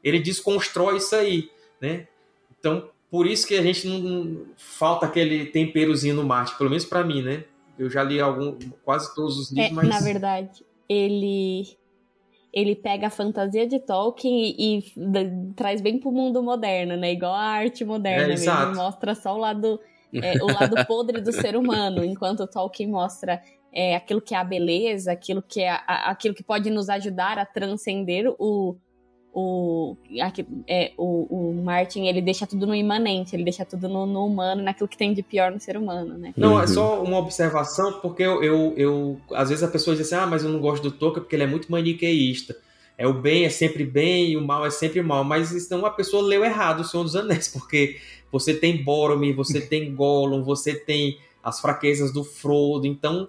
ele 0.05 0.21
desconstrói 0.21 0.99
isso 0.99 1.17
aí, 1.17 1.51
né? 1.81 2.07
Então, 2.59 2.91
por 3.11 3.27
isso 3.27 3.47
que 3.47 3.55
a 3.55 3.63
gente 3.63 3.89
não, 3.89 3.99
não 3.99 4.47
falta 4.57 5.07
aquele 5.07 5.47
temperozinho 5.47 6.15
no 6.15 6.25
Marte, 6.25 6.57
pelo 6.59 6.69
menos 6.69 6.85
para 6.85 7.03
mim, 7.03 7.23
né? 7.23 7.45
Eu 7.79 7.89
já 7.89 8.03
li 8.03 8.21
algum, 8.21 8.59
quase 8.85 9.15
todos 9.15 9.39
os 9.39 9.51
livros, 9.51 9.71
é, 9.71 9.75
mas 9.75 9.89
na 9.89 10.01
verdade, 10.01 10.63
ele 10.89 11.67
ele 12.53 12.75
pega 12.75 13.07
a 13.07 13.11
fantasia 13.11 13.67
de 13.67 13.79
Tolkien 13.79 14.55
e, 14.59 14.79
e 14.79 15.53
traz 15.55 15.81
bem 15.81 15.99
pro 15.99 16.13
mundo 16.13 16.43
moderno, 16.43 16.97
né? 16.97 17.13
Igual 17.13 17.35
a 17.35 17.45
arte 17.45 17.85
moderna 17.85 18.35
é, 18.35 18.37
mesmo, 18.37 18.75
mostra 18.75 19.15
só 19.15 19.35
o 19.35 19.39
lado 19.39 19.81
é, 20.15 20.43
o 20.43 20.47
lado 20.47 20.87
podre 20.87 21.21
do 21.21 21.33
ser 21.33 21.57
humano, 21.57 22.05
enquanto 22.05 22.47
Tolkien 22.47 22.89
mostra 22.89 23.43
é, 23.73 23.97
aquilo 23.97 24.21
que 24.21 24.35
é 24.35 24.39
a 24.39 24.45
beleza, 24.45 25.13
aquilo 25.13 25.43
que 25.43 25.61
é 25.61 25.71
a, 25.71 26.11
aquilo 26.11 26.35
que 26.35 26.43
pode 26.43 26.71
nos 26.71 26.89
ajudar 26.89 27.39
a 27.39 27.45
transcender 27.45 28.35
o, 28.39 28.77
o, 29.33 29.97
aqui, 30.23 30.47
é, 30.67 30.93
o, 30.97 31.27
o 31.51 31.63
Martin 31.63 32.07
ele 32.07 32.21
deixa 32.21 32.47
tudo 32.47 32.67
no 32.67 32.75
imanente, 32.75 33.37
ele 33.37 33.45
deixa 33.45 33.65
tudo 33.65 33.89
no, 33.89 34.07
no, 34.07 34.27
humano, 34.27 34.63
naquilo 34.63 34.89
que 34.89 34.97
tem 34.97 35.13
de 35.13 35.23
pior 35.23 35.53
no 35.53 35.61
ser 35.61 35.77
humano, 35.77 36.17
né? 36.17 36.33
Não, 36.37 36.55
uhum. 36.55 36.61
é 36.61 36.67
só 36.67 37.03
uma 37.03 37.19
observação, 37.19 38.01
porque 38.01 38.23
eu, 38.23 38.43
eu, 38.43 38.75
eu, 38.77 39.21
às 39.33 39.51
vezes 39.51 39.63
a 39.63 39.69
pessoa 39.69 39.95
diz 39.95 40.07
assim, 40.07 40.23
ah, 40.23 40.27
mas 40.27 40.43
eu 40.43 40.51
não 40.51 40.61
gosto 40.61 40.83
do 40.83 40.91
Tolkien 40.91 41.23
porque 41.23 41.37
ele 41.37 41.45
é 41.45 41.47
muito 41.47 41.71
maniqueísta. 41.71 42.57
É 42.97 43.07
o 43.07 43.13
bem 43.13 43.45
é 43.45 43.49
sempre 43.49 43.85
bem 43.85 44.33
e 44.33 44.37
o 44.37 44.45
mal 44.45 44.67
é 44.67 44.71
sempre 44.71 45.01
mal, 45.03 45.23
mas 45.23 45.53
então 45.53 45.87
a 45.87 45.91
pessoa 45.91 46.21
leu 46.21 46.45
errado 46.45 46.81
o 46.81 46.85
Senhor 46.85 47.05
dos 47.05 47.15
Anéis, 47.15 47.47
porque 47.57 47.97
você 48.31 48.55
tem 48.55 48.83
Boromir, 48.83 49.35
você 49.35 49.61
tem 49.61 49.95
Gollum, 49.95 50.43
você 50.43 50.75
tem 50.75 51.19
as 51.43 51.61
fraquezas 51.61 52.13
do 52.13 52.25
Frodo, 52.25 52.87
então 52.87 53.29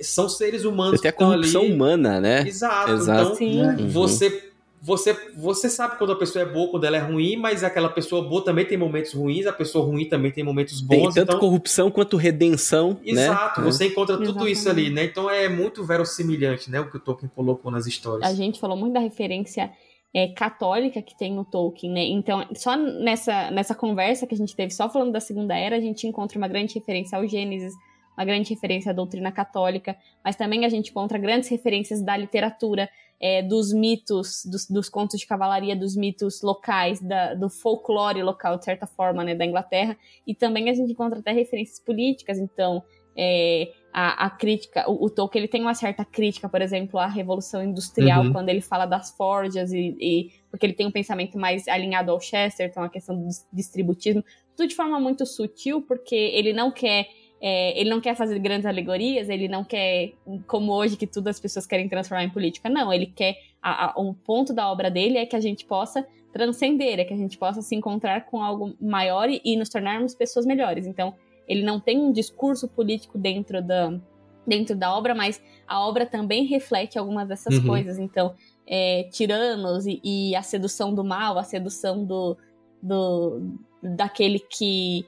são 0.00 0.28
seres 0.28 0.64
humanos 0.64 1.00
Até 1.00 1.08
a 1.08 1.12
corrupção 1.12 1.62
ali... 1.62 1.72
humana, 1.72 2.20
né? 2.20 2.46
Exato. 2.46 2.92
Exato. 2.92 3.42
Então, 3.42 3.84
uhum. 3.84 3.88
você 3.88 4.48
você, 4.80 5.16
você 5.36 5.68
sabe 5.68 5.98
quando 5.98 6.12
a 6.12 6.16
pessoa 6.16 6.42
é 6.42 6.46
boa, 6.46 6.70
quando 6.70 6.84
ela 6.84 6.96
é 6.96 7.00
ruim, 7.00 7.36
mas 7.36 7.64
aquela 7.64 7.88
pessoa 7.88 8.22
boa 8.22 8.44
também 8.44 8.64
tem 8.64 8.78
momentos 8.78 9.12
ruins, 9.12 9.46
a 9.46 9.52
pessoa 9.52 9.84
ruim 9.84 10.04
também 10.04 10.30
tem 10.30 10.44
momentos 10.44 10.80
bons. 10.80 10.96
Tem 10.96 11.04
tanto 11.06 11.30
então... 11.30 11.40
corrupção 11.40 11.90
quanto 11.90 12.16
redenção. 12.16 12.96
Né? 13.04 13.24
Exato, 13.24 13.60
né? 13.60 13.66
você 13.66 13.86
encontra 13.86 14.16
tudo 14.16 14.28
Exatamente. 14.28 14.52
isso 14.52 14.68
ali, 14.70 14.90
né? 14.90 15.04
Então 15.04 15.28
é 15.28 15.48
muito 15.48 15.84
verossimilhante, 15.84 16.70
né? 16.70 16.80
O 16.80 16.88
que 16.88 16.96
o 16.96 17.00
Tolkien 17.00 17.30
colocou 17.34 17.72
nas 17.72 17.86
histórias. 17.86 18.28
A 18.28 18.34
gente 18.34 18.60
falou 18.60 18.76
muito 18.76 18.94
da 18.94 19.00
referência 19.00 19.70
é, 20.14 20.28
católica 20.28 21.02
que 21.02 21.16
tem 21.16 21.34
no 21.34 21.44
Tolkien, 21.44 21.92
né? 21.92 22.04
Então, 22.04 22.46
só 22.54 22.76
nessa, 22.76 23.50
nessa 23.50 23.74
conversa 23.74 24.26
que 24.26 24.34
a 24.34 24.38
gente 24.38 24.56
teve, 24.56 24.72
só 24.72 24.88
falando 24.88 25.12
da 25.12 25.20
Segunda 25.20 25.56
Era, 25.56 25.76
a 25.76 25.80
gente 25.80 26.06
encontra 26.06 26.38
uma 26.38 26.48
grande 26.48 26.74
referência 26.74 27.18
ao 27.18 27.26
Gênesis, 27.26 27.74
uma 28.16 28.24
grande 28.24 28.52
referência 28.52 28.90
à 28.90 28.94
doutrina 28.94 29.30
católica, 29.30 29.96
mas 30.24 30.34
também 30.34 30.64
a 30.64 30.68
gente 30.68 30.90
encontra 30.90 31.18
grandes 31.18 31.48
referências 31.48 32.02
da 32.02 32.16
literatura, 32.16 32.88
é, 33.20 33.42
dos 33.42 33.72
mitos, 33.72 34.44
dos, 34.44 34.68
dos, 34.68 34.88
contos 34.88 35.20
de 35.20 35.26
cavalaria, 35.26 35.76
dos 35.76 35.96
mitos 35.96 36.40
locais, 36.42 37.00
da, 37.00 37.34
do 37.34 37.48
folclore 37.48 38.22
local, 38.22 38.56
de 38.56 38.64
certa 38.64 38.86
forma, 38.86 39.22
né, 39.24 39.34
da 39.34 39.44
Inglaterra. 39.44 39.96
E 40.26 40.34
também 40.34 40.70
a 40.70 40.74
gente 40.74 40.92
encontra 40.92 41.18
até 41.18 41.32
referências 41.32 41.78
políticas, 41.78 42.38
então 42.38 42.82
é, 43.16 43.72
a, 43.92 44.26
a, 44.26 44.30
crítica, 44.30 44.88
o, 44.88 45.06
o, 45.06 45.10
Tolkien 45.10 45.42
ele 45.42 45.48
tem 45.48 45.62
uma 45.62 45.74
certa 45.74 46.04
crítica, 46.04 46.48
por 46.48 46.60
exemplo, 46.60 46.98
à 46.98 47.06
Revolução 47.06 47.62
Industrial, 47.62 48.24
uhum. 48.24 48.32
quando 48.32 48.48
ele 48.48 48.60
fala 48.60 48.86
das 48.86 49.10
forjas, 49.16 49.72
e, 49.72 49.96
e, 50.00 50.30
porque 50.50 50.66
ele 50.66 50.74
tem 50.74 50.86
um 50.86 50.90
pensamento 50.90 51.38
mais 51.38 51.66
alinhado 51.66 52.10
ao 52.10 52.20
Chesterton, 52.20 52.82
a 52.82 52.88
questão 52.88 53.16
do 53.16 53.28
distributismo, 53.52 54.24
tudo 54.56 54.68
de 54.68 54.74
forma 54.74 55.00
muito 55.00 55.24
sutil, 55.24 55.82
porque 55.82 56.14
ele 56.14 56.52
não 56.52 56.70
quer 56.70 57.08
é, 57.40 57.78
ele 57.80 57.88
não 57.88 58.00
quer 58.00 58.16
fazer 58.16 58.38
grandes 58.38 58.66
alegorias, 58.66 59.28
ele 59.28 59.48
não 59.48 59.62
quer, 59.62 60.12
como 60.46 60.72
hoje, 60.72 60.96
que 60.96 61.06
tudo 61.06 61.28
as 61.28 61.38
pessoas 61.38 61.66
querem 61.66 61.88
transformar 61.88 62.24
em 62.24 62.30
política. 62.30 62.68
Não, 62.68 62.92
ele 62.92 63.06
quer. 63.06 63.36
A, 63.62 63.92
a, 63.92 64.00
um 64.00 64.12
ponto 64.12 64.52
da 64.52 64.70
obra 64.70 64.90
dele 64.90 65.18
é 65.18 65.26
que 65.26 65.36
a 65.36 65.40
gente 65.40 65.64
possa 65.64 66.06
transcender, 66.32 66.98
é 66.98 67.04
que 67.04 67.14
a 67.14 67.16
gente 67.16 67.38
possa 67.38 67.62
se 67.62 67.74
encontrar 67.74 68.26
com 68.26 68.42
algo 68.42 68.76
maior 68.80 69.28
e, 69.30 69.40
e 69.44 69.56
nos 69.56 69.68
tornarmos 69.68 70.14
pessoas 70.14 70.46
melhores. 70.46 70.86
Então, 70.86 71.14
ele 71.48 71.62
não 71.62 71.80
tem 71.80 71.98
um 71.98 72.12
discurso 72.12 72.68
político 72.68 73.16
dentro 73.16 73.62
da, 73.62 73.98
dentro 74.46 74.76
da 74.76 74.94
obra, 74.94 75.14
mas 75.14 75.42
a 75.66 75.86
obra 75.86 76.06
também 76.06 76.44
reflete 76.44 76.98
algumas 76.98 77.26
dessas 77.26 77.58
uhum. 77.58 77.66
coisas. 77.66 77.98
Então, 77.98 78.34
é, 78.66 79.04
tiranos 79.04 79.86
e, 79.86 80.00
e, 80.04 80.36
a 80.36 80.42
sedução 80.42 80.94
do 80.94 81.02
mal, 81.02 81.38
a 81.38 81.42
sedução 81.42 82.04
do, 82.04 82.36
do 82.82 83.40
daquele 83.82 84.38
que, 84.38 85.06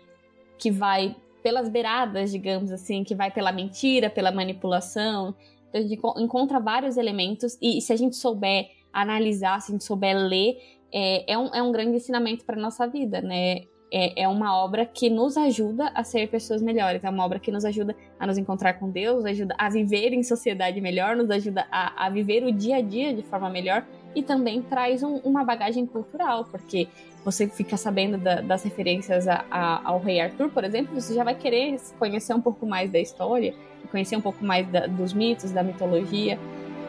que 0.58 0.70
vai 0.70 1.14
pelas 1.42 1.68
beiradas, 1.68 2.30
digamos 2.30 2.70
assim, 2.70 3.02
que 3.04 3.14
vai 3.14 3.30
pela 3.30 3.52
mentira, 3.52 4.08
pela 4.08 4.30
manipulação. 4.30 5.34
Então 5.68 5.80
a 5.80 5.84
gente 5.84 6.00
encontra 6.16 6.58
vários 6.58 6.96
elementos 6.96 7.58
e, 7.60 7.80
se 7.80 7.92
a 7.92 7.96
gente 7.96 8.16
souber 8.16 8.70
analisar, 8.92 9.60
se 9.60 9.70
a 9.70 9.74
gente 9.74 9.84
souber 9.84 10.16
ler, 10.16 10.58
é, 10.92 11.32
é, 11.32 11.38
um, 11.38 11.54
é 11.54 11.62
um 11.62 11.72
grande 11.72 11.96
ensinamento 11.96 12.44
para 12.44 12.60
nossa 12.60 12.86
vida, 12.86 13.20
né? 13.20 13.62
É, 13.92 14.22
é 14.22 14.28
uma 14.28 14.56
obra 14.56 14.86
que 14.86 15.10
nos 15.10 15.36
ajuda 15.36 15.90
a 15.94 16.04
ser 16.04 16.28
pessoas 16.28 16.62
melhores, 16.62 17.02
é 17.02 17.10
uma 17.10 17.24
obra 17.24 17.40
que 17.40 17.50
nos 17.50 17.64
ajuda 17.64 17.96
a 18.18 18.26
nos 18.26 18.38
encontrar 18.38 18.74
com 18.74 18.88
Deus, 18.88 19.24
ajuda 19.24 19.54
a 19.58 19.68
viver 19.68 20.12
em 20.12 20.22
sociedade 20.22 20.80
melhor, 20.80 21.16
nos 21.16 21.30
ajuda 21.30 21.66
a, 21.72 22.06
a 22.06 22.08
viver 22.08 22.44
o 22.44 22.52
dia 22.52 22.76
a 22.76 22.80
dia 22.80 23.12
de 23.12 23.22
forma 23.22 23.50
melhor 23.50 23.84
e 24.14 24.22
também 24.22 24.62
traz 24.62 25.02
um, 25.02 25.16
uma 25.16 25.44
bagagem 25.44 25.86
cultural, 25.86 26.44
porque 26.44 26.88
você 27.24 27.48
fica 27.48 27.76
sabendo 27.76 28.16
da, 28.16 28.40
das 28.40 28.62
referências 28.62 29.28
a, 29.28 29.44
a, 29.50 29.88
ao 29.88 30.00
Rei 30.00 30.20
Arthur, 30.20 30.50
por 30.50 30.64
exemplo, 30.64 31.00
você 31.00 31.14
já 31.14 31.24
vai 31.24 31.34
querer 31.34 31.76
conhecer 31.98 32.34
um 32.34 32.40
pouco 32.40 32.66
mais 32.66 32.90
da 32.90 32.98
história, 32.98 33.54
conhecer 33.90 34.16
um 34.16 34.20
pouco 34.20 34.44
mais 34.44 34.66
da, 34.68 34.86
dos 34.86 35.12
mitos, 35.12 35.50
da 35.50 35.62
mitologia. 35.62 36.38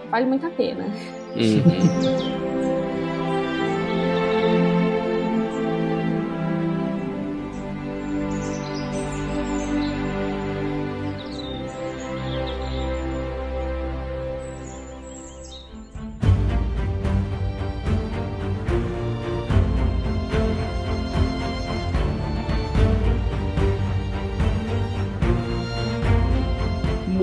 Vale 0.10 0.26
muito 0.26 0.46
a 0.46 0.50
pena. 0.50 0.86
Uhum. 1.36 2.72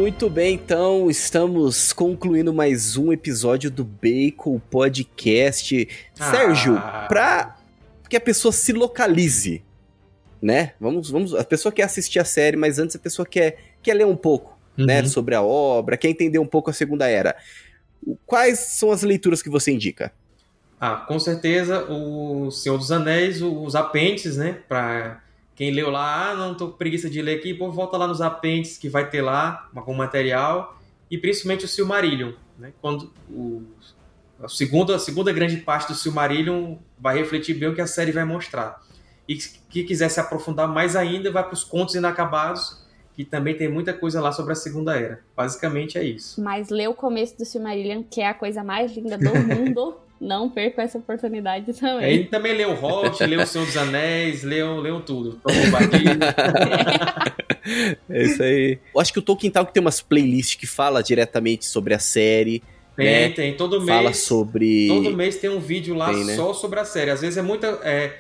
Muito 0.09 0.31
bem, 0.31 0.55
então 0.55 1.11
estamos 1.11 1.93
concluindo 1.93 2.51
mais 2.51 2.97
um 2.97 3.13
episódio 3.13 3.71
do 3.71 3.85
Bacon 3.85 4.59
Podcast. 4.59 5.87
Ah. 6.19 6.31
Sérgio, 6.31 6.83
pra 7.09 7.59
que 8.09 8.17
a 8.17 8.21
pessoa 8.21 8.51
se 8.51 8.73
localize, 8.73 9.63
né? 10.41 10.73
Vamos, 10.81 11.11
vamos. 11.11 11.35
A 11.35 11.45
pessoa 11.45 11.71
quer 11.71 11.83
assistir 11.83 12.19
a 12.19 12.25
série, 12.25 12.57
mas 12.57 12.79
antes 12.79 12.97
a 12.97 12.99
pessoa 12.99 13.27
quer, 13.27 13.59
quer 13.83 13.93
ler 13.93 14.07
um 14.07 14.17
pouco, 14.17 14.59
né, 14.79 14.97
uhum. 14.97 15.03
né, 15.03 15.09
sobre 15.09 15.35
a 15.35 15.43
obra, 15.43 15.95
quer 15.99 16.09
entender 16.09 16.39
um 16.39 16.47
pouco 16.47 16.71
a 16.71 16.73
Segunda 16.73 17.07
Era. 17.07 17.37
Quais 18.25 18.61
são 18.61 18.91
as 18.91 19.03
leituras 19.03 19.43
que 19.43 19.51
você 19.51 19.73
indica? 19.73 20.11
Ah, 20.81 21.05
com 21.07 21.21
certeza 21.21 21.85
o 21.85 22.51
Senhor 22.51 22.79
dos 22.79 22.91
Anéis, 22.91 23.43
os 23.43 23.77
apêndices, 23.77 24.39
né, 24.39 24.57
para 24.67 25.23
quem 25.59 25.73
leu 25.73 25.91
lá, 25.91 26.31
ah, 26.31 26.35
não 26.37 26.55
tô 26.55 26.69
com 26.69 26.77
preguiça 26.77 27.11
de 27.11 27.21
ler 27.21 27.39
aqui, 27.39 27.53
pô, 27.53 27.69
volta 27.69 27.97
lá 27.97 28.07
nos 28.07 28.21
apêndices 28.21 28.79
que 28.79 28.89
vai 28.89 29.11
ter 29.11 29.23
lá, 29.23 29.69
algum 29.75 29.93
material, 29.93 30.79
e 31.11 31.19
principalmente 31.19 31.65
o 31.65 31.69
Silmarillion, 31.69 32.31
né? 32.57 32.73
Quando 32.81 33.13
o, 33.29 33.65
a, 34.41 34.49
segunda, 34.49 34.95
a 34.95 35.01
segunda 35.01 35.33
grande 35.33 35.57
parte 35.57 35.89
do 35.89 35.97
Silmarillion 35.97 36.77
vai 36.97 37.19
refletir 37.19 37.55
bem 37.55 37.71
o 37.71 37.75
que 37.75 37.81
a 37.81 37.89
série 37.89 38.13
vai 38.13 38.25
mostrar. 38.25 38.81
E 39.29 39.35
que 39.35 39.83
quiser 39.83 40.09
se 40.11 40.21
aprofundar 40.21 40.69
mais 40.69 40.95
ainda, 40.95 41.33
vai 41.33 41.43
para 41.43 41.55
os 41.55 41.65
contos 41.65 41.97
inacabados, 41.97 42.87
que 43.17 43.25
também 43.25 43.57
tem 43.57 43.69
muita 43.69 43.93
coisa 43.93 44.21
lá 44.21 44.31
sobre 44.31 44.53
a 44.53 44.57
Segunda 44.57 44.95
Era. 44.95 45.25
Basicamente 45.37 45.99
é 45.99 46.05
isso. 46.05 46.41
Mas 46.41 46.69
lê 46.69 46.87
o 46.87 46.95
começo 46.95 47.37
do 47.37 47.45
Silmarillion, 47.45 48.05
que 48.05 48.21
é 48.21 48.29
a 48.29 48.35
coisa 48.35 48.63
mais 48.63 48.97
linda 48.97 49.19
do 49.19 49.35
mundo. 49.35 49.97
Não 50.21 50.51
percam 50.51 50.85
essa 50.85 50.99
oportunidade 50.99 51.73
também. 51.75 52.13
Ele 52.13 52.25
também 52.25 52.55
leu 52.55 52.71
o 52.71 52.75
Hobbit, 52.75 53.25
leu 53.25 53.41
o 53.41 53.47
Senhor 53.47 53.65
dos 53.65 53.77
Anéis, 53.77 54.43
leu, 54.43 54.81
leu 54.81 55.01
tudo. 55.01 55.41
é 58.11 58.23
isso 58.23 58.43
aí. 58.43 58.79
Eu 58.95 59.01
acho 59.01 59.13
que 59.13 59.19
o 59.19 59.23
Tolkien 59.23 59.51
Talk 59.51 59.73
tem 59.73 59.81
umas 59.81 60.01
playlists 60.01 60.57
que 60.57 60.67
fala 60.67 61.03
diretamente 61.03 61.67
sobre 61.67 61.95
a 61.95 61.99
série. 61.99 62.63
Tem, 62.97 63.07
né? 63.07 63.31
tem. 63.31 63.57
Todo 63.57 63.81
mês. 63.81 63.97
Fala 63.97 64.13
sobre. 64.13 64.89
Todo 64.89 65.17
mês 65.17 65.37
tem 65.37 65.49
um 65.51 65.61
vídeo 65.61 65.95
lá 65.95 66.13
tem, 66.13 66.25
né? 66.25 66.35
só 66.35 66.53
sobre 66.53 66.81
a 66.81 66.85
série. 66.85 67.11
Às 67.13 67.21
vezes 67.21 67.37
é 67.37 67.43
muita. 67.43 67.79
É, 67.85 68.19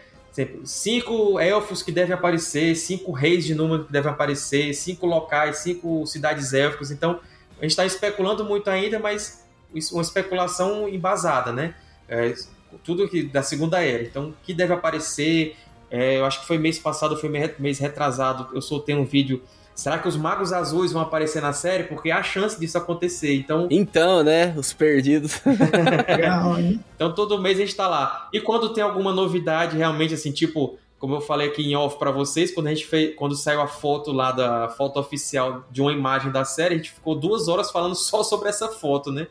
cinco 0.62 1.40
elfos 1.40 1.82
que 1.82 1.90
devem 1.90 2.14
aparecer, 2.14 2.76
cinco 2.76 3.10
reis 3.10 3.44
de 3.44 3.56
número 3.56 3.86
que 3.86 3.92
devem 3.92 4.12
aparecer, 4.12 4.72
cinco 4.72 5.04
locais, 5.04 5.58
cinco 5.58 6.06
cidades 6.06 6.52
élficas. 6.52 6.92
Então, 6.92 7.18
a 7.58 7.62
gente 7.62 7.70
está 7.70 7.84
especulando 7.84 8.44
muito 8.44 8.70
ainda, 8.70 9.00
mas 9.00 9.44
uma 9.92 10.02
especulação 10.02 10.88
embasada, 10.88 11.52
né? 11.52 11.74
É, 12.08 12.34
tudo 12.82 13.08
que 13.08 13.22
da 13.22 13.42
Segunda 13.42 13.82
Era. 13.82 14.02
Então, 14.02 14.30
o 14.30 14.34
que 14.42 14.54
deve 14.54 14.72
aparecer? 14.72 15.56
É, 15.90 16.18
eu 16.18 16.24
acho 16.24 16.40
que 16.40 16.46
foi 16.46 16.58
mês 16.58 16.78
passado, 16.78 17.16
foi 17.16 17.30
mês 17.58 17.78
retrasado. 17.78 18.48
Eu 18.54 18.62
soltei 18.62 18.94
um 18.94 19.04
vídeo. 19.04 19.42
Será 19.74 19.96
que 19.98 20.08
os 20.08 20.16
magos 20.16 20.52
azuis 20.52 20.90
vão 20.90 21.02
aparecer 21.02 21.40
na 21.40 21.52
série? 21.52 21.84
Porque 21.84 22.10
há 22.10 22.20
chance 22.22 22.58
disso 22.58 22.76
acontecer. 22.76 23.34
Então, 23.36 23.68
então 23.70 24.24
né? 24.24 24.52
Os 24.56 24.72
perdidos. 24.72 25.40
então, 26.94 27.14
todo 27.14 27.40
mês 27.40 27.58
a 27.58 27.60
gente 27.60 27.76
tá 27.76 27.86
lá. 27.86 28.28
E 28.32 28.40
quando 28.40 28.72
tem 28.72 28.82
alguma 28.82 29.12
novidade, 29.12 29.76
realmente, 29.76 30.14
assim, 30.14 30.32
tipo, 30.32 30.76
como 30.98 31.14
eu 31.14 31.20
falei 31.20 31.48
aqui 31.48 31.62
em 31.62 31.76
off 31.76 31.96
para 31.96 32.10
vocês, 32.10 32.52
quando 32.52 32.66
a 32.66 32.74
gente 32.74 32.86
fez, 32.86 33.14
quando 33.14 33.36
saiu 33.36 33.60
a 33.60 33.68
foto 33.68 34.10
lá 34.10 34.32
da 34.32 34.68
foto 34.70 34.98
oficial 34.98 35.64
de 35.70 35.80
uma 35.80 35.92
imagem 35.92 36.32
da 36.32 36.44
série, 36.44 36.74
a 36.74 36.76
gente 36.76 36.90
ficou 36.90 37.14
duas 37.14 37.46
horas 37.46 37.70
falando 37.70 37.94
só 37.94 38.24
sobre 38.24 38.48
essa 38.48 38.68
foto, 38.68 39.12
né? 39.12 39.28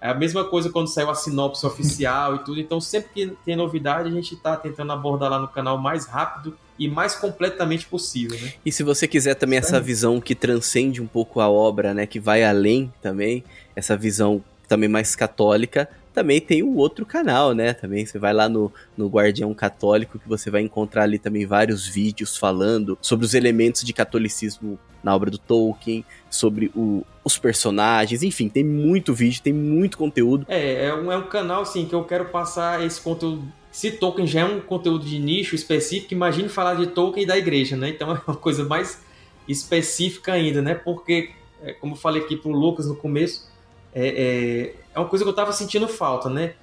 É 0.00 0.08
a 0.08 0.14
mesma 0.14 0.44
coisa 0.44 0.70
quando 0.70 0.88
saiu 0.88 1.10
a 1.10 1.14
sinopse 1.14 1.66
oficial 1.66 2.36
e 2.36 2.38
tudo. 2.40 2.58
Então, 2.58 2.80
sempre 2.80 3.10
que 3.12 3.36
tem 3.44 3.54
novidade, 3.54 4.08
a 4.08 4.12
gente 4.12 4.34
está 4.34 4.56
tentando 4.56 4.92
abordar 4.92 5.30
lá 5.30 5.38
no 5.38 5.48
canal 5.48 5.76
mais 5.76 6.06
rápido 6.06 6.56
e 6.78 6.88
mais 6.88 7.14
completamente 7.14 7.86
possível. 7.86 8.40
Né? 8.40 8.54
E 8.64 8.72
se 8.72 8.82
você 8.82 9.06
quiser 9.06 9.34
também 9.34 9.58
essa 9.58 9.78
visão 9.78 10.18
que 10.18 10.34
transcende 10.34 11.02
um 11.02 11.06
pouco 11.06 11.40
a 11.40 11.50
obra, 11.50 11.92
né, 11.92 12.06
que 12.06 12.18
vai 12.18 12.42
além 12.42 12.90
também, 13.02 13.44
essa 13.76 13.94
visão 13.94 14.42
também 14.66 14.88
mais 14.88 15.14
católica, 15.14 15.88
também 16.14 16.40
tem 16.40 16.62
o 16.62 16.76
outro 16.76 17.06
canal, 17.06 17.54
né? 17.54 17.72
Também 17.72 18.04
você 18.04 18.18
vai 18.18 18.32
lá 18.32 18.48
no, 18.48 18.72
no 18.96 19.08
Guardião 19.08 19.54
Católico 19.54 20.18
que 20.18 20.28
você 20.28 20.50
vai 20.50 20.60
encontrar 20.60 21.04
ali 21.04 21.18
também 21.18 21.46
vários 21.46 21.86
vídeos 21.86 22.36
falando 22.36 22.98
sobre 23.00 23.24
os 23.24 23.34
elementos 23.34 23.82
de 23.82 23.92
catolicismo 23.92 24.78
na 25.02 25.14
obra 25.14 25.30
do 25.30 25.38
Tolkien, 25.38 26.04
sobre 26.28 26.70
o, 26.74 27.04
os 27.32 27.38
personagens, 27.38 28.22
enfim, 28.22 28.48
tem 28.48 28.64
muito 28.64 29.12
vídeo, 29.14 29.42
tem 29.42 29.52
muito 29.52 29.96
conteúdo. 29.96 30.46
É, 30.48 30.86
é 30.86 30.94
um, 30.94 31.10
é 31.10 31.16
um 31.16 31.26
canal 31.26 31.62
assim 31.62 31.86
que 31.86 31.94
eu 31.94 32.04
quero 32.04 32.26
passar 32.26 32.84
esse 32.84 33.00
conteúdo. 33.00 33.42
Se 33.70 33.92
Tolkien 33.92 34.26
já 34.26 34.40
é 34.40 34.44
um 34.44 34.60
conteúdo 34.60 35.04
de 35.04 35.18
nicho 35.18 35.54
específico, 35.54 36.12
imagine 36.12 36.48
falar 36.48 36.74
de 36.74 36.88
Tolkien 36.88 37.24
e 37.24 37.26
da 37.26 37.38
igreja, 37.38 37.76
né? 37.76 37.90
Então 37.90 38.10
é 38.14 38.20
uma 38.26 38.36
coisa 38.36 38.64
mais 38.64 39.02
específica 39.46 40.32
ainda, 40.32 40.60
né? 40.60 40.74
Porque, 40.74 41.30
é, 41.62 41.72
como 41.72 41.94
eu 41.94 41.96
falei 41.96 42.22
aqui 42.22 42.36
pro 42.36 42.50
Lucas 42.50 42.86
no 42.86 42.96
começo, 42.96 43.48
é, 43.94 44.08
é, 44.08 44.74
é 44.94 44.98
uma 44.98 45.08
coisa 45.08 45.24
que 45.24 45.30
eu 45.30 45.34
tava 45.34 45.52
sentindo 45.52 45.88
falta, 45.88 46.28
né? 46.28 46.54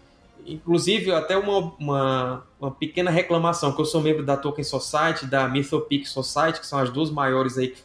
Inclusive, 0.46 1.12
até 1.12 1.38
uma, 1.38 1.74
uma, 1.78 2.44
uma, 2.60 2.72
pequena 2.72 3.12
reclamação, 3.12 3.74
que 3.74 3.82
eu 3.82 3.86
sou 3.86 4.02
membro 4.02 4.26
da 4.26 4.38
Tolkien 4.38 4.64
Society, 4.64 5.26
da 5.26 5.48
Mythopic 5.48 6.06
Society, 6.06 6.62
que 6.62 6.68
são 6.68 6.80
as 6.80 6.90
duas 6.90 7.10
maiores 7.10 7.58
aí 7.58 7.76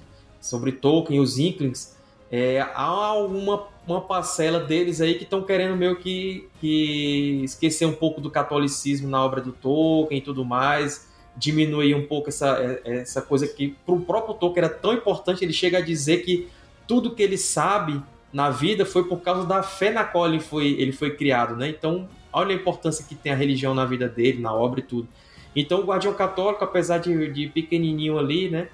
sobre 0.41 0.71
Tolkien 0.71 1.19
e 1.19 1.21
os 1.21 1.39
Inklings, 1.39 1.97
é, 2.35 2.67
há 2.75 3.13
uma, 3.13 3.69
uma 3.87 4.01
parcela 4.01 4.59
deles 4.59 5.03
aí 5.03 5.17
que 5.17 5.25
estão 5.25 5.43
querendo 5.43 5.77
meio 5.77 5.97
que, 5.97 6.49
que 6.59 7.43
esquecer 7.45 7.85
um 7.85 7.93
pouco 7.93 8.23
do 8.23 8.31
catolicismo 8.31 9.07
na 9.07 9.23
obra 9.23 9.43
do 9.43 9.53
Tolkien 9.53 10.19
e 10.19 10.25
tudo 10.25 10.43
mais, 10.43 11.07
diminuir 11.37 11.95
um 11.95 12.07
pouco 12.07 12.31
essa, 12.31 12.81
é, 12.87 13.01
essa 13.01 13.21
coisa 13.21 13.47
que 13.47 13.77
para 13.85 13.95
o 13.95 14.01
próprio 14.01 14.35
Tolkien 14.35 14.65
era 14.65 14.73
tão 14.73 14.95
importante, 14.95 15.45
ele 15.45 15.53
chega 15.53 15.77
a 15.77 15.81
dizer 15.83 16.25
que 16.25 16.49
tudo 16.89 17.15
que 17.15 17.23
ele 17.23 17.37
sabe 17.37 18.03
na 18.33 18.49
vida 18.49 18.87
foi 18.87 19.05
por 19.05 19.21
causa 19.21 19.47
da 19.47 19.63
fé 19.63 19.91
na 19.91 20.03
qual 20.03 20.27
ele 20.27 20.41
foi, 20.41 20.69
ele 20.81 20.93
foi 20.93 21.15
criado, 21.15 21.55
né? 21.55 21.69
Então, 21.69 22.09
olha 22.33 22.53
a 22.53 22.59
importância 22.59 23.05
que 23.07 23.15
tem 23.15 23.31
a 23.31 23.37
religião 23.37 23.75
na 23.75 23.85
vida 23.85 24.09
dele, 24.09 24.41
na 24.41 24.55
obra 24.55 24.81
e 24.81 24.83
tudo. 24.83 25.07
Então, 25.55 25.81
o 25.81 25.85
Guardião 25.85 26.15
Católico, 26.15 26.65
apesar 26.65 26.97
de, 26.97 27.31
de 27.31 27.47
pequenininho 27.49 28.19
ali, 28.19 28.49
né? 28.49 28.69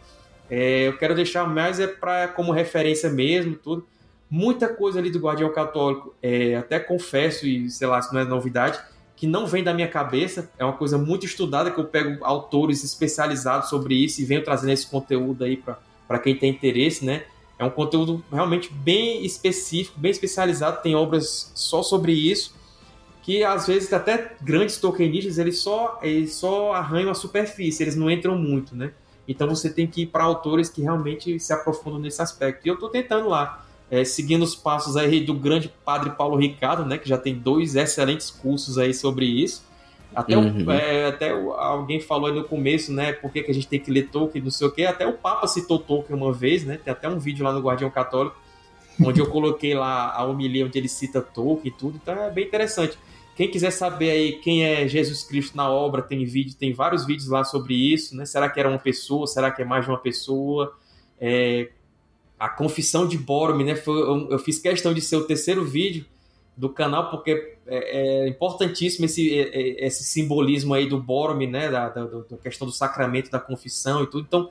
É, 0.51 0.89
eu 0.89 0.97
quero 0.97 1.15
deixar 1.15 1.47
mais 1.47 1.79
é 1.79 1.87
para 1.87 2.29
como 2.29 2.53
referência 2.53 3.11
mesmo, 3.11 3.55
tudo. 3.55 3.87
Muita 4.31 4.69
coisa 4.69 4.99
ali 4.99 5.11
do 5.11 5.19
Guardião 5.19 5.53
Católico, 5.53 6.15
é, 6.23 6.57
até 6.57 6.79
confesso, 6.79 7.47
e 7.47 7.71
sei 7.71 7.87
lá, 7.87 8.01
se 8.01 8.13
não 8.13 8.21
é 8.21 8.25
novidade, 8.25 8.79
que 9.17 9.27
não 9.27 9.47
vem 9.47 9.65
da 9.65 9.75
minha 9.75 9.89
cabeça, 9.89 10.51
é 10.59 10.65
uma 10.65 10.75
coisa 10.75 10.97
muito 10.97 11.27
estudada, 11.27 11.71
que 11.71 11.81
eu 11.81 11.87
pego 11.87 12.25
autores 12.25 12.85
especializados 12.85 13.69
sobre 13.69 13.95
isso 13.95 14.21
e 14.21 14.25
venho 14.25 14.45
trazendo 14.45 14.73
esse 14.73 14.87
conteúdo 14.87 15.45
aí 15.45 15.57
para 16.07 16.19
quem 16.19 16.37
tem 16.37 16.51
interesse, 16.51 17.05
né? 17.05 17.25
É 17.59 17.65
um 17.65 17.71
conteúdo 17.71 18.23
realmente 18.31 18.73
bem 18.73 19.25
específico, 19.27 19.99
bem 19.99 20.13
especializado, 20.13 20.83
tem 20.83 20.95
obras 20.95 21.51
só 21.55 21.83
sobre 21.83 22.13
isso, 22.13 22.55
que 23.23 23.43
às 23.43 23.67
vezes 23.67 23.93
até 23.93 24.37
grandes 24.41 24.77
tokenistas 24.77 25.39
eles 25.39 25.59
só, 25.59 25.99
eles 26.01 26.35
só 26.35 26.73
arranham 26.73 27.11
a 27.11 27.15
superfície, 27.15 27.83
eles 27.83 27.97
não 27.97 28.09
entram 28.09 28.39
muito, 28.39 28.77
né? 28.77 28.93
Então 29.29 29.47
você 29.49 29.69
tem 29.69 29.87
que 29.87 30.03
ir 30.03 30.07
para 30.07 30.25
autores 30.25 30.71
que 30.71 30.81
realmente 30.81 31.39
se 31.39 31.53
aprofundam 31.53 32.01
nesse 32.01 32.23
aspecto. 32.23 32.65
E 32.65 32.69
eu 32.69 32.75
estou 32.75 32.89
tentando 32.89 33.29
lá, 33.29 33.65
é, 33.91 34.03
seguindo 34.03 34.43
os 34.43 34.57
passos 34.57 34.97
aí 34.97 35.21
do 35.21 35.35
grande 35.35 35.71
padre 35.85 36.11
Paulo 36.11 36.37
Ricardo, 36.37 36.87
né, 36.87 36.97
que 36.97 37.07
já 37.07 37.19
tem 37.19 37.35
dois 37.35 37.77
excelentes 37.77 38.31
cursos 38.31 38.79
aí 38.79 38.95
sobre 38.95 39.27
isso. 39.27 39.69
Até, 40.15 40.37
uhum. 40.37 40.65
o, 40.65 40.71
é, 40.73 41.07
até 41.07 41.35
o, 41.35 41.53
alguém 41.53 42.01
falou 42.01 42.29
aí 42.29 42.35
no 42.35 42.43
começo, 42.43 42.93
né? 42.93 43.13
Por 43.13 43.31
que, 43.31 43.43
que 43.43 43.51
a 43.51 43.55
gente 43.55 43.69
tem 43.69 43.79
que 43.79 43.91
ler 43.91 44.09
Tolkien, 44.09 44.43
não 44.43 44.51
sei 44.51 44.67
o 44.67 44.71
quê. 44.71 44.85
Até 44.85 45.07
o 45.07 45.13
Papa 45.13 45.47
citou 45.47 45.79
Tolkien 45.79 46.19
uma 46.19 46.33
vez, 46.33 46.65
né? 46.65 46.79
Tem 46.83 46.91
até 46.91 47.09
um 47.09 47.19
vídeo 47.19 47.45
lá 47.45 47.53
no 47.53 47.61
Guardião 47.61 47.91
Católico, 47.91 48.35
onde 49.05 49.21
eu 49.21 49.27
coloquei 49.27 49.75
lá 49.75 50.11
a 50.13 50.25
homilia 50.25 50.65
onde 50.65 50.79
ele 50.79 50.89
cita 50.89 51.21
Tolkien 51.21 51.73
e 51.75 51.79
tudo. 51.79 52.01
Então 52.03 52.15
é 52.15 52.31
bem 52.31 52.47
interessante. 52.47 52.99
Quem 53.39 53.49
quiser 53.49 53.71
saber 53.71 54.11
aí 54.11 54.33
quem 54.33 54.65
é 54.65 54.89
Jesus 54.89 55.23
Cristo 55.23 55.57
na 55.57 55.71
obra, 55.71 56.03
tem 56.03 56.25
vídeo, 56.25 56.57
tem 56.59 56.73
vários 56.73 57.07
vídeos 57.07 57.29
lá 57.29 57.45
sobre 57.45 57.73
isso, 57.73 58.17
né? 58.17 58.27
Será 58.27 58.51
que 58.51 58.59
era 58.59 58.69
uma 58.69 58.81
pessoa? 58.81 59.29
Será 59.29 59.49
que 59.49 59.63
é 59.63 59.65
mais 59.65 59.85
de 59.85 59.93
uma 59.93 59.99
pessoa? 59.99 60.77
É, 61.21 61.69
a 62.37 62.49
confissão 62.49 63.07
de 63.07 63.17
Boromir, 63.17 63.65
né? 63.65 63.77
Foi, 63.77 63.97
eu, 63.97 64.31
eu 64.33 64.39
fiz 64.41 64.59
questão 64.59 64.93
de 64.93 65.01
ser 65.01 65.15
o 65.15 65.25
terceiro 65.25 65.65
vídeo 65.65 66.05
do 66.57 66.69
canal, 66.69 67.13
porque 67.13 67.55
é, 67.65 68.25
é 68.25 68.29
importantíssimo 68.29 69.05
esse, 69.05 69.33
é, 69.33 69.43
é, 69.43 69.87
esse 69.87 70.03
simbolismo 70.03 70.75
aí 70.75 70.89
do 70.89 71.01
Boromir, 71.01 71.49
né, 71.49 71.71
da, 71.71 71.91
da, 71.91 72.07
da, 72.07 72.37
questão 72.39 72.67
do 72.67 72.73
sacramento 72.73 73.31
da 73.31 73.39
confissão 73.39 74.03
e 74.03 74.09
tudo. 74.09 74.25
Então, 74.27 74.51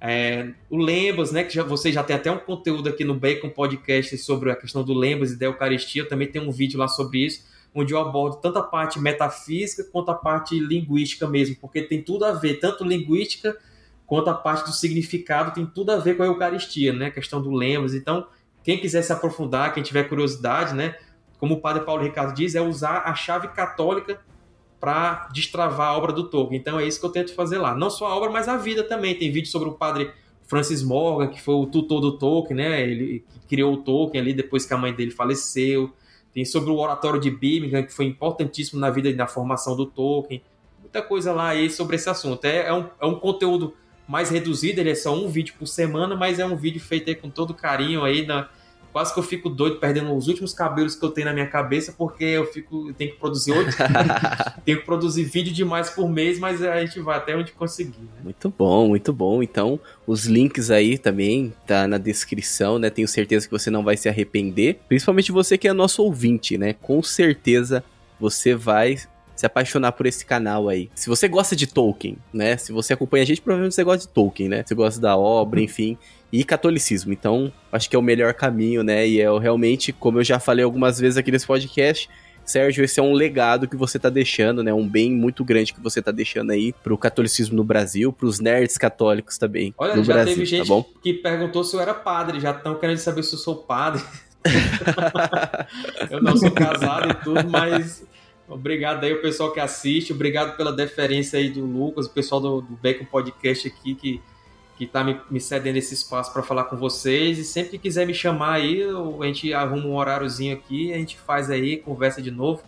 é, 0.00 0.54
o 0.70 0.78
Lembas, 0.78 1.32
né, 1.32 1.44
que 1.44 1.52
já, 1.52 1.62
você 1.62 1.92
já 1.92 2.02
tem 2.02 2.16
até 2.16 2.32
um 2.32 2.38
conteúdo 2.38 2.88
aqui 2.88 3.04
no 3.04 3.14
Bacon 3.14 3.50
Podcast 3.50 4.16
sobre 4.16 4.50
a 4.50 4.56
questão 4.56 4.82
do 4.82 4.94
Lembas 4.94 5.32
e 5.32 5.38
da 5.38 5.44
Eucaristia, 5.44 6.08
também 6.08 6.28
tem 6.28 6.40
um 6.40 6.50
vídeo 6.50 6.78
lá 6.78 6.88
sobre 6.88 7.26
isso, 7.26 7.51
onde 7.74 7.94
eu 7.94 7.98
abordo 7.98 8.36
tanto 8.36 8.58
a 8.58 8.62
parte 8.62 8.98
metafísica 8.98 9.84
quanto 9.90 10.10
a 10.10 10.14
parte 10.14 10.58
linguística 10.58 11.26
mesmo, 11.26 11.56
porque 11.60 11.82
tem 11.82 12.02
tudo 12.02 12.24
a 12.24 12.32
ver, 12.32 12.60
tanto 12.60 12.84
linguística 12.84 13.56
quanto 14.06 14.28
a 14.28 14.34
parte 14.34 14.64
do 14.66 14.72
significado 14.72 15.54
tem 15.54 15.64
tudo 15.64 15.90
a 15.90 15.96
ver 15.96 16.16
com 16.16 16.22
a 16.22 16.26
Eucaristia, 16.26 16.92
né, 16.92 17.06
a 17.06 17.10
questão 17.10 17.40
do 17.40 17.50
Lembas. 17.50 17.94
Então, 17.94 18.26
quem 18.62 18.78
quiser 18.78 19.02
se 19.02 19.12
aprofundar, 19.12 19.72
quem 19.72 19.82
tiver 19.82 20.04
curiosidade, 20.04 20.74
né, 20.74 20.96
como 21.38 21.54
o 21.54 21.60
padre 21.60 21.84
Paulo 21.84 22.02
Ricardo 22.02 22.34
diz, 22.34 22.54
é 22.54 22.60
usar 22.60 23.02
a 23.04 23.14
chave 23.14 23.48
católica 23.48 24.20
para 24.78 25.28
destravar 25.32 25.88
a 25.88 25.96
obra 25.96 26.12
do 26.12 26.28
Tolkien. 26.28 26.60
Então 26.60 26.78
é 26.78 26.84
isso 26.84 26.98
que 26.98 27.06
eu 27.06 27.10
tento 27.10 27.34
fazer 27.34 27.58
lá. 27.58 27.72
Não 27.74 27.88
só 27.88 28.06
a 28.06 28.16
obra, 28.16 28.30
mas 28.30 28.48
a 28.48 28.56
vida 28.56 28.82
também. 28.82 29.14
Tem 29.16 29.30
vídeo 29.30 29.48
sobre 29.48 29.68
o 29.68 29.72
padre 29.72 30.10
Francis 30.46 30.82
Morgan, 30.82 31.28
que 31.28 31.40
foi 31.40 31.54
o 31.54 31.66
tutor 31.66 32.00
do 32.00 32.18
Tolkien, 32.18 32.56
né? 32.56 32.82
Ele 32.82 33.24
criou 33.48 33.74
o 33.74 33.76
Tolkien 33.78 34.20
ali 34.20 34.34
depois 34.34 34.66
que 34.66 34.74
a 34.74 34.76
mãe 34.76 34.92
dele 34.92 35.12
faleceu. 35.12 35.92
Tem 36.34 36.44
sobre 36.44 36.70
o 36.70 36.76
oratório 36.76 37.20
de 37.20 37.30
Birmingham, 37.30 37.82
que 37.82 37.92
foi 37.92 38.06
importantíssimo 38.06 38.80
na 38.80 38.90
vida 38.90 39.08
e 39.08 39.14
na 39.14 39.26
formação 39.26 39.76
do 39.76 39.86
Tolkien. 39.86 40.42
Muita 40.80 41.02
coisa 41.02 41.32
lá 41.32 41.48
aí 41.48 41.68
sobre 41.68 41.96
esse 41.96 42.08
assunto. 42.08 42.44
É, 42.44 42.68
é, 42.68 42.72
um, 42.72 42.86
é 43.00 43.06
um 43.06 43.14
conteúdo 43.18 43.74
mais 44.08 44.30
reduzido, 44.30 44.80
ele 44.80 44.90
é 44.90 44.94
só 44.94 45.14
um 45.14 45.28
vídeo 45.28 45.54
por 45.58 45.66
semana, 45.66 46.16
mas 46.16 46.38
é 46.38 46.46
um 46.46 46.56
vídeo 46.56 46.80
feito 46.80 47.08
aí 47.08 47.14
com 47.14 47.30
todo 47.30 47.54
carinho 47.54 48.04
aí 48.04 48.26
na, 48.26 48.48
quase 48.92 49.12
que 49.12 49.18
eu 49.18 49.22
fico 49.22 49.48
doido 49.48 49.76
perdendo 49.76 50.14
os 50.14 50.28
últimos 50.28 50.52
cabelos 50.52 50.94
que 50.94 51.04
eu 51.04 51.10
tenho 51.10 51.26
na 51.26 51.32
minha 51.32 51.46
cabeça, 51.46 51.94
porque 51.96 52.24
eu 52.24 52.46
fico, 52.46 52.88
eu 52.88 52.94
tenho 52.94 53.12
que 53.12 53.18
produzir 53.18 53.52
oito, 53.52 53.72
tenho 54.64 54.78
que 54.78 54.84
produzir 54.84 55.24
vídeo 55.24 55.52
demais 55.52 55.90
por 55.90 56.08
mês, 56.08 56.38
mas 56.38 56.62
a 56.62 56.78
gente 56.84 57.00
vai 57.00 57.16
até 57.16 57.34
onde 57.34 57.52
conseguir. 57.52 57.98
Né? 57.98 58.22
Muito 58.22 58.50
bom, 58.56 58.88
muito 58.88 59.12
bom. 59.12 59.42
Então, 59.42 59.80
os 60.06 60.26
links 60.26 60.70
aí 60.70 60.98
também 60.98 61.52
tá 61.66 61.88
na 61.88 61.96
descrição, 61.96 62.78
né? 62.78 62.90
Tenho 62.90 63.08
certeza 63.08 63.46
que 63.46 63.52
você 63.52 63.70
não 63.70 63.82
vai 63.82 63.96
se 63.96 64.08
arrepender, 64.08 64.80
principalmente 64.88 65.32
você 65.32 65.56
que 65.56 65.66
é 65.66 65.72
nosso 65.72 66.02
ouvinte, 66.02 66.58
né? 66.58 66.74
Com 66.74 67.02
certeza 67.02 67.82
você 68.20 68.54
vai 68.54 68.98
se 69.34 69.46
apaixonar 69.46 69.92
por 69.92 70.06
esse 70.06 70.24
canal 70.24 70.68
aí. 70.68 70.90
Se 70.94 71.08
você 71.08 71.26
gosta 71.26 71.56
de 71.56 71.66
Tolkien, 71.66 72.18
né? 72.32 72.56
Se 72.56 72.72
você 72.72 72.92
acompanha 72.92 73.22
a 73.22 73.26
gente, 73.26 73.40
provavelmente 73.40 73.74
você 73.74 73.82
gosta 73.82 74.06
de 74.06 74.12
Tolkien, 74.12 74.48
né? 74.48 74.62
Você 74.64 74.74
gosta 74.74 75.00
da 75.00 75.16
obra, 75.16 75.60
enfim 75.62 75.96
e 76.32 76.42
catolicismo. 76.42 77.12
Então, 77.12 77.52
acho 77.70 77.90
que 77.90 77.94
é 77.94 77.98
o 77.98 78.02
melhor 78.02 78.32
caminho, 78.32 78.82
né? 78.82 79.06
E 79.06 79.20
é 79.20 79.38
realmente, 79.38 79.92
como 79.92 80.20
eu 80.20 80.24
já 80.24 80.40
falei 80.40 80.64
algumas 80.64 80.98
vezes 80.98 81.18
aqui 81.18 81.30
nesse 81.30 81.46
podcast, 81.46 82.08
Sérgio, 82.44 82.84
esse 82.84 82.98
é 82.98 83.02
um 83.02 83.12
legado 83.12 83.68
que 83.68 83.76
você 83.76 83.98
tá 83.98 84.08
deixando, 84.08 84.62
né? 84.62 84.72
Um 84.72 84.88
bem 84.88 85.12
muito 85.12 85.44
grande 85.44 85.72
que 85.72 85.80
você 85.80 86.00
tá 86.00 86.10
deixando 86.10 86.50
aí 86.50 86.72
pro 86.72 86.98
catolicismo 86.98 87.56
no 87.56 87.62
Brasil, 87.62 88.12
pros 88.12 88.40
nerds 88.40 88.78
católicos 88.78 89.38
também. 89.38 89.74
Olha, 89.78 89.94
no 89.94 90.02
já 90.02 90.14
Brasil, 90.14 90.34
teve 90.34 90.50
tá 90.50 90.64
gente 90.64 90.68
tá 90.68 91.00
que 91.02 91.14
perguntou 91.14 91.62
se 91.62 91.76
eu 91.76 91.80
era 91.80 91.94
padre, 91.94 92.40
já 92.40 92.50
estão 92.50 92.74
querendo 92.74 92.98
saber 92.98 93.22
se 93.22 93.34
eu 93.34 93.38
sou 93.38 93.56
padre. 93.56 94.02
eu 96.10 96.20
não 96.20 96.36
sou 96.36 96.50
casado 96.50 97.10
e 97.10 97.14
tudo, 97.22 97.48
mas 97.48 98.04
obrigado 98.48 99.04
aí 99.04 99.12
o 99.12 99.22
pessoal 99.22 99.52
que 99.52 99.60
assiste, 99.60 100.12
obrigado 100.12 100.56
pela 100.56 100.72
deferência 100.72 101.38
aí 101.38 101.48
do 101.48 101.64
Lucas, 101.64 102.06
o 102.06 102.10
pessoal 102.10 102.40
do, 102.40 102.60
do 102.62 102.74
Bacon 102.82 103.04
Podcast 103.04 103.68
aqui 103.68 103.94
que 103.94 104.20
que 104.82 104.86
está 104.86 105.04
me, 105.04 105.20
me, 105.30 105.40
cedendo 105.40 105.78
esse 105.78 105.94
espaço 105.94 106.32
para 106.32 106.42
falar 106.42 106.64
com 106.64 106.76
vocês. 106.76 107.38
E 107.38 107.44
sempre 107.44 107.70
que 107.70 107.78
quiser 107.78 108.04
me 108.04 108.12
chamar 108.12 108.54
aí, 108.54 108.82
a 108.82 109.26
gente 109.26 109.54
arruma 109.54 109.86
um 109.86 109.94
horáriozinho 109.94 110.54
aqui, 110.54 110.92
a 110.92 110.98
gente 110.98 111.16
faz 111.16 111.50
aí, 111.50 111.76
conversa 111.76 112.20
de 112.20 112.32
novo. 112.32 112.62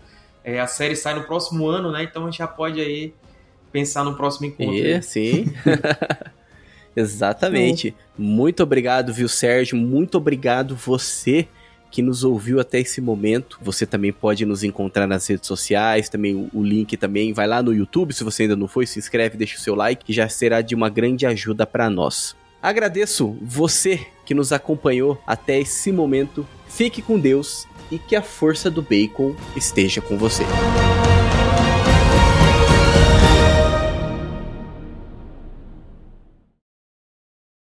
É, 0.45 0.61
a 0.61 0.67
série 0.69 0.95
sai 0.95 1.15
no 1.15 1.25
próximo 1.25 1.67
ano, 1.67 1.91
né? 1.91 2.05
Então 2.05 2.23
a 2.23 2.31
gente 2.31 2.39
já 2.39 2.47
pode 2.47 2.81
aí 2.81 3.13
pensar 3.73 4.05
no 4.05 4.15
próximo 4.15 4.47
encontro. 4.47 4.87
É, 4.87 5.01
sim. 5.01 5.47
Exatamente. 6.95 7.93
Muito 8.17 8.63
obrigado, 8.63 9.13
viu, 9.13 9.29
Sérgio? 9.29 9.77
Muito 9.77 10.17
obrigado 10.17 10.77
você 10.77 11.49
que 11.95 12.03
nos 12.03 12.25
ouviu 12.25 12.59
até 12.59 12.81
esse 12.81 13.01
momento. 13.01 13.57
Você 13.63 13.87
também 13.87 14.13
pode 14.13 14.45
nos 14.45 14.65
encontrar 14.65 15.07
nas 15.07 15.29
redes 15.29 15.47
sociais, 15.47 16.09
também 16.09 16.51
o, 16.53 16.61
link 16.61 16.97
também 16.97 17.33
vai 17.33 17.47
lá 17.47 17.63
no 17.63 17.73
YouTube, 17.73 18.13
se 18.13 18.25
você 18.25 18.43
ainda 18.43 18.57
não 18.57 18.67
foi, 18.67 18.85
se 18.85 18.99
inscreve, 18.99 19.39
deixa 19.39 19.57
o 19.57 19.61
seu 19.61 19.77
like, 19.77 20.05
que 20.05 20.13
já 20.13 20.29
será 20.29 20.61
de 20.61 20.75
uma 20.75 20.91
grande 20.91 21.25
ajuda 21.25 21.65
para 21.65 21.89
nós. 21.89 22.35
Agradeço 22.61 23.39
você 23.41 24.05
que 24.27 24.35
nos 24.35 24.53
acompanhou 24.53 25.23
até 25.25 25.61
esse 25.61 25.93
momento. 25.93 26.45
Fique 26.67 27.01
com 27.01 27.17
Deus 27.17 27.65
e 27.93 27.97
que 27.97 28.17
a 28.17 28.23
força 28.23 28.69
do 28.69 28.83
bacon 28.83 29.33
esteja 29.55 30.01
com 30.01 30.19
você. 30.19 30.43